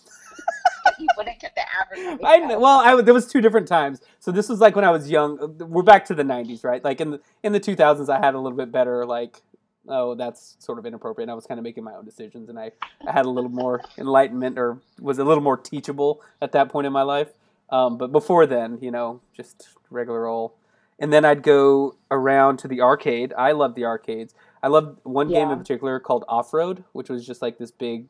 You 0.98 1.06
wouldn't 1.16 1.38
get 1.40 1.54
the 1.54 1.62
Abercrombie. 1.62 2.24
I 2.24 2.38
catalog. 2.38 2.62
well 2.62 2.78
I 2.80 3.02
there 3.02 3.14
was 3.14 3.26
two 3.26 3.40
different 3.40 3.68
times. 3.68 4.00
So 4.18 4.32
this 4.32 4.48
was 4.48 4.60
like 4.60 4.76
when 4.76 4.84
I 4.84 4.90
was 4.90 5.10
young. 5.10 5.56
We're 5.58 5.82
back 5.82 6.04
to 6.06 6.14
the 6.14 6.22
90s, 6.22 6.64
right? 6.64 6.82
Like 6.82 7.00
in 7.00 7.12
the 7.12 7.20
in 7.42 7.52
the 7.52 7.60
2000s 7.60 8.08
I 8.08 8.18
had 8.24 8.34
a 8.34 8.38
little 8.38 8.56
bit 8.56 8.72
better 8.72 9.06
like 9.06 9.42
oh 9.88 10.14
that's 10.14 10.56
sort 10.58 10.78
of 10.78 10.86
inappropriate. 10.86 11.24
And 11.24 11.30
I 11.30 11.34
was 11.34 11.46
kind 11.46 11.58
of 11.58 11.64
making 11.64 11.84
my 11.84 11.94
own 11.94 12.04
decisions 12.04 12.48
and 12.48 12.58
I 12.58 12.72
I 13.06 13.12
had 13.12 13.26
a 13.26 13.30
little 13.30 13.50
more 13.50 13.80
enlightenment 13.98 14.58
or 14.58 14.78
was 15.00 15.18
a 15.18 15.24
little 15.24 15.42
more 15.42 15.56
teachable 15.56 16.22
at 16.42 16.52
that 16.52 16.68
point 16.68 16.86
in 16.86 16.92
my 16.92 17.02
life. 17.02 17.28
Um, 17.70 17.98
but 17.98 18.12
before 18.12 18.46
then, 18.46 18.78
you 18.80 18.90
know, 18.90 19.20
just 19.36 19.68
regular 19.90 20.26
old. 20.26 20.52
And 20.98 21.12
then 21.12 21.24
I'd 21.24 21.42
go 21.42 21.96
around 22.10 22.58
to 22.60 22.68
the 22.68 22.80
arcade. 22.80 23.32
I 23.36 23.52
loved 23.52 23.76
the 23.76 23.84
arcades. 23.84 24.34
I 24.62 24.68
loved 24.68 24.98
one 25.04 25.28
game 25.28 25.50
in 25.50 25.58
particular 25.58 26.00
called 26.00 26.24
Off 26.28 26.52
Road, 26.52 26.82
which 26.92 27.08
was 27.08 27.24
just 27.24 27.40
like 27.40 27.58
this 27.58 27.70
big, 27.70 28.06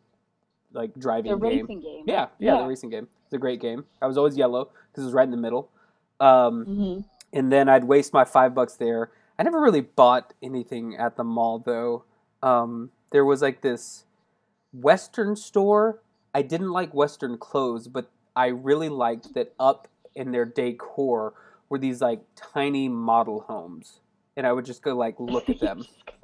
like 0.72 0.94
driving 0.98 1.32
the 1.32 1.48
game. 1.48 1.66
racing 1.66 1.80
game. 1.80 2.04
Yeah, 2.06 2.26
yeah, 2.38 2.54
Yeah. 2.54 2.62
the 2.62 2.68
racing 2.68 2.90
game. 2.90 3.08
It's 3.26 3.34
a 3.34 3.38
great 3.38 3.60
game. 3.60 3.84
I 4.00 4.06
was 4.06 4.16
always 4.16 4.36
yellow 4.36 4.70
because 4.90 5.04
it 5.04 5.06
was 5.06 5.14
right 5.14 5.24
in 5.24 5.30
the 5.30 5.36
middle. 5.36 5.70
Um, 6.20 6.64
hmm 6.64 7.00
and 7.30 7.52
then 7.52 7.68
I'd 7.68 7.84
waste 7.84 8.14
my 8.14 8.24
five 8.24 8.54
bucks 8.54 8.74
there. 8.76 9.10
I 9.38 9.42
never 9.42 9.60
really 9.60 9.82
bought 9.82 10.32
anything 10.42 10.96
at 10.96 11.16
the 11.16 11.24
mall 11.24 11.58
though. 11.58 12.04
Um, 12.42 12.90
there 13.12 13.24
was 13.24 13.42
like 13.42 13.60
this 13.60 14.06
Western 14.72 15.36
store. 15.36 16.00
I 16.34 16.42
didn't 16.42 16.70
like 16.70 16.92
Western 16.94 17.36
clothes, 17.38 17.86
but 17.88 18.10
I 18.34 18.46
really 18.46 18.88
liked 18.88 19.34
that 19.34 19.52
up 19.60 19.88
in 20.14 20.32
their 20.32 20.44
decor 20.46 21.34
were 21.68 21.78
these 21.78 22.00
like 22.00 22.20
tiny 22.34 22.88
model 22.88 23.40
homes, 23.40 24.00
and 24.36 24.46
I 24.46 24.52
would 24.52 24.64
just 24.64 24.82
go 24.82 24.96
like 24.96 25.16
look 25.18 25.48
at 25.50 25.60
them. 25.60 25.84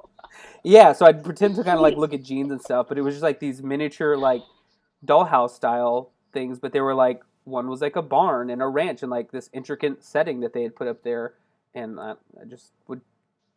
Yeah, 0.63 0.93
so 0.93 1.05
I'd 1.05 1.23
pretend 1.23 1.55
to 1.55 1.63
kind 1.63 1.75
of 1.75 1.81
like 1.81 1.95
look 1.95 2.13
at 2.13 2.23
jeans 2.23 2.51
and 2.51 2.61
stuff, 2.61 2.87
but 2.89 2.97
it 2.97 3.01
was 3.01 3.13
just 3.13 3.23
like 3.23 3.39
these 3.39 3.61
miniature 3.61 4.17
like 4.17 4.41
dollhouse 5.05 5.51
style 5.51 6.11
things, 6.33 6.59
but 6.59 6.73
they 6.73 6.81
were 6.81 6.95
like 6.95 7.21
one 7.43 7.69
was 7.69 7.81
like 7.81 7.95
a 7.95 8.01
barn 8.01 8.49
and 8.49 8.61
a 8.61 8.67
ranch 8.67 9.03
and 9.03 9.11
like 9.11 9.31
this 9.31 9.49
intricate 9.53 10.03
setting 10.03 10.39
that 10.39 10.53
they 10.53 10.63
had 10.63 10.75
put 10.75 10.87
up 10.87 11.03
there, 11.03 11.33
and 11.73 11.99
I, 11.99 12.13
I 12.41 12.45
just 12.45 12.71
would 12.87 13.01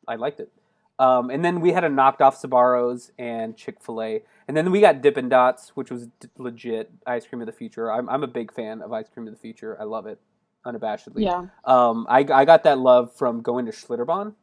I 0.07 0.17
liked 0.17 0.41
it. 0.41 0.53
Um, 0.99 1.31
and 1.31 1.45
then 1.45 1.61
we 1.61 1.73
had 1.73 1.85
a 1.85 1.89
knocked 1.89 2.21
off 2.21 2.41
Sbarro's 2.41 3.13
and 3.19 3.57
Chick 3.57 3.77
Fil 3.83 4.03
A, 4.03 4.23
and 4.47 4.57
then 4.57 4.71
we 4.71 4.81
got 4.81 5.01
Dippin' 5.01 5.29
Dots, 5.29 5.71
which 5.77 5.91
was 5.91 6.09
d- 6.21 6.29
legit 6.37 6.91
ice 7.07 7.27
cream 7.27 7.41
of 7.41 7.47
the 7.47 7.53
future. 7.53 7.91
I'm 7.91 8.09
I'm 8.09 8.23
a 8.23 8.29
big 8.29 8.53
fan 8.53 8.83
of 8.83 8.93
ice 8.93 9.07
cream 9.09 9.27
of 9.27 9.33
the 9.33 9.41
future. 9.41 9.77
I 9.81 9.85
love 9.85 10.07
it 10.07 10.19
unabashedly. 10.67 11.25
Yeah. 11.25 11.47
Um, 11.65 12.07
I 12.09 12.27
I 12.33 12.45
got 12.45 12.65
that 12.65 12.79
love 12.79 13.15
from 13.15 13.43
going 13.43 13.67
to 13.67 13.73
Schlitterbahn 13.73 14.35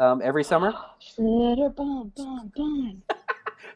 um, 0.00 0.20
every 0.22 0.44
summer. 0.44 0.72
Schlitter, 1.00 1.74
bum, 1.74 2.12
bum, 2.16 2.52
bum. 2.54 3.02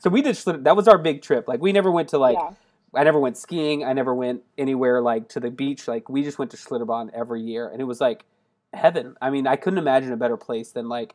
So 0.01 0.11
we 0.11 0.23
did 0.23 0.37
Schlitter. 0.37 0.63
That 0.63 0.77
was 0.77 0.87
our 0.87 0.99
big 0.99 1.23
trip. 1.23 1.49
Like 1.49 1.61
we 1.61 1.73
never 1.73 1.91
went 1.91 2.11
to 2.11 2.19
like 2.19 2.37
yeah. 2.39 2.51
I 2.95 3.05
never 3.05 3.19
went 3.19 3.37
skiing. 3.37 3.85
I 3.85 3.93
never 3.93 4.15
went 4.15 4.43
anywhere 4.57 5.01
like 5.03 5.29
to 5.31 5.41
the 5.41 5.51
beach. 5.51 5.89
Like 5.89 6.09
we 6.09 6.23
just 6.23 6.39
went 6.39 6.51
to 6.53 6.57
Schlitterbahn 6.57 7.11
every 7.13 7.43
year, 7.43 7.69
and 7.69 7.81
it 7.81 7.85
was 7.85 8.01
like 8.01 8.25
heaven. 8.73 9.17
I 9.21 9.31
mean, 9.31 9.47
I 9.47 9.57
couldn't 9.57 9.79
imagine 9.79 10.13
a 10.13 10.17
better 10.17 10.37
place 10.37 10.71
than 10.71 10.89
like 10.89 11.15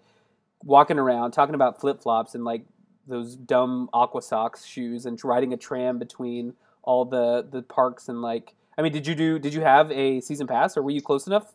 walking 0.63 0.99
around 0.99 1.31
talking 1.31 1.55
about 1.55 1.79
flip 1.79 2.01
flops 2.01 2.35
and 2.35 2.43
like 2.43 2.65
those 3.07 3.35
dumb 3.35 3.89
aqua 3.93 4.21
socks 4.21 4.65
shoes 4.65 5.05
and 5.05 5.21
riding 5.23 5.51
a 5.53 5.57
tram 5.57 5.99
between 5.99 6.53
all 6.83 7.05
the 7.05 7.47
the 7.49 7.61
parks 7.61 8.09
and 8.09 8.21
like. 8.21 8.53
I 8.77 8.81
mean, 8.81 8.91
did 8.91 9.05
you 9.05 9.15
do? 9.15 9.39
Did 9.39 9.53
you 9.53 9.61
have 9.61 9.91
a 9.91 10.19
season 10.21 10.47
pass, 10.47 10.75
or 10.75 10.81
were 10.81 10.91
you 10.91 11.01
close 11.01 11.27
enough? 11.27 11.53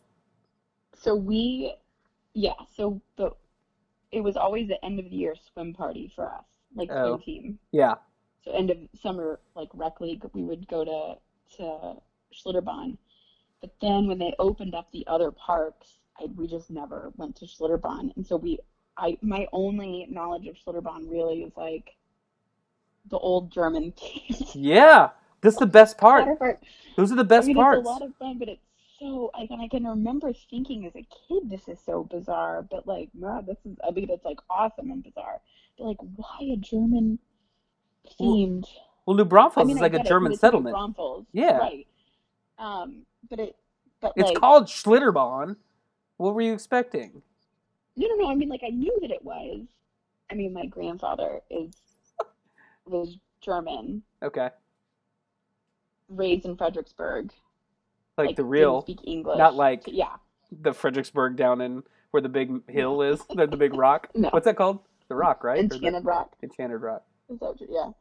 So 0.95 1.15
we, 1.15 1.73
yeah. 2.33 2.53
So 2.75 3.01
the, 3.17 3.31
it 4.11 4.21
was 4.21 4.37
always 4.37 4.67
the 4.67 4.83
end 4.83 4.99
of 4.99 5.05
the 5.09 5.15
year 5.15 5.35
swim 5.53 5.73
party 5.73 6.11
for 6.15 6.25
us, 6.31 6.45
like 6.75 6.89
Oh. 6.91 7.15
swim 7.17 7.21
team. 7.21 7.59
Yeah. 7.71 7.95
So 8.43 8.51
end 8.51 8.69
of 8.71 8.77
summer, 9.01 9.39
like 9.55 9.69
rec 9.73 9.99
league, 10.01 10.23
we 10.33 10.43
would 10.43 10.67
go 10.67 10.85
to 10.85 11.17
to 11.57 11.95
Schlitterbahn. 12.33 12.97
But 13.61 13.71
then 13.81 14.07
when 14.07 14.19
they 14.19 14.33
opened 14.39 14.73
up 14.75 14.91
the 14.91 15.05
other 15.07 15.31
parks, 15.31 15.99
I, 16.19 16.25
we 16.35 16.47
just 16.47 16.69
never 16.69 17.11
went 17.17 17.35
to 17.37 17.45
Schlitterbahn, 17.45 18.15
and 18.15 18.25
so 18.25 18.37
we, 18.37 18.59
I, 18.97 19.17
my 19.21 19.47
only 19.51 20.07
knowledge 20.09 20.47
of 20.47 20.55
Schlitterbahn 20.55 21.09
really 21.11 21.41
is 21.43 21.51
like 21.57 21.95
the 23.09 23.17
old 23.17 23.51
German. 23.51 23.93
Yeah. 24.53 25.09
That's 25.41 25.55
the 25.57 25.65
best 25.67 25.97
part. 25.97 26.27
Those 26.97 27.11
are 27.13 27.15
the 27.15 27.23
best 27.23 27.45
I 27.45 27.47
mean, 27.47 27.55
parts. 27.55 27.79
it's 27.79 27.87
a 27.87 27.91
lot 27.91 28.01
of 28.01 28.13
fun, 28.17 28.37
but 28.39 28.49
it's 28.49 28.61
so 28.99 29.31
like, 29.37 29.49
and 29.51 29.61
I 29.61 29.67
can 29.67 29.85
remember 29.85 30.31
thinking 30.49 30.85
as 30.85 30.95
a 30.95 31.05
kid, 31.27 31.49
this 31.49 31.67
is 31.67 31.79
so 31.85 32.03
bizarre. 32.03 32.61
But 32.69 32.87
like, 32.87 33.09
wow, 33.13 33.41
this 33.41 33.57
is. 33.65 33.77
I 33.87 33.91
mean, 33.91 34.09
it's 34.09 34.25
like 34.25 34.39
awesome 34.49 34.91
and 34.91 35.03
bizarre. 35.03 35.39
But 35.77 35.85
like, 35.85 35.97
why 36.15 36.37
a 36.53 36.57
German 36.57 37.19
themed? 38.19 38.65
well, 39.05 39.15
New 39.17 39.25
Braunfels 39.25 39.63
I 39.63 39.67
mean, 39.67 39.77
is 39.77 39.81
like 39.81 39.93
a 39.93 39.97
get 39.97 40.05
it, 40.05 40.09
German 40.09 40.31
it's 40.33 40.41
New 40.41 40.47
settlement. 40.47 40.73
Braunfels, 40.73 41.25
Yeah. 41.31 41.57
right. 41.57 41.87
Um, 42.57 43.05
but 43.29 43.39
it, 43.39 43.55
but 44.01 44.13
It's 44.15 44.29
like, 44.29 44.37
called 44.37 44.65
Schlitterbahn. 44.65 45.55
What 46.17 46.35
were 46.35 46.41
you 46.41 46.53
expecting? 46.53 47.21
no, 47.95 48.07
no, 48.07 48.15
no. 48.15 48.29
I 48.31 48.35
mean, 48.35 48.49
like, 48.49 48.61
I 48.65 48.69
knew 48.69 48.95
that 49.01 49.11
it 49.11 49.23
was. 49.23 49.61
I 50.31 50.35
mean, 50.35 50.53
my 50.53 50.65
grandfather 50.65 51.39
is 51.49 51.71
was 52.85 53.17
German, 53.41 54.03
Okay. 54.21 54.49
raised 56.09 56.45
in 56.45 56.55
Fredericksburg. 56.57 57.31
Like, 58.27 58.35
the 58.35 58.43
real, 58.43 58.81
speak 58.81 58.99
English. 59.05 59.37
not 59.37 59.55
like 59.55 59.83
yeah. 59.87 60.15
the 60.51 60.73
Fredericksburg 60.73 61.35
down 61.35 61.61
in 61.61 61.83
where 62.11 62.21
the 62.21 62.29
big 62.29 62.69
hill 62.69 63.01
is, 63.01 63.21
the, 63.29 63.47
the 63.47 63.57
big 63.57 63.73
rock. 63.73 64.09
No. 64.15 64.29
What's 64.29 64.45
that 64.45 64.55
called? 64.55 64.79
The 65.07 65.15
rock, 65.15 65.43
right? 65.43 65.65
Or 65.65 65.67
the- 65.67 66.01
Rock. 66.03 66.35
Enchanted 66.43 66.81
rock. 66.81 67.03
That 67.29 67.67
yeah. 67.69 67.91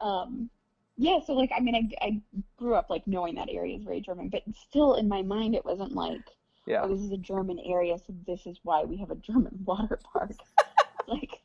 Um, 0.00 0.50
yeah, 0.96 1.18
so 1.26 1.34
like 1.34 1.50
I 1.56 1.60
mean 1.60 1.74
I, 2.00 2.06
I 2.06 2.20
grew 2.56 2.74
up 2.74 2.88
like 2.88 3.06
knowing 3.06 3.34
that 3.34 3.48
area 3.50 3.76
is 3.76 3.84
very 3.84 4.00
German, 4.00 4.28
but 4.28 4.42
still 4.68 4.94
in 4.94 5.08
my 5.08 5.22
mind 5.22 5.54
it 5.54 5.64
wasn't 5.64 5.92
like 5.92 6.22
Yeah. 6.66 6.82
oh 6.82 6.88
this 6.88 7.00
is 7.00 7.12
a 7.12 7.16
German 7.18 7.58
area, 7.58 7.98
so 7.98 8.14
this 8.26 8.46
is 8.46 8.58
why 8.62 8.84
we 8.84 8.96
have 8.98 9.10
a 9.10 9.16
German 9.16 9.58
water 9.64 9.98
park. 10.12 10.32
like 11.08 11.40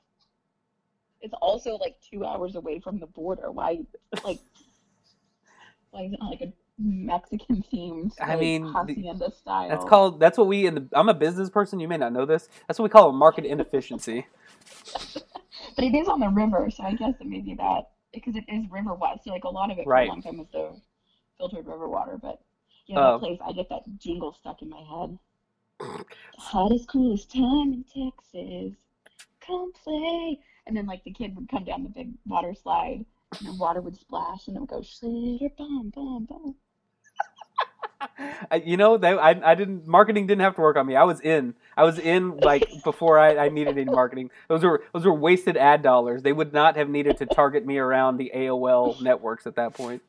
it's 1.21 1.33
also 1.41 1.75
like 1.75 1.97
two 2.09 2.25
hours 2.25 2.55
away 2.55 2.79
from 2.79 2.99
the 2.99 3.07
border. 3.07 3.51
Why 3.51 3.79
like 4.23 4.39
Why 5.91 6.03
is 6.03 6.13
it 6.13 6.19
not 6.19 6.31
like 6.31 6.41
a 6.41 6.53
Mexican 7.05 7.63
themed? 7.71 8.13
I 8.19 8.29
like, 8.31 8.39
mean, 8.39 8.63
the- 8.63 8.71
hacienda 8.71 9.31
style. 9.31 9.69
That's 9.69 9.85
called. 9.85 10.19
That's 10.19 10.37
what 10.37 10.47
we 10.47 10.65
in 10.65 10.75
the. 10.75 10.87
I'm 10.93 11.09
a 11.09 11.13
business 11.13 11.49
person. 11.49 11.79
You 11.79 11.87
may 11.87 11.97
not 11.97 12.13
know 12.13 12.25
this. 12.25 12.49
That's 12.67 12.79
what 12.79 12.83
we 12.83 12.89
call 12.89 13.09
a 13.09 13.13
market 13.13 13.45
inefficiency. 13.45 14.25
But 15.75 15.85
it 15.85 15.95
is 15.95 16.07
on 16.09 16.19
the 16.19 16.27
river, 16.27 16.69
so 16.69 16.83
I 16.83 16.93
guess 16.93 17.13
it 17.21 17.27
may 17.27 17.39
be 17.39 17.53
that 17.55 17.91
because 18.13 18.35
it 18.35 18.43
is 18.49 18.65
river 18.69 18.93
water. 18.93 19.19
So 19.23 19.31
like 19.31 19.43
a 19.45 19.49
lot 19.49 19.71
of 19.71 19.77
it 19.77 19.85
for 19.85 19.95
a 19.95 20.05
long 20.05 20.21
time 20.21 20.37
was 20.37 20.47
the 20.51 20.75
filtered 21.37 21.65
river 21.65 21.87
water. 21.87 22.17
But 22.21 22.41
yeah, 22.87 22.99
Oh. 22.99 23.11
that 23.13 23.19
place 23.19 23.39
I 23.45 23.53
get 23.53 23.69
that 23.69 23.83
jingle 23.97 24.33
stuck 24.33 24.61
in 24.61 24.69
my 24.69 24.81
head. 24.81 25.17
Hottest, 26.37 26.89
coolest 26.89 27.31
time 27.31 27.73
in 27.73 27.85
Texas. 27.85 28.75
Come 29.45 29.71
play. 29.83 30.39
And 30.67 30.75
then 30.75 30.87
like 30.87 31.03
the 31.03 31.13
kid 31.13 31.35
would 31.35 31.47
come 31.49 31.63
down 31.63 31.83
the 31.83 31.89
big 31.89 32.11
water 32.25 32.53
slide, 32.53 33.05
and 33.39 33.47
the 33.47 33.53
water 33.53 33.81
would 33.81 33.95
splash, 33.95 34.47
and 34.47 34.57
it 34.57 34.59
would 34.59 34.69
go 34.69 34.79
schlitter 34.81 35.55
bum 35.57 35.91
bum 35.95 36.25
bum. 36.29 36.55
You 38.65 38.75
know, 38.75 38.97
they, 38.97 39.09
I, 39.09 39.51
I 39.51 39.55
didn't. 39.55 39.87
Marketing 39.87 40.27
didn't 40.27 40.41
have 40.41 40.55
to 40.55 40.61
work 40.61 40.75
on 40.75 40.85
me. 40.85 40.95
I 40.95 41.03
was 41.03 41.21
in. 41.21 41.53
I 41.77 41.83
was 41.83 41.99
in 41.99 42.37
like 42.37 42.67
before 42.83 43.17
I, 43.17 43.37
I 43.37 43.49
needed 43.49 43.77
any 43.77 43.89
marketing. 43.89 44.29
Those 44.47 44.63
were 44.63 44.83
those 44.93 45.05
were 45.05 45.13
wasted 45.13 45.57
ad 45.57 45.81
dollars. 45.81 46.21
They 46.21 46.33
would 46.33 46.53
not 46.53 46.75
have 46.75 46.89
needed 46.89 47.17
to 47.17 47.25
target 47.25 47.65
me 47.65 47.77
around 47.77 48.17
the 48.17 48.31
AOL 48.35 49.01
networks 49.01 49.47
at 49.47 49.55
that 49.55 49.73
point. 49.73 50.01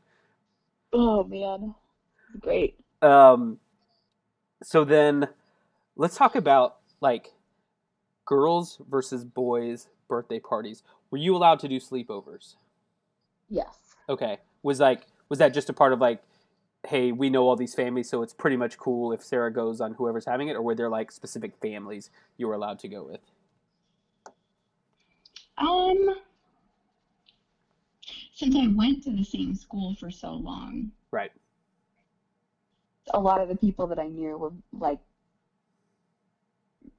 Oh 0.92 1.24
man, 1.24 1.74
great. 2.40 2.76
Um, 3.00 3.58
so 4.62 4.84
then, 4.84 5.28
let's 5.96 6.16
talk 6.16 6.34
about 6.34 6.78
like 7.00 7.32
girls 8.24 8.80
versus 8.90 9.24
boys 9.24 9.88
birthday 10.08 10.40
parties. 10.40 10.82
Were 11.10 11.18
you 11.18 11.36
allowed 11.36 11.60
to 11.60 11.68
do 11.68 11.78
sleepovers? 11.78 12.54
Yes. 13.48 13.76
Okay. 14.08 14.38
Was 14.62 14.80
like 14.80 15.06
was 15.32 15.38
that 15.38 15.54
just 15.54 15.70
a 15.70 15.72
part 15.72 15.94
of 15.94 15.98
like, 15.98 16.22
hey, 16.86 17.12
we 17.12 17.30
know 17.30 17.44
all 17.44 17.56
these 17.56 17.74
families, 17.74 18.08
so 18.08 18.22
it's 18.22 18.34
pretty 18.34 18.56
much 18.56 18.76
cool 18.76 19.12
if 19.12 19.22
Sarah 19.22 19.52
goes 19.52 19.80
on 19.80 19.94
whoever's 19.94 20.24
having 20.26 20.48
it, 20.48 20.56
or 20.56 20.62
were 20.62 20.74
there 20.74 20.88
like 20.88 21.12
specific 21.12 21.56
families 21.56 22.10
you 22.36 22.48
were 22.48 22.54
allowed 22.54 22.78
to 22.80 22.88
go 22.88 23.04
with? 23.04 23.20
Um, 25.58 26.16
since 28.34 28.56
I 28.56 28.66
went 28.68 29.04
to 29.04 29.10
the 29.12 29.24
same 29.24 29.54
school 29.54 29.94
for 29.94 30.10
so 30.10 30.32
long, 30.32 30.90
Right. 31.10 31.30
a 33.14 33.20
lot 33.20 33.40
of 33.40 33.48
the 33.48 33.56
people 33.56 33.86
that 33.88 33.98
I 33.98 34.08
knew 34.08 34.36
were 34.36 34.52
like 34.72 34.98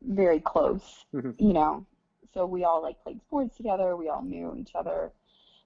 very 0.01 0.39
close, 0.39 1.05
Mhm. 1.13 1.35
you 1.39 1.53
know. 1.53 1.85
So 2.33 2.45
we 2.45 2.63
all 2.63 2.81
like 2.81 3.01
played 3.03 3.21
sports 3.21 3.57
together. 3.57 3.95
We 3.97 4.09
all 4.09 4.21
knew 4.23 4.55
each 4.55 4.75
other. 4.75 5.11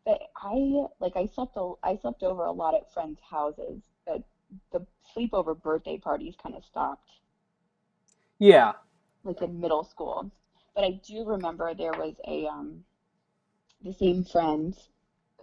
But 0.05 0.22
I 0.38 0.88
like 0.99 1.15
I 1.15 1.28
slept 1.28 1.55
a, 1.57 1.74
I 1.84 1.97
slept 1.97 2.24
over 2.24 2.45
a 2.45 2.51
lot 2.51 2.74
at 2.74 2.91
friends' 2.93 3.20
houses. 3.20 3.84
But 4.08 4.24
the 4.72 4.86
sleepover 5.16 5.62
birthday 5.62 5.97
parties 5.97 6.34
kind 6.41 6.55
of 6.55 6.64
stopped 6.66 7.10
Yeah. 8.39 8.74
like 9.24 9.41
in 9.41 9.60
middle 9.60 9.84
school. 9.84 10.32
But 10.74 10.86
I 10.86 10.99
do 11.05 11.26
remember 11.26 11.74
there 11.74 11.91
was 11.91 12.16
a 12.28 12.47
um 12.47 12.84
the 13.84 13.93
same 13.93 14.24
friend 14.24 14.76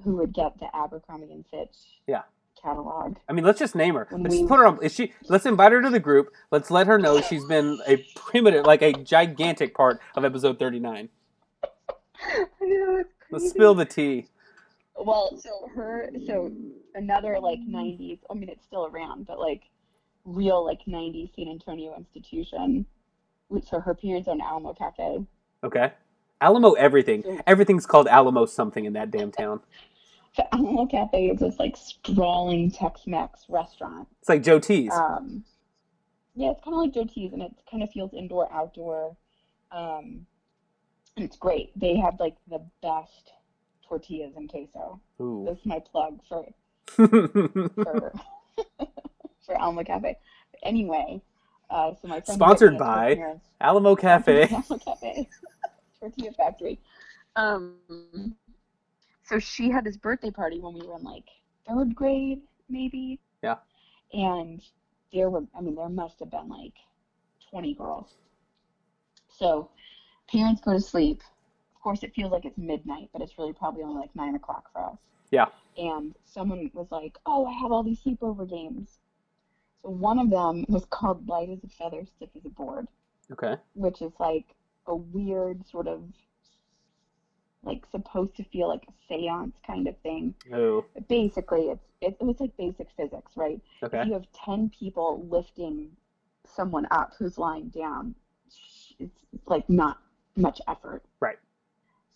who 0.02 0.16
would 0.16 0.32
get 0.32 0.58
the 0.58 0.74
Abercrombie 0.74 1.30
and 1.32 1.46
Fitch 1.46 2.00
Yeah. 2.06 2.22
catalog. 2.60 3.16
I 3.28 3.32
mean, 3.32 3.44
let's 3.44 3.58
just 3.58 3.74
name 3.76 3.94
her. 3.94 4.08
Let's 4.10 4.34
we- 4.34 4.46
put 4.46 4.58
her 4.58 4.66
on. 4.66 4.82
Is 4.82 4.92
she? 4.94 5.12
Let's 5.28 5.46
invite 5.46 5.72
her 5.72 5.82
to 5.82 5.90
the 5.90 6.00
group. 6.00 6.32
Let's 6.50 6.70
let 6.70 6.86
her 6.86 6.98
know 6.98 7.20
she's 7.20 7.44
been 7.44 7.78
a 7.86 7.98
primitive, 8.16 8.64
like 8.66 8.82
a 8.82 8.92
gigantic 8.92 9.74
part 9.74 10.00
of 10.16 10.24
episode 10.24 10.58
know, 12.86 12.96
it's 13.00 13.10
Let's 13.30 13.50
spill 13.50 13.74
the 13.74 13.84
tea. 13.84 14.26
Well, 14.96 15.36
so 15.38 15.68
her, 15.74 16.08
so 16.26 16.52
another 16.94 17.38
like 17.40 17.58
'90s. 17.60 18.20
I 18.30 18.34
mean, 18.34 18.48
it's 18.48 18.64
still 18.64 18.86
around, 18.86 19.26
but 19.26 19.38
like 19.38 19.62
real 20.24 20.64
like 20.64 20.80
'90s 20.86 21.34
San 21.34 21.48
Antonio 21.48 21.94
institution. 21.96 22.86
So 23.68 23.80
her 23.80 23.94
parents 23.94 24.28
own 24.28 24.40
Alamo 24.40 24.72
Cafe. 24.74 25.24
Okay. 25.62 25.92
Alamo 26.40 26.72
everything. 26.72 27.40
Everything's 27.46 27.86
called 27.86 28.08
Alamo 28.08 28.46
something 28.46 28.84
in 28.84 28.92
that 28.94 29.10
damn 29.10 29.30
town. 29.32 29.60
Alamo 30.52 30.86
Cafe 30.86 31.26
is 31.26 31.40
this 31.40 31.58
like 31.58 31.76
sprawling 31.76 32.70
Tex-Mex 32.70 33.46
restaurant. 33.48 34.08
It's 34.20 34.28
like 34.28 34.42
Joe 34.42 34.58
T's. 34.58 34.92
Um, 34.92 35.44
yeah, 36.34 36.50
it's 36.50 36.62
kind 36.64 36.74
of 36.74 36.80
like 36.80 36.92
Joe 36.92 37.04
T's, 37.04 37.32
and 37.32 37.42
it 37.42 37.52
kind 37.70 37.82
of 37.82 37.90
feels 37.90 38.12
indoor 38.12 38.52
outdoor. 38.52 39.16
Um, 39.70 40.26
and 41.16 41.24
it's 41.24 41.36
great. 41.36 41.78
They 41.78 41.96
have 41.96 42.18
like 42.18 42.36
the 42.48 42.64
best 42.82 43.32
tortillas 43.86 44.34
and 44.36 44.48
queso. 44.48 45.00
Ooh. 45.20 45.44
That's 45.46 45.64
my 45.64 45.80
plug 45.80 46.20
for 46.28 46.46
for 46.86 48.12
for 49.46 49.60
Alamo 49.60 49.82
Cafe. 49.82 50.16
Anyway, 50.62 51.20
uh, 51.70 51.92
so 52.00 52.08
my 52.08 52.20
friend 52.20 52.38
Sponsored 52.38 52.78
by 52.78 53.38
Alamo 53.60 53.96
Cafe. 53.96 54.48
Alamo 54.50 54.78
Cafe, 54.78 55.28
Tortilla 56.00 56.32
Factory. 56.32 56.80
Um, 57.36 57.76
so 59.24 59.38
she 59.38 59.70
had 59.70 59.84
this 59.84 59.96
birthday 59.96 60.30
party 60.30 60.60
when 60.60 60.74
we 60.74 60.86
were 60.86 60.96
in 60.96 61.02
like 61.02 61.24
third 61.66 61.94
grade, 61.94 62.42
maybe. 62.68 63.18
Yeah. 63.42 63.56
And 64.12 64.62
there 65.12 65.30
were, 65.30 65.44
I 65.56 65.60
mean, 65.60 65.74
there 65.74 65.88
must 65.88 66.18
have 66.20 66.30
been 66.30 66.48
like 66.48 66.74
20 67.50 67.74
girls. 67.74 68.14
So 69.28 69.70
parents 70.30 70.60
go 70.60 70.72
to 70.72 70.80
sleep. 70.80 71.22
Of 71.84 71.86
course, 71.86 72.02
it 72.02 72.14
feels 72.14 72.32
like 72.32 72.46
it's 72.46 72.56
midnight, 72.56 73.10
but 73.12 73.20
it's 73.20 73.36
really 73.36 73.52
probably 73.52 73.82
only 73.82 74.00
like 74.00 74.16
nine 74.16 74.34
o'clock 74.34 74.72
for 74.72 74.82
us. 74.86 74.96
Yeah. 75.30 75.48
And 75.76 76.14
someone 76.24 76.70
was 76.72 76.86
like, 76.90 77.18
"Oh, 77.26 77.44
I 77.44 77.52
have 77.52 77.72
all 77.72 77.82
these 77.82 78.00
sleepover 78.02 78.48
games." 78.48 79.00
So 79.82 79.90
one 79.90 80.18
of 80.18 80.30
them 80.30 80.64
was 80.66 80.86
called 80.86 81.28
Light 81.28 81.50
as 81.50 81.62
a 81.62 81.68
Feather, 81.68 82.06
Stiff 82.06 82.30
as 82.34 82.46
a 82.46 82.48
Board, 82.48 82.88
Okay. 83.30 83.56
which 83.74 84.00
is 84.00 84.12
like 84.18 84.54
a 84.86 84.96
weird 84.96 85.66
sort 85.66 85.86
of 85.86 86.04
like 87.64 87.84
supposed 87.90 88.34
to 88.36 88.44
feel 88.44 88.66
like 88.68 88.84
a 88.88 88.92
seance 89.06 89.54
kind 89.66 89.86
of 89.86 89.94
thing. 89.98 90.34
Oh. 90.54 90.86
Basically, 91.06 91.64
it's 91.68 91.84
it, 92.00 92.16
it 92.18 92.24
was 92.24 92.40
like 92.40 92.56
basic 92.56 92.88
physics, 92.96 93.32
right? 93.36 93.60
Okay. 93.82 94.00
If 94.00 94.06
you 94.06 94.14
have 94.14 94.26
10 94.32 94.70
people 94.70 95.26
lifting 95.28 95.90
someone 96.46 96.86
up 96.90 97.12
who's 97.18 97.36
lying 97.36 97.68
down, 97.68 98.14
it's 98.98 99.20
like 99.44 99.68
not 99.68 99.98
much 100.34 100.62
effort. 100.66 101.02
Right. 101.20 101.36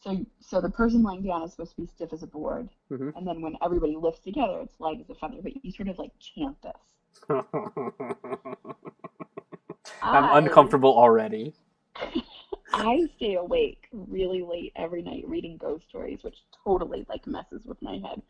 So, 0.09 0.27
so 0.41 0.61
the 0.61 0.71
person 0.71 1.03
lying 1.03 1.23
down 1.23 1.43
is 1.43 1.51
supposed 1.53 1.73
to 1.77 1.83
be 1.83 1.87
stiff 1.87 2.13
as 2.13 2.23
a 2.23 2.27
board, 2.27 2.69
Mhm. 2.91 3.15
and 3.17 3.27
then 3.27 3.43
when 3.43 3.57
everybody 3.63 3.95
lifts 3.97 4.21
together, 4.21 4.61
it's 4.61 4.79
light 4.81 5.01
as 5.01 5.11
a 5.11 5.15
feather. 5.15 5.37
But 5.43 5.63
you 5.65 5.71
sort 5.71 5.89
of 5.89 5.99
like 5.99 6.13
chant 6.19 6.57
this. 6.63 6.95
I'm 10.03 10.25
I- 10.25 10.39
uncomfortable 10.39 10.95
already. 10.97 11.55
I 12.73 13.09
stay 13.17 13.35
awake 13.35 13.89
really 13.93 14.43
late 14.43 14.73
every 14.77 15.03
night 15.03 15.25
reading 15.27 15.57
ghost 15.57 15.89
stories, 15.89 16.23
which 16.23 16.45
totally 16.65 17.05
like 17.09 17.27
messes 17.27 17.65
with 17.65 17.81
my 17.83 17.99
head. 17.99 18.23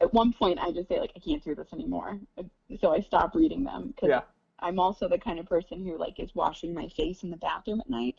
At 0.00 0.12
one 0.14 0.32
point, 0.32 0.58
I 0.60 0.72
just 0.72 0.88
say 0.88 0.98
like 1.00 1.12
I 1.16 1.18
can't 1.18 1.42
do 1.44 1.54
this 1.54 1.72
anymore, 1.72 2.18
so 2.80 2.92
I 2.92 3.00
stop 3.00 3.34
reading 3.34 3.64
them 3.64 3.88
because 3.88 4.08
Yeah. 4.08 4.22
I'm 4.60 4.78
also 4.78 5.08
the 5.08 5.18
kind 5.18 5.38
of 5.38 5.46
person 5.46 5.84
who 5.84 5.98
like 5.98 6.18
is 6.20 6.34
washing 6.34 6.72
my 6.74 6.88
face 6.88 7.22
in 7.22 7.30
the 7.30 7.36
bathroom 7.36 7.80
at 7.80 7.90
night, 7.90 8.16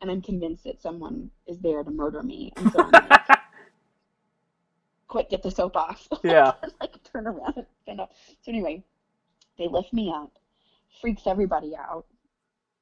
and 0.00 0.10
I'm 0.10 0.22
convinced 0.22 0.64
that 0.64 0.80
someone 0.80 1.30
is 1.46 1.58
there 1.60 1.82
to 1.82 1.90
murder 1.90 2.22
me, 2.22 2.52
and 2.56 2.70
so 2.72 2.80
I'm 2.82 2.90
like, 3.08 3.20
quick, 5.08 5.30
get 5.30 5.42
the 5.42 5.50
soap 5.50 5.76
off. 5.76 6.06
Yeah. 6.24 6.52
like 6.80 7.02
turn 7.04 7.26
around 7.26 7.54
and 7.56 7.66
stand 7.82 8.00
up. 8.00 8.12
So 8.42 8.50
anyway, 8.50 8.82
they 9.58 9.68
lift 9.68 9.92
me 9.92 10.12
up, 10.14 10.32
freaks 11.00 11.22
everybody 11.26 11.74
out, 11.76 12.04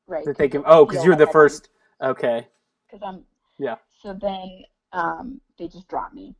right? 0.06 0.24
That 0.24 0.38
they 0.38 0.48
can. 0.48 0.62
Oh, 0.66 0.84
because 0.84 1.04
you're 1.04 1.16
the 1.16 1.26
first. 1.26 1.68
Okay. 2.02 2.46
because 2.86 3.02
I'm 3.06 3.24
Yeah. 3.58 3.76
So 4.02 4.12
then 4.14 4.64
um, 4.92 5.40
they 5.58 5.68
just 5.68 5.88
drop 5.88 6.12
me, 6.14 6.34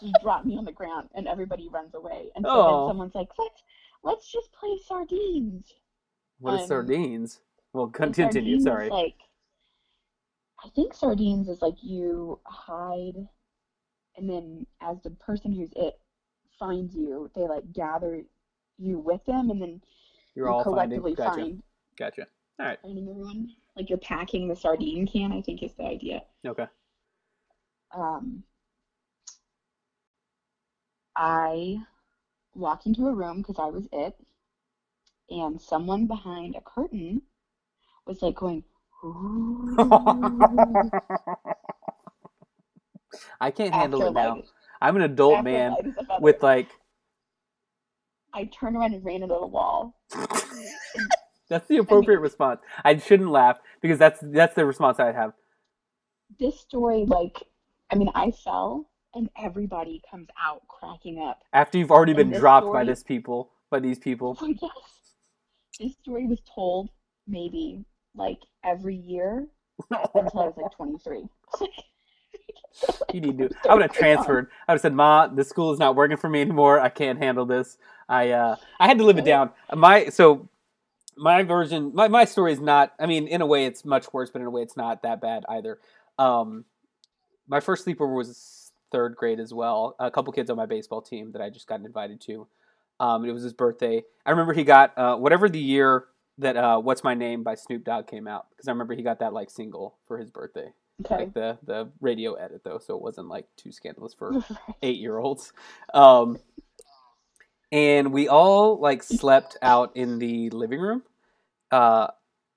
just 0.00 0.14
drop 0.22 0.44
me 0.44 0.56
on 0.56 0.64
the 0.64 0.72
ground, 0.72 1.08
and 1.14 1.26
everybody 1.28 1.68
runs 1.68 1.94
away. 1.94 2.30
And 2.36 2.44
so 2.44 2.50
Oh. 2.50 2.78
then 2.86 2.90
someone's 2.90 3.14
like, 3.14 3.28
"Let's 3.38 3.62
let's 4.02 4.30
just 4.32 4.52
play 4.52 4.78
sardines." 4.86 5.72
What 6.40 6.54
is 6.54 6.62
Um, 6.62 6.66
sardines? 6.68 7.40
Well, 7.74 7.88
continue. 7.88 8.32
sardines 8.32 8.64
Sorry. 8.64 8.88
Like, 8.88 9.16
I 10.64 10.68
think 10.70 10.94
sardines 10.94 11.48
is 11.48 11.60
like 11.60 11.74
you 11.82 12.40
hide, 12.46 13.28
and 14.16 14.30
then 14.30 14.64
as 14.80 15.02
the 15.02 15.10
person 15.10 15.52
who's 15.52 15.72
it 15.76 16.00
finds 16.58 16.94
you, 16.94 17.30
they 17.34 17.42
like 17.42 17.70
gather 17.72 18.22
you 18.78 18.98
with 19.00 19.22
them, 19.26 19.50
and 19.50 19.60
then 19.60 19.82
You're 20.34 20.46
you 20.46 20.52
all 20.54 20.64
finding. 20.64 21.00
collectively 21.00 21.14
Gotcha. 21.16 21.40
find 21.40 21.62
Gotcha. 21.98 22.26
All 22.60 22.66
right. 22.66 22.78
finding 22.80 23.08
everyone. 23.08 23.50
Like 23.76 23.90
you're 23.90 23.98
packing 23.98 24.46
the 24.46 24.54
sardine 24.56 25.06
can. 25.06 25.32
I 25.32 25.42
think 25.42 25.62
is 25.62 25.74
the 25.74 25.84
idea. 25.84 26.22
Okay. 26.46 26.66
um, 27.92 28.44
I 31.16 31.78
walked 32.54 32.86
into 32.86 33.08
a 33.08 33.12
room 33.12 33.38
because 33.38 33.58
I 33.58 33.66
was 33.66 33.88
it, 33.92 34.14
and 35.28 35.60
someone 35.60 36.06
behind 36.06 36.54
a 36.54 36.60
curtain 36.60 37.22
was 38.06 38.22
like 38.22 38.36
going, 38.36 38.64
I 43.40 43.50
can't 43.50 43.74
handle 43.74 44.00
after 44.02 44.10
it 44.10 44.14
now. 44.14 44.42
I'm 44.80 44.96
an 44.96 45.02
adult 45.02 45.44
man 45.44 45.72
Light 45.72 45.86
is 45.86 45.92
a 45.98 46.04
Feather. 46.04 46.20
with 46.20 46.42
like 46.42 46.68
I 48.32 48.44
turned 48.46 48.76
around 48.76 48.94
and 48.94 49.04
ran 49.04 49.22
into 49.22 49.36
the 49.40 49.46
wall. 49.46 49.94
That's 51.48 51.68
the 51.68 51.78
appropriate 51.78 52.18
response. 52.20 52.60
I 52.84 52.96
shouldn't 52.96 53.30
laugh 53.30 53.58
because 53.80 53.98
that's 53.98 54.18
that's 54.22 54.54
the 54.54 54.64
response 54.64 54.98
I'd 54.98 55.14
have. 55.14 55.34
This 56.40 56.58
story, 56.58 57.04
like, 57.06 57.42
I 57.90 57.96
mean, 57.96 58.10
I 58.14 58.30
fell 58.30 58.90
and 59.14 59.28
everybody 59.40 60.02
comes 60.10 60.28
out 60.42 60.62
cracking 60.68 61.18
up. 61.22 61.42
After 61.52 61.78
you've 61.78 61.90
already 61.90 62.14
been 62.14 62.30
dropped 62.30 62.72
by 62.72 62.82
this 62.82 63.02
people, 63.02 63.50
by 63.70 63.78
these 63.78 63.98
people. 63.98 64.38
Oh, 64.40 64.46
yes. 64.46 64.70
This 65.78 65.92
story 66.02 66.26
was 66.26 66.40
told 66.52 66.88
maybe 67.28 67.84
like 68.14 68.38
every 68.64 68.96
year 68.96 69.46
until 69.90 70.40
I 70.40 70.46
was 70.46 70.54
like 70.56 70.72
23. 70.76 71.24
You 73.12 73.20
need 73.20 73.38
to. 73.38 73.50
I 73.68 73.74
would 73.74 73.82
have 73.82 73.92
transferred. 73.92 74.48
I 74.66 74.72
would 74.72 74.76
have 74.76 74.80
said, 74.80 74.94
"Ma, 74.94 75.28
this 75.28 75.48
school 75.48 75.72
is 75.72 75.78
not 75.78 75.94
working 75.94 76.16
for 76.16 76.28
me 76.28 76.40
anymore. 76.40 76.80
I 76.80 76.88
can't 76.88 77.18
handle 77.18 77.46
this." 77.46 77.78
I 78.08 78.30
uh, 78.30 78.56
I 78.80 78.88
had 78.88 78.98
to 78.98 79.04
live 79.04 79.16
it 79.16 79.24
down. 79.24 79.50
My 79.72 80.08
so 80.08 80.48
my 81.16 81.42
version, 81.44 81.92
my 81.94 82.08
my 82.08 82.24
story 82.24 82.52
is 82.52 82.60
not. 82.60 82.92
I 82.98 83.06
mean, 83.06 83.28
in 83.28 83.40
a 83.40 83.46
way, 83.46 83.66
it's 83.66 83.84
much 83.84 84.12
worse, 84.12 84.30
but 84.30 84.40
in 84.40 84.46
a 84.46 84.50
way, 84.50 84.62
it's 84.62 84.76
not 84.76 85.02
that 85.02 85.20
bad 85.20 85.44
either. 85.48 85.78
Um, 86.18 86.64
my 87.46 87.60
first 87.60 87.86
sleepover 87.86 88.16
was 88.16 88.72
third 88.90 89.16
grade 89.16 89.40
as 89.40 89.54
well. 89.54 89.94
A 89.98 90.10
couple 90.10 90.32
kids 90.32 90.50
on 90.50 90.56
my 90.56 90.66
baseball 90.66 91.02
team 91.02 91.32
that 91.32 91.42
I 91.42 91.50
just 91.50 91.66
got 91.66 91.80
invited 91.80 92.20
to. 92.22 92.46
Um, 93.00 93.24
it 93.24 93.32
was 93.32 93.42
his 93.42 93.52
birthday. 93.52 94.02
I 94.24 94.30
remember 94.30 94.52
he 94.52 94.64
got 94.64 94.96
uh, 94.96 95.16
whatever 95.16 95.48
the 95.48 95.60
year 95.60 96.06
that 96.38 96.56
uh, 96.56 96.78
"What's 96.80 97.04
My 97.04 97.14
Name" 97.14 97.42
by 97.42 97.54
Snoop 97.54 97.84
Dogg 97.84 98.06
came 98.06 98.26
out 98.26 98.46
because 98.50 98.68
I 98.68 98.72
remember 98.72 98.94
he 98.94 99.02
got 99.02 99.20
that 99.20 99.32
like 99.32 99.50
single 99.50 99.96
for 100.06 100.18
his 100.18 100.30
birthday 100.30 100.72
Okay. 101.04 101.16
like 101.16 101.34
the 101.34 101.58
the 101.64 101.90
radio 102.00 102.34
edit 102.34 102.62
though, 102.64 102.78
so 102.78 102.94
it 102.94 103.02
wasn't 103.02 103.28
like 103.28 103.46
too 103.56 103.72
scandalous 103.72 104.14
for 104.14 104.44
eight 104.82 104.98
year 104.98 105.18
olds. 105.18 105.52
Um, 105.92 106.38
and 107.72 108.12
we 108.12 108.28
all 108.28 108.78
like 108.78 109.02
slept 109.02 109.56
out 109.62 109.92
in 109.96 110.18
the 110.18 110.50
living 110.50 110.80
room, 110.80 111.02
uh, 111.72 112.08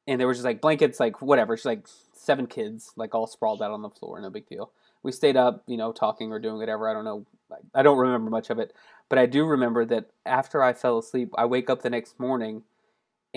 and 0.07 0.19
there 0.19 0.27
was 0.27 0.37
just 0.37 0.45
like 0.45 0.61
blankets, 0.61 0.99
like 0.99 1.21
whatever. 1.21 1.53
It's 1.55 1.65
like 1.65 1.87
seven 2.13 2.45
kids, 2.47 2.91
like 2.95 3.15
all 3.15 3.25
sprawled 3.27 3.61
out 3.61 3.71
on 3.71 3.81
the 3.81 3.89
floor, 3.89 4.19
no 4.21 4.29
big 4.29 4.47
deal. 4.47 4.71
We 5.03 5.11
stayed 5.11 5.37
up, 5.37 5.63
you 5.67 5.77
know, 5.77 5.91
talking 5.91 6.31
or 6.31 6.39
doing 6.39 6.57
whatever. 6.57 6.89
I 6.89 6.93
don't 6.93 7.05
know. 7.05 7.25
I 7.73 7.81
don't 7.81 7.97
remember 7.97 8.29
much 8.29 8.49
of 8.49 8.59
it, 8.59 8.73
but 9.09 9.17
I 9.17 9.25
do 9.25 9.45
remember 9.45 9.85
that 9.85 10.09
after 10.25 10.61
I 10.61 10.73
fell 10.73 10.97
asleep, 10.97 11.31
I 11.37 11.45
wake 11.45 11.69
up 11.69 11.81
the 11.81 11.89
next 11.89 12.19
morning, 12.19 12.63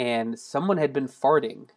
and 0.01 0.39
someone 0.39 0.79
had 0.79 0.95
been 0.95 1.09
farting, 1.09 1.69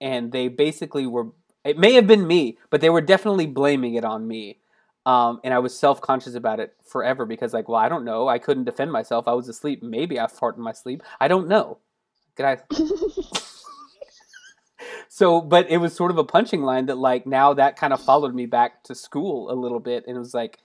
and 0.00 0.32
they 0.32 0.48
basically 0.48 1.06
were 1.06 1.28
it 1.62 1.78
may 1.78 1.92
have 1.92 2.06
been 2.06 2.26
me, 2.26 2.58
but 2.70 2.80
they 2.80 2.90
were 2.90 3.00
definitely 3.02 3.46
blaming 3.46 3.94
it 3.94 4.04
on 4.04 4.26
me. 4.26 4.58
Um, 5.06 5.40
and 5.44 5.54
I 5.54 5.58
was 5.60 5.78
self 5.78 6.00
conscious 6.00 6.34
about 6.34 6.58
it 6.58 6.74
forever 6.84 7.24
because, 7.24 7.54
like, 7.54 7.68
well, 7.68 7.78
I 7.78 7.88
don't 7.88 8.04
know. 8.04 8.28
I 8.28 8.38
couldn't 8.38 8.64
defend 8.64 8.90
myself. 8.90 9.28
I 9.28 9.34
was 9.34 9.48
asleep. 9.48 9.82
Maybe 9.82 10.18
I 10.18 10.26
fart 10.26 10.56
in 10.56 10.62
my 10.62 10.72
sleep. 10.72 11.02
I 11.20 11.28
don't 11.28 11.48
know. 11.48 11.78
Could 12.34 12.46
I? 12.46 12.58
So, 15.12 15.40
but 15.40 15.68
it 15.68 15.78
was 15.78 15.92
sort 15.92 16.12
of 16.12 16.18
a 16.18 16.24
punching 16.24 16.62
line 16.62 16.86
that, 16.86 16.96
like, 16.96 17.26
now 17.26 17.52
that 17.52 17.76
kind 17.76 17.92
of 17.92 18.00
followed 18.00 18.34
me 18.34 18.46
back 18.46 18.84
to 18.84 18.94
school 18.94 19.50
a 19.50 19.54
little 19.54 19.80
bit. 19.80 20.04
And 20.06 20.16
it 20.16 20.18
was 20.18 20.32
like, 20.32 20.60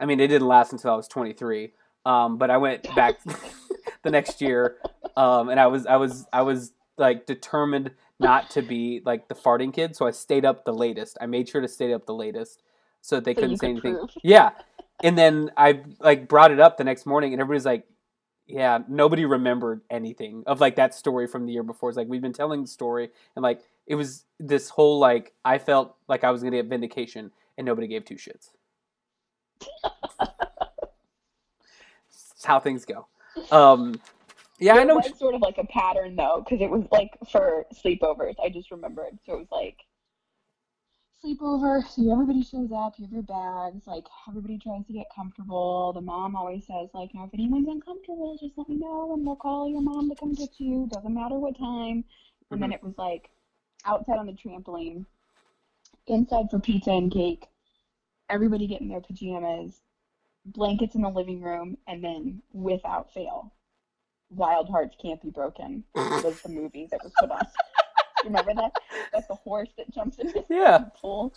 I 0.00 0.06
mean, 0.06 0.18
it 0.20 0.28
didn't 0.28 0.48
last 0.48 0.72
until 0.72 0.90
I 0.90 0.96
was 0.96 1.06
23. 1.06 1.70
Um, 2.04 2.38
but 2.38 2.50
I 2.50 2.56
went 2.56 2.82
back 2.96 3.20
the 4.02 4.10
next 4.10 4.40
year, 4.40 4.76
um, 5.16 5.48
and 5.48 5.60
I 5.60 5.66
was, 5.68 5.86
I 5.86 5.96
was, 5.96 6.26
I 6.32 6.42
was 6.42 6.72
like 6.98 7.26
determined 7.26 7.92
not 8.20 8.50
to 8.50 8.62
be 8.62 9.02
like 9.04 9.28
the 9.28 9.34
farting 9.34 9.72
kid. 9.72 9.96
So 9.96 10.06
I 10.06 10.10
stayed 10.12 10.44
up 10.44 10.64
the 10.64 10.72
latest. 10.74 11.18
I 11.20 11.26
made 11.26 11.48
sure 11.48 11.60
to 11.60 11.68
stay 11.68 11.92
up 11.92 12.06
the 12.06 12.14
latest 12.14 12.62
so 13.00 13.16
that 13.16 13.24
they 13.24 13.34
So 13.34 13.34
couldn't 13.34 13.56
say 13.58 13.68
could 13.68 13.70
anything. 13.70 13.98
prove. 13.98 14.10
Yeah. 14.22 14.52
And 15.02 15.18
then 15.18 15.50
I 15.56 15.82
like 16.00 16.28
brought 16.28 16.52
it 16.52 16.60
up 16.60 16.76
the 16.76 16.84
next 16.84 17.06
morning 17.06 17.32
and 17.32 17.40
everybody's 17.40 17.66
like, 17.66 17.86
yeah, 18.46 18.78
nobody 18.88 19.24
remembered 19.24 19.82
anything 19.90 20.44
of 20.46 20.60
like 20.60 20.76
that 20.76 20.94
story 20.94 21.26
from 21.26 21.46
the 21.46 21.52
year 21.52 21.62
before. 21.62 21.88
It's 21.90 21.96
like 21.96 22.08
we've 22.08 22.22
been 22.22 22.32
telling 22.32 22.62
the 22.62 22.68
story 22.68 23.10
and 23.36 23.42
like 23.42 23.60
it 23.86 23.94
was 23.96 24.24
this 24.38 24.68
whole 24.70 24.98
like 24.98 25.32
I 25.44 25.58
felt 25.58 25.96
like 26.08 26.24
I 26.24 26.30
was 26.30 26.42
gonna 26.42 26.56
get 26.56 26.66
vindication 26.66 27.32
and 27.58 27.64
nobody 27.66 27.86
gave 27.88 28.04
two 28.04 28.16
shits. 28.16 28.50
It's 32.34 32.44
how 32.44 32.60
things 32.60 32.84
go. 32.84 33.06
Um 33.50 34.00
yeah, 34.58 34.76
I 34.76 34.84
know. 34.84 34.96
was 34.96 35.18
sort 35.18 35.34
of 35.34 35.42
like 35.42 35.58
a 35.58 35.66
pattern 35.66 36.16
though, 36.16 36.44
because 36.44 36.62
it 36.62 36.70
was 36.70 36.84
like 36.90 37.10
for 37.30 37.66
sleepovers. 37.74 38.36
I 38.42 38.48
just 38.48 38.70
remembered. 38.70 39.18
So 39.26 39.34
it 39.34 39.38
was 39.38 39.50
like 39.50 39.78
sleepover. 41.24 41.82
So 41.88 42.12
everybody 42.12 42.42
shows 42.42 42.70
up. 42.72 42.94
You 42.98 43.06
have 43.06 43.12
your 43.12 43.22
bags. 43.22 43.86
Like 43.86 44.04
everybody 44.28 44.58
tries 44.58 44.86
to 44.86 44.92
get 44.92 45.06
comfortable. 45.14 45.92
The 45.92 46.00
mom 46.00 46.36
always 46.36 46.66
says 46.66 46.88
like, 46.94 47.10
"Now 47.14 47.24
if 47.24 47.34
anyone's 47.34 47.68
uncomfortable, 47.68 48.36
just 48.40 48.56
let 48.56 48.68
me 48.68 48.76
know, 48.76 49.12
and 49.14 49.26
we'll 49.26 49.36
call 49.36 49.68
your 49.68 49.82
mom 49.82 50.08
to 50.10 50.16
come 50.16 50.34
get 50.34 50.50
you. 50.58 50.88
Doesn't 50.92 51.14
matter 51.14 51.38
what 51.38 51.58
time." 51.58 52.04
And 52.50 52.62
then 52.62 52.72
it 52.72 52.82
was 52.82 52.94
like 52.96 53.30
outside 53.84 54.18
on 54.18 54.26
the 54.26 54.32
trampoline, 54.32 55.06
inside 56.06 56.50
for 56.50 56.60
pizza 56.60 56.90
and 56.90 57.12
cake. 57.12 57.48
Everybody 58.30 58.66
getting 58.66 58.88
their 58.88 59.00
pajamas, 59.00 59.80
blankets 60.46 60.94
in 60.94 61.02
the 61.02 61.08
living 61.10 61.40
room, 61.42 61.76
and 61.86 62.02
then 62.02 62.42
without 62.52 63.12
fail, 63.12 63.52
Wild 64.30 64.68
Hearts 64.68 64.96
Can't 65.00 65.20
Be 65.22 65.30
Broken 65.30 65.84
was 65.94 66.40
the 66.42 66.48
movie 66.48 66.88
that 66.90 67.00
was 67.02 67.12
put 67.18 67.30
on. 67.30 67.46
Remember 68.24 68.54
that? 68.54 68.72
That's 69.12 69.26
the 69.28 69.34
horse 69.34 69.68
that 69.76 69.90
jumps 69.92 70.18
in 70.18 70.28
the 70.28 70.44
Yeah. 70.50 70.84
pool. 71.00 71.34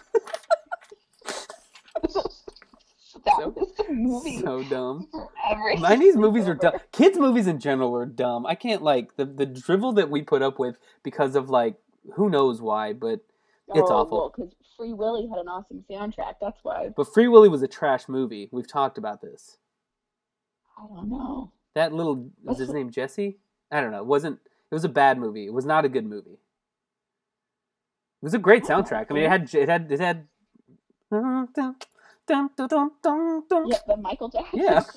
that 3.26 3.36
So- 3.38 3.50
was 3.50 3.72
the 3.78 3.92
movie 3.94 4.40
So 4.42 4.64
dumb. 4.64 5.08
90s 5.52 6.16
movies 6.16 6.48
are 6.48 6.56
dumb. 6.56 6.74
Kids 6.92 7.18
movies 7.18 7.48
in 7.48 7.60
general 7.60 7.96
are 7.96 8.06
dumb. 8.06 8.46
I 8.46 8.56
can't 8.56 8.82
like 8.84 9.16
the 9.18 9.26
the 9.26 9.46
drivel 9.46 9.94
that 9.94 10.10
we 10.10 10.22
put 10.22 10.42
up 10.42 10.60
with 10.60 10.78
because 11.04 11.36
of 11.36 11.50
like 11.50 11.76
who 12.16 12.30
knows 12.30 12.62
why, 12.62 12.94
but 12.94 13.20
It's 13.74 13.90
oh, 13.92 13.96
awful. 13.96 14.34
Because 14.36 14.54
Free 14.78 14.94
Willy 14.94 15.28
had 15.28 15.40
an 15.40 15.48
awesome 15.48 15.84
soundtrack. 15.90 16.36
That's 16.40 16.60
why. 16.64 16.90
but 16.96 17.12
Free 17.14 17.28
Willy 17.28 17.50
was 17.50 17.64
a 17.64 17.68
trash 17.68 18.08
movie. 18.08 18.48
We've 18.52 18.68
talked 18.68 18.98
about 18.98 19.22
this. 19.22 19.58
I 20.78 20.86
don't 20.88 21.10
know. 21.10 21.52
That 21.74 21.94
little 21.94 22.30
was 22.44 22.60
his 22.60 22.70
name 22.72 22.92
Jesse? 22.92 23.38
I 23.72 23.82
don't 23.82 23.92
know. 23.92 24.00
It 24.00 24.06
wasn't 24.06 24.40
it 24.72 24.76
was 24.76 24.84
a 24.84 24.90
bad 24.90 25.18
movie. 25.18 25.46
It 25.46 25.54
was 25.54 25.66
not 25.66 25.86
a 25.86 25.90
good 25.90 26.06
movie. 26.06 26.40
It 28.22 28.24
was 28.24 28.34
a 28.34 28.40
great 28.40 28.64
soundtrack. 28.64 29.08
I 29.10 29.14
mean, 29.14 29.24
it 29.24 29.30
had 29.30 29.54
it 29.54 29.70
had 29.70 29.92
it 29.92 30.00
had. 30.00 30.28
Yeah, 33.68 33.78
the 33.88 33.98
Michael 33.98 34.30
Jackson. 34.30 34.60
Yeah. 34.60 34.84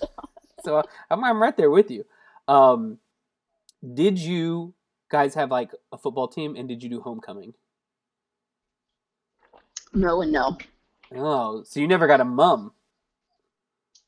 So 0.63 0.83
I'm 1.11 1.25
I'm 1.25 1.41
right 1.41 1.57
there 1.57 1.71
with 1.71 1.91
you. 1.91 2.05
Um, 2.47 2.99
did 3.95 4.19
you 4.19 4.75
guys 5.11 5.33
have 5.35 5.51
like 5.51 5.71
a 5.91 5.97
football 5.97 6.29
team, 6.29 6.55
and 6.55 6.69
did 6.69 6.83
you 6.83 6.91
do 6.91 7.01
homecoming? 7.01 7.55
No 9.93 10.23
and 10.23 10.33
no. 10.33 10.59
Oh, 11.17 11.63
so 11.65 11.81
you 11.81 11.89
never 11.89 12.07
got 12.07 12.21
a 12.21 12.25
mum. 12.25 12.73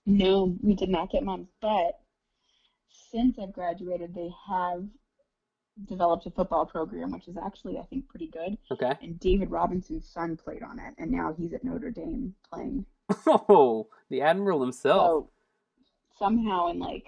No, 0.07 0.57
we 0.63 0.75
did 0.75 0.89
not 0.89 1.11
get 1.11 1.25
moms, 1.25 1.49
but 1.61 2.01
since 3.11 3.39
I've 3.39 3.53
graduated, 3.53 4.15
they 4.15 4.31
have 4.49 4.85
developed 5.87 6.27
a 6.27 6.31
football 6.31 6.67
program, 6.67 7.13
which 7.13 7.29
is 7.29 7.37
actually, 7.37 7.79
I 7.79 7.83
think, 7.85 8.09
pretty 8.09 8.29
good. 8.29 8.57
Okay. 8.71 8.93
And 9.03 9.19
David 9.21 9.51
Robinson's 9.51 10.09
son 10.09 10.37
played 10.37 10.63
on 10.63 10.79
it, 10.79 10.95
and 10.99 11.11
now 11.11 11.35
he's 11.37 11.53
at 11.53 11.65
Notre 11.65 11.91
Dame 11.91 12.35
playing. 12.53 12.87
Oh, 13.27 13.89
the 14.09 14.23
admiral 14.23 14.61
himself. 14.63 15.07
So 15.07 15.31
somehow, 16.19 16.69
in 16.71 16.79
like, 16.79 17.05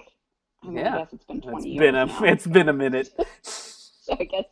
I 0.62 0.66
mean, 0.66 0.76
Yeah. 0.78 0.94
I 0.96 0.98
guess 0.98 1.12
it's 1.12 1.24
been 1.24 1.40
20 1.40 1.56
it's 1.56 1.66
years 1.66 1.78
been 1.78 1.94
a 1.94 2.06
now. 2.06 2.18
it's 2.24 2.46
been 2.46 2.68
a 2.68 2.72
minute. 2.72 3.08
So 3.42 4.14
I 4.20 4.24
guess. 4.24 4.44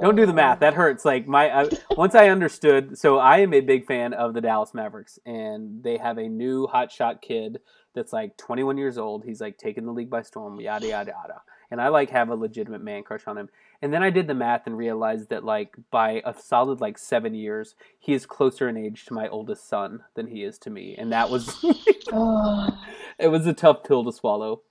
Don't 0.00 0.16
do 0.16 0.26
the 0.26 0.32
math. 0.32 0.60
That 0.60 0.74
hurts. 0.74 1.04
Like 1.04 1.26
my 1.26 1.62
I, 1.62 1.68
once 1.96 2.14
I 2.14 2.28
understood. 2.28 2.98
So 2.98 3.18
I 3.18 3.38
am 3.38 3.52
a 3.52 3.60
big 3.60 3.86
fan 3.86 4.14
of 4.14 4.34
the 4.34 4.40
Dallas 4.40 4.74
Mavericks, 4.74 5.18
and 5.26 5.82
they 5.82 5.96
have 5.96 6.18
a 6.18 6.28
new 6.28 6.66
hotshot 6.66 7.20
kid 7.20 7.58
that's 7.94 8.12
like 8.12 8.36
21 8.36 8.78
years 8.78 8.98
old. 8.98 9.24
He's 9.24 9.40
like 9.40 9.58
taking 9.58 9.84
the 9.84 9.92
league 9.92 10.10
by 10.10 10.22
storm. 10.22 10.60
Yada 10.60 10.86
yada 10.86 11.12
yada. 11.12 11.42
And 11.70 11.80
I 11.80 11.88
like 11.88 12.10
have 12.10 12.28
a 12.28 12.34
legitimate 12.34 12.82
man 12.82 13.02
crush 13.02 13.26
on 13.26 13.38
him. 13.38 13.48
And 13.80 13.92
then 13.92 14.02
I 14.02 14.10
did 14.10 14.26
the 14.28 14.34
math 14.34 14.66
and 14.66 14.76
realized 14.76 15.30
that 15.30 15.44
like 15.44 15.74
by 15.90 16.22
a 16.24 16.34
solid 16.38 16.80
like 16.80 16.98
seven 16.98 17.34
years, 17.34 17.74
he 17.98 18.12
is 18.12 18.26
closer 18.26 18.68
in 18.68 18.76
age 18.76 19.04
to 19.06 19.14
my 19.14 19.28
oldest 19.28 19.68
son 19.68 20.04
than 20.14 20.28
he 20.28 20.44
is 20.44 20.58
to 20.58 20.70
me, 20.70 20.94
and 20.96 21.12
that 21.12 21.30
was 21.30 21.48
it 23.18 23.28
was 23.28 23.46
a 23.46 23.52
tough 23.52 23.82
pill 23.84 24.04
to 24.04 24.12
swallow. 24.12 24.62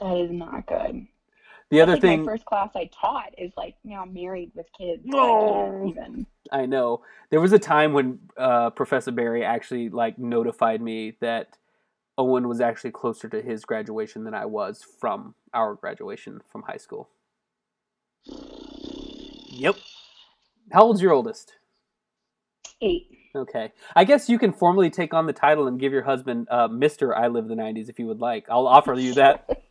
that 0.00 0.16
is 0.16 0.30
not 0.32 0.66
good. 0.66 1.06
The 1.70 1.80
other 1.80 1.92
like 1.92 2.00
thing 2.00 2.24
my 2.24 2.32
first 2.32 2.44
class 2.44 2.70
I 2.76 2.88
taught 2.92 3.34
is 3.36 3.52
like 3.56 3.74
you 3.82 3.90
now 3.90 4.04
married 4.04 4.52
with 4.54 4.66
kids. 4.78 5.02
so 5.10 5.16
No. 5.16 5.82
I 5.84 5.88
even. 5.88 6.26
I 6.52 6.66
know. 6.66 7.02
There 7.30 7.40
was 7.40 7.52
a 7.52 7.58
time 7.58 7.92
when 7.92 8.20
uh, 8.36 8.70
Professor 8.70 9.10
Barry 9.10 9.44
actually 9.44 9.88
like 9.88 10.18
notified 10.18 10.80
me 10.80 11.16
that 11.20 11.56
Owen 12.18 12.48
was 12.48 12.60
actually 12.60 12.92
closer 12.92 13.28
to 13.28 13.42
his 13.42 13.64
graduation 13.64 14.24
than 14.24 14.32
I 14.32 14.46
was 14.46 14.84
from 15.00 15.34
our 15.52 15.74
graduation 15.74 16.40
from 16.50 16.62
high 16.62 16.76
school. 16.76 17.08
Yep. 19.50 19.76
How 20.72 20.82
old's 20.82 21.02
your 21.02 21.12
oldest? 21.12 21.54
Eight. 22.80 23.08
Okay. 23.34 23.72
I 23.94 24.04
guess 24.04 24.28
you 24.28 24.38
can 24.38 24.52
formally 24.52 24.90
take 24.90 25.12
on 25.12 25.26
the 25.26 25.32
title 25.32 25.66
and 25.66 25.80
give 25.80 25.92
your 25.92 26.02
husband 26.02 26.46
uh, 26.50 26.68
Mr. 26.68 27.16
I 27.16 27.26
Love 27.26 27.48
the 27.48 27.54
90s 27.54 27.88
if 27.88 27.98
you 27.98 28.06
would 28.06 28.20
like. 28.20 28.46
I'll 28.48 28.66
offer 28.66 28.94
you 28.94 29.14
that. 29.14 29.48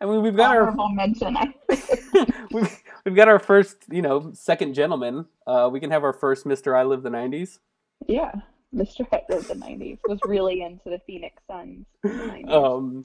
I 0.00 0.06
mean, 0.06 0.22
we've 0.22 0.36
got 0.36 0.54
our 0.54 0.62
Honorable 0.62 0.88
mention. 0.90 1.36
we've, 2.52 2.82
we've 3.04 3.14
got 3.14 3.28
our 3.28 3.38
first, 3.38 3.76
you 3.90 4.02
know, 4.02 4.32
second 4.34 4.74
gentleman. 4.74 5.26
Uh, 5.46 5.68
we 5.72 5.80
can 5.80 5.90
have 5.90 6.04
our 6.04 6.12
first 6.12 6.44
Mr. 6.44 6.76
I 6.76 6.82
Love 6.82 7.02
the 7.02 7.10
90s. 7.10 7.58
yeah, 8.06 8.32
Mr. 8.74 9.06
Hitler 9.10 9.36
of 9.36 9.48
the 9.48 9.54
'90s 9.54 9.98
was 10.08 10.18
really 10.24 10.62
into 10.62 10.90
the 10.90 11.00
Phoenix 11.06 11.40
Suns. 11.46 11.86
The 12.02 12.44
Um, 12.48 13.02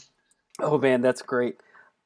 oh 0.59 0.77
man, 0.77 1.01
that's 1.01 1.21
great. 1.21 1.57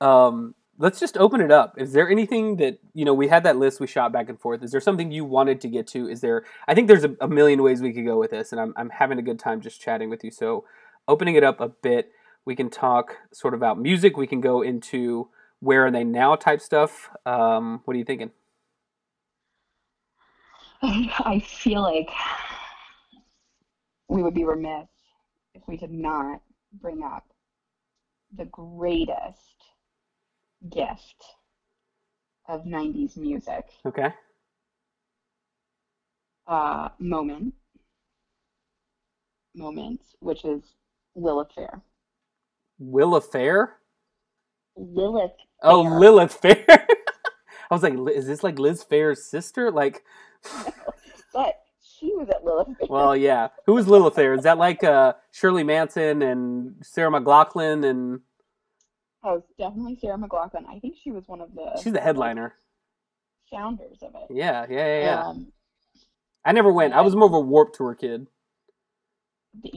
Um, 0.02 0.54
let's 0.78 1.00
just 1.00 1.18
open 1.18 1.40
it 1.42 1.52
up. 1.52 1.76
Is 1.78 1.94
there 1.94 2.10
anything 2.10 2.58
that 2.58 2.80
you 2.94 3.06
know? 3.06 3.14
We 3.14 3.28
had 3.28 3.44
that 3.44 3.58
list 3.58 3.80
we 3.80 3.88
shot 3.88 4.12
back 4.12 4.30
and 4.30 4.40
forth. 4.40 4.64
Is 4.64 4.72
there 4.72 4.82
something 4.82 5.12
you 5.12 5.24
wanted 5.24 5.62
to 5.62 5.68
get 5.70 5.88
to? 5.88 6.10
Is 6.10 6.22
there? 6.22 6.44
I 6.68 6.76
think 6.76 6.88
there's 6.88 7.06
a, 7.06 7.16
a 7.22 7.28
million 7.28 7.64
ways 7.64 7.82
we 7.82 7.94
could 7.94 8.06
go 8.06 8.18
with 8.18 8.32
this, 8.32 8.52
and 8.52 8.60
I'm 8.60 8.74
I'm 8.76 8.90
having 8.90 9.18
a 9.18 9.24
good 9.24 9.40
time 9.40 9.62
just 9.62 9.82
chatting 9.82 10.10
with 10.10 10.24
you. 10.24 10.32
So, 10.32 10.66
opening 11.08 11.36
it 11.36 11.44
up 11.44 11.62
a 11.62 11.70
bit, 11.70 12.12
we 12.46 12.56
can 12.56 12.70
talk 12.70 13.16
sort 13.32 13.54
of 13.54 13.60
about 13.60 13.80
music. 13.80 14.18
We 14.18 14.28
can 14.28 14.42
go 14.42 14.62
into 14.62 15.30
where 15.60 15.86
are 15.86 15.92
they 15.92 16.04
now 16.04 16.36
type 16.36 16.62
stuff. 16.62 17.10
Um, 17.26 17.82
what 17.86 17.96
are 17.96 17.98
you 17.98 18.06
thinking? 18.06 18.32
I 20.82 21.40
feel 21.46 21.82
like 21.82 22.10
we 24.10 24.22
would 24.22 24.34
be 24.34 24.44
remiss 24.44 24.90
if 25.54 25.62
we 25.68 25.78
did 25.78 25.92
not 25.92 26.42
bring 26.82 27.04
up 27.04 27.24
the 28.36 28.46
greatest 28.46 29.40
gift 30.70 31.24
of 32.48 32.64
90s 32.64 33.16
music 33.16 33.66
Okay. 33.86 34.10
uh, 36.48 36.90
moment 37.00 37.54
moment 39.56 40.02
which 40.20 40.44
is 40.44 40.62
Lilith 41.16 41.52
Fair. 41.54 41.82
Willa 42.92 43.22
Fair. 43.22 43.78
Lilith 44.76 45.32
Oh, 45.62 45.84
Fair. 45.84 46.00
Lilith 46.00 46.34
Fair. 46.34 46.66
I 47.72 47.74
was 47.74 47.84
like, 47.84 47.94
is 48.16 48.28
this 48.28 48.44
like 48.44 48.60
Liz 48.60 48.84
Phair's 48.84 49.26
sister? 49.26 49.72
Like, 49.72 50.04
but 51.34 51.56
she 51.82 52.08
was 52.16 52.28
at 52.30 52.44
Lilith 52.44 52.78
Fair. 52.80 52.88
well, 52.90 53.16
yeah. 53.16 53.50
Who 53.66 53.78
is 53.78 53.88
Lilith 53.88 54.16
Fair? 54.16 54.34
Is 54.34 54.44
that 54.44 54.58
like 54.58 54.84
uh, 54.84 55.14
Shirley 55.32 55.64
Manson 55.64 56.22
and 56.22 56.76
Sarah 56.84 57.12
McLachlan? 57.12 57.90
And 57.90 58.20
oh, 59.24 59.44
definitely 59.58 59.98
Sarah 60.02 60.18
McLachlan. 60.18 60.66
I 60.70 60.80
think 60.80 60.96
she 61.02 61.12
was 61.12 61.24
one 61.28 61.42
of 61.42 61.54
the 61.56 61.80
she's 61.82 61.94
the 61.94 62.02
headliner. 62.02 62.56
founders 63.52 64.00
of 64.02 64.12
it. 64.16 64.28
Yeah, 64.36 64.66
yeah, 64.70 64.78
yeah. 64.78 65.02
yeah. 65.04 65.24
Um, 65.28 65.52
I 66.46 66.52
never 66.52 66.74
went. 66.74 66.94
I 66.94 67.02
was 67.02 67.16
more 67.16 67.28
of 67.28 67.34
a 67.34 67.40
Warped 67.40 67.76
Tour 67.76 67.96
kid. 67.96 68.28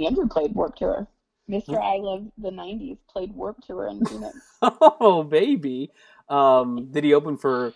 Andrew 0.04 0.26
played 0.28 0.54
Warped 0.54 0.78
Tour. 0.78 1.07
Mr. 1.51 1.80
I 1.80 1.97
Love 1.99 2.26
the 2.38 2.51
90s 2.51 2.99
played 3.09 3.32
Warped 3.32 3.66
Tour 3.66 3.88
in 3.88 4.05
Phoenix. 4.05 4.36
Oh, 4.62 5.22
baby. 5.22 5.92
Um, 6.28 6.88
did 6.90 7.05
he 7.05 7.14
open 7.14 7.36
for 7.36 7.72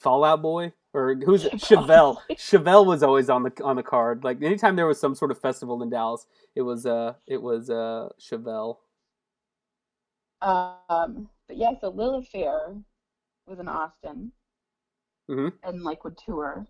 Fall 0.00 0.24
Out 0.24 0.42
Boy 0.42 0.72
or 0.92 1.14
who's 1.14 1.44
it? 1.46 1.52
Chevelle? 1.54 2.16
Chevelle 2.32 2.84
was 2.86 3.02
always 3.02 3.28
on 3.30 3.44
the 3.44 3.52
on 3.62 3.76
the 3.76 3.82
card. 3.82 4.24
Like 4.24 4.42
anytime 4.42 4.74
there 4.76 4.86
was 4.86 4.98
some 4.98 5.14
sort 5.14 5.30
of 5.30 5.40
festival 5.40 5.82
in 5.82 5.90
Dallas, 5.90 6.26
it 6.56 6.62
was 6.62 6.84
uh 6.86 7.14
it 7.28 7.40
was 7.40 7.70
uh 7.70 8.08
Chevelle. 8.20 8.78
Um, 10.42 11.28
but 11.48 11.56
yeah, 11.56 11.72
so 11.80 11.90
Lilith 11.90 12.28
Fair 12.28 12.74
was 13.46 13.58
in 13.58 13.68
Austin 13.68 14.32
Mhm. 15.30 15.52
and 15.62 15.82
like 15.82 16.02
would 16.04 16.18
tour. 16.18 16.66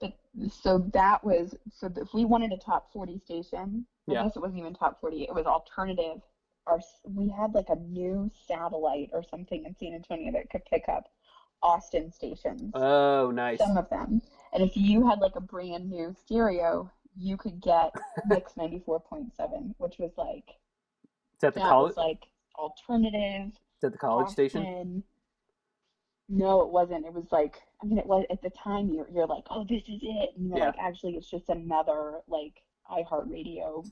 But 0.00 0.12
so 0.50 0.78
that 0.92 1.24
was 1.24 1.54
so 1.72 1.90
if 1.96 2.12
we 2.12 2.24
wanted 2.24 2.52
a 2.52 2.58
top 2.58 2.92
40 2.92 3.18
station, 3.24 3.86
I 4.08 4.14
Yeah. 4.14 4.24
guess 4.24 4.36
it 4.36 4.40
wasn't 4.40 4.60
even 4.60 4.74
top 4.74 5.00
40, 5.00 5.24
it 5.24 5.34
was 5.34 5.46
alternative. 5.46 6.22
Our 6.66 6.80
we 7.04 7.28
had 7.30 7.54
like 7.54 7.68
a 7.70 7.76
new 7.76 8.30
satellite 8.46 9.10
or 9.12 9.22
something 9.22 9.64
in 9.64 9.74
San 9.74 9.94
Antonio 9.94 10.32
that 10.32 10.50
could 10.50 10.64
pick 10.66 10.88
up 10.88 11.08
Austin 11.62 12.12
stations. 12.12 12.72
Oh, 12.74 13.30
nice. 13.30 13.58
some 13.58 13.76
of 13.76 13.88
them. 13.88 14.20
And 14.52 14.62
if 14.62 14.76
you 14.76 15.06
had 15.08 15.18
like 15.20 15.36
a 15.36 15.40
brand 15.40 15.90
new 15.90 16.14
stereo, 16.24 16.90
you 17.16 17.36
could 17.36 17.60
get 17.60 17.92
Mix 18.26 18.52
94.7, 18.54 19.74
which 19.78 19.98
was 19.98 20.12
like 20.16 20.48
Is 21.34 21.40
that 21.40 21.54
the 21.54 21.60
college? 21.60 21.96
was 21.96 21.96
like 21.96 22.26
alternative. 22.56 23.48
Is 23.52 23.80
that 23.82 23.92
the 23.92 23.98
college 23.98 24.30
station? 24.30 25.02
No, 26.28 26.60
it 26.60 26.68
wasn't. 26.68 27.06
It 27.06 27.12
was 27.14 27.32
like 27.32 27.56
I 27.82 27.86
mean, 27.86 27.98
it 27.98 28.06
was 28.06 28.26
at 28.30 28.42
the 28.42 28.50
time 28.50 28.90
you're 28.90 29.08
you're 29.10 29.26
like, 29.26 29.44
oh, 29.50 29.64
this 29.68 29.82
is 29.88 30.00
it, 30.02 30.36
and 30.36 30.48
you're 30.48 30.58
Yeah. 30.58 30.66
like, 30.66 30.78
actually, 30.78 31.16
it's 31.16 31.30
just 31.30 31.48
another 31.48 32.20
like 32.28 32.62
iHeartRadio 32.90 33.86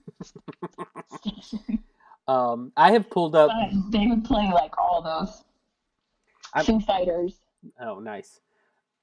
station. 1.18 1.82
Um, 2.28 2.72
I 2.76 2.90
have 2.90 3.08
pulled 3.08 3.36
up. 3.36 3.52
They 3.90 4.08
would 4.08 4.24
play 4.24 4.50
like 4.52 4.76
all 4.78 5.00
those 5.00 5.44
I'm- 6.54 6.64
Foo 6.64 6.80
Fighters. 6.80 7.34
Oh, 7.80 8.00
nice. 8.00 8.40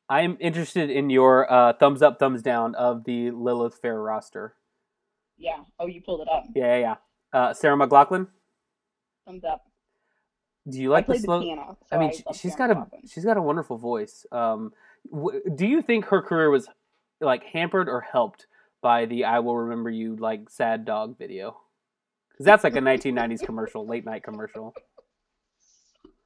I 0.09 0.23
am 0.23 0.35
interested 0.41 0.89
in 0.89 1.09
your 1.09 1.49
uh, 1.49 1.71
thumbs 1.71 2.01
up, 2.01 2.19
thumbs 2.19 2.41
down 2.41 2.75
of 2.75 3.05
the 3.05 3.31
Lilith 3.31 3.75
Fair 3.75 3.97
roster. 4.01 4.55
Yeah. 5.37 5.59
Oh, 5.79 5.87
you 5.87 6.01
pulled 6.01 6.19
it 6.19 6.27
up. 6.29 6.43
Yeah, 6.53 6.75
yeah. 6.75 6.95
yeah. 7.33 7.39
Uh, 7.39 7.53
Sarah 7.53 7.77
McLachlan. 7.77 8.27
Thumbs 9.25 9.45
up. 9.45 9.63
Do 10.67 10.81
you 10.81 10.91
I 10.91 10.97
like 10.97 11.05
the 11.07 11.13
played 11.13 11.21
the 11.21 11.25
slow? 11.25 11.41
piano. 11.41 11.77
So 11.89 11.95
I 11.95 11.99
mean, 11.99 12.11
I 12.27 12.33
she's 12.33 12.57
got 12.57 12.71
a 12.71 12.85
she's 13.09 13.23
got 13.23 13.37
a 13.37 13.41
wonderful 13.41 13.77
voice. 13.77 14.25
Um, 14.33 14.73
w- 15.13 15.41
do 15.55 15.65
you 15.65 15.81
think 15.81 16.03
her 16.07 16.21
career 16.21 16.49
was 16.49 16.67
like 17.21 17.45
hampered 17.45 17.87
or 17.87 18.01
helped 18.01 18.47
by 18.83 19.05
the 19.05 19.25
"I 19.25 19.39
Will 19.39 19.57
Remember 19.57 19.89
You" 19.89 20.15
like 20.15 20.51
sad 20.51 20.85
dog 20.85 21.17
video? 21.17 21.57
Because 22.29 22.45
that's 22.45 22.63
like 22.63 22.75
a 22.75 22.79
1990s 22.79 23.43
commercial, 23.43 23.87
late 23.87 24.05
night 24.05 24.23
commercial. 24.23 24.75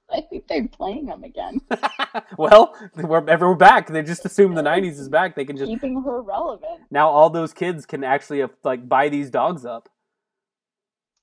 I 0.09 0.21
think 0.21 0.47
they're 0.47 0.67
playing 0.67 1.07
them 1.07 1.23
again, 1.23 1.59
well, 2.37 2.73
we're, 2.95 3.27
ever 3.27 3.49
we're 3.49 3.55
back. 3.55 3.87
They 3.87 4.01
just 4.03 4.25
assume 4.25 4.55
the 4.55 4.61
90s 4.61 4.99
is 4.99 5.09
back. 5.09 5.35
They 5.35 5.43
can 5.43 5.57
just 5.57 5.69
keeping 5.69 6.01
her 6.01 6.21
relevant. 6.21 6.83
now 6.89 7.09
all 7.09 7.29
those 7.29 7.53
kids 7.53 7.85
can 7.85 8.05
actually 8.05 8.41
uh, 8.41 8.47
like 8.63 8.87
buy 8.87 9.09
these 9.09 9.29
dogs 9.29 9.65
up. 9.65 9.89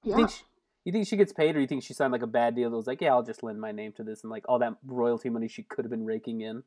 You 0.02 0.14
think 0.14 0.30
she, 0.30 0.42
you 0.84 0.92
think 0.92 1.06
she 1.06 1.16
gets 1.16 1.32
paid, 1.32 1.56
or 1.56 1.60
you 1.60 1.66
think 1.66 1.82
she 1.82 1.94
signed 1.94 2.12
like 2.12 2.22
a 2.22 2.26
bad 2.26 2.54
deal 2.54 2.68
that 2.68 2.76
was 2.76 2.86
like, 2.86 3.00
yeah, 3.00 3.12
I'll 3.12 3.22
just 3.22 3.42
lend 3.42 3.58
my 3.58 3.72
name 3.72 3.92
to 3.96 4.04
this, 4.04 4.22
and 4.22 4.30
like 4.30 4.44
all 4.48 4.58
that 4.58 4.74
royalty 4.84 5.30
money 5.30 5.48
she 5.48 5.62
could 5.62 5.86
have 5.86 5.90
been 5.90 6.04
raking 6.04 6.42
in. 6.42 6.62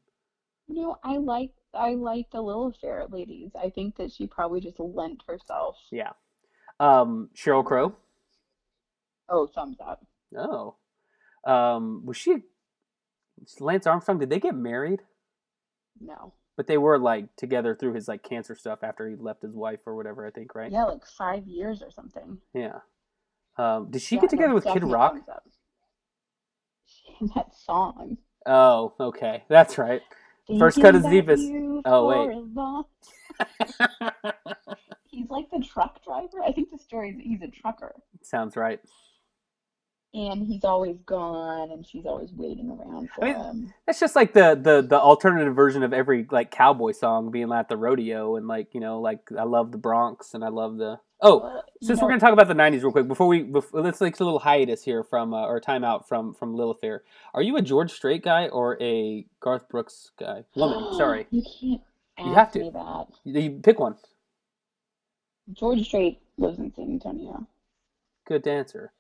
You 0.68 0.82
know, 0.82 0.98
I 1.04 1.18
like 1.18 1.52
I 1.74 1.94
like 1.94 2.30
the 2.32 2.42
Lilith 2.42 2.78
Fair 2.82 3.06
ladies. 3.10 3.52
I 3.62 3.70
think 3.70 3.98
that 3.98 4.12
she 4.12 4.28
probably 4.28 4.60
just 4.62 4.80
lent 4.80 5.24
herself. 5.28 5.78
Yeah. 5.92 6.12
Um, 6.80 7.30
Sheryl 7.36 7.66
Crow. 7.66 7.96
Oh, 9.30 9.48
thumbs 9.48 9.78
up. 9.86 10.06
Oh. 10.38 10.76
Um, 11.46 12.06
was 12.06 12.18
she 12.18 12.44
Lance 13.60 13.88
Armstrong? 13.88 14.20
Did 14.20 14.30
they 14.30 14.40
get 14.40 14.56
married? 14.56 15.02
No. 16.00 16.34
But 16.56 16.68
they 16.68 16.78
were 16.78 16.98
like 17.00 17.36
together 17.36 17.76
through 17.76 17.94
his 17.94 18.08
like 18.08 18.24
cancer 18.24 18.56
stuff 18.56 18.80
after 18.84 19.08
he 19.08 19.16
left 19.16 19.44
his 19.44 19.54
wife 19.54 19.80
or 19.86 19.96
whatever. 19.96 20.26
I 20.26 20.32
think, 20.32 20.56
right? 20.56 20.72
Yeah, 20.72 20.86
like 20.86 21.06
five 21.06 21.48
years 21.48 21.82
or 21.82 21.92
something. 21.92 22.40
Yeah. 22.54 22.80
Um, 23.58 23.90
did 23.90 24.02
she 24.02 24.16
Yeah, 24.16 24.22
get 24.22 24.30
together 24.30 24.54
with 24.54 24.66
Kid 24.66 24.84
Rock? 24.84 25.16
up. 25.32 25.44
That 27.36 27.56
song. 27.56 28.18
Oh, 28.46 28.94
okay, 29.00 29.44
that's 29.50 29.80
right. 29.80 30.02
First 30.60 30.82
cut 30.82 30.96
is 30.96 31.04
deepest. 31.04 31.52
Oh, 31.86 32.08
wait. 32.08 32.30
He's 35.08 35.30
like 35.30 35.50
the 35.52 35.60
truck 35.60 36.04
driver. 36.04 36.42
I 36.46 36.52
think 36.52 36.72
the 36.72 36.78
story 36.78 37.10
is 37.10 37.18
he's 37.20 37.42
a 37.42 37.48
trucker. 37.48 37.96
Sounds 38.22 38.56
right. 38.56 38.80
And 40.14 40.48
he's 40.48 40.64
always 40.64 40.98
gone 41.06 41.70
and 41.72 41.86
she's 41.86 42.06
always 42.06 42.32
waiting 42.32 42.70
around 42.72 43.10
for 43.14 43.26
I 43.26 43.34
mean, 43.34 43.36
him. 43.36 43.74
That's 43.86 44.00
just 44.00 44.16
like 44.16 44.34
the, 44.34 44.60
the 44.60 44.82
the 44.82 45.00
alternative 45.00 45.54
version 45.54 45.84
of 45.84 45.94
every 45.94 46.26
like 46.32 46.50
cowboy 46.50 46.94
song 46.94 47.30
being 47.30 47.52
at 47.52 47.68
the 47.70 47.78
rodeo 47.78 48.36
and 48.38 48.48
like 48.48 48.74
you 48.74 48.80
know 48.80 49.00
like 49.02 49.20
I 49.38 49.44
love 49.44 49.72
the 49.72 49.78
Bronx 49.78 50.34
and 50.34 50.44
I 50.44 50.48
love 50.48 50.78
the 50.78 51.00
oh 51.22 51.62
you 51.82 51.88
since 51.88 52.00
know, 52.00 52.06
we're 52.06 52.12
gonna 52.12 52.22
talk 52.22 52.32
about 52.34 52.48
the 52.48 52.54
'90s 52.56 52.82
real 52.84 52.92
quick 52.92 53.08
before 53.08 53.28
we 53.28 53.44
before, 53.44 53.82
let's 53.82 54.00
take 54.00 54.20
a 54.20 54.24
little 54.24 54.40
hiatus 54.40 54.82
here 54.82 55.04
from 55.04 55.34
uh, 55.34 55.46
or 55.46 55.60
timeout 55.60 56.08
from 56.08 56.34
from 56.34 56.56
Lilith 56.56 56.80
Fair. 56.80 57.04
Are 57.34 57.42
you 57.44 57.58
a 57.58 57.62
George 57.62 57.92
Strait 57.92 58.24
guy 58.24 58.48
or 58.48 58.82
a 58.82 59.26
Garth 59.42 59.68
Brooks 59.70 60.12
guy? 60.18 60.46
Woman, 60.56 60.94
sorry, 60.98 61.28
You 61.32 61.44
can't 61.44 61.82
ask 62.18 62.28
You 62.28 62.34
have 62.34 62.52
to. 62.54 62.60
me 62.60 62.72
that. 62.74 63.08
you 63.26 63.60
pick 63.62 63.78
one. 63.78 63.98
George 65.54 65.86
Strait 65.86 66.20
lives 66.38 66.60
in 66.60 66.74
San 66.74 66.86
Antonio. 66.86 67.46
Good 68.26 68.48
answer. 68.48 68.92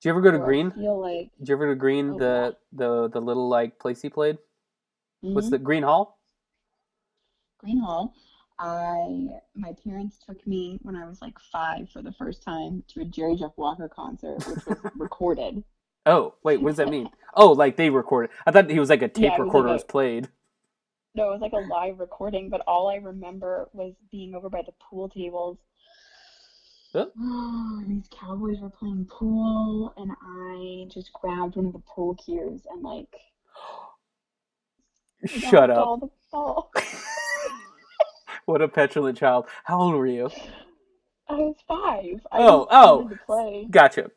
Did 0.00 0.08
you 0.08 0.10
ever 0.12 0.20
go 0.22 0.30
to 0.30 0.38
Gruene? 0.38 0.74
feel 0.74 0.98
like 1.00 1.30
Did 1.38 1.48
you 1.48 1.54
ever 1.54 1.74
go 1.74 1.78
to 1.78 1.80
Gruene? 1.86 2.14
Oh, 2.14 2.18
the 2.18 2.56
the 2.72 3.08
the 3.08 3.20
little 3.20 3.48
like 3.48 3.78
place 3.78 4.00
he 4.00 4.08
played. 4.08 4.38
What's 5.20 5.48
Mhm. 5.48 5.50
the 5.50 5.58
Gruene 5.58 5.84
Hall? 5.84 6.18
Gruene 7.62 7.80
Hall. 7.80 8.14
I 8.58 9.40
my 9.54 9.72
parents 9.84 10.18
took 10.18 10.46
me 10.46 10.78
when 10.82 10.96
I 10.96 11.06
was 11.06 11.20
like 11.22 11.38
five 11.38 11.90
for 11.90 12.02
the 12.02 12.12
first 12.12 12.42
time 12.42 12.84
to 12.88 13.00
a 13.00 13.04
Jerry 13.04 13.36
Jeff 13.36 13.52
Walker 13.56 13.88
concert, 13.88 14.46
which 14.46 14.64
was 14.66 14.78
recorded. 14.96 15.64
Oh 16.06 16.34
wait, 16.42 16.60
what 16.62 16.70
does 16.70 16.76
that 16.78 16.88
mean? 16.88 17.10
Oh, 17.34 17.52
like 17.52 17.76
they 17.76 17.90
recorded. 17.90 18.30
I 18.46 18.50
thought 18.52 18.70
he 18.70 18.78
was 18.80 18.90
like 18.90 19.02
a 19.02 19.08
tape 19.08 19.22
Yeah, 19.24 19.36
it 19.36 19.40
was 19.40 19.46
recorder 19.46 19.68
like 19.68 19.74
was 19.74 19.84
played. 19.84 20.28
No, 21.14 21.28
it 21.28 21.32
was 21.32 21.40
like 21.40 21.52
a 21.52 21.56
live 21.58 21.98
recording, 21.98 22.50
but 22.50 22.62
all 22.66 22.88
I 22.88 22.96
remember 22.96 23.68
was 23.72 23.94
being 24.10 24.34
over 24.34 24.48
by 24.48 24.62
the 24.62 24.72
pool 24.72 25.08
tables. 25.08 25.58
Huh? 26.92 27.06
these 27.88 28.08
cowboys 28.10 28.58
were 28.60 28.70
playing 28.70 29.06
pool, 29.10 29.92
and 29.96 30.10
I 30.22 30.92
just 30.92 31.12
grabbed 31.12 31.56
one 31.56 31.66
of 31.66 31.72
the 31.72 31.78
pool 31.80 32.14
cues 32.16 32.62
and 32.70 32.82
like 32.82 33.06
Shut 35.26 35.70
up. 35.70 35.86
all 35.86 35.96
the 35.98 36.10
ball. 36.32 36.70
What 38.46 38.62
a 38.62 38.68
petulant 38.68 39.16
child. 39.16 39.46
How 39.62 39.80
old 39.80 39.94
were 39.94 40.06
you? 40.08 40.28
I 41.28 41.34
was 41.34 41.54
five. 41.68 42.20
I 42.32 42.38
Oh, 42.42 42.66
oh. 42.68 43.08
to 43.08 43.16
play. 43.24 43.66
Gotcha. 43.70 44.10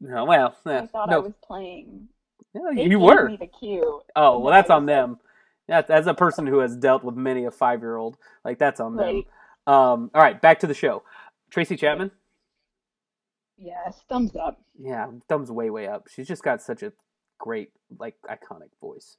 No, 0.00 0.26
well, 0.26 0.54
eh, 0.66 0.80
I 0.80 0.86
thought 0.86 1.10
I 1.10 1.16
was 1.18 1.32
playing. 1.42 2.08
yeah, 2.52 2.60
They 2.74 2.84
you 2.86 2.98
were. 2.98 3.34
the 3.38 3.46
cue. 3.46 4.02
Oh, 4.14 4.38
well, 4.40 4.52
that's 4.52 4.68
on 4.68 4.84
them. 4.84 5.18
That's 5.66 5.88
as 5.88 6.06
a 6.08 6.12
person 6.14 6.46
who 6.46 6.58
has 6.58 6.76
dealt 6.76 7.02
with 7.04 7.14
many 7.14 7.46
a 7.46 7.50
five-year-old, 7.50 8.18
like 8.44 8.58
that's 8.58 8.80
on 8.80 8.96
them. 8.96 9.06
Right. 9.06 9.26
Um, 9.66 10.10
all 10.14 10.20
right, 10.20 10.38
back 10.38 10.60
to 10.60 10.66
the 10.66 10.74
show. 10.74 11.02
Tracy 11.50 11.76
Chapman. 11.76 12.10
Yes, 13.56 14.00
thumbs 14.08 14.34
up. 14.36 14.62
Yeah, 14.78 15.06
thumbs 15.28 15.50
way 15.50 15.68
way 15.70 15.86
up. 15.86 16.08
She's 16.08 16.26
just 16.26 16.42
got 16.42 16.62
such 16.62 16.82
a 16.82 16.92
great, 17.38 17.70
like, 17.98 18.16
iconic 18.28 18.70
voice. 18.80 19.16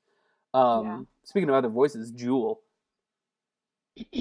Um, 0.54 0.86
Yeah. 0.86 1.00
Speaking 1.24 1.50
of 1.50 1.56
other 1.56 1.70
voices, 1.70 2.12
Jewel. 2.12 2.62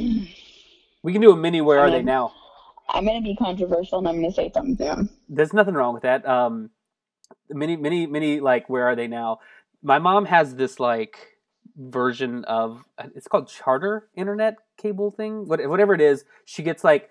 We 1.02 1.12
can 1.12 1.22
do 1.22 1.32
a 1.32 1.36
mini. 1.36 1.60
Where 1.62 1.80
I 1.80 1.84
are 1.84 1.90
they 1.90 2.02
now? 2.02 2.32
I'm 2.88 3.06
gonna 3.06 3.22
be 3.22 3.34
controversial 3.34 4.00
and 4.00 4.08
I'm 4.08 4.16
gonna 4.16 4.32
say 4.32 4.50
thumbs 4.50 4.76
down. 4.76 5.08
There's 5.28 5.52
nothing 5.52 5.74
wrong 5.74 5.94
with 5.94 6.02
that. 6.02 6.28
Um, 6.28 6.70
many, 7.48 7.76
many, 7.76 8.06
many. 8.06 8.40
Like, 8.40 8.68
where 8.68 8.86
are 8.86 8.94
they 8.94 9.06
now? 9.06 9.38
My 9.82 9.98
mom 9.98 10.26
has 10.26 10.56
this 10.56 10.78
like 10.78 11.38
version 11.76 12.44
of 12.44 12.84
it's 13.14 13.28
called 13.28 13.48
charter 13.48 14.08
internet 14.14 14.56
cable 14.76 15.10
thing. 15.10 15.48
What, 15.48 15.66
whatever 15.68 15.94
it 15.94 16.02
is, 16.02 16.24
she 16.44 16.62
gets 16.62 16.84
like 16.84 17.08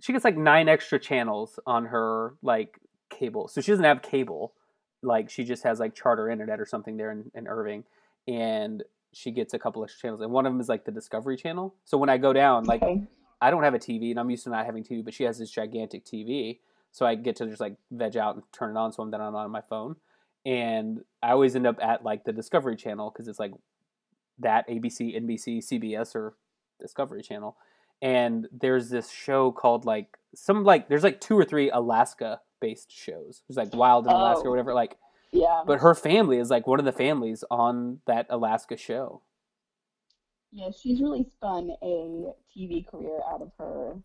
she 0.00 0.12
gets 0.12 0.24
like 0.24 0.36
nine 0.36 0.68
extra 0.68 0.98
channels 0.98 1.58
on 1.66 1.86
her 1.86 2.34
like 2.42 2.78
cable. 3.10 3.48
So 3.48 3.60
she 3.60 3.72
doesn't 3.72 3.84
have 3.84 4.02
cable. 4.02 4.54
Like 5.02 5.30
she 5.30 5.44
just 5.44 5.62
has 5.64 5.80
like 5.80 5.94
charter 5.94 6.28
internet 6.28 6.60
or 6.60 6.66
something 6.66 6.96
there 6.96 7.10
in, 7.10 7.30
in 7.34 7.46
Irving, 7.46 7.84
and 8.26 8.82
she 9.12 9.30
gets 9.30 9.54
a 9.54 9.58
couple 9.58 9.82
extra 9.84 10.08
channels. 10.08 10.20
And 10.20 10.32
one 10.32 10.46
of 10.46 10.52
them 10.52 10.60
is 10.60 10.68
like 10.68 10.84
the 10.84 10.92
Discovery 10.92 11.36
Channel. 11.36 11.74
So 11.84 11.96
when 11.96 12.08
I 12.08 12.18
go 12.18 12.32
down, 12.32 12.64
like 12.64 12.82
okay. 12.82 13.02
I 13.40 13.50
don't 13.50 13.62
have 13.62 13.74
a 13.74 13.78
TV, 13.78 14.10
and 14.10 14.18
I'm 14.18 14.30
used 14.30 14.44
to 14.44 14.50
not 14.50 14.66
having 14.66 14.82
TV, 14.82 15.04
but 15.04 15.14
she 15.14 15.24
has 15.24 15.38
this 15.38 15.50
gigantic 15.50 16.04
TV, 16.04 16.58
so 16.92 17.04
I 17.04 17.14
get 17.14 17.36
to 17.36 17.46
just 17.46 17.60
like 17.60 17.76
veg 17.90 18.16
out 18.16 18.36
and 18.36 18.44
turn 18.52 18.76
it 18.76 18.78
on, 18.78 18.92
so 18.92 19.02
I'm 19.02 19.10
then 19.10 19.20
on 19.20 19.50
my 19.50 19.60
phone, 19.60 19.96
and 20.44 21.00
I 21.22 21.32
always 21.32 21.54
end 21.54 21.66
up 21.66 21.78
at 21.82 22.02
like 22.02 22.24
the 22.24 22.32
Discovery 22.32 22.76
Channel 22.76 23.10
because 23.10 23.28
it's 23.28 23.38
like 23.38 23.52
that 24.38 24.68
ABC, 24.68 25.14
NBC, 25.22 25.58
CBS, 25.58 26.14
or 26.14 26.34
Discovery 26.80 27.22
Channel, 27.22 27.56
and 28.02 28.46
there's 28.52 28.88
this 28.90 29.10
show 29.10 29.50
called 29.52 29.84
like 29.84 30.16
some 30.34 30.64
like 30.64 30.88
there's 30.88 31.02
like 31.04 31.20
two 31.20 31.38
or 31.38 31.44
three 31.44 31.70
Alaska 31.70 32.40
based 32.60 32.90
shows. 32.90 33.42
There's 33.48 33.56
like 33.56 33.74
Wild 33.74 34.06
in 34.06 34.12
Alaska 34.12 34.44
or 34.44 34.48
Oh. 34.48 34.50
whatever, 34.50 34.74
like, 34.74 34.96
Yeah. 35.32 35.62
but 35.66 35.80
her 35.80 35.94
family 35.94 36.38
is 36.38 36.50
like 36.50 36.66
one 36.66 36.78
of 36.78 36.84
the 36.84 36.92
families 36.92 37.44
on 37.50 38.00
that 38.06 38.26
Alaska 38.30 38.76
show. 38.76 39.22
Yeah, 40.52 40.70
she's 40.70 41.00
really 41.02 41.24
spun 41.24 41.70
a 41.82 42.32
TV 42.56 42.86
career 42.86 43.20
out 43.30 43.42
of 43.42 43.52
her 43.58 43.96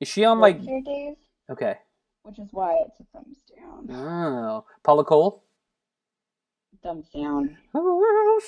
Is 0.00 0.06
she 0.08 0.24
on 0.24 0.38
like 0.38 0.60
days, 0.64 1.16
okay? 1.50 1.78
which 2.22 2.38
is 2.38 2.48
why 2.52 2.74
it's 2.86 3.00
a 3.00 3.04
thumbs 3.12 3.38
down. 3.56 3.88
Oh, 3.90 4.64
Paula 4.84 5.04
Cole. 5.04 5.42
Thumbs 6.82 7.08
down. 7.14 7.56
Oh, 7.74 8.40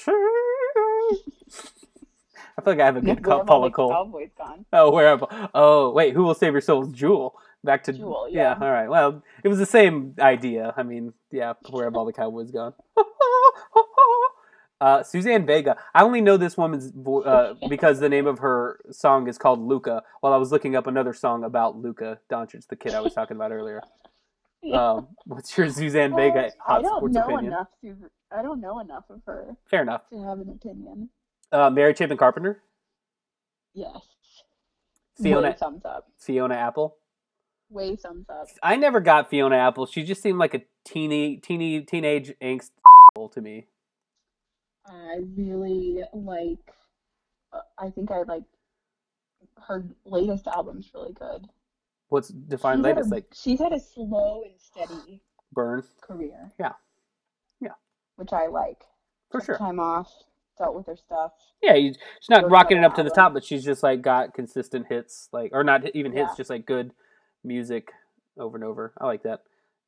I 2.57 2.63
feel 2.63 2.73
like 2.75 2.81
I 2.81 2.87
have 2.87 2.97
a 2.97 3.01
good 3.01 3.07
Where 3.27 3.37
call, 3.37 3.39
have 3.39 3.41
all 3.41 3.45
Paula 3.47 3.69
the 3.69 3.75
Cole. 3.75 3.91
Cowboys 3.91 4.31
gone? 4.39 4.65
Oh, 4.73 4.91
where? 4.93 5.09
Have, 5.09 5.25
oh, 5.55 5.91
wait. 5.93 6.15
Who 6.15 6.23
will 6.23 6.35
save 6.35 6.53
your 6.53 6.61
souls? 6.61 6.89
Jewel. 6.93 7.35
Back 7.65 7.83
to 7.85 7.93
Jewel, 7.93 8.29
yeah. 8.31 8.57
All 8.61 8.71
right. 8.71 8.89
Well, 8.89 9.23
it 9.43 9.49
was 9.49 9.59
the 9.59 9.65
same 9.67 10.15
idea. 10.21 10.75
I 10.77 10.83
mean, 10.83 11.15
yeah. 11.31 11.55
Where 11.71 11.85
have 11.85 11.97
all 11.97 12.05
the 12.05 12.13
cowboys 12.13 12.51
gone? 12.51 12.75
Uh, 14.81 15.03
Suzanne 15.03 15.47
Vega. 15.47 15.79
I 15.95 16.03
only 16.03 16.21
know 16.21 16.37
this 16.37 16.59
woman's 16.59 16.91
vo- 16.91 17.23
uh, 17.23 17.55
because 17.71 18.01
the 18.01 18.09
name 18.09 18.27
of 18.27 18.41
her 18.41 18.81
song 18.91 19.29
is 19.29 19.39
called 19.39 19.61
Luka. 19.61 20.03
While 20.21 20.35
I 20.35 20.37
was 20.37 20.53
looking 20.53 20.77
up 20.77 20.87
another 20.87 21.15
song 21.15 21.43
about 21.45 21.79
Luka 21.79 22.19
Doncic, 22.31 22.67
the 22.69 22.77
kid 22.77 22.93
I 22.93 23.01
was 23.01 23.15
talking 23.15 23.37
about 23.37 23.51
earlier. 23.51 23.81
Um, 24.75 25.09
what's 25.25 25.57
your 25.57 25.71
Suzanne 25.71 26.15
Vega 26.15 26.35
Well, 26.35 26.51
I 26.67 26.83
don't 26.83 26.97
sports 26.99 27.15
know 27.15 27.23
opinion? 27.23 27.45
enough 27.47 27.69
to. 27.83 27.97
I 28.37 28.43
don't 28.43 28.61
know 28.61 28.79
enough 28.81 29.05
of 29.09 29.21
her 29.27 29.57
Fair 29.71 29.83
enough. 29.83 30.03
to 30.11 30.23
have 30.23 30.41
an 30.41 30.51
opinion. 30.51 31.09
Uh, 31.55 31.71
Mary 31.71 31.95
Chapin 31.95 32.17
Carpenter, 32.17 32.61
Yes. 33.75 34.01
Fiona 35.23 35.49
Way 35.51 35.57
thumbs 35.57 35.85
up. 35.85 36.09
Fiona 36.19 36.55
Apple. 36.55 36.97
Way 37.71 37.95
thumbs 37.97 38.27
up. 38.29 38.49
I 38.63 38.75
never 38.77 39.01
got 39.01 39.31
Fiona 39.31 39.55
Apple. 39.57 39.87
She 39.87 40.03
just 40.03 40.21
seemed 40.21 40.39
like 40.39 40.55
a 40.55 40.63
teeny, 40.85 41.37
teeny, 41.37 41.81
teenage 41.83 42.33
angst 42.43 42.71
to 43.33 43.41
me. 43.41 43.67
I 44.87 45.21
really 45.37 46.03
like. 46.13 46.59
I 47.79 47.91
think 47.91 48.11
I 48.11 48.23
like 48.23 48.43
her 49.69 49.85
latest 50.05 50.49
album's 50.49 50.91
really 50.93 51.13
good. 51.13 51.47
What's 52.09 52.29
defined 52.29 52.79
She's 52.81 52.85
latest? 52.85 53.11
a- 53.13 53.15
Like 53.15 53.27
she's 53.33 53.61
had 53.61 53.73
a 53.73 53.79
slow 53.81 54.43
and 54.45 54.55
steady 54.59 55.21
burn 55.53 55.85
career. 56.03 56.51
Yeah. 56.59 56.73
Yeah. 57.61 57.75
Which 58.17 58.33
I 58.33 58.49
like. 58.49 58.83
for 59.31 59.39
Took 59.39 59.47
sure. 59.47 59.59
Time 59.59 59.79
off, 59.79 60.13
dealt 60.59 60.75
with 60.75 60.87
her 60.87 60.97
stuff. 60.97 61.33
Yeah, 61.63 61.75
you, 61.75 61.93
she's 62.21 62.31
not 62.31 62.51
rocking 62.51 62.79
it 62.79 62.85
up 62.85 62.95
to 62.97 63.03
the 63.03 63.11
top, 63.11 63.33
but 63.35 63.45
she's 63.45 63.65
just 63.65 63.83
like 63.83 64.03
got 64.03 64.35
consistent 64.35 64.87
hits, 64.89 65.29
like 65.33 65.51
or 65.53 65.65
not 65.65 65.85
even 65.95 66.13
hits, 66.13 66.31
Yeah. 66.31 66.37
just 66.37 66.51
like 66.51 66.67
good 66.67 66.93
music 67.43 67.93
over 68.39 68.57
and 68.57 68.65
over. 68.65 68.93
I 68.99 69.07
like 69.07 69.23
that. 69.25 69.43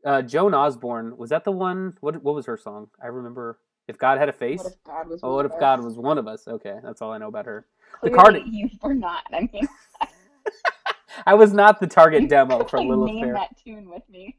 Uh, 0.05 0.23
Joan 0.23 0.55
Osborne 0.55 1.17
was 1.17 1.31
that 1.31 1.45
the 1.45 1.53
one? 1.53 1.97
What 2.01 2.23
what 2.23 2.35
was 2.35 2.47
her 2.47 2.57
song? 2.57 2.89
I 3.03 3.07
remember. 3.09 3.59
If 3.89 3.99
God 3.99 4.19
had 4.19 4.29
a 4.29 4.33
face. 4.33 4.65
What 4.65 4.73
if 4.73 4.83
God 4.85 5.09
was? 5.09 5.21
oh, 5.23 5.29
one 5.29 5.37
what 5.37 5.45
of 5.47 5.53
if 5.53 5.55
us? 5.57 5.61
God 5.61 5.85
was 5.85 5.97
one 5.97 6.19
of 6.19 6.27
us? 6.27 6.49
Okay, 6.49 6.75
that's 6.83 7.01
all 7.03 7.13
I 7.13 7.19
know 7.19 7.29
about 7.29 7.47
her. 7.47 7.67
the 8.03 8.11
Clearly, 8.11 8.41
card- 8.41 8.49
You 8.53 8.69
were 8.83 8.95
not. 8.95 9.23
I 9.33 9.49
mean, 9.53 9.69
I 11.27 11.35
was 11.35 11.53
not 11.53 11.79
the 11.79 11.87
target 11.87 12.23
you 12.23 12.29
demo 12.29 12.65
for 12.65 12.81
Lilith 12.81 13.13
name 13.15 13.25
Fair. 13.27 13.35
that 13.35 13.57
tune 13.65 13.89
with 13.89 14.03
me. 14.09 14.37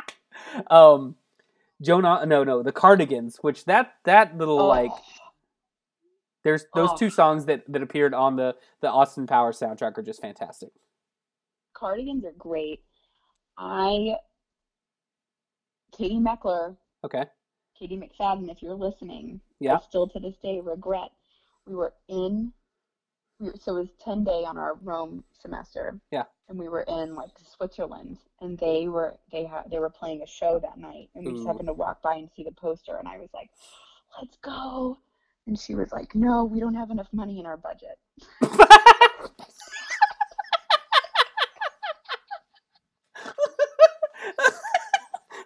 um 0.70 1.14
Joan 1.82 2.02
no 2.02 2.42
no 2.44 2.62
the 2.64 2.72
Cardigans 2.72 3.38
which 3.42 3.64
that 3.66 3.94
that 4.04 4.36
little 4.36 4.60
Oh, 4.60 4.66
like 4.66 4.90
there's 6.44 6.66
those 6.74 6.90
Oh. 6.92 6.96
two 6.96 7.10
songs 7.10 7.46
that 7.46 7.64
that 7.68 7.82
appeared 7.82 8.14
on 8.14 8.36
the 8.36 8.54
the 8.80 8.90
Austin 8.90 9.26
Powers 9.26 9.58
soundtrack 9.58 9.98
are 9.98 10.02
just 10.02 10.20
fantastic. 10.20 10.70
cardigans 11.74 12.24
are 12.24 12.32
great. 12.38 12.84
I, 13.58 14.16
Katie 15.96 16.16
Meckler, 16.20 16.76
Okay. 17.04 17.24
Katie 17.78 17.96
McFadden, 17.96 18.50
if 18.50 18.62
you're 18.62 18.74
listening, 18.74 19.40
Yeah. 19.60 19.76
I 19.76 19.80
still 19.80 20.06
to 20.08 20.20
this 20.20 20.36
day 20.38 20.60
regret. 20.60 21.10
We 21.66 21.74
were 21.74 21.94
in, 22.08 22.52
we 23.40 23.48
were, 23.50 23.56
so 23.56 23.76
it 23.76 23.80
was 23.80 23.88
10 24.04 24.22
day 24.24 24.44
on 24.44 24.56
our 24.58 24.74
Rome 24.74 25.24
semester. 25.32 26.00
Yeah. 26.10 26.24
And 26.48 26.58
we 26.58 26.68
were 26.68 26.82
in 26.82 27.14
like 27.14 27.30
Switzerland 27.38 28.18
and 28.40 28.58
they 28.58 28.86
were, 28.88 29.18
they 29.32 29.44
had, 29.44 29.70
they 29.70 29.78
were 29.78 29.90
playing 29.90 30.22
a 30.22 30.26
show 30.26 30.58
that 30.60 30.78
night 30.78 31.10
and 31.14 31.24
we 31.26 31.32
just 31.32 31.46
happened 31.46 31.66
to 31.68 31.72
walk 31.72 32.02
by 32.02 32.14
and 32.16 32.30
see 32.36 32.44
the 32.44 32.52
poster 32.52 32.96
and 32.98 33.08
I 33.08 33.18
was 33.18 33.30
like, 33.34 33.50
let's 34.20 34.36
go. 34.38 34.98
And 35.46 35.58
she 35.58 35.74
was 35.74 35.92
like, 35.92 36.14
no, 36.14 36.44
we 36.44 36.58
don't 36.58 36.74
have 36.74 36.90
enough 36.90 37.08
money 37.12 37.38
in 37.38 37.44
our 37.46 37.58
budget. 37.58 37.98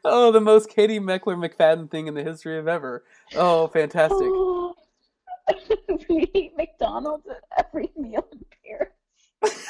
oh, 0.04 0.30
the 0.30 0.40
most 0.40 0.68
Katie 0.68 1.00
Meckler 1.00 1.36
McFadden 1.36 1.90
thing 1.90 2.06
in 2.06 2.14
the 2.14 2.22
history 2.22 2.58
of 2.58 2.68
ever. 2.68 3.02
Oh, 3.34 3.66
fantastic. 3.68 4.28
we 6.08 6.30
eat 6.32 6.56
McDonald's 6.56 7.26
at 7.26 7.42
every 7.58 7.90
meal 7.96 8.26
in 8.32 8.44
Paris. 8.64 8.92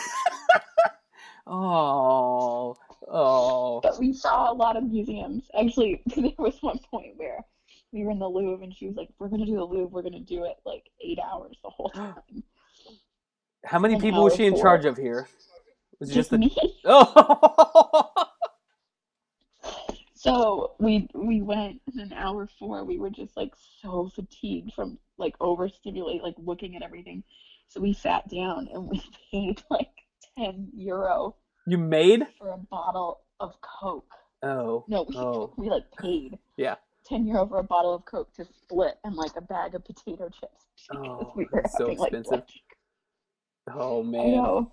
Oh. 1.50 2.76
Oh. 3.10 3.80
But 3.80 3.98
we 3.98 4.12
saw 4.12 4.52
a 4.52 4.54
lot 4.54 4.76
of 4.76 4.84
museums. 4.84 5.48
Actually, 5.58 6.02
there 6.14 6.30
was 6.36 6.58
one 6.60 6.78
point 6.90 7.16
where 7.16 7.42
we 7.93 8.05
were 8.05 8.11
in 8.11 8.18
the 8.18 8.28
Louvre 8.28 8.62
and 8.64 8.74
she 8.74 8.86
was 8.86 8.97
like, 8.97 9.09
We're 9.18 9.28
gonna 9.28 9.47
do 9.47 9.57
the 9.57 9.64
Louvre, 9.64 9.89
we're 9.89 10.03
gonna 10.03 10.20
do 10.20 10.45
it 10.45 10.57
like 10.64 10.84
eight 11.05 11.18
hours 11.18 11.57
the 11.62 11.70
whole 11.70 11.91
time. 11.95 12.43
How 13.64 13.78
many 13.78 13.95
An 13.95 14.01
people 14.01 14.24
was 14.24 14.36
she 14.36 14.47
in 14.47 14.57
charge 14.57 14.84
of 14.84 14.97
here? 14.97 15.28
Was 16.01 16.11
it 16.11 16.14
Just 16.14 16.30
just 16.30 16.30
the 16.30 16.39
me. 16.39 16.57
Oh. 16.84 18.11
So 20.14 20.72
we 20.80 21.09
we 21.14 21.43
went 21.43 21.80
in 21.95 22.01
an 22.01 22.12
hour 22.12 22.49
four, 22.59 22.84
we 22.84 22.99
were 22.99 23.09
just 23.09 23.36
like 23.36 23.53
so 23.80 24.11
fatigued 24.14 24.72
from 24.74 24.99
like 25.16 25.34
overstimulate, 25.41 26.24
like 26.24 26.34
looking 26.39 26.74
at 26.74 26.82
everything. 26.82 27.22
So 27.68 27.80
we 27.80 27.93
sat 27.93 28.28
down 28.28 28.68
and 28.72 28.89
we 28.89 29.01
paid 29.30 29.62
like 29.70 29.93
ten 30.36 30.70
euro 30.74 31.36
you 31.68 31.78
made? 31.78 32.26
for 32.36 32.51
a 32.51 32.57
bottle 32.59 33.20
of 33.39 33.55
Coke. 33.61 34.11
Oh. 34.43 34.84
No, 34.89 35.05
we, 35.09 35.16
Oh. 35.16 35.55
we 35.57 35.70
like 35.70 35.84
paid. 36.01 36.36
Yeah. 36.57 36.76
Ten 37.09 37.34
over 37.36 37.59
a 37.59 37.62
bottle 37.62 37.94
of 37.94 38.04
Coke 38.04 38.32
to 38.34 38.44
split 38.44 38.98
and 39.04 39.14
like 39.14 39.36
a 39.36 39.40
bag 39.40 39.74
of 39.74 39.84
potato 39.84 40.28
chips 40.28 40.66
Oh, 40.94 41.32
we 41.36 41.46
that's 41.52 41.76
so 41.76 41.84
having 41.84 41.98
like 41.98 42.12
expensive. 42.12 42.44
Oh. 43.70 44.00
I 44.00 44.06
man. 44.06 44.32
know. 44.32 44.72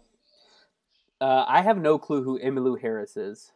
Uh, 1.21 1.45
I 1.47 1.61
have 1.61 1.77
no 1.77 1.97
clue 1.97 2.23
who 2.23 2.39
Emmylou 2.39 2.79
Harris 2.79 3.17
is. 3.17 3.51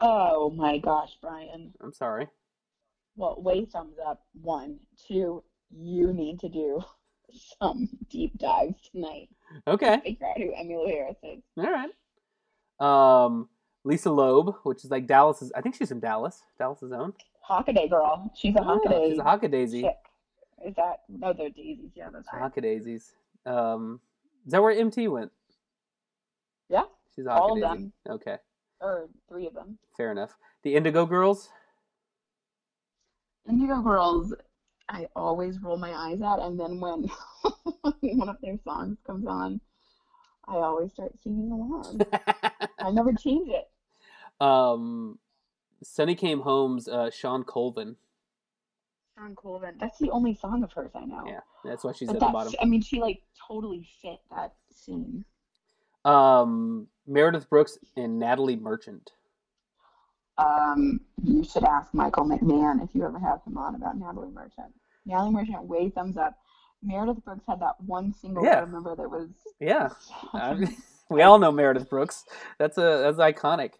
Oh 0.00 0.50
my 0.50 0.78
gosh, 0.78 1.16
Brian. 1.20 1.72
I'm 1.82 1.92
sorry. 1.92 2.28
Well, 3.16 3.40
way 3.40 3.64
thumbs 3.64 3.96
up. 4.04 4.22
One, 4.40 4.80
two. 5.08 5.42
You 5.70 6.12
need 6.12 6.40
to 6.40 6.48
do 6.48 6.82
some 7.60 7.88
deep 8.10 8.38
dives 8.38 8.76
tonight. 8.92 9.28
Okay. 9.66 10.00
Figure 10.04 10.26
out 10.26 10.38
who 10.38 10.52
Emmylou 10.52 10.88
Harris 10.88 11.16
is. 11.22 11.42
All 11.56 11.72
right. 11.72 11.90
Um, 12.78 13.48
Lisa 13.84 14.10
Loeb, 14.10 14.56
which 14.64 14.84
is 14.84 14.90
like 14.90 15.06
Dallas's. 15.06 15.52
I 15.56 15.60
think 15.60 15.76
she's 15.76 15.88
from 15.88 16.00
Dallas. 16.00 16.42
Dallas's 16.58 16.92
own. 16.92 17.14
Hockaday 17.48 17.88
girl. 17.90 18.30
She's 18.36 18.54
a 18.56 18.60
Oh, 18.62 18.80
Hockaday 18.84 19.08
she's 19.10 19.18
a 19.18 19.22
Hockadaisy. 19.22 19.80
chick. 19.82 19.96
Is 20.66 20.74
that 20.76 21.00
no? 21.08 21.32
They're 21.32 21.50
daisies. 21.50 21.90
Yeah, 21.94 22.08
that's 22.12 22.26
right. 22.32 22.42
Hockadaisies. 22.52 23.12
Um, 23.44 24.00
is 24.46 24.52
that 24.52 24.62
where 24.62 24.72
MT 24.72 25.08
went? 25.08 25.30
Yeah, 26.68 26.84
She's 27.14 27.26
a 27.26 27.30
all 27.32 27.52
of 27.52 27.60
them, 27.60 27.92
Okay, 28.08 28.38
or 28.80 29.08
three 29.28 29.46
of 29.46 29.54
them. 29.54 29.78
fair 29.96 30.10
enough. 30.10 30.36
The 30.62 30.74
Indigo 30.74 31.06
Girls. 31.06 31.48
Indigo 33.48 33.80
Girls. 33.82 34.34
I 34.88 35.08
always 35.16 35.60
roll 35.60 35.76
my 35.78 35.92
eyes 35.92 36.20
at, 36.22 36.38
and 36.40 36.58
then 36.58 36.80
when 36.80 37.08
one 38.00 38.28
of 38.28 38.36
their 38.40 38.56
songs 38.64 38.98
comes 39.06 39.26
on, 39.26 39.60
I 40.48 40.54
always 40.56 40.92
start 40.92 41.12
singing 41.22 41.50
along. 41.50 42.00
I 42.80 42.90
never 42.92 43.12
change 43.12 43.48
it. 43.48 43.68
um, 44.44 45.18
Sunny 45.82 46.14
Came 46.14 46.40
Home's 46.40 46.88
uh, 46.88 47.10
Shawn 47.10 47.44
Colvin. 47.44 47.96
Shawn 49.16 49.34
Colvin. 49.34 49.74
That's 49.78 49.98
the 49.98 50.10
only 50.10 50.34
song 50.34 50.62
of 50.62 50.72
hers 50.72 50.92
I 50.94 51.04
know. 51.04 51.24
Yeah, 51.26 51.40
that's 51.64 51.84
why 51.84 51.92
she's 51.92 52.08
But 52.08 52.16
at 52.16 52.20
the 52.20 52.26
bottom. 52.26 52.52
I 52.60 52.64
mean, 52.64 52.82
she 52.82 53.00
like 53.00 53.22
totally 53.46 53.88
fit 54.02 54.18
that 54.30 54.54
scene. 54.70 55.24
Um, 56.04 56.86
Meredith 57.06 57.48
Brooks 57.50 57.78
and 57.96 58.18
Natalie 58.18 58.56
Merchant. 58.56 59.10
Um, 60.38 61.00
you 61.22 61.42
should 61.44 61.64
ask 61.64 61.92
Michael 61.94 62.24
McMahon 62.24 62.84
if 62.84 62.94
you 62.94 63.04
ever 63.04 63.18
have 63.18 63.40
him 63.46 63.56
on 63.56 63.74
about 63.74 63.96
Natalie 63.98 64.30
Merchant. 64.30 64.72
Natalie 65.06 65.32
Merchant, 65.32 65.64
way 65.64 65.88
thumbs 65.88 66.16
up. 66.16 66.38
Meredith 66.82 67.24
Brooks 67.24 67.44
had 67.48 67.60
that 67.60 67.80
one 67.80 68.12
single 68.12 68.44
Yeah. 68.44 68.58
I 68.58 68.60
remember 68.60 68.94
that 68.94 69.10
was 69.10 69.30
Yeah, 69.60 69.88
we 71.10 71.22
all 71.22 71.38
know 71.38 71.50
Meredith 71.50 71.88
Brooks. 71.88 72.24
That's 72.58 72.76
a 72.78 73.14
that's 73.16 73.18
iconic. 73.18 73.72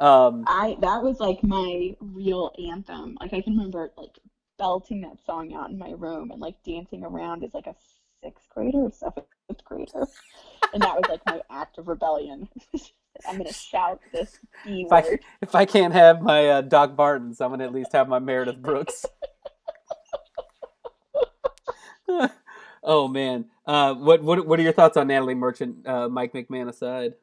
Um, 0.00 0.44
I 0.46 0.76
that 0.80 1.02
was 1.02 1.20
like 1.20 1.42
my 1.42 1.94
real 2.00 2.52
anthem. 2.68 3.16
Like 3.20 3.34
I 3.34 3.40
can 3.42 3.54
remember 3.56 3.90
like 3.96 4.18
belting 4.58 5.02
that 5.02 5.24
song 5.24 5.52
out 5.54 5.70
in 5.70 5.78
my 5.78 5.92
room 5.96 6.30
and 6.30 6.40
like 6.40 6.56
dancing 6.64 7.04
around 7.04 7.44
as 7.44 7.54
like 7.54 7.66
a 7.66 7.74
sixth 8.22 8.48
grader 8.50 8.78
or 8.78 8.90
seventh 8.90 9.26
grader. 9.64 10.06
And 10.72 10.82
that 10.82 10.94
was 10.96 11.04
like 11.08 11.20
my 11.26 11.40
act 11.50 11.78
of 11.78 11.88
rebellion. 11.88 12.48
I'm 13.28 13.36
gonna 13.38 13.52
shout 13.52 14.00
this 14.12 14.38
B 14.64 14.84
If 14.86 14.92
I- 14.92 15.02
word. 15.02 15.20
if 15.42 15.54
I 15.54 15.66
can't 15.66 15.92
have 15.92 16.22
my 16.22 16.48
uh, 16.48 16.60
Doc 16.62 16.96
Martens, 16.96 17.40
I'm 17.40 17.50
gonna 17.50 17.64
at 17.64 17.72
least 17.74 17.92
have 17.92 18.08
my 18.08 18.18
Meredith 18.18 18.62
Brooks. 18.62 19.04
oh 22.82 23.08
man, 23.08 23.46
uh, 23.66 23.94
what 23.94 24.22
what 24.22 24.46
what 24.46 24.58
are 24.58 24.62
your 24.62 24.72
thoughts 24.72 24.96
on 24.96 25.08
Natalie 25.08 25.34
Merchant? 25.34 25.86
Uh, 25.86 26.08
Mike 26.08 26.32
McMahon 26.32 26.68
aside, 26.68 27.14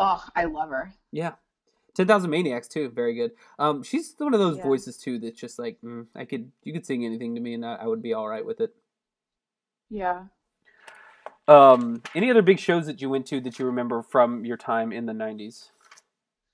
Oh, 0.00 0.24
I 0.34 0.46
love 0.46 0.70
her. 0.70 0.92
yeah, 1.12 1.34
Ten 1.94 2.06
Thousand 2.06 2.30
Maniacs 2.30 2.68
too, 2.68 2.88
very 2.88 3.14
good. 3.14 3.32
Um, 3.58 3.82
she's 3.82 4.14
one 4.18 4.32
of 4.34 4.40
those 4.40 4.56
Yeah. 4.56 4.64
voices 4.64 4.96
too 4.96 5.18
that's 5.18 5.38
just 5.38 5.58
like 5.58 5.78
mm, 5.82 6.06
I 6.16 6.24
could 6.24 6.50
you 6.64 6.72
could 6.72 6.86
sing 6.86 7.04
anything 7.04 7.34
to 7.34 7.40
me 7.40 7.54
and 7.54 7.64
I, 7.66 7.74
I 7.82 7.86
would 7.86 8.00
be 8.02 8.14
all 8.14 8.26
right 8.28 8.44
with 8.44 8.60
it. 8.60 8.74
Yeah. 9.90 10.24
Um, 11.48 12.02
any 12.14 12.30
other 12.30 12.42
big 12.42 12.58
shows 12.58 12.86
that 12.86 13.02
you 13.02 13.08
went 13.10 13.26
to 13.26 13.40
that 13.40 13.58
you 13.58 13.66
remember 13.66 14.02
from 14.02 14.44
your 14.44 14.56
time 14.56 14.92
in 14.92 15.06
the 15.06 15.12
'90s? 15.12 15.70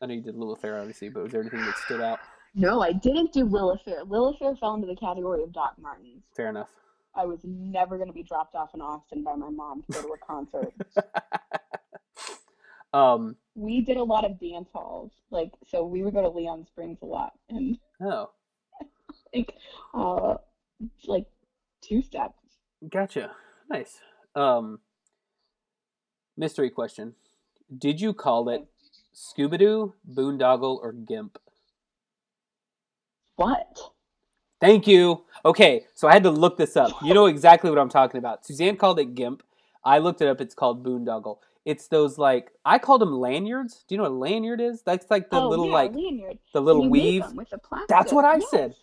I 0.00 0.06
know 0.06 0.14
you 0.14 0.22
did 0.22 0.36
Lilith 0.36 0.60
Fair, 0.62 0.78
obviously, 0.78 1.08
but 1.08 1.22
was 1.22 1.32
there 1.32 1.40
anything 1.40 1.64
that 1.64 1.76
stood 1.78 2.00
out? 2.00 2.18
No, 2.54 2.80
I 2.82 2.92
didn't 2.92 3.32
do 3.32 3.44
Lilith 3.44 3.82
Fair. 3.84 4.04
Lillifair 4.04 4.58
fell 4.58 4.74
into 4.74 4.86
the 4.86 4.96
category 4.96 5.42
of 5.42 5.52
Doc 5.52 5.74
Martens. 5.80 6.22
Fair 6.34 6.48
enough. 6.48 6.70
I 7.14 7.24
was 7.26 7.40
never 7.44 7.96
going 7.96 8.08
to 8.08 8.14
be 8.14 8.22
dropped 8.22 8.54
off 8.54 8.74
in 8.74 8.80
Austin 8.80 9.22
by 9.22 9.34
my 9.34 9.48
mom 9.50 9.82
to 9.82 9.92
go 9.92 10.02
to 10.02 10.08
a 10.14 10.18
concert. 10.18 10.72
um, 12.96 13.36
we 13.54 13.82
did 13.82 13.98
a 13.98 14.04
lot 14.04 14.24
of 14.24 14.40
dance 14.40 14.70
halls, 14.72 15.12
like 15.30 15.50
so 15.66 15.84
we 15.84 16.02
would 16.02 16.14
go 16.14 16.22
to 16.22 16.28
Leon 16.28 16.64
Springs 16.66 16.98
a 17.02 17.06
lot, 17.06 17.32
and 17.50 17.76
oh, 18.00 18.30
like, 19.34 19.54
uh, 19.92 20.34
like 21.06 21.26
two 21.82 22.00
steps. 22.00 22.38
Gotcha. 22.88 23.32
Nice. 23.68 23.98
Um, 24.34 24.78
mystery 26.38 26.70
question: 26.70 27.14
Did 27.76 28.00
you 28.00 28.14
call 28.14 28.48
it 28.48 28.66
Scooby 29.14 29.58
Doo, 29.58 29.94
Boondoggle, 30.10 30.78
or 30.82 30.92
Gimp? 30.92 31.38
What? 33.36 33.78
Thank 34.58 34.86
you. 34.86 35.24
Okay, 35.44 35.84
so 35.94 36.08
I 36.08 36.14
had 36.14 36.22
to 36.22 36.30
look 36.30 36.56
this 36.56 36.78
up. 36.78 36.92
You 37.02 37.12
know 37.12 37.26
exactly 37.34 37.68
what 37.68 37.78
I'm 37.78 37.90
talking 37.90 38.18
about. 38.18 38.46
Suzanne 38.46 38.76
called 38.76 38.98
it 38.98 39.14
Gimp. 39.14 39.42
I 39.84 39.98
looked 39.98 40.22
it 40.22 40.28
up. 40.28 40.40
It's 40.40 40.54
called 40.54 40.82
Boondoggle. 40.82 41.36
It's 41.66 41.88
those 41.88 42.16
like 42.16 42.52
I 42.64 42.78
called 42.78 43.02
them 43.02 43.12
lanyards. 43.12 43.84
Do 43.88 43.94
you 43.94 43.98
know 43.98 44.04
what 44.04 44.12
a 44.12 44.14
lanyard 44.14 44.60
is? 44.60 44.82
That's 44.82 45.10
like 45.10 45.30
the 45.30 45.40
oh, 45.40 45.48
little 45.48 45.66
yeah, 45.66 45.72
like 45.74 45.94
lanyard. 45.94 46.38
the 46.54 46.62
little 46.62 46.88
weave. 46.88 47.24
the. 47.24 47.84
That's 47.88 48.12
what 48.12 48.24
I 48.24 48.36
Yes. 48.36 48.50
said. 48.50 48.74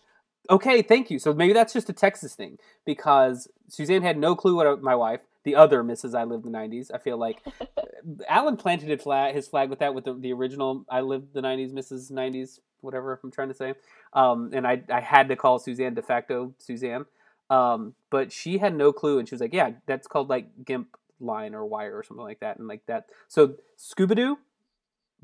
Okay, 0.50 0.82
thank 0.82 1.10
you. 1.10 1.18
So 1.18 1.32
maybe 1.32 1.54
that's 1.54 1.72
just 1.72 1.88
a 1.88 1.94
Texas 1.94 2.34
thing 2.34 2.58
because 2.84 3.48
Suzanne 3.68 4.02
had 4.02 4.18
no 4.18 4.36
clue 4.36 4.56
what 4.56 4.82
my 4.82 4.94
wife, 4.94 5.22
the 5.44 5.54
other 5.54 5.82
Mrs. 5.82 6.14
I 6.14 6.24
Lived 6.24 6.44
the 6.44 6.50
'90s. 6.50 6.90
I 6.92 6.98
feel 6.98 7.16
like 7.16 7.42
Alan 8.28 8.58
planted 8.58 8.90
his 8.90 9.02
flag, 9.02 9.34
his 9.34 9.48
flag 9.48 9.70
with 9.70 9.78
that 9.78 9.94
with 9.94 10.04
the, 10.04 10.12
the 10.12 10.34
original 10.34 10.84
I 10.90 11.00
Lived 11.00 11.32
the 11.32 11.40
'90s, 11.40 11.72
Mrs. 11.72 12.12
'90s, 12.12 12.60
whatever 12.82 13.18
I'm 13.24 13.30
trying 13.30 13.48
to 13.48 13.54
say. 13.54 13.72
Um, 14.12 14.50
and 14.52 14.66
I 14.66 14.82
I 14.92 15.00
had 15.00 15.28
to 15.28 15.36
call 15.36 15.58
Suzanne 15.58 15.94
de 15.94 16.02
facto 16.02 16.52
Suzanne, 16.58 17.06
um, 17.48 17.94
but 18.10 18.30
she 18.30 18.58
had 18.58 18.74
no 18.76 18.92
clue, 18.92 19.18
and 19.18 19.26
she 19.26 19.34
was 19.34 19.40
like, 19.40 19.54
"Yeah, 19.54 19.70
that's 19.86 20.06
called 20.06 20.28
like 20.28 20.48
GIMP 20.66 20.94
line 21.24 21.54
or 21.54 21.64
wire 21.66 21.96
or 21.98 22.02
something 22.02 22.24
like 22.24 22.40
that," 22.40 22.58
and 22.58 22.68
like 22.68 22.86
that. 22.86 23.06
So 23.28 23.54
Scooby 23.78 24.16
Doo. 24.16 24.38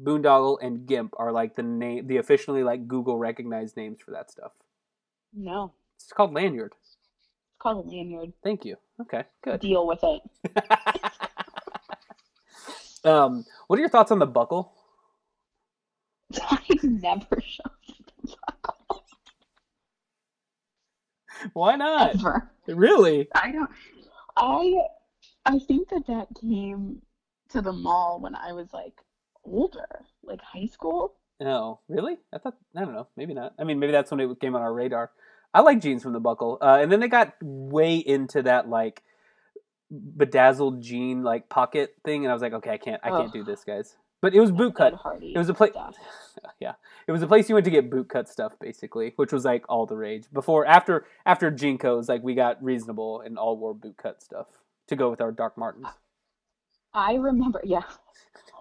Boondoggle 0.02 0.56
and 0.62 0.86
Gimp 0.86 1.12
are 1.18 1.30
like 1.30 1.56
the 1.56 1.62
name, 1.62 2.06
the 2.06 2.16
officially 2.16 2.62
like 2.62 2.88
Google 2.88 3.18
recognized 3.18 3.76
names 3.76 3.98
for 4.02 4.12
that 4.12 4.30
stuff. 4.30 4.52
No, 5.34 5.74
It's 5.96 6.10
called 6.12 6.32
lanyard. 6.32 6.72
it's 6.80 6.96
called 7.58 7.84
a 7.84 7.88
lanyard. 7.90 8.32
Thank 8.42 8.64
you. 8.64 8.76
Okay, 8.98 9.24
good. 9.44 9.60
Deal 9.60 9.86
with 9.86 10.00
it. 10.02 10.22
um, 13.04 13.44
what 13.66 13.78
are 13.78 13.80
your 13.80 13.90
thoughts 13.90 14.10
on 14.10 14.18
the 14.20 14.26
buckle? 14.26 14.72
I 16.40 16.60
never 16.82 17.42
showed 17.46 18.34
Why 21.52 21.76
not? 21.76 22.14
ever. 22.14 22.50
Really? 22.68 23.28
I 23.34 23.52
don't. 23.52 23.70
I 24.36 24.74
I 25.44 25.58
think 25.58 25.88
that 25.88 26.06
that 26.06 26.28
came 26.40 27.02
to 27.50 27.62
the 27.62 27.72
mall 27.72 28.20
when 28.20 28.34
I 28.34 28.52
was 28.52 28.72
like 28.72 28.94
older, 29.44 30.04
like 30.22 30.40
high 30.40 30.66
school. 30.66 31.14
No, 31.40 31.80
really? 31.88 32.18
I 32.32 32.38
thought 32.38 32.56
I 32.76 32.80
don't 32.80 32.94
know. 32.94 33.08
Maybe 33.16 33.34
not. 33.34 33.54
I 33.58 33.64
mean, 33.64 33.78
maybe 33.78 33.92
that's 33.92 34.10
when 34.10 34.20
it 34.20 34.40
came 34.40 34.54
on 34.54 34.62
our 34.62 34.72
radar. 34.72 35.10
I 35.52 35.60
like 35.60 35.80
jeans 35.80 36.02
from 36.02 36.12
the 36.12 36.20
buckle, 36.20 36.58
uh, 36.60 36.78
and 36.80 36.92
then 36.92 37.00
they 37.00 37.08
got 37.08 37.34
way 37.40 37.96
into 37.96 38.42
that 38.42 38.68
like 38.68 39.02
bedazzled 39.90 40.82
jean 40.82 41.22
like 41.22 41.48
pocket 41.48 41.96
thing, 42.04 42.24
and 42.24 42.30
I 42.30 42.34
was 42.34 42.42
like, 42.42 42.52
okay, 42.52 42.70
I 42.70 42.76
can't, 42.76 43.00
I 43.02 43.08
can't 43.08 43.24
Ugh. 43.24 43.32
do 43.32 43.44
this, 43.44 43.64
guys. 43.64 43.96
But 44.20 44.34
it 44.34 44.40
was 44.40 44.52
boot 44.52 44.74
cut. 44.74 44.94
It 45.22 45.38
was 45.38 45.48
a 45.48 45.54
place. 45.54 45.72
yeah, 46.60 46.74
it 47.06 47.12
was 47.12 47.22
a 47.22 47.26
place 47.26 47.48
you 47.48 47.54
went 47.54 47.64
to 47.64 47.70
get 47.70 47.90
boot 47.90 48.10
cut 48.10 48.28
stuff, 48.28 48.52
basically, 48.60 49.14
which 49.16 49.32
was 49.32 49.46
like 49.46 49.64
all 49.68 49.86
the 49.86 49.96
rage. 49.96 50.24
Before, 50.30 50.66
after, 50.66 51.06
after 51.24 51.50
JNCOs, 51.50 52.08
like 52.08 52.22
we 52.22 52.34
got 52.34 52.62
reasonable 52.62 53.22
and 53.22 53.38
all 53.38 53.56
wore 53.56 53.74
boot 53.74 53.96
cut 53.96 54.22
stuff 54.22 54.46
to 54.90 54.96
go 54.96 55.10
with 55.10 55.20
our 55.20 55.32
Doc 55.32 55.56
Martens. 55.56 55.86
I 56.92 57.14
remember, 57.14 57.60
yeah, 57.64 57.82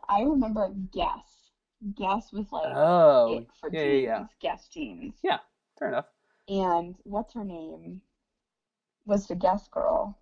I 0.07 0.21
remember 0.21 0.69
Guess. 0.93 1.51
Guess 1.95 2.32
was 2.34 2.45
like 2.51 2.75
Oh, 2.75 3.45
for 3.59 3.69
yeah, 3.69 3.82
yeah, 3.84 3.86
jeans. 3.86 4.03
yeah. 4.03 4.23
Guess 4.41 4.67
jeans. 4.67 5.13
Yeah, 5.23 5.38
fair 5.77 5.89
enough. 5.89 6.05
And 6.47 6.95
what's 7.03 7.34
her 7.34 7.43
name? 7.43 8.01
Was 9.05 9.27
the 9.27 9.36
Guess 9.36 9.67
girl? 9.69 10.17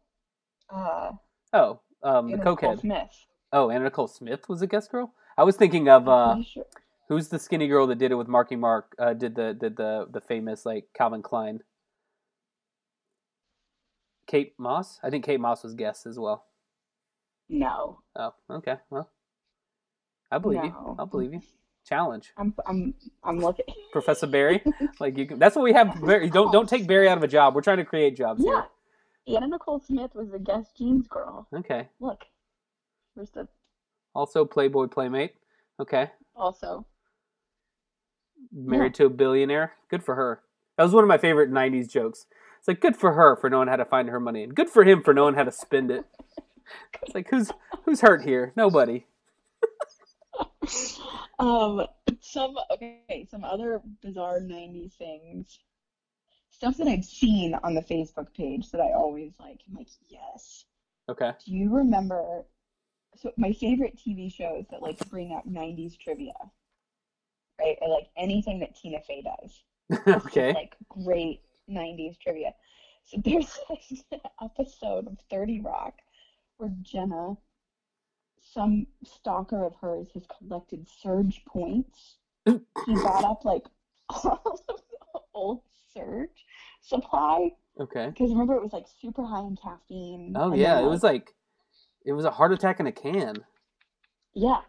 Uh, 0.70 1.12
Oh, 1.54 1.80
um, 2.04 2.28
the 2.28 2.34
Anna 2.34 2.44
cokehead. 2.44 2.80
Smith. 2.82 3.26
Oh, 3.54 3.70
Anna 3.70 3.86
Nicole 3.86 4.08
Smith 4.08 4.50
was 4.50 4.62
a 4.62 4.68
guest 4.68 4.92
girl. 4.92 5.14
I 5.38 5.44
was 5.44 5.56
thinking 5.56 5.88
of 5.88 6.08
uh, 6.08 6.36
sure. 6.44 6.66
who's 7.08 7.30
the 7.30 7.40
skinny 7.40 7.68
girl 7.68 7.88
that 7.88 7.98
did 7.98 8.12
it 8.12 8.16
with 8.16 8.28
Marky 8.28 8.56
Mark? 8.56 8.94
Uh, 9.00 9.14
did 9.14 9.36
the 9.36 9.54
did 9.54 9.78
the 9.78 10.08
the 10.12 10.22
famous 10.22 10.66
like 10.66 10.86
Calvin 10.94 11.22
Klein? 11.22 11.62
Kate 14.28 14.54
Moss. 14.58 15.00
I 15.04 15.10
think 15.10 15.26
Kate 15.26 15.40
Moss 15.40 15.64
was 15.64 15.74
guest 15.74 16.06
as 16.06 16.20
well. 16.20 16.46
No. 17.50 18.00
Oh, 18.16 18.34
okay. 18.52 18.76
Well, 18.90 19.10
I 20.32 20.38
believe 20.38 20.64
you. 20.66 20.96
I'll 21.00 21.06
believe 21.06 21.34
you. 21.34 21.42
challenge. 21.86 22.34
I'm 22.38 22.54
I'm 22.68 22.94
I'm 23.24 23.40
looking. 23.40 23.66
Professor 23.94 24.28
Barry, 24.28 24.62
like 25.00 25.18
you 25.18 25.26
can. 25.26 25.40
That's 25.40 25.56
what 25.56 25.64
we 25.64 25.74
have. 25.74 26.00
Barry, 26.06 26.28
oh 26.28 26.34
don't 26.34 26.52
don't 26.52 26.68
take 26.70 26.88
Barry 26.88 27.08
out 27.08 27.18
of 27.18 27.24
a 27.24 27.28
job. 27.28 27.56
We're 27.56 27.62
trying 27.62 27.78
to 27.78 27.86
create 27.86 28.18
jobs 28.18 28.44
Yeah. 28.46 28.64
here. 29.26 29.38
Anna 29.38 29.48
Nicole 29.48 29.80
Smith 29.80 30.12
was 30.16 30.32
a 30.34 30.40
guest 30.40 30.78
jeans 30.78 31.08
girl. 31.08 31.48
Okay. 31.54 31.88
Look, 32.00 32.22
where's 33.14 33.30
the 33.32 33.48
Also, 34.14 34.44
Playboy 34.46 34.88
Playmate. 34.88 35.36
Okay. 35.80 36.12
also? 36.36 36.86
Married 38.54 38.94
to 38.96 39.06
a 39.06 39.10
billionaire. 39.10 39.74
Good 39.90 40.04
for 40.04 40.16
her. 40.16 40.42
That 40.78 40.84
was 40.84 40.94
one 40.94 41.04
of 41.04 41.08
my 41.08 41.18
favorite 41.18 41.52
'90s 41.52 41.90
jokes. 41.90 42.26
It's 42.60 42.68
like 42.68 42.82
good 42.82 42.98
for 42.98 43.14
her 43.14 43.36
for 43.36 43.50
knowing 43.50 43.68
how 43.68 43.76
to 43.76 43.86
find 43.86 44.10
her 44.10 44.20
money, 44.20 44.44
and 44.44 44.56
good 44.56 44.70
for 44.70 44.84
him 44.84 45.04
for 45.04 45.14
knowing 45.14 45.36
how 45.36 45.44
to 45.44 45.52
spend 45.52 45.92
it. 45.92 46.06
It's 47.02 47.16
like 47.16 47.30
who's 47.30 47.52
who's 47.86 48.02
hurt 48.02 48.24
here? 48.24 48.54
Nobody. 48.56 49.06
Um, 51.40 51.86
some 52.20 52.56
okay, 52.72 53.28
some 53.30 53.44
other 53.44 53.82
bizarre 54.02 54.40
'90s 54.40 54.94
things. 54.94 55.60
Stuff 56.50 56.78
that 56.78 56.88
I've 56.88 57.06
seen 57.06 57.54
on 57.64 57.76
the 57.76 57.82
Facebook 57.82 58.34
page 58.34 58.72
that 58.72 58.82
I 58.82 58.94
always 58.94 59.34
like. 59.40 59.62
I'm 59.68 59.76
like, 59.76 59.90
yes. 60.10 60.66
Okay. 61.10 61.32
Do 61.46 61.54
you 61.54 61.74
remember? 61.74 62.46
So 63.16 63.32
my 63.38 63.54
favorite 63.54 63.98
TV 63.98 64.34
shows 64.34 64.66
that 64.72 64.82
like 64.82 64.98
bring 65.10 65.34
up 65.34 65.48
'90s 65.48 65.98
trivia, 66.00 66.34
right? 67.60 67.78
Or 67.82 67.90
like 67.90 68.10
anything 68.18 68.60
that 68.60 68.76
Tina 68.76 69.00
Fey 69.02 69.22
does. 69.22 69.64
Just, 69.92 70.08
okay. 70.28 70.54
like 70.54 70.76
great 70.90 71.42
90s 71.70 72.20
trivia. 72.20 72.54
So 73.04 73.18
there's 73.24 73.60
this 73.70 74.04
episode 74.42 75.08
of 75.08 75.18
30 75.30 75.62
Rock 75.62 75.96
where 76.58 76.72
Jenna, 76.82 77.36
some 78.42 78.88
stalker 79.04 79.64
of 79.66 79.76
hers, 79.80 80.10
has 80.14 80.24
collected 80.38 80.88
surge 81.02 81.44
points. 81.46 82.18
He 82.46 82.94
bought 82.96 83.26
up 83.26 83.46
like 83.46 83.66
all 84.10 84.62
of 84.70 84.82
the 85.14 85.20
old 85.34 85.62
surge 85.94 86.46
supply. 86.82 87.52
Okay. 87.80 88.08
Because 88.08 88.32
remember, 88.32 88.56
it 88.56 88.64
was 88.64 88.74
like 88.74 88.86
super 89.02 89.24
high 89.24 89.42
in 89.42 89.56
caffeine. 89.56 90.34
Oh 90.36 90.54
yeah, 90.54 90.76
then, 90.76 90.86
it 90.86 90.88
was 90.88 91.04
like 91.04 91.34
it 92.06 92.14
was 92.14 92.26
a 92.26 92.32
heart 92.32 92.54
attack 92.54 92.80
in 92.80 92.88
a 92.88 92.92
can. 92.92 93.36
Yeah. 94.34 94.62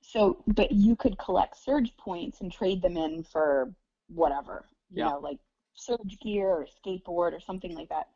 So, 0.00 0.42
but 0.46 0.70
you 0.70 0.94
could 0.94 1.18
collect 1.18 1.56
surge 1.56 1.96
points 1.96 2.40
and 2.40 2.50
trade 2.52 2.80
them 2.80 2.96
in 2.96 3.24
for 3.24 3.72
whatever, 4.08 4.64
you 4.90 5.02
Yeah. 5.02 5.10
know, 5.10 5.18
like 5.18 5.38
surge 5.76 6.18
gear 6.20 6.48
or 6.48 6.66
skateboard 6.66 7.32
or 7.32 7.40
something 7.40 7.74
like 7.74 7.88
that. 7.90 8.08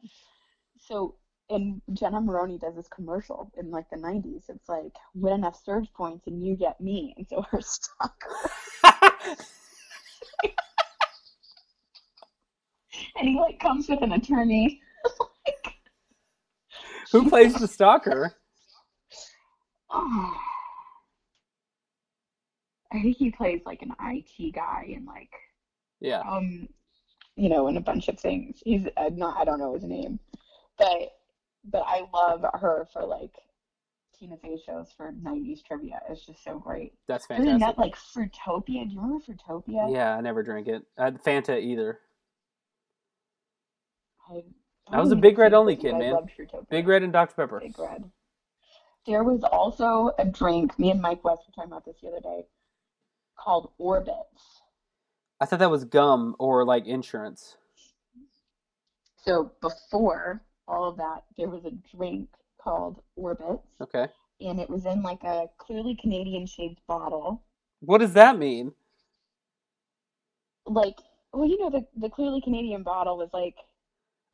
So, 0.78 1.16
and 1.48 1.80
Jenna 1.92 2.20
Maroney 2.20 2.58
does 2.58 2.74
this 2.76 2.88
commercial 2.88 3.50
in 3.56 3.70
like 3.70 3.88
the 3.90 3.96
90s. 3.96 4.44
It's 4.48 4.68
like, 4.68 4.92
win 5.14 5.34
enough 5.34 5.62
surge 5.64 5.92
points 5.94 6.26
and 6.26 6.44
you 6.44 6.56
get 6.56 6.80
me. 6.80 7.14
And 7.16 7.26
so 7.28 7.42
her 7.50 7.60
stalker, 7.64 8.34
and 13.16 13.28
he 13.28 13.38
like 13.38 13.60
comes 13.60 13.88
with 13.88 14.02
an 14.02 14.12
attorney. 14.12 14.80
Who 17.12 17.28
plays 17.28 17.54
the 17.54 17.68
stalker? 17.68 18.34
Oh. 19.90 20.36
I 22.92 23.00
think 23.02 23.18
he 23.18 23.30
plays 23.30 23.60
like 23.64 23.82
an 23.82 23.92
IT 24.00 24.52
guy 24.52 24.92
and 24.96 25.06
like 25.06 25.30
Yeah. 26.00 26.22
um, 26.28 26.68
you 27.40 27.48
know, 27.48 27.68
in 27.68 27.78
a 27.78 27.80
bunch 27.80 28.08
of 28.08 28.20
things. 28.20 28.60
He's 28.62 28.86
uh, 28.98 29.08
not, 29.14 29.38
I 29.38 29.46
don't 29.46 29.58
know 29.58 29.72
his 29.72 29.84
name, 29.84 30.20
but 30.76 31.16
but 31.64 31.84
I 31.86 32.04
love 32.12 32.44
her 32.60 32.86
for 32.92 33.02
like 33.02 33.32
Tina 34.18 34.36
Fey 34.36 34.58
shows 34.64 34.88
for 34.94 35.10
'90s 35.12 35.64
trivia. 35.64 36.02
It's 36.10 36.26
just 36.26 36.44
so 36.44 36.58
great. 36.58 36.92
That's 37.08 37.26
Other 37.30 37.42
than 37.44 37.58
that, 37.60 37.78
like 37.78 37.96
Fruitopia. 37.96 38.86
Do 38.86 38.94
you 38.94 39.00
remember 39.00 39.24
Fruitopia? 39.24 39.90
Yeah, 39.90 40.14
I 40.14 40.20
never 40.20 40.42
drank 40.42 40.68
it. 40.68 40.82
I 40.98 41.12
Fanta 41.12 41.58
either. 41.58 42.00
I, 44.30 44.42
I 44.92 45.00
was 45.00 45.10
a 45.10 45.16
Big 45.16 45.38
Red 45.38 45.54
only 45.54 45.76
kid, 45.76 45.94
I 45.94 45.98
man. 45.98 46.12
loved 46.12 46.30
Fruitopia. 46.38 46.68
Big 46.68 46.86
Red 46.86 47.02
and 47.02 47.12
Dr 47.12 47.34
Pepper. 47.34 47.60
Big 47.60 47.78
Red. 47.78 48.04
There 49.06 49.24
was 49.24 49.42
also 49.44 50.12
a 50.18 50.26
drink. 50.26 50.78
Me 50.78 50.90
and 50.90 51.00
Mike 51.00 51.24
West 51.24 51.44
were 51.46 51.52
talking 51.54 51.72
about 51.72 51.86
this 51.86 51.96
the 52.02 52.08
other 52.08 52.20
day, 52.20 52.44
called 53.38 53.70
Orbitz. 53.80 54.60
I 55.40 55.46
thought 55.46 55.58
that 55.60 55.70
was 55.70 55.84
gum 55.84 56.36
or 56.38 56.64
like 56.64 56.86
insurance. 56.86 57.56
So 59.24 59.52
before 59.60 60.42
all 60.68 60.88
of 60.88 60.96
that, 60.98 61.24
there 61.36 61.48
was 61.48 61.64
a 61.64 61.72
drink 61.96 62.28
called 62.62 63.02
Orbitz, 63.18 63.60
Okay. 63.80 64.06
and 64.40 64.60
it 64.60 64.68
was 64.68 64.86
in 64.86 65.02
like 65.02 65.22
a 65.24 65.46
clearly 65.58 65.96
Canadian 66.00 66.46
shaped 66.46 66.80
bottle. 66.86 67.42
What 67.80 67.98
does 67.98 68.12
that 68.14 68.38
mean? 68.38 68.72
Like, 70.66 70.98
well, 71.32 71.48
you 71.48 71.58
know, 71.58 71.70
the 71.70 71.86
the 71.96 72.10
clearly 72.10 72.40
Canadian 72.40 72.82
bottle 72.82 73.16
was 73.16 73.30
like 73.32 73.56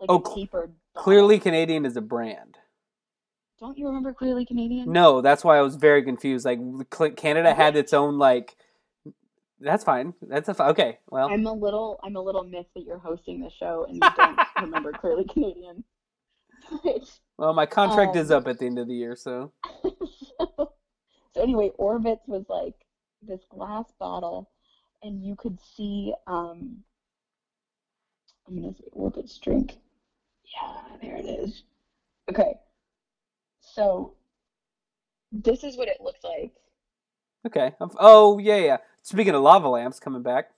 like 0.01 0.11
Oh, 0.11 0.19
a 0.25 0.35
tapered. 0.35 0.73
bottle. 0.95 1.05
Clearly 1.05 1.39
Canadian 1.39 1.87
is 1.87 1.97
a 1.97 2.01
brand. 2.01 2.59
Don't 3.59 3.79
you 3.79 3.87
remember 3.87 4.13
Clearly 4.13 4.45
Canadian? 4.45 4.93
No, 4.93 5.23
that's 5.23 5.43
why 5.43 5.57
I 5.57 5.63
was 5.63 5.77
very 5.77 6.03
confused. 6.03 6.45
Like 6.45 6.61
Canada 7.17 7.55
had 7.55 7.77
its 7.77 7.95
own 7.95 8.19
like. 8.19 8.57
That's 9.61 9.85
fine. 9.85 10.15
That's 10.23 10.49
a 10.49 10.55
fi- 10.55 10.69
okay. 10.71 10.99
Well, 11.11 11.29
I'm 11.31 11.47
a 11.47 11.53
little 11.53 11.99
I'm 12.03 12.17
a 12.17 12.21
little 12.21 12.45
miffed 12.45 12.75
that 12.75 12.85
you're 12.85 12.99
hosting 12.99 13.41
the 13.41 13.51
show 13.51 13.85
and 13.89 13.95
you 13.97 14.11
don't 14.17 14.39
remember 14.61 14.93
Clearly 14.93 15.25
Canadian. 15.25 15.85
well, 17.39 17.53
my 17.53 17.67
contract 17.67 18.17
is 18.17 18.31
um, 18.31 18.39
up 18.39 18.49
at 18.49 18.59
the 18.59 18.67
end 18.67 18.79
of 18.79 18.89
the 18.89 18.95
year, 18.95 19.17
so 19.17 19.53
so, 19.83 20.47
so 21.35 21.43
anyway, 21.43 21.71
Orbitz 21.79 22.27
was 22.27 22.45
like 22.49 22.75
this 23.23 23.41
glass 23.51 23.93
bottle, 23.99 24.51
and 25.03 25.25
you 25.25 25.37
could 25.37 25.59
see. 25.77 26.13
Um, 26.27 26.79
I'm 28.49 28.61
gonna 28.61 28.75
say 28.75 28.85
Orbitz 28.97 29.41
drink. 29.41 29.77
Yeah, 30.45 30.97
there 31.03 31.17
it 31.17 31.27
is. 31.27 31.63
Okay, 32.31 32.55
so 33.61 34.15
this 35.33 35.65
is 35.65 35.77
what 35.77 35.89
it 35.89 36.01
looks 36.01 36.25
like. 36.25 36.53
okay. 37.47 37.75
Oh 37.99 38.39
yeah, 38.39 38.57
yeah. 38.57 38.77
Speaking 39.07 39.37
of 39.37 39.43
lava 39.43 39.69
lamps 39.69 40.01
coming 40.01 40.23
back, 40.23 40.51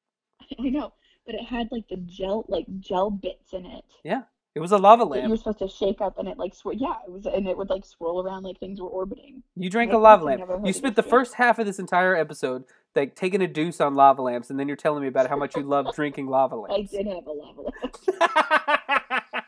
I 0.60 0.68
know, 0.68 0.92
but 1.26 1.34
it 1.34 1.42
had 1.44 1.72
like 1.72 1.88
the 1.88 1.96
gel, 1.96 2.44
like 2.46 2.66
gel 2.78 3.10
bits 3.10 3.52
in 3.52 3.66
it 3.66 3.84
Yeah, 4.04 4.22
it 4.54 4.60
was 4.60 4.70
a 4.70 4.78
lava 4.78 5.02
lamp. 5.02 5.24
you 5.24 5.28
were 5.30 5.34
lamp. 5.34 5.40
supposed 5.56 5.58
to 5.58 5.66
shake 5.68 6.00
up, 6.00 6.16
and 6.16 6.28
it 6.28 6.38
like 6.38 6.54
swir- 6.54 6.76
yeah, 6.78 6.94
it 7.04 7.10
was, 7.10 7.26
and 7.26 7.48
it 7.48 7.58
would 7.58 7.68
like 7.68 7.84
swirl 7.84 8.20
around 8.22 8.44
like 8.44 8.60
things 8.60 8.80
were 8.80 8.86
orbiting. 8.86 9.42
You 9.56 9.68
drank 9.68 9.92
a 9.92 9.98
lava 9.98 10.22
lamp. 10.24 10.42
You 10.64 10.72
spent 10.72 10.94
the 10.94 11.02
drink. 11.02 11.10
first 11.10 11.34
half 11.34 11.58
of 11.58 11.66
this 11.66 11.80
entire 11.80 12.14
episode 12.14 12.62
like 12.94 13.16
taking 13.16 13.42
a 13.42 13.48
deuce 13.48 13.80
on 13.80 13.96
lava 13.96 14.22
lamps, 14.22 14.50
and 14.50 14.60
then 14.60 14.68
you're 14.68 14.76
telling 14.76 15.02
me 15.02 15.08
about 15.08 15.28
how 15.28 15.36
much 15.36 15.56
you 15.56 15.64
love 15.64 15.92
drinking 15.96 16.28
lava 16.28 16.54
lamps. 16.54 16.94
I 16.94 16.96
did 16.96 17.08
have 17.08 17.26
a 17.26 17.32
lava 17.32 17.62
lamp. 17.62 19.34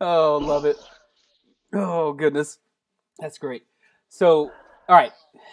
oh, 0.00 0.38
love 0.42 0.64
it. 0.64 0.76
Oh, 1.72 2.12
goodness. 2.12 2.58
That's 3.20 3.38
great. 3.38 3.64
So, 4.08 4.50
all 4.88 4.96
right, 4.96 5.12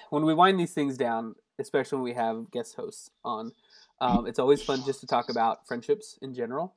when 0.09 0.25
we 0.25 0.33
wind 0.33 0.59
these 0.59 0.73
things 0.73 0.97
down, 0.97 1.35
especially 1.59 1.97
when 1.97 2.03
we 2.03 2.13
have 2.13 2.49
guest 2.51 2.75
hosts 2.75 3.11
on, 3.23 3.51
um, 3.99 4.27
it's 4.27 4.39
always 4.39 4.61
fun 4.63 4.83
just 4.85 4.99
to 5.01 5.07
talk 5.07 5.29
about 5.29 5.67
friendships 5.67 6.17
in 6.21 6.33
general. 6.33 6.73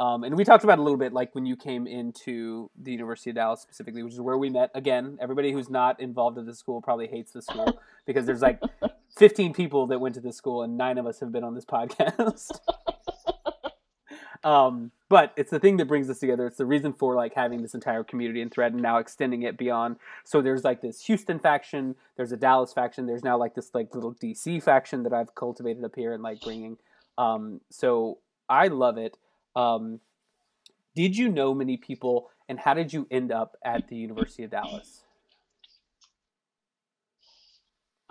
Um, 0.00 0.24
and 0.24 0.36
we 0.36 0.44
talked 0.44 0.64
about 0.64 0.80
a 0.80 0.82
little 0.82 0.98
bit, 0.98 1.12
like 1.12 1.34
when 1.34 1.46
you 1.46 1.56
came 1.56 1.86
into 1.86 2.68
the 2.80 2.90
University 2.90 3.30
of 3.30 3.36
Dallas 3.36 3.60
specifically, 3.60 4.02
which 4.02 4.12
is 4.14 4.20
where 4.20 4.36
we 4.36 4.50
met. 4.50 4.70
Again, 4.74 5.18
everybody 5.20 5.52
who's 5.52 5.70
not 5.70 6.00
involved 6.00 6.36
in 6.36 6.46
the 6.46 6.54
school 6.54 6.82
probably 6.82 7.06
hates 7.06 7.30
the 7.32 7.42
school 7.42 7.78
because 8.06 8.26
there's 8.26 8.42
like 8.42 8.60
15 9.16 9.54
people 9.54 9.86
that 9.86 10.00
went 10.00 10.16
to 10.16 10.20
this 10.20 10.36
school, 10.36 10.62
and 10.62 10.76
nine 10.76 10.98
of 10.98 11.06
us 11.06 11.20
have 11.20 11.30
been 11.30 11.44
on 11.44 11.54
this 11.54 11.64
podcast. 11.76 12.58
Um, 14.44 14.92
but 15.08 15.32
it's 15.36 15.50
the 15.50 15.58
thing 15.58 15.78
that 15.78 15.88
brings 15.88 16.08
us 16.10 16.18
together. 16.18 16.46
It's 16.46 16.58
the 16.58 16.66
reason 16.66 16.92
for 16.92 17.14
like 17.14 17.34
having 17.34 17.62
this 17.62 17.74
entire 17.74 18.04
community 18.04 18.42
and 18.42 18.52
thread, 18.52 18.72
and 18.72 18.82
now 18.82 18.98
extending 18.98 19.42
it 19.42 19.56
beyond. 19.56 19.96
So 20.24 20.42
there's 20.42 20.64
like 20.64 20.82
this 20.82 21.04
Houston 21.06 21.38
faction, 21.38 21.96
there's 22.16 22.32
a 22.32 22.36
Dallas 22.36 22.72
faction, 22.72 23.06
there's 23.06 23.24
now 23.24 23.38
like 23.38 23.54
this 23.54 23.74
like 23.74 23.94
little 23.94 24.14
DC 24.14 24.62
faction 24.62 25.02
that 25.02 25.12
I've 25.12 25.34
cultivated 25.34 25.84
up 25.84 25.96
here 25.96 26.12
and 26.12 26.22
like 26.22 26.40
bringing. 26.40 26.76
Um, 27.16 27.60
so 27.70 28.18
I 28.48 28.68
love 28.68 28.98
it. 28.98 29.16
Um, 29.56 30.00
did 30.94 31.16
you 31.16 31.28
know 31.28 31.54
many 31.54 31.76
people, 31.76 32.30
and 32.48 32.58
how 32.58 32.74
did 32.74 32.92
you 32.92 33.06
end 33.10 33.32
up 33.32 33.56
at 33.64 33.88
the 33.88 33.96
University 33.96 34.44
of 34.44 34.50
Dallas? 34.50 35.02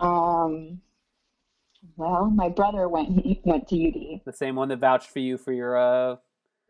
Um, 0.00 0.80
well, 1.96 2.30
my 2.30 2.48
brother 2.48 2.88
went 2.88 3.08
he 3.24 3.40
went 3.44 3.68
to 3.68 3.88
UD. 3.88 4.20
The 4.24 4.32
same 4.32 4.56
one 4.56 4.68
that 4.68 4.78
vouched 4.78 5.10
for 5.10 5.20
you 5.20 5.38
for 5.38 5.52
your 5.52 5.76
uh, 5.76 6.16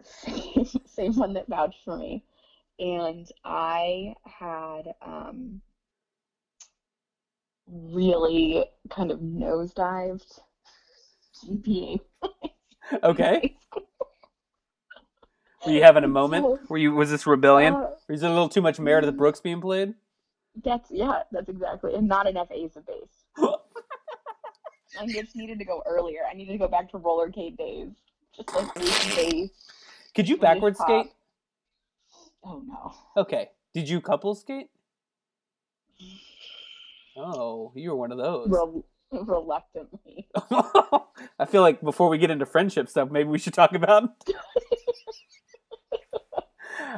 Same, 0.02 0.66
same 0.86 1.16
one 1.16 1.34
that 1.34 1.48
vouched 1.48 1.84
for 1.84 1.96
me. 1.96 2.24
And 2.78 3.30
I 3.44 4.14
had 4.24 4.94
um 5.04 5.60
really 7.66 8.64
kind 8.90 9.10
of 9.10 9.20
nosedived 9.20 10.40
GPA. 11.44 12.00
okay. 13.02 13.56
Were 15.64 15.72
you 15.72 15.82
having 15.82 16.04
a 16.04 16.08
moment? 16.20 16.68
Were 16.68 16.78
you 16.78 16.94
was 16.94 17.10
this 17.10 17.26
rebellion? 17.26 17.74
Uh, 17.74 17.90
is 18.08 18.22
it 18.22 18.26
a 18.26 18.30
little 18.30 18.48
too 18.48 18.62
much 18.62 18.78
merit 18.78 19.04
of 19.04 19.06
the 19.06 19.16
Brooks 19.16 19.40
being 19.40 19.60
played? 19.60 19.94
That's 20.62 20.90
yeah, 20.90 21.22
that's 21.32 21.48
exactly, 21.48 21.94
and 21.94 22.06
not 22.06 22.28
enough 22.28 22.48
Ace 22.52 22.76
of 22.76 22.86
Base. 22.86 23.24
I 25.00 25.06
just 25.06 25.34
needed 25.34 25.58
to 25.58 25.64
go 25.64 25.82
earlier. 25.86 26.20
I 26.30 26.34
needed 26.34 26.52
to 26.52 26.58
go 26.58 26.68
back 26.68 26.90
to 26.92 26.98
rollercade 26.98 27.56
days, 27.56 27.90
just 28.36 28.54
like 28.54 28.66
of 28.76 29.16
Base. 29.16 29.50
Could 30.14 30.28
you 30.28 30.36
backwards 30.36 30.78
skate? 30.78 31.06
Oh 32.44 32.62
no. 32.66 32.92
Okay. 33.16 33.50
Did 33.72 33.88
you 33.88 34.00
couple 34.00 34.34
skate? 34.34 34.68
Oh, 37.16 37.72
you 37.74 37.90
were 37.90 37.96
one 37.96 38.12
of 38.12 38.18
those. 38.18 38.48
Rel- 38.50 38.84
reluctantly. 39.12 40.28
I 41.38 41.46
feel 41.48 41.62
like 41.62 41.80
before 41.80 42.08
we 42.08 42.18
get 42.18 42.30
into 42.30 42.46
friendship 42.46 42.88
stuff, 42.88 43.10
maybe 43.10 43.28
we 43.28 43.38
should 43.38 43.54
talk 43.54 43.72
about. 43.74 44.10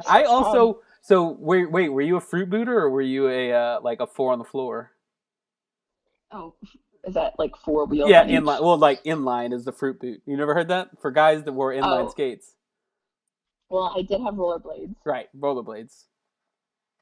I 0.07 0.23
also 0.23 0.81
so 1.01 1.35
wait 1.39 1.71
wait 1.71 1.89
were 1.89 2.01
you 2.01 2.17
a 2.17 2.21
fruit 2.21 2.49
booter 2.49 2.77
or 2.77 2.89
were 2.89 3.01
you 3.01 3.29
a 3.29 3.53
uh, 3.53 3.79
like 3.81 3.99
a 3.99 4.07
four 4.07 4.31
on 4.33 4.39
the 4.39 4.45
floor? 4.45 4.91
Oh, 6.31 6.55
is 7.05 7.13
that 7.13 7.33
like 7.39 7.55
four 7.63 7.85
wheels? 7.85 8.09
Yeah, 8.09 8.25
inline. 8.25 8.61
Well, 8.61 8.77
like 8.77 9.03
inline 9.03 9.53
is 9.53 9.65
the 9.65 9.71
fruit 9.71 9.99
boot. 9.99 10.21
You 10.25 10.35
never 10.35 10.53
heard 10.53 10.67
that 10.67 10.89
for 11.01 11.09
guys 11.11 11.43
that 11.43 11.53
wore 11.53 11.71
inline 11.71 12.05
Oh. 12.05 12.09
skates, 12.09 12.53
Well, 13.69 13.93
I 13.97 14.01
did 14.01 14.21
have 14.21 14.35
rollerblades, 14.35 14.95
right? 15.05 15.27
Rollerblades. 15.37 16.05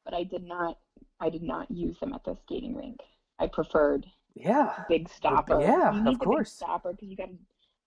but 0.04 0.14
I 0.14 0.24
did 0.24 0.44
not. 0.44 0.78
I 1.20 1.30
did 1.30 1.44
not 1.44 1.70
use 1.72 1.98
them 2.00 2.14
at 2.14 2.24
the 2.24 2.36
skating 2.44 2.76
rink. 2.76 3.00
I 3.40 3.48
preferred 3.48 4.06
Yeah. 4.36 4.84
big 4.90 5.08
stopper. 5.10 5.62
yeah, 5.62 6.08
of 6.08 6.20
course. 6.20 6.50
Big 6.50 6.54
stopper 6.56 6.92
because 6.94 7.10
you 7.10 7.16
got 7.16 7.30
to 7.30 7.38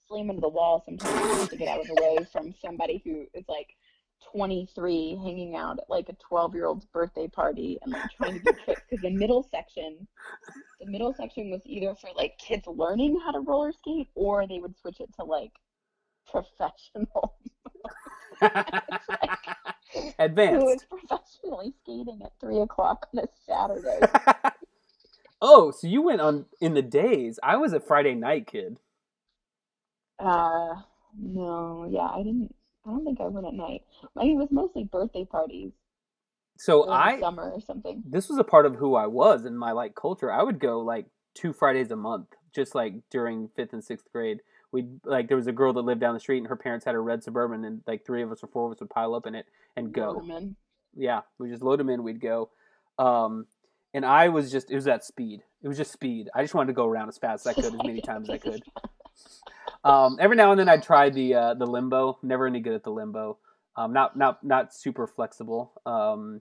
slam 0.07 0.31
into 0.31 0.41
the 0.41 0.49
wall 0.49 0.83
sometimes 0.85 1.49
to 1.49 1.57
get 1.57 1.69
out 1.69 1.81
of 1.81 1.87
the 1.87 1.95
way 2.03 2.25
from 2.33 2.55
somebody 2.63 3.03
who 3.05 3.27
is 3.35 3.45
like 3.49 3.69
23 4.33 5.17
hanging 5.23 5.55
out 5.57 5.79
at 5.79 5.89
like 5.91 6.09
a 6.09 6.15
12 6.15 6.55
year 6.55 6.67
old's 6.67 6.87
birthday 6.87 7.29
party 7.29 7.79
and 7.83 7.93
like 7.93 8.11
trying 8.17 8.35
to 8.35 8.41
do 8.41 8.53
tricks 8.65 8.83
because 8.91 9.03
the 9.03 9.11
middle 9.11 9.43
section 9.51 10.09
the 10.81 10.87
middle 10.87 11.13
section 11.15 11.51
was 11.51 11.61
either 11.67 11.95
for 11.95 12.09
like 12.17 12.37
kids 12.39 12.67
learning 12.67 13.21
how 13.25 13.31
to 13.31 13.41
roller 13.41 13.71
skate 13.73 14.09
or 14.15 14.47
they 14.47 14.59
would 14.59 14.77
switch 14.79 15.01
it 15.01 15.09
to 15.15 15.25
like 15.25 15.53
professional 16.27 17.37
who 18.41 18.51
was 20.65 20.79
Advanced. 20.79 20.87
professionally 20.89 21.73
skating 21.83 22.21
at 22.25 22.33
three 22.41 22.61
o'clock 22.61 23.07
on 23.15 23.25
a 23.25 23.29
Saturday. 23.47 24.11
oh, 25.41 25.71
so 25.71 25.87
you 25.87 26.03
went 26.03 26.21
on 26.21 26.47
in 26.61 26.75
the 26.75 26.83
days. 26.83 27.39
I 27.43 27.57
was 27.57 27.73
a 27.73 27.81
Friday 27.81 28.15
night 28.15 28.47
kid. 28.47 28.79
Uh, 30.19 30.83
no, 31.19 31.87
yeah, 31.91 32.09
I 32.09 32.19
didn't. 32.23 32.55
I 32.87 32.91
don't 32.91 33.05
think 33.05 33.21
I 33.21 33.27
went 33.29 33.47
at 33.47 33.55
night. 33.55 33.83
I 34.17 34.25
mean, 34.25 34.35
it 34.37 34.41
was 34.41 34.51
mostly 34.51 34.85
birthday 34.85 35.25
parties 35.25 35.73
So 36.59 36.85
or 36.85 36.95
in 36.97 37.05
the 37.05 37.11
I 37.11 37.19
summer 37.21 37.51
or 37.53 37.61
something. 37.61 38.05
this 38.05 38.29
was 38.29 38.39
a 38.39 38.45
part 38.45 38.67
of 38.67 38.77
who 38.77 38.95
I 38.95 39.07
was 39.07 39.45
in 39.45 39.57
my 39.57 39.73
like 39.73 39.95
culture. 39.95 40.33
I 40.33 40.43
would 40.43 40.59
go 40.61 40.81
like 40.81 41.07
two 41.35 41.53
Fridays 41.53 41.91
a 41.91 41.97
month, 41.97 42.29
just 42.55 42.75
like 42.75 42.95
during 43.11 43.49
fifth 43.57 43.73
and 43.73 43.85
sixth 43.85 44.07
grade. 44.13 44.41
We'd 44.71 45.01
like 45.05 45.29
there 45.29 45.37
was 45.37 45.47
a 45.47 45.53
girl 45.53 45.73
that 45.73 45.83
lived 45.83 46.01
down 46.01 46.15
the 46.15 46.21
street, 46.21 46.39
and 46.39 46.47
her 46.47 46.57
parents 46.57 46.85
had 46.85 46.95
a 46.95 46.99
red 47.01 47.23
suburban, 47.23 47.65
and 47.65 47.83
like 47.87 48.05
three 48.05 48.23
of 48.23 48.31
us 48.31 48.43
or 48.43 48.49
four 48.49 48.67
of 48.67 48.73
us 48.73 48.81
would 48.81 48.91
pile 48.91 49.15
up 49.15 49.27
in 49.27 49.35
it 49.35 49.47
and 49.77 49.93
go. 49.93 50.15
Yeah, 50.95 51.21
we 51.39 51.49
just 51.49 51.63
load 51.63 51.81
them 51.81 51.89
in. 51.89 52.03
We'd 52.03 52.21
go, 52.21 52.51
um, 52.99 53.47
and 53.95 54.05
I 54.05 54.29
was 54.29 54.51
just 54.53 54.71
it 54.71 54.75
was 54.75 54.85
that 54.85 55.05
speed. 55.05 55.43
It 55.63 55.69
was 55.69 55.77
just 55.77 55.93
speed. 55.93 56.29
I 56.35 56.43
just 56.43 56.55
wanted 56.55 56.69
to 56.69 56.73
go 56.75 56.87
around 56.87 57.09
as 57.09 57.19
fast 57.19 57.47
as 57.47 57.51
I 57.51 57.55
could, 57.55 57.75
as 57.75 57.83
many 57.85 58.01
times 58.01 58.29
as 58.29 58.35
I 58.35 58.39
could. 58.39 58.63
Um, 59.85 60.17
every 60.21 60.37
now 60.37 60.51
and 60.51 60.59
then 60.59 60.69
I'd 60.69 60.83
try 60.83 61.11
the 61.11 61.35
uh, 61.35 61.55
the 61.55 61.67
limbo. 61.67 62.19
Never 62.23 62.47
any 62.47 62.61
good 62.61 62.75
at 62.75 62.85
the 62.85 62.91
limbo. 62.91 63.39
Um, 63.77 63.93
not 63.93 64.17
not 64.17 64.43
not 64.45 64.75
super 64.75 65.07
flexible. 65.07 65.73
Um, 65.87 66.41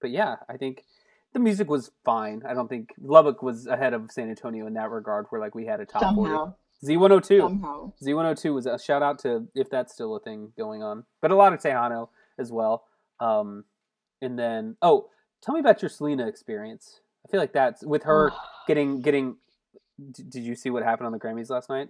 but 0.00 0.10
yeah, 0.10 0.36
I 0.48 0.56
think 0.56 0.84
the 1.32 1.40
music 1.40 1.68
was 1.68 1.90
fine. 2.04 2.42
I 2.48 2.54
don't 2.54 2.68
think 2.68 2.90
Lubbock 3.00 3.42
was 3.42 3.66
ahead 3.66 3.92
of 3.92 4.10
San 4.10 4.30
Antonio 4.30 4.66
in 4.66 4.74
that 4.74 4.90
regard, 4.90 5.26
where 5.30 5.40
like 5.40 5.54
we 5.54 5.66
had 5.66 5.80
a 5.80 5.86
top 5.86 6.02
Somehow, 6.02 6.54
forty. 6.84 6.94
Z 6.94 6.96
one 6.96 7.10
hundred 7.10 7.24
two. 7.24 7.38
somehow. 7.40 7.92
Z 8.02 8.14
one 8.14 8.24
hundred 8.24 8.38
two 8.38 8.54
was 8.54 8.66
a 8.66 8.78
shout 8.78 9.02
out 9.02 9.18
to 9.20 9.46
if 9.54 9.70
that's 9.70 9.92
still 9.92 10.14
a 10.16 10.20
thing 10.20 10.52
going 10.56 10.82
on, 10.82 11.04
but 11.20 11.30
a 11.30 11.36
lot 11.36 11.52
of 11.52 11.60
Tejano 11.60 12.08
as 12.38 12.50
well. 12.52 12.84
Um, 13.20 13.64
and 14.22 14.38
then 14.38 14.76
oh, 14.82 15.08
tell 15.42 15.54
me 15.54 15.60
about 15.60 15.82
your 15.82 15.88
Selena 15.88 16.26
experience. 16.26 17.00
I 17.26 17.30
feel 17.30 17.40
like 17.40 17.52
that's 17.52 17.84
with 17.84 18.02
her 18.04 18.32
getting 18.66 19.00
getting. 19.00 19.36
d- 20.10 20.24
Did 20.28 20.44
you 20.44 20.54
see 20.54 20.70
what 20.70 20.82
happened 20.82 21.06
on 21.06 21.12
the 21.12 21.18
Grammys 21.20 21.50
last 21.50 21.68
night? 21.68 21.88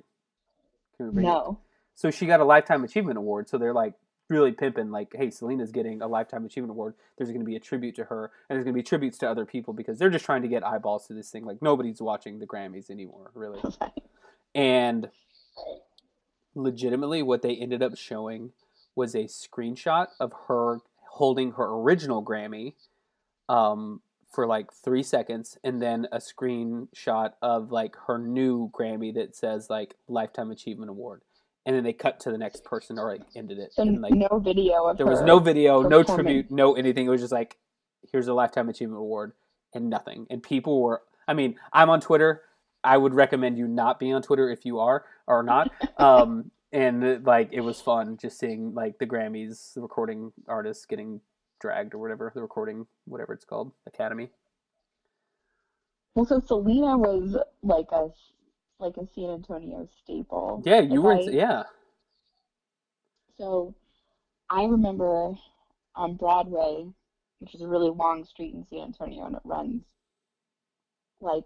Can 0.97 1.07
we 1.07 1.13
bring 1.13 1.27
it- 1.27 1.29
No. 1.29 1.59
So 1.97 2.11
she 2.11 2.27
got 2.27 2.41
a 2.41 2.45
lifetime 2.45 2.83
achievement 2.85 3.19
award. 3.19 3.49
So 3.49 3.57
they're 3.59 3.73
like 3.73 3.95
really 4.29 4.53
pimping, 4.53 4.91
like, 4.91 5.15
hey, 5.15 5.31
Selena's 5.31 5.71
getting 5.71 6.01
a 6.03 6.09
lifetime 6.09 6.45
achievement 6.45 6.71
award. 6.71 6.95
There's 7.17 7.29
going 7.31 7.41
to 7.43 7.47
be 7.47 7.57
a 7.57 7.61
tribute 7.61 7.95
to 7.97 8.05
her, 8.05 8.31
and 8.49 8.57
there's 8.57 8.65
going 8.65 8.75
to 8.75 8.79
be 8.79 8.83
tributes 8.83 9.19
to 9.19 9.29
other 9.31 9.45
people 9.45 9.75
because 9.75 9.99
they're 9.99 10.11
just 10.11 10.25
trying 10.25 10.43
to 10.43 10.49
get 10.49 10.65
eyeballs 10.67 11.07
to 11.09 11.13
this 11.15 11.31
thing. 11.31 11.45
Like 11.45 11.61
nobody's 11.63 12.01
watching 12.03 12.39
the 12.39 12.47
Grammys 12.47 12.91
anymore, 12.91 13.31
really. 13.35 13.61
And 14.55 15.11
legitimately, 16.55 17.23
what 17.23 17.43
they 17.43 17.55
ended 17.57 17.83
up 17.83 17.97
showing 17.97 18.53
was 18.95 19.15
a 19.15 19.25
screenshot 19.25 20.09
of 20.21 20.33
her 20.49 20.79
holding 21.11 21.53
her 21.53 21.65
original 21.65 22.25
Grammy 22.25 22.75
um, 23.49 24.01
for 24.33 24.47
like 24.47 24.73
three 24.73 25.03
seconds, 25.03 25.59
and 25.65 25.81
then 25.81 26.07
a 26.13 26.19
screenshot 26.19 27.33
of 27.43 27.71
like 27.71 27.97
her 28.07 28.19
new 28.19 28.71
Grammy 28.71 29.15
that 29.15 29.37
says 29.37 29.69
like 29.71 29.95
Lifetime 30.09 30.51
Achievement 30.51 30.91
Award. 30.91 31.23
And 31.67 31.75
then 31.75 31.83
they 31.83 31.95
cut 31.95 32.21
to 32.21 32.31
the 32.31 32.37
next 32.37 32.63
person 32.63 32.99
or 32.99 33.11
like 33.11 33.23
ended 33.35 33.59
it. 33.59 33.73
So 33.73 33.83
and 33.83 34.03
like 34.03 34.13
no 34.13 34.39
video 34.39 34.85
of 34.85 34.99
there 34.99 35.07
was 35.07 35.23
no 35.23 35.39
video, 35.39 35.81
no 35.83 36.03
tribute, 36.03 36.51
no 36.51 36.75
anything. 36.75 37.07
It 37.07 37.09
was 37.09 37.23
just 37.23 37.33
like, 37.33 37.57
here's 38.13 38.29
a 38.29 38.35
lifetime 38.35 38.69
achievement 38.69 39.01
award 39.01 39.33
and 39.73 39.89
nothing. 39.89 40.27
And 40.29 40.43
people 40.43 40.83
were, 40.83 41.03
I 41.27 41.33
mean, 41.33 41.57
I'm 41.73 41.89
on 41.89 42.01
Twitter. 42.03 42.43
I 42.85 42.97
would 42.97 43.15
recommend 43.15 43.59
you 43.59 43.67
not 43.67 43.99
be 43.99 44.13
on 44.13 44.23
Twitter 44.23 44.51
if 44.51 44.65
you 44.65 44.79
are 44.81 45.05
or 45.27 45.43
not. 45.43 45.71
Um, 45.99 46.51
and 46.73 47.25
like, 47.25 47.49
it 47.53 47.61
was 47.61 47.81
fun 47.81 48.19
just 48.21 48.39
seeing 48.39 48.75
like 48.75 48.99
the 48.99 49.07
Grammys, 49.07 49.75
the 49.75 49.81
recording 49.81 50.33
artists 50.49 50.85
getting 50.87 51.21
dragged 51.61 51.95
or 51.95 51.99
whatever, 51.99 52.31
the 52.35 52.43
recording, 52.43 52.87
whatever 53.07 53.33
it's 53.33 53.45
called, 53.45 53.73
Academy. 53.87 54.29
Well, 56.15 56.27
so 56.27 56.41
Selena 56.41 56.97
was 56.97 57.37
like 57.63 57.87
a 57.91 58.09
like 58.79 58.97
a 58.97 59.07
San 59.15 59.31
Antonio 59.31 59.89
staple. 60.03 60.63
Yeah, 60.65 60.81
you 60.81 61.03
were, 61.03 61.15
I- 61.15 61.21
yeah. 61.31 61.63
So 63.39 63.75
I 64.51 64.65
remember 64.65 65.35
on 65.97 66.15
Broadway, 66.15 66.87
which 67.39 67.55
is 67.55 67.63
a 67.63 67.69
really 67.69 67.91
long 67.91 68.25
street 68.25 68.55
in 68.55 68.65
San 68.67 68.81
Antonio, 68.81 69.25
and 69.25 69.37
it 69.37 69.43
runs 69.45 69.83
like 71.21 71.45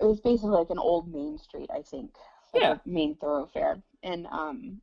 it 0.00 0.04
was 0.04 0.20
basically 0.20 0.50
like 0.50 0.70
an 0.70 0.78
old 0.78 1.12
main 1.12 1.38
street, 1.38 1.70
I 1.72 1.82
think. 1.82 2.14
Like 2.52 2.62
Yeah. 2.62 2.78
main 2.86 3.16
thoroughfare. 3.16 3.82
And 4.02 4.26
um 4.28 4.80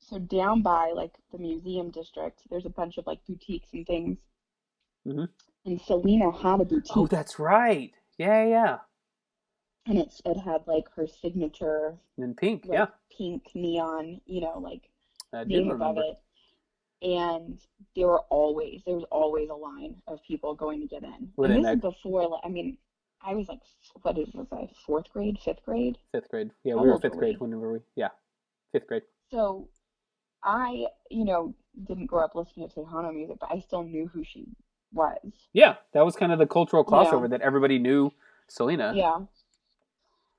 so 0.00 0.18
down 0.18 0.62
by 0.62 0.92
like 0.94 1.14
the 1.30 1.38
museum 1.38 1.90
district, 1.90 2.42
there's 2.50 2.66
a 2.66 2.70
bunch 2.70 2.98
of 2.98 3.06
like 3.06 3.24
boutiques 3.26 3.68
and 3.72 3.86
things. 3.86 4.18
Mhm. 5.06 5.28
And 5.64 5.80
Selena 5.80 6.30
had 6.32 6.60
a 6.60 6.64
boutique 6.64 6.96
Oh, 6.96 7.06
that's 7.06 7.38
right. 7.38 7.92
Yeah, 8.18 8.44
yeah. 8.44 8.78
and 9.86 9.98
it's 9.98 10.20
it 10.24 10.36
had 10.36 10.66
like 10.66 10.88
her 10.94 11.06
signature 11.06 11.96
In 12.18 12.34
pink, 12.34 12.66
like 12.66 12.78
yeah. 12.78 12.86
pink 13.16 13.50
neon, 13.54 14.20
you 14.26 14.40
know, 14.40 14.58
like 14.58 14.88
I 15.32 15.44
name 15.44 15.70
above 15.70 15.96
remember. 15.96 16.02
it. 16.02 16.18
And 17.04 17.60
there 17.96 18.06
were 18.06 18.20
always 18.30 18.82
there 18.86 18.94
was 18.94 19.04
always 19.10 19.48
a 19.50 19.54
line 19.54 20.00
of 20.06 20.22
people 20.22 20.54
going 20.54 20.80
to 20.80 20.86
get 20.86 21.02
in. 21.02 21.32
And 21.36 21.64
this 21.64 21.74
is 21.74 21.80
before 21.80 22.28
like 22.28 22.42
I 22.44 22.48
mean, 22.48 22.78
I 23.24 23.34
was 23.34 23.48
like 23.48 23.60
what 24.02 24.18
is 24.18 24.28
was 24.34 24.46
I 24.52 24.68
fourth 24.86 25.10
grade, 25.12 25.38
fifth 25.44 25.64
grade? 25.64 25.98
Fifth 26.12 26.28
grade. 26.30 26.50
Yeah, 26.64 26.74
How 26.74 26.82
we 26.82 26.88
were 26.88 26.98
fifth 26.98 27.16
grade 27.16 27.36
we? 27.40 27.46
whenever 27.46 27.72
we, 27.72 27.78
yeah. 27.96 28.08
Fifth 28.72 28.86
grade. 28.86 29.02
So 29.30 29.68
I, 30.44 30.86
you 31.10 31.24
know, 31.24 31.54
didn't 31.86 32.06
grow 32.06 32.24
up 32.24 32.34
listening 32.34 32.68
to 32.68 32.74
Tejano 32.80 33.14
music, 33.14 33.36
but 33.40 33.50
I 33.52 33.60
still 33.60 33.82
knew 33.82 34.08
who 34.12 34.24
she 34.24 34.46
was. 34.92 35.18
Yeah, 35.52 35.76
that 35.94 36.04
was 36.04 36.16
kind 36.16 36.32
of 36.32 36.38
the 36.38 36.46
cultural 36.46 36.84
Yeah. 36.86 36.96
crossover 36.96 37.30
that 37.30 37.40
everybody 37.42 37.78
knew 37.78 38.12
Selena. 38.48 38.92
Yeah. 38.94 39.20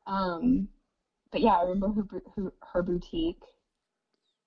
Um, 0.05 0.67
but 1.31 1.41
yeah, 1.41 1.57
I 1.57 1.63
remember 1.63 1.89
her, 1.89 2.21
her, 2.35 2.53
her 2.73 2.83
boutique. 2.83 3.41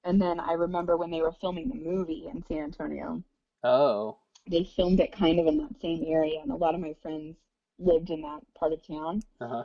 And 0.05 0.21
then 0.21 0.39
I 0.39 0.53
remember 0.53 0.97
when 0.97 1.11
they 1.11 1.21
were 1.23 1.33
filming 1.33 1.69
the 1.69 1.75
movie 1.75 2.29
in 2.33 2.45
San 2.47 2.59
Antonio, 2.59 3.23
Oh, 3.65 4.19
they 4.49 4.63
filmed 4.63 5.01
it 5.01 5.11
kind 5.11 5.41
of 5.41 5.47
in 5.47 5.59
that 5.59 5.81
same 5.81 6.05
area, 6.07 6.39
and 6.41 6.53
a 6.53 6.57
lot 6.57 6.75
of 6.75 6.81
my 6.81 6.95
friends 7.03 7.37
lived 7.79 8.11
in 8.11 8.23
that 8.23 8.41
part 8.59 8.73
of 8.73 8.87
town. 8.87 9.23
uh 9.41 9.49
huh. 9.49 9.65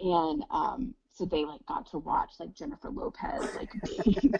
And 0.00 0.44
um, 0.50 0.94
so 1.12 1.24
they 1.24 1.44
like 1.44 1.64
got 1.66 1.90
to 1.90 1.98
watch 1.98 2.30
like 2.38 2.54
Jennifer 2.54 2.90
Lopez, 2.90 3.54
like 3.56 3.72
being 4.04 4.32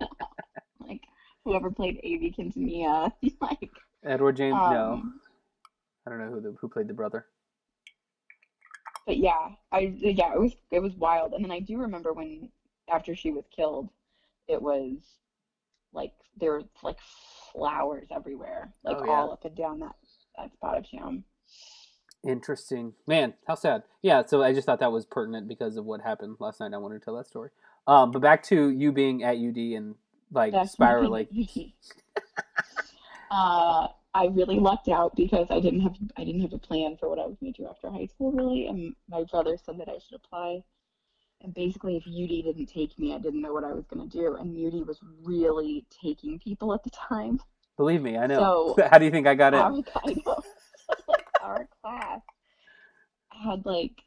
like 0.80 1.00
whoever 1.44 1.70
played 1.70 1.98
Avi 1.98 2.34
Quintanilla, 2.36 3.12
like 3.40 3.70
Edward 4.04 4.36
James. 4.36 4.54
no, 4.56 4.92
um, 4.94 5.20
I 6.06 6.10
don't 6.10 6.18
know 6.18 6.30
who 6.30 6.40
the 6.40 6.56
who 6.60 6.68
played 6.68 6.88
the 6.88 6.94
brother. 6.94 7.26
but 9.06 9.16
yeah, 9.18 9.50
I 9.70 9.92
yeah, 9.98 10.32
it 10.32 10.40
was 10.40 10.52
it 10.70 10.80
was 10.80 10.94
wild. 10.94 11.32
And 11.34 11.44
then 11.44 11.50
I 11.52 11.60
do 11.60 11.78
remember 11.78 12.12
when 12.12 12.48
after 12.90 13.14
she 13.14 13.30
was 13.30 13.44
killed, 13.54 13.88
it 14.48 14.60
was 14.60 14.96
like 15.92 16.12
there 16.38 16.52
were 16.52 16.62
like 16.82 16.98
flowers 17.52 18.08
everywhere, 18.10 18.72
like 18.84 18.96
Oh, 19.00 19.04
yeah. 19.04 19.10
all 19.12 19.32
up 19.32 19.44
and 19.44 19.54
down 19.54 19.80
that 19.80 19.94
that 20.38 20.52
spot 20.54 20.78
of 20.78 20.84
Spotacham. 20.84 21.22
Interesting, 22.24 22.94
man. 23.06 23.34
How 23.46 23.54
sad. 23.54 23.82
Yeah. 24.00 24.22
So 24.26 24.42
I 24.42 24.52
just 24.52 24.66
thought 24.66 24.80
that 24.80 24.92
was 24.92 25.04
pertinent 25.06 25.48
because 25.48 25.76
of 25.76 25.84
what 25.84 26.00
happened 26.00 26.36
last 26.38 26.60
night. 26.60 26.72
I 26.72 26.78
wanted 26.78 27.00
to 27.00 27.04
tell 27.04 27.16
that 27.16 27.26
story. 27.26 27.50
Um, 27.86 28.12
but 28.12 28.22
back 28.22 28.44
to 28.44 28.70
you 28.70 28.92
being 28.92 29.24
at 29.24 29.36
UD 29.36 29.56
and 29.56 29.96
like 30.30 30.52
That's 30.52 30.72
spiraling. 30.72 31.26
uh, 33.30 33.88
I 34.14 34.26
really 34.26 34.60
lucked 34.60 34.88
out 34.88 35.16
because 35.16 35.46
I 35.50 35.58
didn't 35.58 35.80
have 35.80 35.96
I 36.16 36.24
didn't 36.24 36.42
have 36.42 36.52
a 36.52 36.58
plan 36.58 36.96
for 36.98 37.08
what 37.08 37.18
I 37.18 37.26
was 37.26 37.36
going 37.40 37.52
to 37.52 37.62
do 37.62 37.68
after 37.68 37.90
high 37.90 38.06
school 38.06 38.30
really, 38.30 38.66
and 38.66 38.94
my 39.08 39.24
brother 39.24 39.56
said 39.64 39.78
that 39.78 39.88
I 39.88 39.98
should 39.98 40.16
apply. 40.16 40.62
And 41.40 41.52
basically, 41.52 41.96
if 41.96 42.06
UD 42.06 42.44
didn't 42.44 42.66
take 42.66 42.96
me, 42.98 43.14
I 43.14 43.18
didn't 43.18 43.42
know 43.42 43.52
what 43.52 43.64
I 43.64 43.72
was 43.72 43.84
going 43.92 44.08
to 44.08 44.16
do. 44.16 44.36
And 44.36 44.56
UD 44.56 44.86
was 44.86 45.00
really 45.24 45.84
taking 45.90 46.38
people 46.38 46.72
at 46.72 46.84
the 46.84 46.90
time. 46.90 47.40
Believe 47.76 48.00
me, 48.00 48.16
I 48.16 48.28
know. 48.28 48.74
So 48.78 48.88
How 48.90 48.98
do 48.98 49.04
you 49.04 49.10
think 49.10 49.26
I 49.26 49.34
got 49.34 49.52
in? 49.54 49.60
I 49.60 49.68
know, 49.68 49.84
like 50.04 50.18
our 51.42 51.68
class 51.82 52.20
had 53.30 53.64
like 53.66 54.02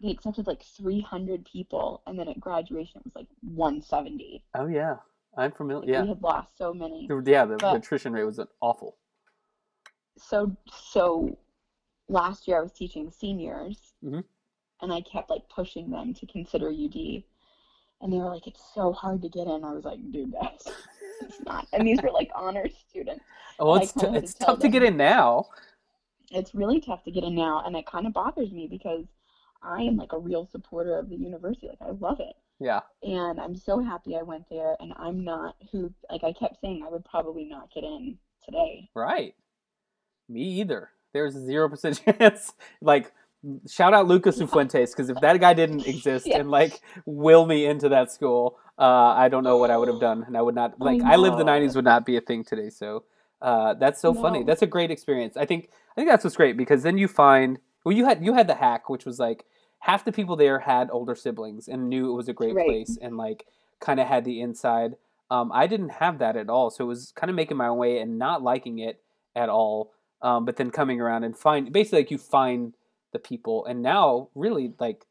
they 0.00 0.10
accepted 0.10 0.46
like 0.46 0.62
300 0.62 1.44
people, 1.44 2.02
and 2.06 2.18
then 2.18 2.28
at 2.28 2.38
graduation 2.40 3.00
it 3.00 3.04
was 3.04 3.14
like 3.16 3.26
170. 3.42 4.42
Oh 4.54 4.66
yeah, 4.66 4.96
I'm 5.36 5.50
familiar. 5.52 5.80
Like, 5.80 5.88
Yeah, 5.88 6.02
we 6.02 6.08
had 6.08 6.22
lost 6.22 6.56
so 6.56 6.72
many. 6.72 7.08
Yeah. 7.26 7.44
The, 7.46 7.56
the 7.56 7.72
attrition 7.74 8.12
rate 8.12 8.24
was 8.24 8.38
awful. 8.60 8.96
so 10.16 10.56
so 10.72 11.36
last 12.08 12.48
year 12.48 12.58
I 12.58 12.62
was 12.62 12.72
teaching 12.72 13.10
seniors 13.10 13.92
Mhm. 14.04 14.24
and 14.80 14.92
I 14.92 15.00
kept 15.02 15.30
like 15.30 15.48
pushing 15.48 15.90
them 15.90 16.14
to 16.14 16.26
consider 16.26 16.68
UD 16.70 17.22
and 18.00 18.12
they 18.12 18.16
were 18.18 18.26
like 18.30 18.46
it's 18.46 18.62
so 18.74 18.92
hard 18.92 19.20
to 19.22 19.28
get 19.28 19.46
in 19.46 19.62
I 19.64 19.72
was 19.72 19.84
like 19.84 20.00
dude 20.10 20.32
guys 20.32 20.66
it's 21.20 21.40
not 21.44 21.68
and 21.72 21.86
these 21.86 22.00
were 22.02 22.10
like 22.10 22.30
honors 22.34 22.72
students 22.88 23.22
Oh, 23.60 23.72
I 23.72 23.82
it's 23.82 23.92
t- 23.92 24.00
to 24.00 24.14
it's 24.14 24.34
tell 24.34 24.54
tough 24.54 24.60
to 24.60 24.68
get 24.68 24.82
in 24.84 24.96
now. 24.96 25.46
It's 26.30 26.54
really 26.54 26.80
tough 26.80 27.02
to 27.04 27.10
get 27.10 27.24
in 27.24 27.34
now 27.34 27.62
and 27.64 27.76
it 27.76 27.86
kind 27.86 28.06
of 28.06 28.12
bothers 28.12 28.52
me 28.52 28.66
because 28.70 29.04
I 29.62 29.82
am 29.82 29.96
like 29.96 30.12
a 30.12 30.18
real 30.18 30.46
supporter 30.50 30.98
of 30.98 31.08
the 31.08 31.16
university 31.16 31.68
like 31.68 31.82
I 31.82 31.90
love 31.90 32.20
it 32.20 32.34
Yeah. 32.60 32.80
and 33.02 33.40
I'm 33.40 33.56
so 33.56 33.80
happy 33.82 34.16
I 34.16 34.22
went 34.22 34.44
there 34.50 34.76
and 34.80 34.92
I'm 34.96 35.24
not 35.24 35.56
who 35.72 35.92
like 36.10 36.24
I 36.24 36.32
kept 36.32 36.60
saying 36.60 36.82
I 36.86 36.90
would 36.90 37.04
probably 37.04 37.44
not 37.44 37.72
get 37.74 37.84
in 37.84 38.18
today 38.44 38.88
Right. 38.94 39.34
Me 40.28 40.42
either. 40.60 40.90
There's 41.14 41.34
a 41.34 41.40
zero 41.44 41.68
percent 41.68 42.02
chance. 42.20 42.52
Like, 42.82 43.12
shout 43.68 43.94
out 43.94 44.06
Lucas 44.06 44.38
Ufuentes 44.38 44.90
because 44.90 45.08
if 45.08 45.18
that 45.20 45.40
guy 45.40 45.54
didn't 45.54 45.86
exist 45.86 46.26
Yeah. 46.26 46.38
and 46.38 46.50
like 46.50 46.80
will 47.06 47.46
me 47.46 47.64
into 47.66 47.88
that 47.88 48.12
school, 48.12 48.58
uh, 48.78 48.82
I 49.16 49.28
don't 49.28 49.42
know 49.42 49.56
what 49.56 49.70
I 49.70 49.76
would 49.78 49.88
have 49.88 50.00
done, 50.00 50.24
and 50.26 50.36
I 50.36 50.42
would 50.42 50.54
not 50.54 50.78
like. 50.80 51.02
I, 51.02 51.16
live 51.16 51.36
the 51.38 51.44
'90s 51.44 51.74
would 51.74 51.84
not 51.84 52.04
be 52.04 52.16
a 52.16 52.20
thing 52.20 52.44
today. 52.44 52.68
So 52.70 53.04
uh, 53.40 53.74
that's 53.74 54.00
so 54.00 54.12
funny. 54.14 54.44
That's 54.44 54.62
a 54.62 54.66
great 54.66 54.90
experience. 54.90 55.36
I 55.36 55.46
think. 55.46 55.70
I 55.98 56.00
think 56.00 56.10
that's 56.10 56.22
what's 56.22 56.36
great 56.36 56.56
because 56.56 56.84
then 56.84 56.96
you 56.96 57.08
find. 57.08 57.58
Well, 57.84 57.96
you 57.96 58.04
had 58.04 58.24
you 58.24 58.34
had 58.34 58.46
the 58.46 58.54
hack, 58.54 58.88
which 58.88 59.04
was 59.04 59.18
like 59.18 59.44
half 59.80 60.04
the 60.04 60.12
people 60.12 60.36
there 60.36 60.60
had 60.60 60.90
older 60.92 61.16
siblings 61.16 61.66
and 61.66 61.88
knew 61.88 62.12
it 62.12 62.14
was 62.14 62.28
a 62.28 62.32
great 62.32 62.54
Right. 62.54 62.68
place 62.68 62.96
and 63.02 63.16
like 63.16 63.46
kind 63.80 63.98
of 63.98 64.06
had 64.06 64.24
the 64.24 64.40
inside. 64.40 64.94
Um, 65.28 65.50
I 65.52 65.66
didn't 65.66 65.88
have 65.88 66.20
that 66.20 66.36
at 66.36 66.48
all, 66.48 66.70
so 66.70 66.84
it 66.84 66.86
was 66.86 67.12
kind 67.16 67.30
of 67.30 67.34
making 67.34 67.56
my 67.56 67.66
own 67.66 67.78
way 67.78 67.98
and 67.98 68.16
not 68.16 68.42
liking 68.44 68.78
it 68.78 69.02
at 69.34 69.48
all. 69.48 69.92
Um, 70.22 70.44
but 70.44 70.56
then 70.56 70.70
coming 70.70 71.00
around 71.00 71.24
and 71.24 71.36
find 71.36 71.72
basically 71.72 71.98
like 71.98 72.12
you 72.12 72.18
find 72.18 72.74
the 73.12 73.18
people, 73.18 73.66
and 73.66 73.82
now 73.82 74.28
really 74.36 74.74
like 74.78 75.04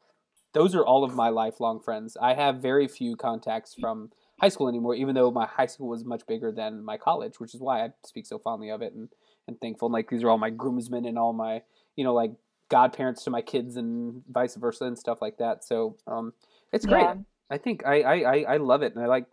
those 0.54 0.74
are 0.74 0.86
all 0.86 1.04
of 1.04 1.14
my 1.14 1.28
lifelong 1.28 1.80
friends. 1.80 2.16
I 2.18 2.32
have 2.32 2.62
very 2.62 2.88
few 2.88 3.14
contacts 3.14 3.74
from 3.78 4.10
high 4.40 4.48
school 4.48 4.68
anymore, 4.70 4.94
even 4.94 5.14
though 5.14 5.30
my 5.30 5.46
high 5.46 5.66
school 5.66 5.88
was 5.88 6.06
much 6.06 6.26
bigger 6.26 6.50
than 6.50 6.82
my 6.82 6.96
college, 6.96 7.38
which 7.38 7.54
is 7.54 7.60
why 7.60 7.84
I 7.84 7.90
speak 8.06 8.24
so 8.24 8.38
fondly 8.38 8.70
of 8.70 8.80
it 8.80 8.94
and 8.94 9.10
and 9.48 9.60
thankful. 9.60 9.86
And 9.86 9.92
Like 9.92 10.08
these 10.10 10.22
are 10.22 10.30
all 10.30 10.38
my 10.38 10.50
groomsmen 10.50 11.04
and 11.04 11.18
all 11.18 11.32
my 11.32 11.62
you 11.96 12.04
know 12.04 12.14
like 12.14 12.32
godparents 12.68 13.24
to 13.24 13.30
my 13.30 13.42
kids 13.42 13.76
and 13.76 14.22
vice 14.30 14.54
versa 14.54 14.84
and 14.84 14.96
stuff 14.98 15.20
like 15.20 15.38
that. 15.38 15.64
So 15.64 15.96
um, 16.06 16.34
it's 16.72 16.86
great. 16.86 17.00
Yeah. 17.02 17.14
I 17.50 17.56
think 17.58 17.84
I, 17.86 18.02
I, 18.02 18.40
I, 18.42 18.56
love 18.58 18.82
it 18.82 18.94
and 18.94 19.02
I 19.02 19.06
like 19.06 19.24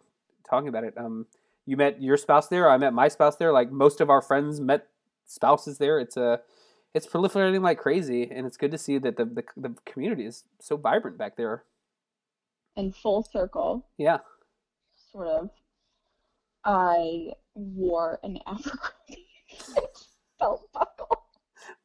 talking 0.50 0.70
about 0.70 0.86
it. 0.86 0.94
Um, 0.98 1.26
you 1.66 1.76
met 1.76 2.02
your 2.02 2.16
spouse 2.16 2.48
there. 2.48 2.70
I 2.72 2.78
met 2.78 2.94
my 2.94 3.10
spouse 3.10 3.36
there. 3.36 3.52
Like 3.52 3.72
most 3.72 4.00
of 4.00 4.10
our 4.10 4.22
friends 4.22 4.62
met 4.62 4.88
spouses 5.26 5.80
there. 5.80 6.00
It's 6.00 6.16
a, 6.16 6.40
it's 6.94 7.06
proliferating 7.06 7.62
like 7.62 7.78
crazy, 7.78 8.24
and 8.32 8.48
it's 8.48 8.56
good 8.56 8.72
to 8.72 8.78
see 8.78 8.98
that 9.00 9.18
the 9.18 9.26
the, 9.26 9.44
the 9.58 9.76
community 9.86 10.26
is 10.26 10.46
so 10.62 10.78
vibrant 10.78 11.18
back 11.18 11.36
there. 11.36 11.66
in 12.78 12.94
full 12.94 13.22
circle, 13.22 13.86
Yeah. 13.98 14.20
sort 15.12 15.28
of, 15.28 15.50
I 16.64 17.34
wore 17.54 18.20
an 18.24 18.40
Abercrombie 18.48 19.28
belt 20.40 20.68
buckle. 20.74 21.24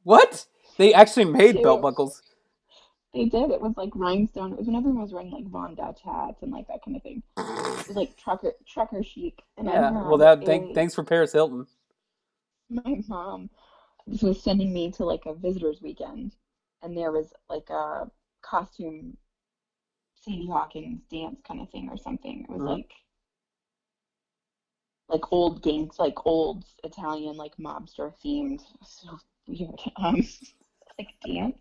What? 0.02 0.46
They 0.78 0.94
actually 0.94 1.26
made 1.26 1.62
belt 1.62 1.82
buckles. 1.82 2.22
They 3.12 3.24
did. 3.24 3.50
It 3.50 3.60
was 3.60 3.74
like 3.76 3.90
rhinestone. 3.94 4.52
It 4.52 4.58
was 4.58 4.66
when 4.66 4.76
everyone 4.76 5.02
was 5.02 5.12
wearing 5.12 5.30
like 5.32 5.46
Von 5.46 5.74
Dutch 5.74 6.00
hats 6.04 6.42
and 6.42 6.52
like 6.52 6.68
that 6.68 6.84
kind 6.84 6.96
of 6.96 7.02
thing. 7.02 7.22
It 7.38 7.88
was 7.88 7.96
like 7.96 8.16
trucker 8.16 8.52
trucker 8.66 9.02
chic. 9.02 9.42
And 9.58 9.66
Yeah. 9.66 9.90
Well, 9.90 10.18
that 10.18 10.48
a- 10.48 10.72
thanks 10.74 10.94
for 10.94 11.02
Paris 11.02 11.32
Hilton. 11.32 11.66
my 12.68 13.00
mom 13.08 13.50
was 14.22 14.42
sending 14.42 14.72
me 14.72 14.92
to 14.92 15.04
like 15.04 15.26
a 15.26 15.34
visitors 15.34 15.80
weekend, 15.82 16.36
and 16.82 16.96
there 16.96 17.10
was 17.12 17.32
like 17.48 17.68
a 17.70 18.08
costume 18.42 19.16
Sadie 20.14 20.46
Hawkins 20.46 21.00
dance 21.10 21.40
kind 21.46 21.60
of 21.60 21.68
thing 21.70 21.88
or 21.90 21.96
something. 21.98 22.42
It 22.48 22.50
was 22.52 22.62
Mhm. 22.62 22.68
like 22.76 22.92
like 25.10 25.32
old 25.32 25.62
games, 25.62 25.96
like 25.98 26.14
old 26.24 26.64
Italian 26.84 27.36
like 27.36 27.56
mobster 27.56 28.12
themed. 28.24 28.60
So 28.86 29.18
weird. 29.46 29.80
Um, 29.96 30.22
like 30.98 31.08
dance. 31.24 31.58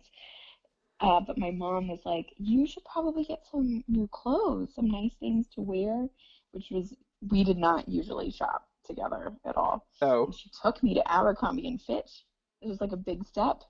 Uh, 1.00 1.20
but 1.20 1.38
my 1.38 1.50
mom 1.50 1.88
was 1.88 2.00
like, 2.04 2.26
"You 2.36 2.66
should 2.66 2.84
probably 2.84 3.24
get 3.24 3.46
some 3.50 3.82
new 3.88 4.06
clothes, 4.08 4.74
some 4.74 4.90
nice 4.90 5.14
things 5.18 5.48
to 5.54 5.60
wear," 5.62 6.08
which 6.52 6.68
was 6.70 6.94
we 7.30 7.44
did 7.44 7.56
not 7.56 7.88
usually 7.88 8.30
shop 8.30 8.68
together 8.86 9.32
at 9.44 9.56
all. 9.56 9.86
Oh. 10.02 10.26
And 10.26 10.34
she 10.34 10.50
took 10.62 10.82
me 10.82 10.94
to 10.94 11.12
Abercrombie 11.12 11.68
and 11.68 11.80
Fitch. 11.80 12.24
It 12.60 12.68
was 12.68 12.80
like 12.80 12.92
a 12.92 12.96
big 12.96 13.26
step. 13.26 13.62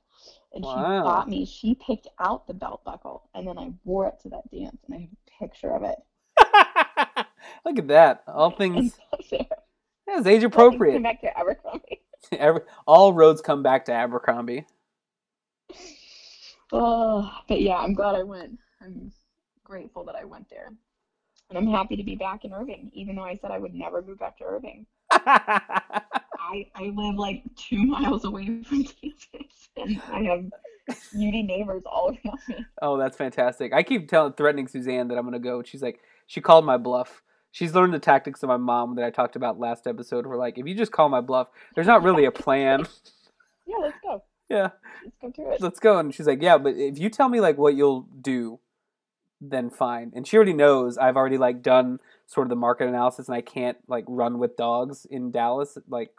And 0.52 0.64
she 0.64 0.70
bought 0.70 1.28
me, 1.28 1.46
she 1.46 1.76
picked 1.76 2.08
out 2.18 2.46
the 2.46 2.54
belt 2.54 2.84
buckle, 2.84 3.30
and 3.34 3.46
then 3.46 3.56
I 3.56 3.72
wore 3.84 4.08
it 4.08 4.20
to 4.22 4.28
that 4.30 4.50
dance, 4.50 4.76
and 4.86 4.94
I 4.94 5.00
have 5.00 5.10
a 5.10 5.44
picture 5.46 5.70
of 5.70 5.82
it. 5.84 5.96
Look 7.64 7.78
at 7.78 7.88
that. 7.88 8.24
All 8.26 8.50
things 8.56 8.98
yeah, 10.08 10.18
it's 10.18 10.26
age 10.26 10.50
Come 10.52 11.02
back 11.02 11.20
to 11.22 11.38
Abercrombie. 11.38 12.02
Every, 12.32 12.62
all 12.86 13.12
roads 13.12 13.40
come 13.40 13.62
back 13.62 13.84
to 13.86 13.92
Abercrombie. 13.92 14.66
Oh, 16.72 17.28
but 17.48 17.60
yeah, 17.60 17.78
I'm 17.78 17.94
glad 17.94 18.14
I 18.14 18.22
went. 18.22 18.56
I'm 18.80 19.10
grateful 19.64 20.04
that 20.04 20.14
I 20.14 20.24
went 20.24 20.48
there. 20.50 20.70
And 21.48 21.58
I'm 21.58 21.66
happy 21.66 21.96
to 21.96 22.04
be 22.04 22.14
back 22.14 22.44
in 22.44 22.52
Irving, 22.52 22.92
even 22.94 23.16
though 23.16 23.24
I 23.24 23.34
said 23.34 23.50
I 23.50 23.58
would 23.58 23.74
never 23.74 24.02
move 24.02 24.20
back 24.20 24.38
to 24.38 24.44
Irving. 24.44 24.86
I, 25.10 26.66
I 26.76 26.92
live 26.94 27.16
like 27.16 27.42
two 27.56 27.84
miles 27.84 28.24
away 28.24 28.62
from 28.62 28.84
campus, 29.02 29.68
and 29.76 30.00
I 30.12 30.22
have 30.22 30.44
UD 31.12 31.44
neighbors 31.44 31.82
all 31.86 32.10
around 32.10 32.38
me. 32.48 32.64
Oh, 32.80 32.96
that's 32.96 33.16
fantastic. 33.16 33.72
I 33.72 33.82
keep 33.82 34.08
telling 34.08 34.34
threatening 34.34 34.68
Suzanne 34.68 35.08
that 35.08 35.18
I'm 35.18 35.24
gonna 35.24 35.40
go. 35.40 35.64
She's 35.64 35.82
like, 35.82 36.00
she 36.28 36.40
called 36.40 36.64
my 36.64 36.76
bluff. 36.76 37.20
She's 37.52 37.74
learned 37.74 37.92
the 37.94 37.98
tactics 37.98 38.42
of 38.42 38.48
my 38.48 38.56
mom 38.56 38.94
that 38.96 39.04
I 39.04 39.10
talked 39.10 39.34
about 39.36 39.58
last 39.58 39.86
episode. 39.86 40.26
We're 40.26 40.36
like, 40.36 40.56
if 40.58 40.66
you 40.66 40.74
just 40.74 40.92
call 40.92 41.08
my 41.08 41.20
bluff, 41.20 41.48
there's 41.74 41.86
not 41.86 42.02
really 42.02 42.24
a 42.24 42.32
plan. 42.32 42.86
Yeah, 43.66 43.76
let's 43.82 43.98
go. 44.02 44.22
yeah, 44.48 44.70
Let's 45.04 45.16
go 45.22 45.28
do 45.44 45.50
it. 45.52 45.60
let's 45.60 45.78
go. 45.78 45.98
And 45.98 46.12
she's 46.12 46.26
like, 46.26 46.42
yeah, 46.42 46.58
but 46.58 46.74
if 46.74 46.98
you 46.98 47.08
tell 47.08 47.28
me 47.28 47.40
like 47.40 47.56
what 47.56 47.76
you'll 47.76 48.08
do, 48.20 48.58
then 49.40 49.70
fine. 49.70 50.10
And 50.12 50.26
she 50.26 50.36
already 50.36 50.54
knows 50.54 50.98
I've 50.98 51.16
already 51.16 51.38
like 51.38 51.62
done 51.62 52.00
sort 52.26 52.46
of 52.46 52.48
the 52.48 52.56
market 52.56 52.88
analysis, 52.88 53.28
and 53.28 53.36
I 53.36 53.42
can't 53.42 53.78
like 53.86 54.04
run 54.08 54.40
with 54.40 54.56
dogs 54.56 55.06
in 55.08 55.30
Dallas 55.30 55.78
like 55.88 56.10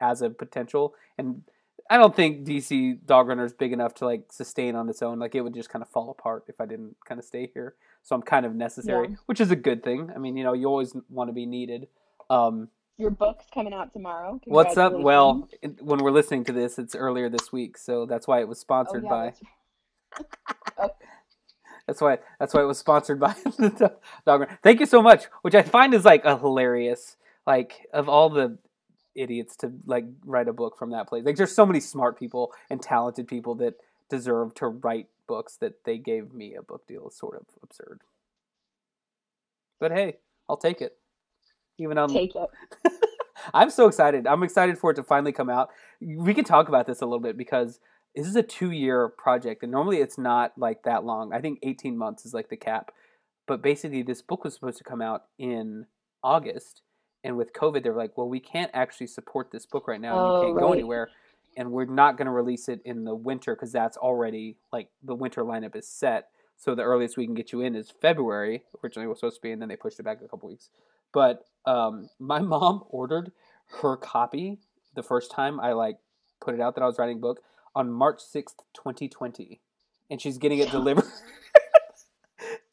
as 0.00 0.22
a 0.22 0.30
potential. 0.30 0.94
And 1.18 1.42
I 1.90 1.98
don't 1.98 2.16
think 2.16 2.46
DC 2.46 3.04
Dog 3.04 3.28
Runner 3.28 3.44
is 3.44 3.52
big 3.52 3.72
enough 3.72 3.94
to 3.96 4.06
like 4.06 4.32
sustain 4.32 4.74
on 4.74 4.88
its 4.88 5.02
own. 5.02 5.18
Like 5.18 5.34
it 5.34 5.42
would 5.42 5.54
just 5.54 5.68
kind 5.68 5.82
of 5.82 5.88
fall 5.90 6.10
apart 6.10 6.44
if 6.48 6.60
I 6.60 6.66
didn't 6.66 6.96
kind 7.06 7.18
of 7.18 7.24
stay 7.24 7.50
here. 7.52 7.74
So 8.02 8.14
I'm 8.16 8.22
kind 8.22 8.46
of 8.46 8.54
necessary, 8.54 9.08
Yeah. 9.10 9.16
which 9.26 9.40
is 9.40 9.50
a 9.50 9.56
good 9.56 9.82
thing. 9.82 10.10
I 10.14 10.18
mean, 10.18 10.36
you 10.36 10.44
know, 10.44 10.54
you 10.54 10.66
always 10.66 10.94
want 11.10 11.28
to 11.28 11.32
be 11.34 11.44
needed. 11.46 11.88
Um, 12.30 12.68
Your 12.96 13.10
book's 13.10 13.44
coming 13.52 13.74
out 13.74 13.92
tomorrow. 13.92 14.40
what's 14.46 14.76
up? 14.78 14.94
Well, 14.98 15.48
when 15.80 15.98
we're 16.02 16.10
listening 16.10 16.44
to 16.44 16.52
this, 16.52 16.78
it's 16.78 16.94
earlier 16.94 17.28
this 17.28 17.52
week, 17.52 17.76
so 17.76 18.06
that's 18.06 18.26
why 18.26 18.40
it 18.40 18.48
was 18.48 18.58
Oh, 18.58 18.62
sponsored 18.62 19.04
yeah, 19.04 19.10
by. 19.10 19.24
that's- 19.26 19.42
Oh, 20.78 20.90
That's 21.86 22.00
why. 22.00 22.18
That's 22.38 22.54
why 22.54 22.62
it 22.62 22.66
was 22.66 22.78
sponsored 22.78 23.20
by 23.20 23.32
the 23.58 23.94
Dog 24.26 24.40
Run. 24.40 24.58
Thank 24.62 24.80
you 24.80 24.86
so 24.86 25.02
much. 25.02 25.26
Which 25.42 25.54
I 25.54 25.62
find 25.62 25.92
is 25.92 26.04
like 26.04 26.24
a 26.24 26.38
hilarious. 26.38 27.16
Like 27.46 27.86
of 27.92 28.08
all 28.08 28.30
the 28.30 28.56
idiots 29.14 29.56
to 29.56 29.72
like 29.86 30.04
write 30.24 30.48
a 30.48 30.52
book 30.52 30.78
from 30.78 30.90
that 30.90 31.08
place. 31.08 31.24
Like 31.24 31.36
there's 31.36 31.54
so 31.54 31.66
many 31.66 31.80
smart 31.80 32.18
people 32.18 32.52
and 32.70 32.80
talented 32.80 33.26
people 33.28 33.54
that 33.56 33.74
deserve 34.10 34.54
to 34.54 34.68
write 34.68 35.06
books 35.26 35.56
that 35.56 35.84
they 35.84 35.98
gave 35.98 36.32
me 36.32 36.54
a 36.54 36.62
book 36.62 36.86
deal 36.86 37.08
is 37.08 37.16
sort 37.16 37.36
of 37.36 37.46
absurd. 37.62 38.02
But 39.80 39.92
hey, 39.92 40.16
I'll 40.48 40.56
take 40.56 40.80
it. 40.80 40.96
Even 41.78 41.98
on 41.98 42.08
take 42.08 42.34
it. 42.34 42.92
I'm 43.52 43.70
so 43.70 43.86
excited. 43.86 44.26
I'm 44.26 44.42
excited 44.42 44.78
for 44.78 44.92
it 44.92 44.94
to 44.94 45.02
finally 45.02 45.32
come 45.32 45.50
out. 45.50 45.70
We 46.00 46.34
can 46.34 46.44
talk 46.44 46.68
about 46.68 46.86
this 46.86 47.02
a 47.02 47.06
little 47.06 47.20
bit 47.20 47.36
because 47.36 47.80
this 48.14 48.26
is 48.26 48.36
a 48.36 48.42
two 48.42 48.70
year 48.70 49.08
project, 49.08 49.62
and 49.62 49.72
normally 49.72 49.98
it's 49.98 50.18
not 50.18 50.52
like 50.56 50.84
that 50.84 51.04
long. 51.04 51.32
I 51.32 51.40
think 51.40 51.58
18 51.62 51.98
months 51.98 52.24
is 52.24 52.32
like 52.32 52.48
the 52.48 52.56
cap. 52.56 52.92
But 53.46 53.60
basically, 53.60 54.02
this 54.02 54.22
book 54.22 54.44
was 54.44 54.54
supposed 54.54 54.78
to 54.78 54.84
come 54.84 55.02
out 55.02 55.24
in 55.38 55.86
August, 56.22 56.80
and 57.24 57.36
with 57.38 57.54
COVID, 57.54 57.82
they're 57.82 57.94
like, 57.94 58.16
well, 58.16 58.28
we 58.28 58.38
can't 58.38 58.70
actually 58.74 59.06
support 59.06 59.50
this 59.50 59.64
book 59.64 59.88
right 59.88 60.00
now. 60.00 60.18
Oh, 60.18 60.40
you 60.40 60.48
can't 60.48 60.58
go 60.58 60.72
anywhere, 60.72 61.08
and 61.56 61.72
we're 61.72 61.86
not 61.86 62.18
going 62.18 62.26
to 62.26 62.32
release 62.32 62.68
it 62.68 62.80
in 62.84 63.04
the 63.04 63.14
winter 63.14 63.56
because 63.56 63.72
that's 63.72 63.96
already 63.96 64.58
like 64.72 64.90
the 65.02 65.14
winter 65.14 65.42
lineup 65.42 65.74
is 65.74 65.88
set. 65.88 66.28
So 66.56 66.74
the 66.74 66.82
earliest 66.82 67.16
we 67.16 67.24
can 67.24 67.34
get 67.34 67.50
you 67.50 67.62
in 67.62 67.74
is 67.74 67.90
February. 67.90 68.62
Originally, 68.82 69.06
it 69.06 69.08
was 69.08 69.18
supposed 69.18 69.36
to 69.36 69.42
be, 69.42 69.50
and 69.50 69.60
then 69.60 69.68
they 69.68 69.76
pushed 69.76 69.98
it 69.98 70.04
back 70.04 70.20
a 70.22 70.28
couple 70.28 70.48
weeks. 70.48 70.68
But 71.12 71.46
um, 71.64 72.10
my 72.18 72.38
mom 72.40 72.84
ordered 72.90 73.32
her 73.80 73.96
copy 73.96 74.58
the 74.94 75.02
first 75.02 75.30
time 75.30 75.58
I 75.58 75.72
like 75.72 75.96
put 76.40 76.54
it 76.54 76.60
out 76.60 76.74
that 76.74 76.82
I 76.82 76.86
was 76.86 76.98
writing 76.98 77.16
a 77.16 77.20
book 77.20 77.40
on 77.74 77.90
March 77.90 78.20
sixth, 78.20 78.56
twenty 78.74 79.08
twenty, 79.08 79.60
and 80.10 80.20
she's 80.20 80.36
getting 80.36 80.58
it 80.58 80.70
delivered 80.70 81.04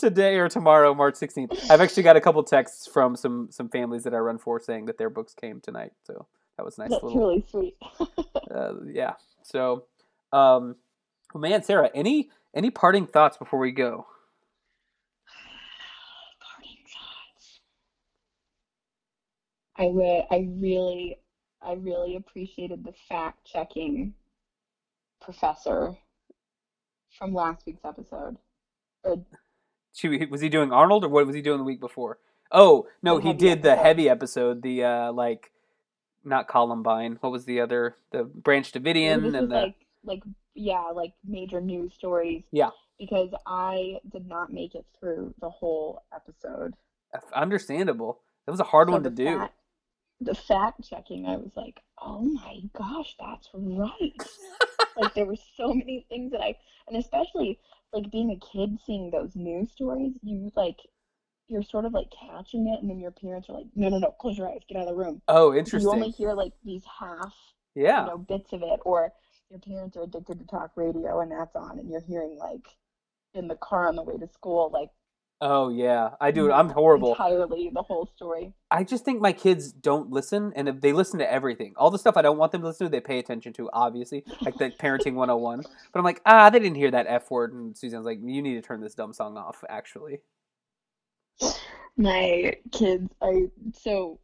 today 0.02 0.38
or 0.38 0.50
tomorrow, 0.50 0.94
March 0.94 1.16
sixteenth. 1.16 1.54
I've 1.70 1.80
actually 1.80 2.04
got 2.04 2.18
a 2.18 2.22
couple 2.22 2.44
texts 2.44 2.88
from 2.88 3.16
some 3.16 3.48
some 3.52 3.70
families 3.70 4.04
that 4.04 4.14
I 4.14 4.18
run 4.18 4.38
for 4.38 4.60
saying 4.60 4.86
that 4.88 4.98
their 4.98 5.10
books 5.10 5.34
came 5.34 5.62
tonight. 5.62 5.94
So 6.04 6.28
that 6.58 6.66
was 6.66 6.78
nice 6.78 6.90
That's 6.90 7.04
little 7.04 7.20
really 7.20 7.46
sweet. 7.50 7.78
uh, 8.54 8.74
yeah. 8.86 9.14
So, 9.44 9.86
um, 10.34 10.76
well, 11.34 11.42
man, 11.42 11.64
Sarah, 11.64 11.90
any 11.96 12.30
any 12.54 12.70
parting 12.70 13.08
thoughts 13.08 13.38
before 13.38 13.60
we 13.60 13.72
go? 13.72 14.06
Parting 16.56 16.78
thoughts. 16.86 17.62
I 19.78 19.86
would. 19.86 20.26
I 20.30 20.48
really, 20.60 21.18
I 21.62 21.74
really 21.74 22.18
appreciated 22.18 22.84
the 22.84 22.94
fact 23.08 23.46
checking 23.46 24.14
professor 25.22 25.96
from 27.18 27.34
last 27.34 27.66
week's 27.66 27.86
episode. 27.86 28.38
Or 29.04 29.24
She, 29.94 30.26
was 30.26 30.42
he 30.42 30.50
doing 30.50 30.72
Arnold 30.72 31.04
or 31.04 31.10
what 31.10 31.26
was 31.26 31.36
he 31.36 31.42
doing 31.42 31.58
the 31.58 31.64
week 31.64 31.80
before? 31.80 32.18
Oh 32.52 32.88
no, 33.02 33.20
The 33.20 33.28
he 33.30 33.34
did 33.34 33.62
the 33.64 33.76
heavy 33.76 34.10
episode. 34.10 34.62
The 34.62 34.84
uh, 34.84 35.12
like, 35.14 35.52
not 36.24 36.48
Columbine. 36.48 37.18
What 37.22 37.32
was 37.32 37.46
the 37.46 37.60
other? 37.62 37.96
The 38.12 38.24
Branch 38.24 38.70
Davidian 38.72 39.26
and 39.26 39.34
the 39.34 39.42
like 39.42 39.76
like 40.04 40.24
yeah, 40.54 40.92
like 40.94 41.14
major 41.26 41.62
news 41.62 41.94
stories. 41.94 42.44
Yeah. 42.52 42.70
Because 43.00 43.30
I 43.48 44.00
did 44.12 44.28
not 44.28 44.52
make 44.54 44.76
it 44.76 44.86
through 45.00 45.34
the 45.42 45.50
whole 45.50 46.04
episode. 46.14 46.74
understandable. 47.34 48.20
That 48.46 48.52
was 48.52 48.60
a 48.60 48.66
hard 48.66 48.90
So 48.90 48.94
one 48.94 49.04
to 49.04 49.10
do. 49.10 49.38
fact- 49.40 49.54
the 50.24 50.36
fact 50.36 50.88
checking, 50.88 51.26
I 51.26 51.36
was 51.38 51.50
like, 51.56 51.80
oh 52.00 52.20
my 52.22 52.60
gosh, 52.78 53.16
that's 53.20 53.50
right. 53.54 54.14
like 54.98 55.14
there 55.14 55.26
were 55.26 55.38
so 55.58 55.74
many 55.74 56.06
things 56.10 56.32
that 56.32 56.42
I, 56.42 56.56
and 56.88 56.98
especially 56.98 57.60
like 57.94 58.12
being 58.12 58.32
a 58.32 58.46
kid 58.46 58.78
seeing 58.86 59.12
those 59.12 59.36
news 59.36 59.72
stories, 59.72 60.14
you 60.24 60.52
like, 60.56 60.78
you're 61.48 61.64
sort 61.64 61.86
of 61.86 61.94
like 61.94 62.08
catching 62.12 62.68
it, 62.68 62.82
and 62.82 62.90
then 62.90 63.00
your 63.00 63.12
parents 63.12 63.50
are 63.50 63.54
like, 63.54 63.68
no, 63.76 63.90
no, 63.90 63.98
no, 64.00 64.12
close 64.12 64.38
your 64.38 64.50
eyes, 64.50 64.62
get 64.68 64.78
out 64.78 64.84
of 64.84 64.90
the 64.90 64.96
room. 64.96 65.22
Oh, 65.28 65.54
interesting. 65.54 65.90
You 65.90 65.96
only 65.96 66.10
hear 66.10 66.34
like 66.34 66.54
these 66.64 66.84
half 67.00 67.34
yeah. 67.76 68.02
you 68.02 68.08
know, 68.08 68.18
bits 68.18 68.54
of 68.54 68.62
it, 68.64 68.80
or 68.86 69.12
your 69.50 69.60
parents 69.60 69.98
are 69.98 70.04
addicted 70.04 70.40
to 70.40 70.46
talk 70.46 70.72
radio 70.76 71.20
and 71.20 71.32
that's 71.32 71.56
on, 71.56 71.80
and 71.80 71.90
you're 71.90 72.02
hearing 72.02 72.38
like 72.40 72.66
in 73.34 73.48
the 73.48 73.56
car 73.56 73.88
on 73.88 73.96
the 73.96 74.04
way 74.04 74.18
to 74.18 74.28
school, 74.28 74.70
like 74.74 74.90
Oh 75.42 75.70
yeah. 75.70 76.12
I 76.22 76.30
do. 76.32 76.52
I'm 76.52 76.70
horrible. 76.70 77.12
entirely 77.12 77.72
the 77.74 77.82
whole 77.82 78.10
story. 78.16 78.54
I 78.70 78.84
just 78.84 79.04
think 79.04 79.20
my 79.20 79.34
kids 79.34 79.72
don't 79.72 80.12
listen, 80.12 80.54
and 80.56 80.70
if 80.70 80.82
they 80.82 80.94
listen 80.94 81.20
to 81.20 81.32
everything. 81.32 81.74
All 81.78 81.90
the 81.90 81.98
stuff 81.98 82.16
I 82.16 82.22
don't 82.22 82.38
want 82.38 82.52
them 82.52 82.62
to 82.62 82.68
listen 82.68 82.86
to, 82.86 82.92
they 82.92 83.02
pay 83.02 83.18
attention 83.18 83.52
to, 83.54 83.70
obviously, 83.74 84.24
like 84.42 84.58
the 84.58 84.70
parenting 84.80 85.16
101. 85.16 85.64
But 85.92 86.00
I'm 86.00 86.06
like, 86.06 86.22
ah, 86.26 86.50
they 86.52 86.60
didn't 86.60 86.78
hear 86.78 86.92
that 86.92 87.08
F 87.10 87.32
word, 87.32 87.54
and 87.54 87.76
Suzanne's 87.76 88.06
like, 88.06 88.20
you 88.22 88.42
need 88.42 88.56
to 88.56 88.62
turn 88.62 88.82
this 88.82 88.94
dumb 88.94 89.14
song 89.14 89.36
off, 89.36 89.64
actually. 89.68 90.20
My 91.98 92.54
kids, 92.72 93.12
I 93.22 93.48
so 93.74 94.20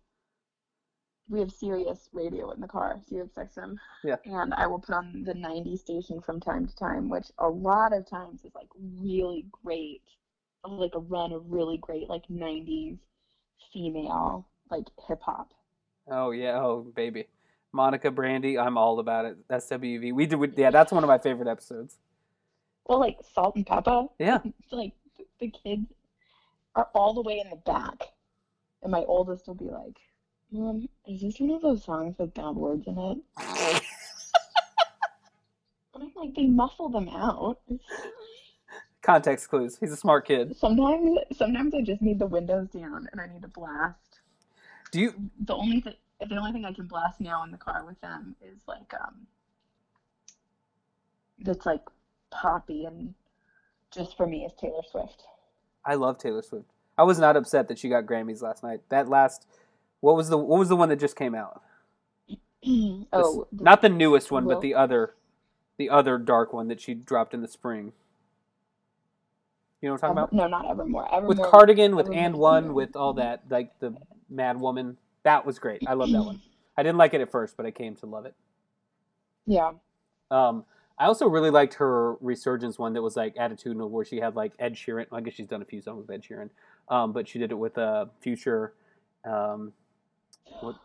we 1.30 1.39
have 1.39 1.52
Sirius 1.52 2.10
radio 2.14 2.52
in 2.52 2.61
the 2.61 2.68
car, 2.68 2.99
Sirius 3.07 3.31
XM. 3.38 3.76
Yeah. 4.03 4.15
And 4.26 4.53
I 4.53 4.68
will 4.68 4.80
put 4.80 4.95
on 4.95 5.23
the 5.26 5.34
90 5.34 5.76
station 5.77 6.22
from 6.22 6.39
time 6.39 6.68
to 6.68 6.76
time, 6.76 7.10
which 7.10 7.27
a 7.39 7.48
lot 7.48 7.94
of 7.94 8.10
times 8.10 8.45
is 8.45 8.56
like 8.56 8.69
really 8.77 9.45
great, 9.64 10.03
like 10.72 10.95
a 10.95 10.99
run 10.99 11.31
of 11.31 11.44
really 11.49 11.77
great 11.77 12.10
like 12.10 12.23
90s 12.27 12.98
female 13.73 14.48
like 14.69 14.85
hip 15.07 15.22
hop. 15.22 15.53
Oh 16.10 16.31
yeah, 16.31 16.60
oh 16.60 16.91
baby, 16.95 17.26
Monica 17.73 18.11
Brandy, 18.11 18.57
I'm 18.57 18.77
all 18.77 18.99
about 18.99 19.26
it. 19.26 19.38
That's 19.49 19.69
WV. 19.69 20.14
We 20.14 20.26
did, 20.26 20.35
we, 20.38 20.49
yeah, 20.56 20.72
that's 20.72 20.91
one 20.91 21.03
of 21.03 21.07
my 21.07 21.18
favorite 21.18 21.48
episodes. 21.48 21.98
Well, 22.85 22.99
like 22.99 23.18
Salt-N-Pepa. 23.34 24.10
Yeah. 24.19 24.39
It's 24.45 24.72
like 24.72 24.94
the 25.39 25.49
kids 25.49 25.85
are 26.76 26.89
all 26.94 27.14
the 27.14 27.22
way 27.22 27.39
in 27.44 27.49
the 27.49 27.57
back, 27.57 28.03
and 28.84 28.91
my 28.91 29.03
oldest 29.07 29.48
will 29.48 29.56
be 29.56 29.65
like, 29.65 29.98
"Mom, 30.52 30.88
is 31.07 31.22
this 31.22 31.39
one 31.39 31.52
of 31.52 31.61
those 31.61 31.84
songs 31.84 32.15
with 32.18 32.34
bad 32.34 32.56
words 32.56 32.88
in 32.88 32.98
it?" 32.98 33.18
And 35.98 36.11
I'm 36.15 36.23
like, 36.23 36.35
they 36.35 36.45
muffle 36.45 36.89
them 36.89 37.10
out. 37.10 37.60
Context 39.08 39.50
clues. 39.50 39.78
He's 39.80 39.94
a 39.94 39.98
smart 39.98 40.28
kid. 40.28 40.58
Sometimes, 40.58 41.18
sometimes 41.34 41.74
I 41.74 41.82
just 41.82 42.02
need 42.02 42.20
the 42.20 42.28
windows 42.28 42.68
down 42.68 43.08
and 43.10 43.22
I 43.22 43.28
need 43.28 43.42
to 43.42 43.48
blast. 43.48 44.20
Do 44.92 45.00
you? 45.00 45.14
The 45.40 45.56
only 45.56 45.80
thing, 45.80 45.94
the 46.20 46.36
only 46.36 46.52
thing 46.52 46.66
I 46.66 46.74
can 46.74 46.88
blast 46.88 47.22
now 47.22 47.42
in 47.46 47.52
the 47.52 47.58
car 47.58 47.86
with 47.86 48.00
them 48.02 48.36
is 48.42 48.58
like 48.68 48.94
um, 49.00 49.26
that's 51.40 51.66
like 51.66 51.84
poppy 52.32 52.84
and 52.84 53.14
just 53.94 54.18
for 54.18 54.28
me 54.28 54.44
is 54.44 54.52
Taylor 54.60 54.82
Swift. 54.92 55.24
I 55.86 55.96
love 55.96 56.18
Taylor 56.18 56.42
Swift. 56.42 56.66
I 56.98 57.04
was 57.04 57.18
not 57.18 57.38
upset 57.38 57.70
that 57.70 57.80
she 57.80 57.88
got 57.88 58.06
Grammys 58.06 58.42
last 58.42 58.62
night. 58.62 58.82
That 58.90 59.08
last, 59.08 59.48
what 60.02 60.18
was 60.18 60.28
the 60.28 60.38
what 60.38 60.60
was 60.60 60.68
the 60.68 60.76
one 60.76 60.90
that 60.90 61.00
just 61.00 61.16
came 61.16 61.34
out? 61.34 61.64
Oh, 63.14 63.48
the- 63.54 63.64
not 63.64 63.82
the 63.82 63.88
newest 63.88 64.32
one, 64.32 64.46
but 64.46 64.60
the 64.60 64.76
other, 64.76 65.14
the 65.78 65.90
other 65.90 66.18
dark 66.18 66.52
one 66.52 66.68
that 66.68 66.82
she 66.82 66.94
dropped 66.94 67.34
in 67.34 67.42
the 67.42 67.48
spring. 67.48 67.94
You 69.82 69.90
know 69.90 69.94
what 69.94 70.04
I'm 70.04 70.16
talking 70.16 70.24
about? 70.24 70.34
no, 70.34 70.48
not 70.48 70.70
Evermore. 70.70 71.08
Evermore. 71.14 71.28
With 71.28 71.40
Cardigan, 71.40 71.95
with 71.95 72.08
Evermore's 72.08 72.26
and 72.26 72.36
one, 72.36 72.74
with 72.74 72.95
all 72.95 73.14
that, 73.14 73.44
like 73.49 73.78
the 73.80 73.95
Mad 74.30 74.60
Woman. 74.60 74.98
That 75.24 75.45
was 75.45 75.60
great. 75.60 75.84
I 75.88 75.94
love 75.94 76.12
that 76.12 76.24
one. 76.24 76.41
I 76.78 76.84
didn't 76.84 76.98
like 76.98 77.14
it 77.14 77.22
at 77.22 77.32
first, 77.32 77.58
but 77.58 77.66
I 77.66 77.72
came 77.72 77.95
to 77.98 78.06
love 78.06 78.26
it. 78.26 78.34
Yeah. 79.45 79.72
Um, 80.32 80.66
I 80.99 81.06
also 81.06 81.28
really 81.28 81.52
liked 81.52 81.76
her 81.76 82.16
resurgence 82.16 82.80
one 82.80 82.94
that 82.94 83.02
was 83.02 83.16
like 83.16 83.36
attitudinal, 83.36 83.90
where 83.90 84.06
she 84.06 84.18
had 84.18 84.36
like 84.36 84.54
Ed 84.58 84.74
Sheeran. 84.74 85.06
I 85.12 85.22
guess 85.22 85.34
she's 85.34 85.48
done 85.48 85.62
a 85.62 85.66
few 85.66 85.82
songs 85.82 86.08
with 86.08 86.14
Ed 86.14 86.24
Sheeran, 86.24 86.49
um, 86.90 87.14
but 87.14 87.28
she 87.28 87.40
did 87.40 87.52
it 87.52 87.56
with 87.56 87.78
uh, 87.78 88.06
Future, 88.20 88.74
um, 89.26 89.74
what, 90.62 90.76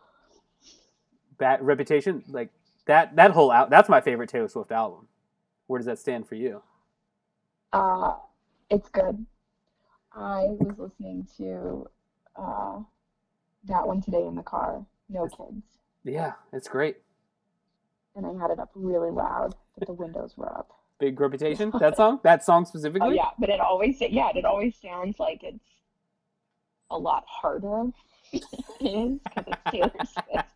Bad 1.37 1.61
Reputation, 1.63 2.23
like 2.27 2.49
that. 2.85 3.15
That 3.15 3.31
whole 3.31 3.51
out. 3.51 3.69
That's 3.69 3.89
my 3.89 4.01
favorite 4.01 4.29
Taylor 4.29 4.47
Swift 4.47 4.71
album. 4.71 5.07
Where 5.67 5.79
does 5.79 5.87
that 5.87 5.97
stand 5.97 6.27
for 6.27 6.35
you? 6.35 6.61
Uh, 7.71 8.13
it's 8.69 8.89
good. 8.89 9.25
I 10.13 10.45
was 10.59 10.77
listening 10.77 11.27
to 11.37 11.87
uh, 12.35 12.79
that 13.65 13.87
one 13.87 14.01
today 14.01 14.25
in 14.25 14.35
the 14.35 14.43
car. 14.43 14.85
No 15.09 15.27
kids, 15.27 15.63
Yeah, 16.03 16.33
it's 16.51 16.67
great. 16.67 16.97
and 18.15 18.25
I 18.25 18.33
had 18.41 18.51
it 18.51 18.59
up 18.59 18.71
really 18.75 19.11
loud, 19.11 19.55
but 19.77 19.87
the 19.87 19.93
windows 19.93 20.33
were 20.37 20.51
up. 20.51 20.69
Big 20.99 21.19
Reputation. 21.19 21.71
That 21.79 21.97
song. 21.97 22.19
That 22.23 22.43
song 22.43 22.65
specifically. 22.65 23.07
Oh 23.09 23.11
yeah, 23.11 23.29
but 23.39 23.49
it 23.49 23.59
always 23.59 23.99
yeah, 23.99 24.29
it 24.35 24.45
always 24.45 24.75
sounds 24.81 25.19
like 25.19 25.43
it's 25.43 25.59
a 26.89 26.97
lot 26.97 27.25
harder. 27.27 27.89
it 28.31 28.43
is 28.79 29.19
because 29.23 29.45
it's 29.47 29.71
Taylor 29.71 29.91
Swift. 30.05 30.49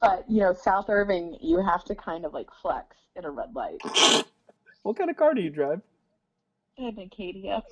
But 0.00 0.24
you 0.28 0.40
know, 0.40 0.52
South 0.54 0.88
Irving, 0.88 1.36
you 1.40 1.60
have 1.64 1.84
to 1.84 1.94
kind 1.94 2.24
of 2.24 2.32
like 2.32 2.48
flex 2.62 2.96
in 3.16 3.24
a 3.24 3.30
red 3.30 3.54
light. 3.54 3.78
What 4.82 4.96
kind 4.96 5.10
of 5.10 5.16
car 5.16 5.34
do 5.34 5.40
you 5.42 5.50
drive? 5.50 5.82
And 6.78 6.98
Acadia. 6.98 7.62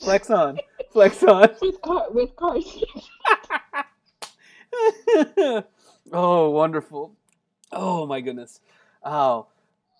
Flex 0.00 0.30
on. 0.30 0.58
Flex 0.92 1.22
on. 1.24 1.48
with 1.62 1.80
car 1.82 2.06
with 2.10 2.36
car 2.36 2.60
seats. 2.60 3.08
oh, 6.12 6.50
wonderful. 6.50 7.16
Oh 7.72 8.06
my 8.06 8.20
goodness. 8.20 8.60
Oh. 9.02 9.46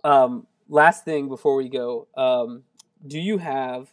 Um, 0.05 0.47
last 0.69 1.05
thing 1.05 1.28
before 1.28 1.57
we 1.57 1.69
go, 1.69 2.07
um, 2.16 2.62
do 3.07 3.19
you 3.19 3.39
have 3.39 3.89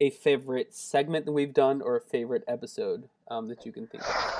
a 0.00 0.10
favorite 0.10 0.74
segment 0.74 1.26
that 1.26 1.32
we've 1.32 1.52
done 1.52 1.82
or 1.82 1.96
a 1.96 2.00
favorite 2.00 2.44
episode 2.46 3.08
um, 3.28 3.48
that 3.48 3.66
you 3.66 3.72
can 3.72 3.86
think 3.88 4.04
of? 4.04 4.37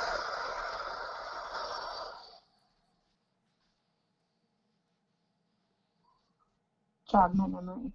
Jog 7.11 7.35
my 7.35 7.47
memory. 7.47 7.93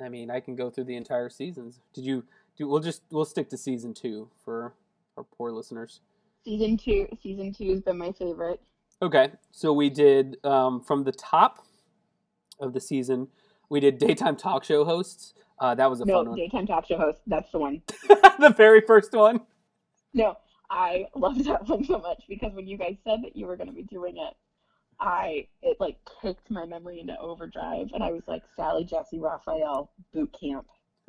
I 0.00 0.08
mean, 0.08 0.30
I 0.30 0.40
can 0.40 0.56
go 0.56 0.70
through 0.70 0.84
the 0.84 0.96
entire 0.96 1.30
seasons. 1.30 1.80
Did 1.94 2.04
you 2.04 2.24
Do 2.56 2.68
we'll 2.68 2.80
just 2.80 3.02
we'll 3.10 3.24
stick 3.24 3.48
to 3.50 3.56
season 3.56 3.94
two 3.94 4.28
for 4.44 4.74
our 5.16 5.24
poor 5.24 5.50
listeners. 5.50 6.00
Season 6.44 6.76
two. 6.76 7.08
Season 7.22 7.52
two 7.52 7.70
has 7.70 7.80
been 7.80 7.98
my 7.98 8.12
favorite. 8.12 8.60
Okay, 9.02 9.30
so 9.50 9.72
we 9.72 9.90
did 9.90 10.38
um, 10.44 10.80
from 10.80 11.04
the 11.04 11.12
top 11.12 11.66
of 12.60 12.72
the 12.72 12.80
season. 12.80 13.28
We 13.68 13.80
did 13.80 13.98
daytime 13.98 14.36
talk 14.36 14.64
show 14.64 14.84
hosts. 14.84 15.34
Uh, 15.58 15.74
that 15.74 15.90
was 15.90 16.00
a 16.00 16.04
no, 16.04 16.18
fun 16.18 16.28
one. 16.30 16.38
daytime 16.38 16.66
talk 16.66 16.86
show 16.86 16.98
host. 16.98 17.20
That's 17.26 17.50
the 17.50 17.58
one. 17.58 17.82
the 18.38 18.54
very 18.56 18.82
first 18.82 19.12
one. 19.12 19.40
No, 20.12 20.36
I 20.70 21.06
loved 21.14 21.44
that 21.46 21.68
one 21.68 21.84
so 21.84 21.98
much 21.98 22.24
because 22.28 22.52
when 22.54 22.66
you 22.66 22.76
guys 22.76 22.96
said 23.04 23.22
that 23.24 23.36
you 23.36 23.46
were 23.46 23.56
going 23.56 23.68
to 23.68 23.74
be 23.74 23.82
doing 23.82 24.16
it, 24.18 24.34
I 24.98 25.46
it 25.62 25.76
like 25.78 25.96
kicked 26.22 26.50
my 26.50 26.64
memory 26.64 27.00
into 27.00 27.18
overdrive, 27.18 27.88
and 27.92 28.02
I 28.02 28.12
was 28.12 28.22
like, 28.26 28.42
Sally, 28.56 28.84
Jessy, 28.84 29.18
Raphael, 29.18 29.90
boot 30.12 30.34
camp. 30.38 30.66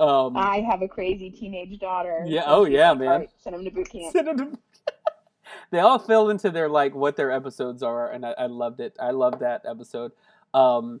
um, 0.00 0.36
I 0.36 0.64
have 0.68 0.82
a 0.82 0.88
crazy 0.88 1.30
teenage 1.30 1.78
daughter. 1.78 2.24
Yeah, 2.26 2.44
oh, 2.46 2.64
yeah, 2.64 2.90
like, 2.90 2.98
man. 2.98 3.08
"All 3.08 3.18
right, 3.18 3.30
send 3.38 3.56
him 3.56 3.64
to 3.64 3.70
boot 3.70 3.90
camp. 3.90 4.12
Send 4.12 4.28
'em 4.28 4.36
to- 4.38 4.58
they 5.70 5.78
all 5.80 5.98
fell 5.98 6.30
into 6.30 6.50
their 6.50 6.68
like 6.68 6.94
what 6.94 7.16
their 7.16 7.30
episodes 7.30 7.82
are, 7.82 8.10
and 8.10 8.24
I, 8.24 8.34
I 8.38 8.46
loved 8.46 8.80
it. 8.80 8.96
I 9.00 9.10
loved 9.10 9.40
that 9.40 9.62
episode. 9.68 10.12
Um, 10.54 11.00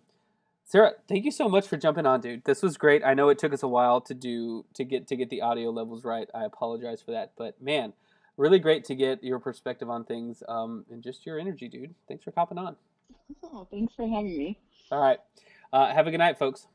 Sarah, 0.64 0.92
thank 1.08 1.24
you 1.24 1.30
so 1.30 1.48
much 1.48 1.66
for 1.66 1.78
jumping 1.78 2.04
on, 2.04 2.20
dude. 2.20 2.44
This 2.44 2.62
was 2.62 2.76
great. 2.76 3.02
I 3.02 3.14
know 3.14 3.30
it 3.30 3.38
took 3.38 3.54
us 3.54 3.62
a 3.62 3.68
while 3.68 4.02
to 4.02 4.14
do 4.14 4.66
to 4.74 4.84
get 4.84 5.06
to 5.08 5.16
get 5.16 5.30
the 5.30 5.40
audio 5.40 5.70
levels 5.70 6.04
right. 6.04 6.28
I 6.34 6.44
apologize 6.44 7.00
for 7.00 7.12
that, 7.12 7.32
but 7.36 7.60
man, 7.62 7.94
really 8.38 8.58
great 8.58 8.84
to 8.84 8.94
get 8.94 9.22
your 9.22 9.38
perspective 9.38 9.90
on 9.90 10.04
things 10.04 10.42
um, 10.48 10.86
and 10.90 11.02
just 11.02 11.26
your 11.26 11.38
energy, 11.38 11.68
dude. 11.68 11.94
Thanks 12.06 12.24
for 12.24 12.30
copping 12.30 12.56
on. 12.56 12.76
Oh, 13.42 13.66
thanks 13.70 13.92
for 13.94 14.08
having 14.08 14.38
me. 14.38 14.58
All 14.90 15.00
right, 15.00 15.18
uh, 15.72 15.92
have 15.92 16.06
a 16.06 16.10
good 16.10 16.18
night, 16.18 16.38
folks. 16.38 16.66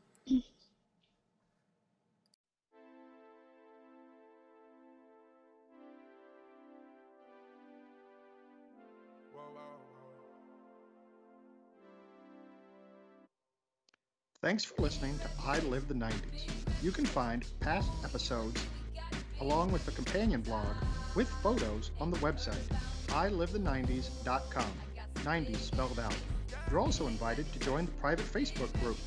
Thanks 14.44 14.66
for 14.66 14.76
listening 14.82 15.18
to 15.20 15.30
I 15.48 15.60
Live 15.60 15.88
the 15.88 15.94
90s. 15.94 16.12
You 16.82 16.92
can 16.92 17.06
find 17.06 17.46
past 17.62 17.90
episodes 18.04 18.62
along 19.42 19.72
with 19.72 19.86
the 19.86 19.92
companion 19.92 20.42
blog 20.42 20.76
with 21.16 21.30
photos 21.42 21.92
on 22.00 22.12
the 22.12 22.18
website 22.18 22.68
iliveth90s.com. 23.08 24.72
90s 25.16 25.58
spelled 25.58 26.00
out. 26.00 26.16
You're 26.70 26.80
also 26.80 27.08
invited 27.08 27.52
to 27.54 27.60
join 27.60 27.86
the 27.86 27.92
private 27.94 28.26
Facebook 28.26 28.72
group. 28.82 28.98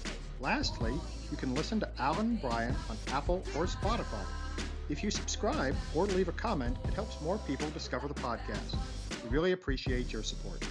Lastly, 0.41 0.93
you 1.31 1.37
can 1.37 1.55
listen 1.55 1.81
to 1.81 1.89
Alan 1.99 2.37
Brian 2.37 2.75
on 2.89 2.97
Apple 3.09 3.43
or 3.57 3.67
Spotify. 3.67 4.25
If 4.89 5.03
you 5.03 5.11
subscribe 5.11 5.75
or 5.95 6.07
leave 6.07 6.29
a 6.29 6.33
comment, 6.33 6.77
it 6.87 6.95
helps 6.95 7.21
more 7.21 7.39
people 7.39 7.69
discover 7.71 8.07
the 8.07 8.15
podcast. 8.15 8.77
We 9.25 9.31
really 9.31 9.53
appreciate 9.53 10.13
your 10.13 10.23
support. 10.23 10.65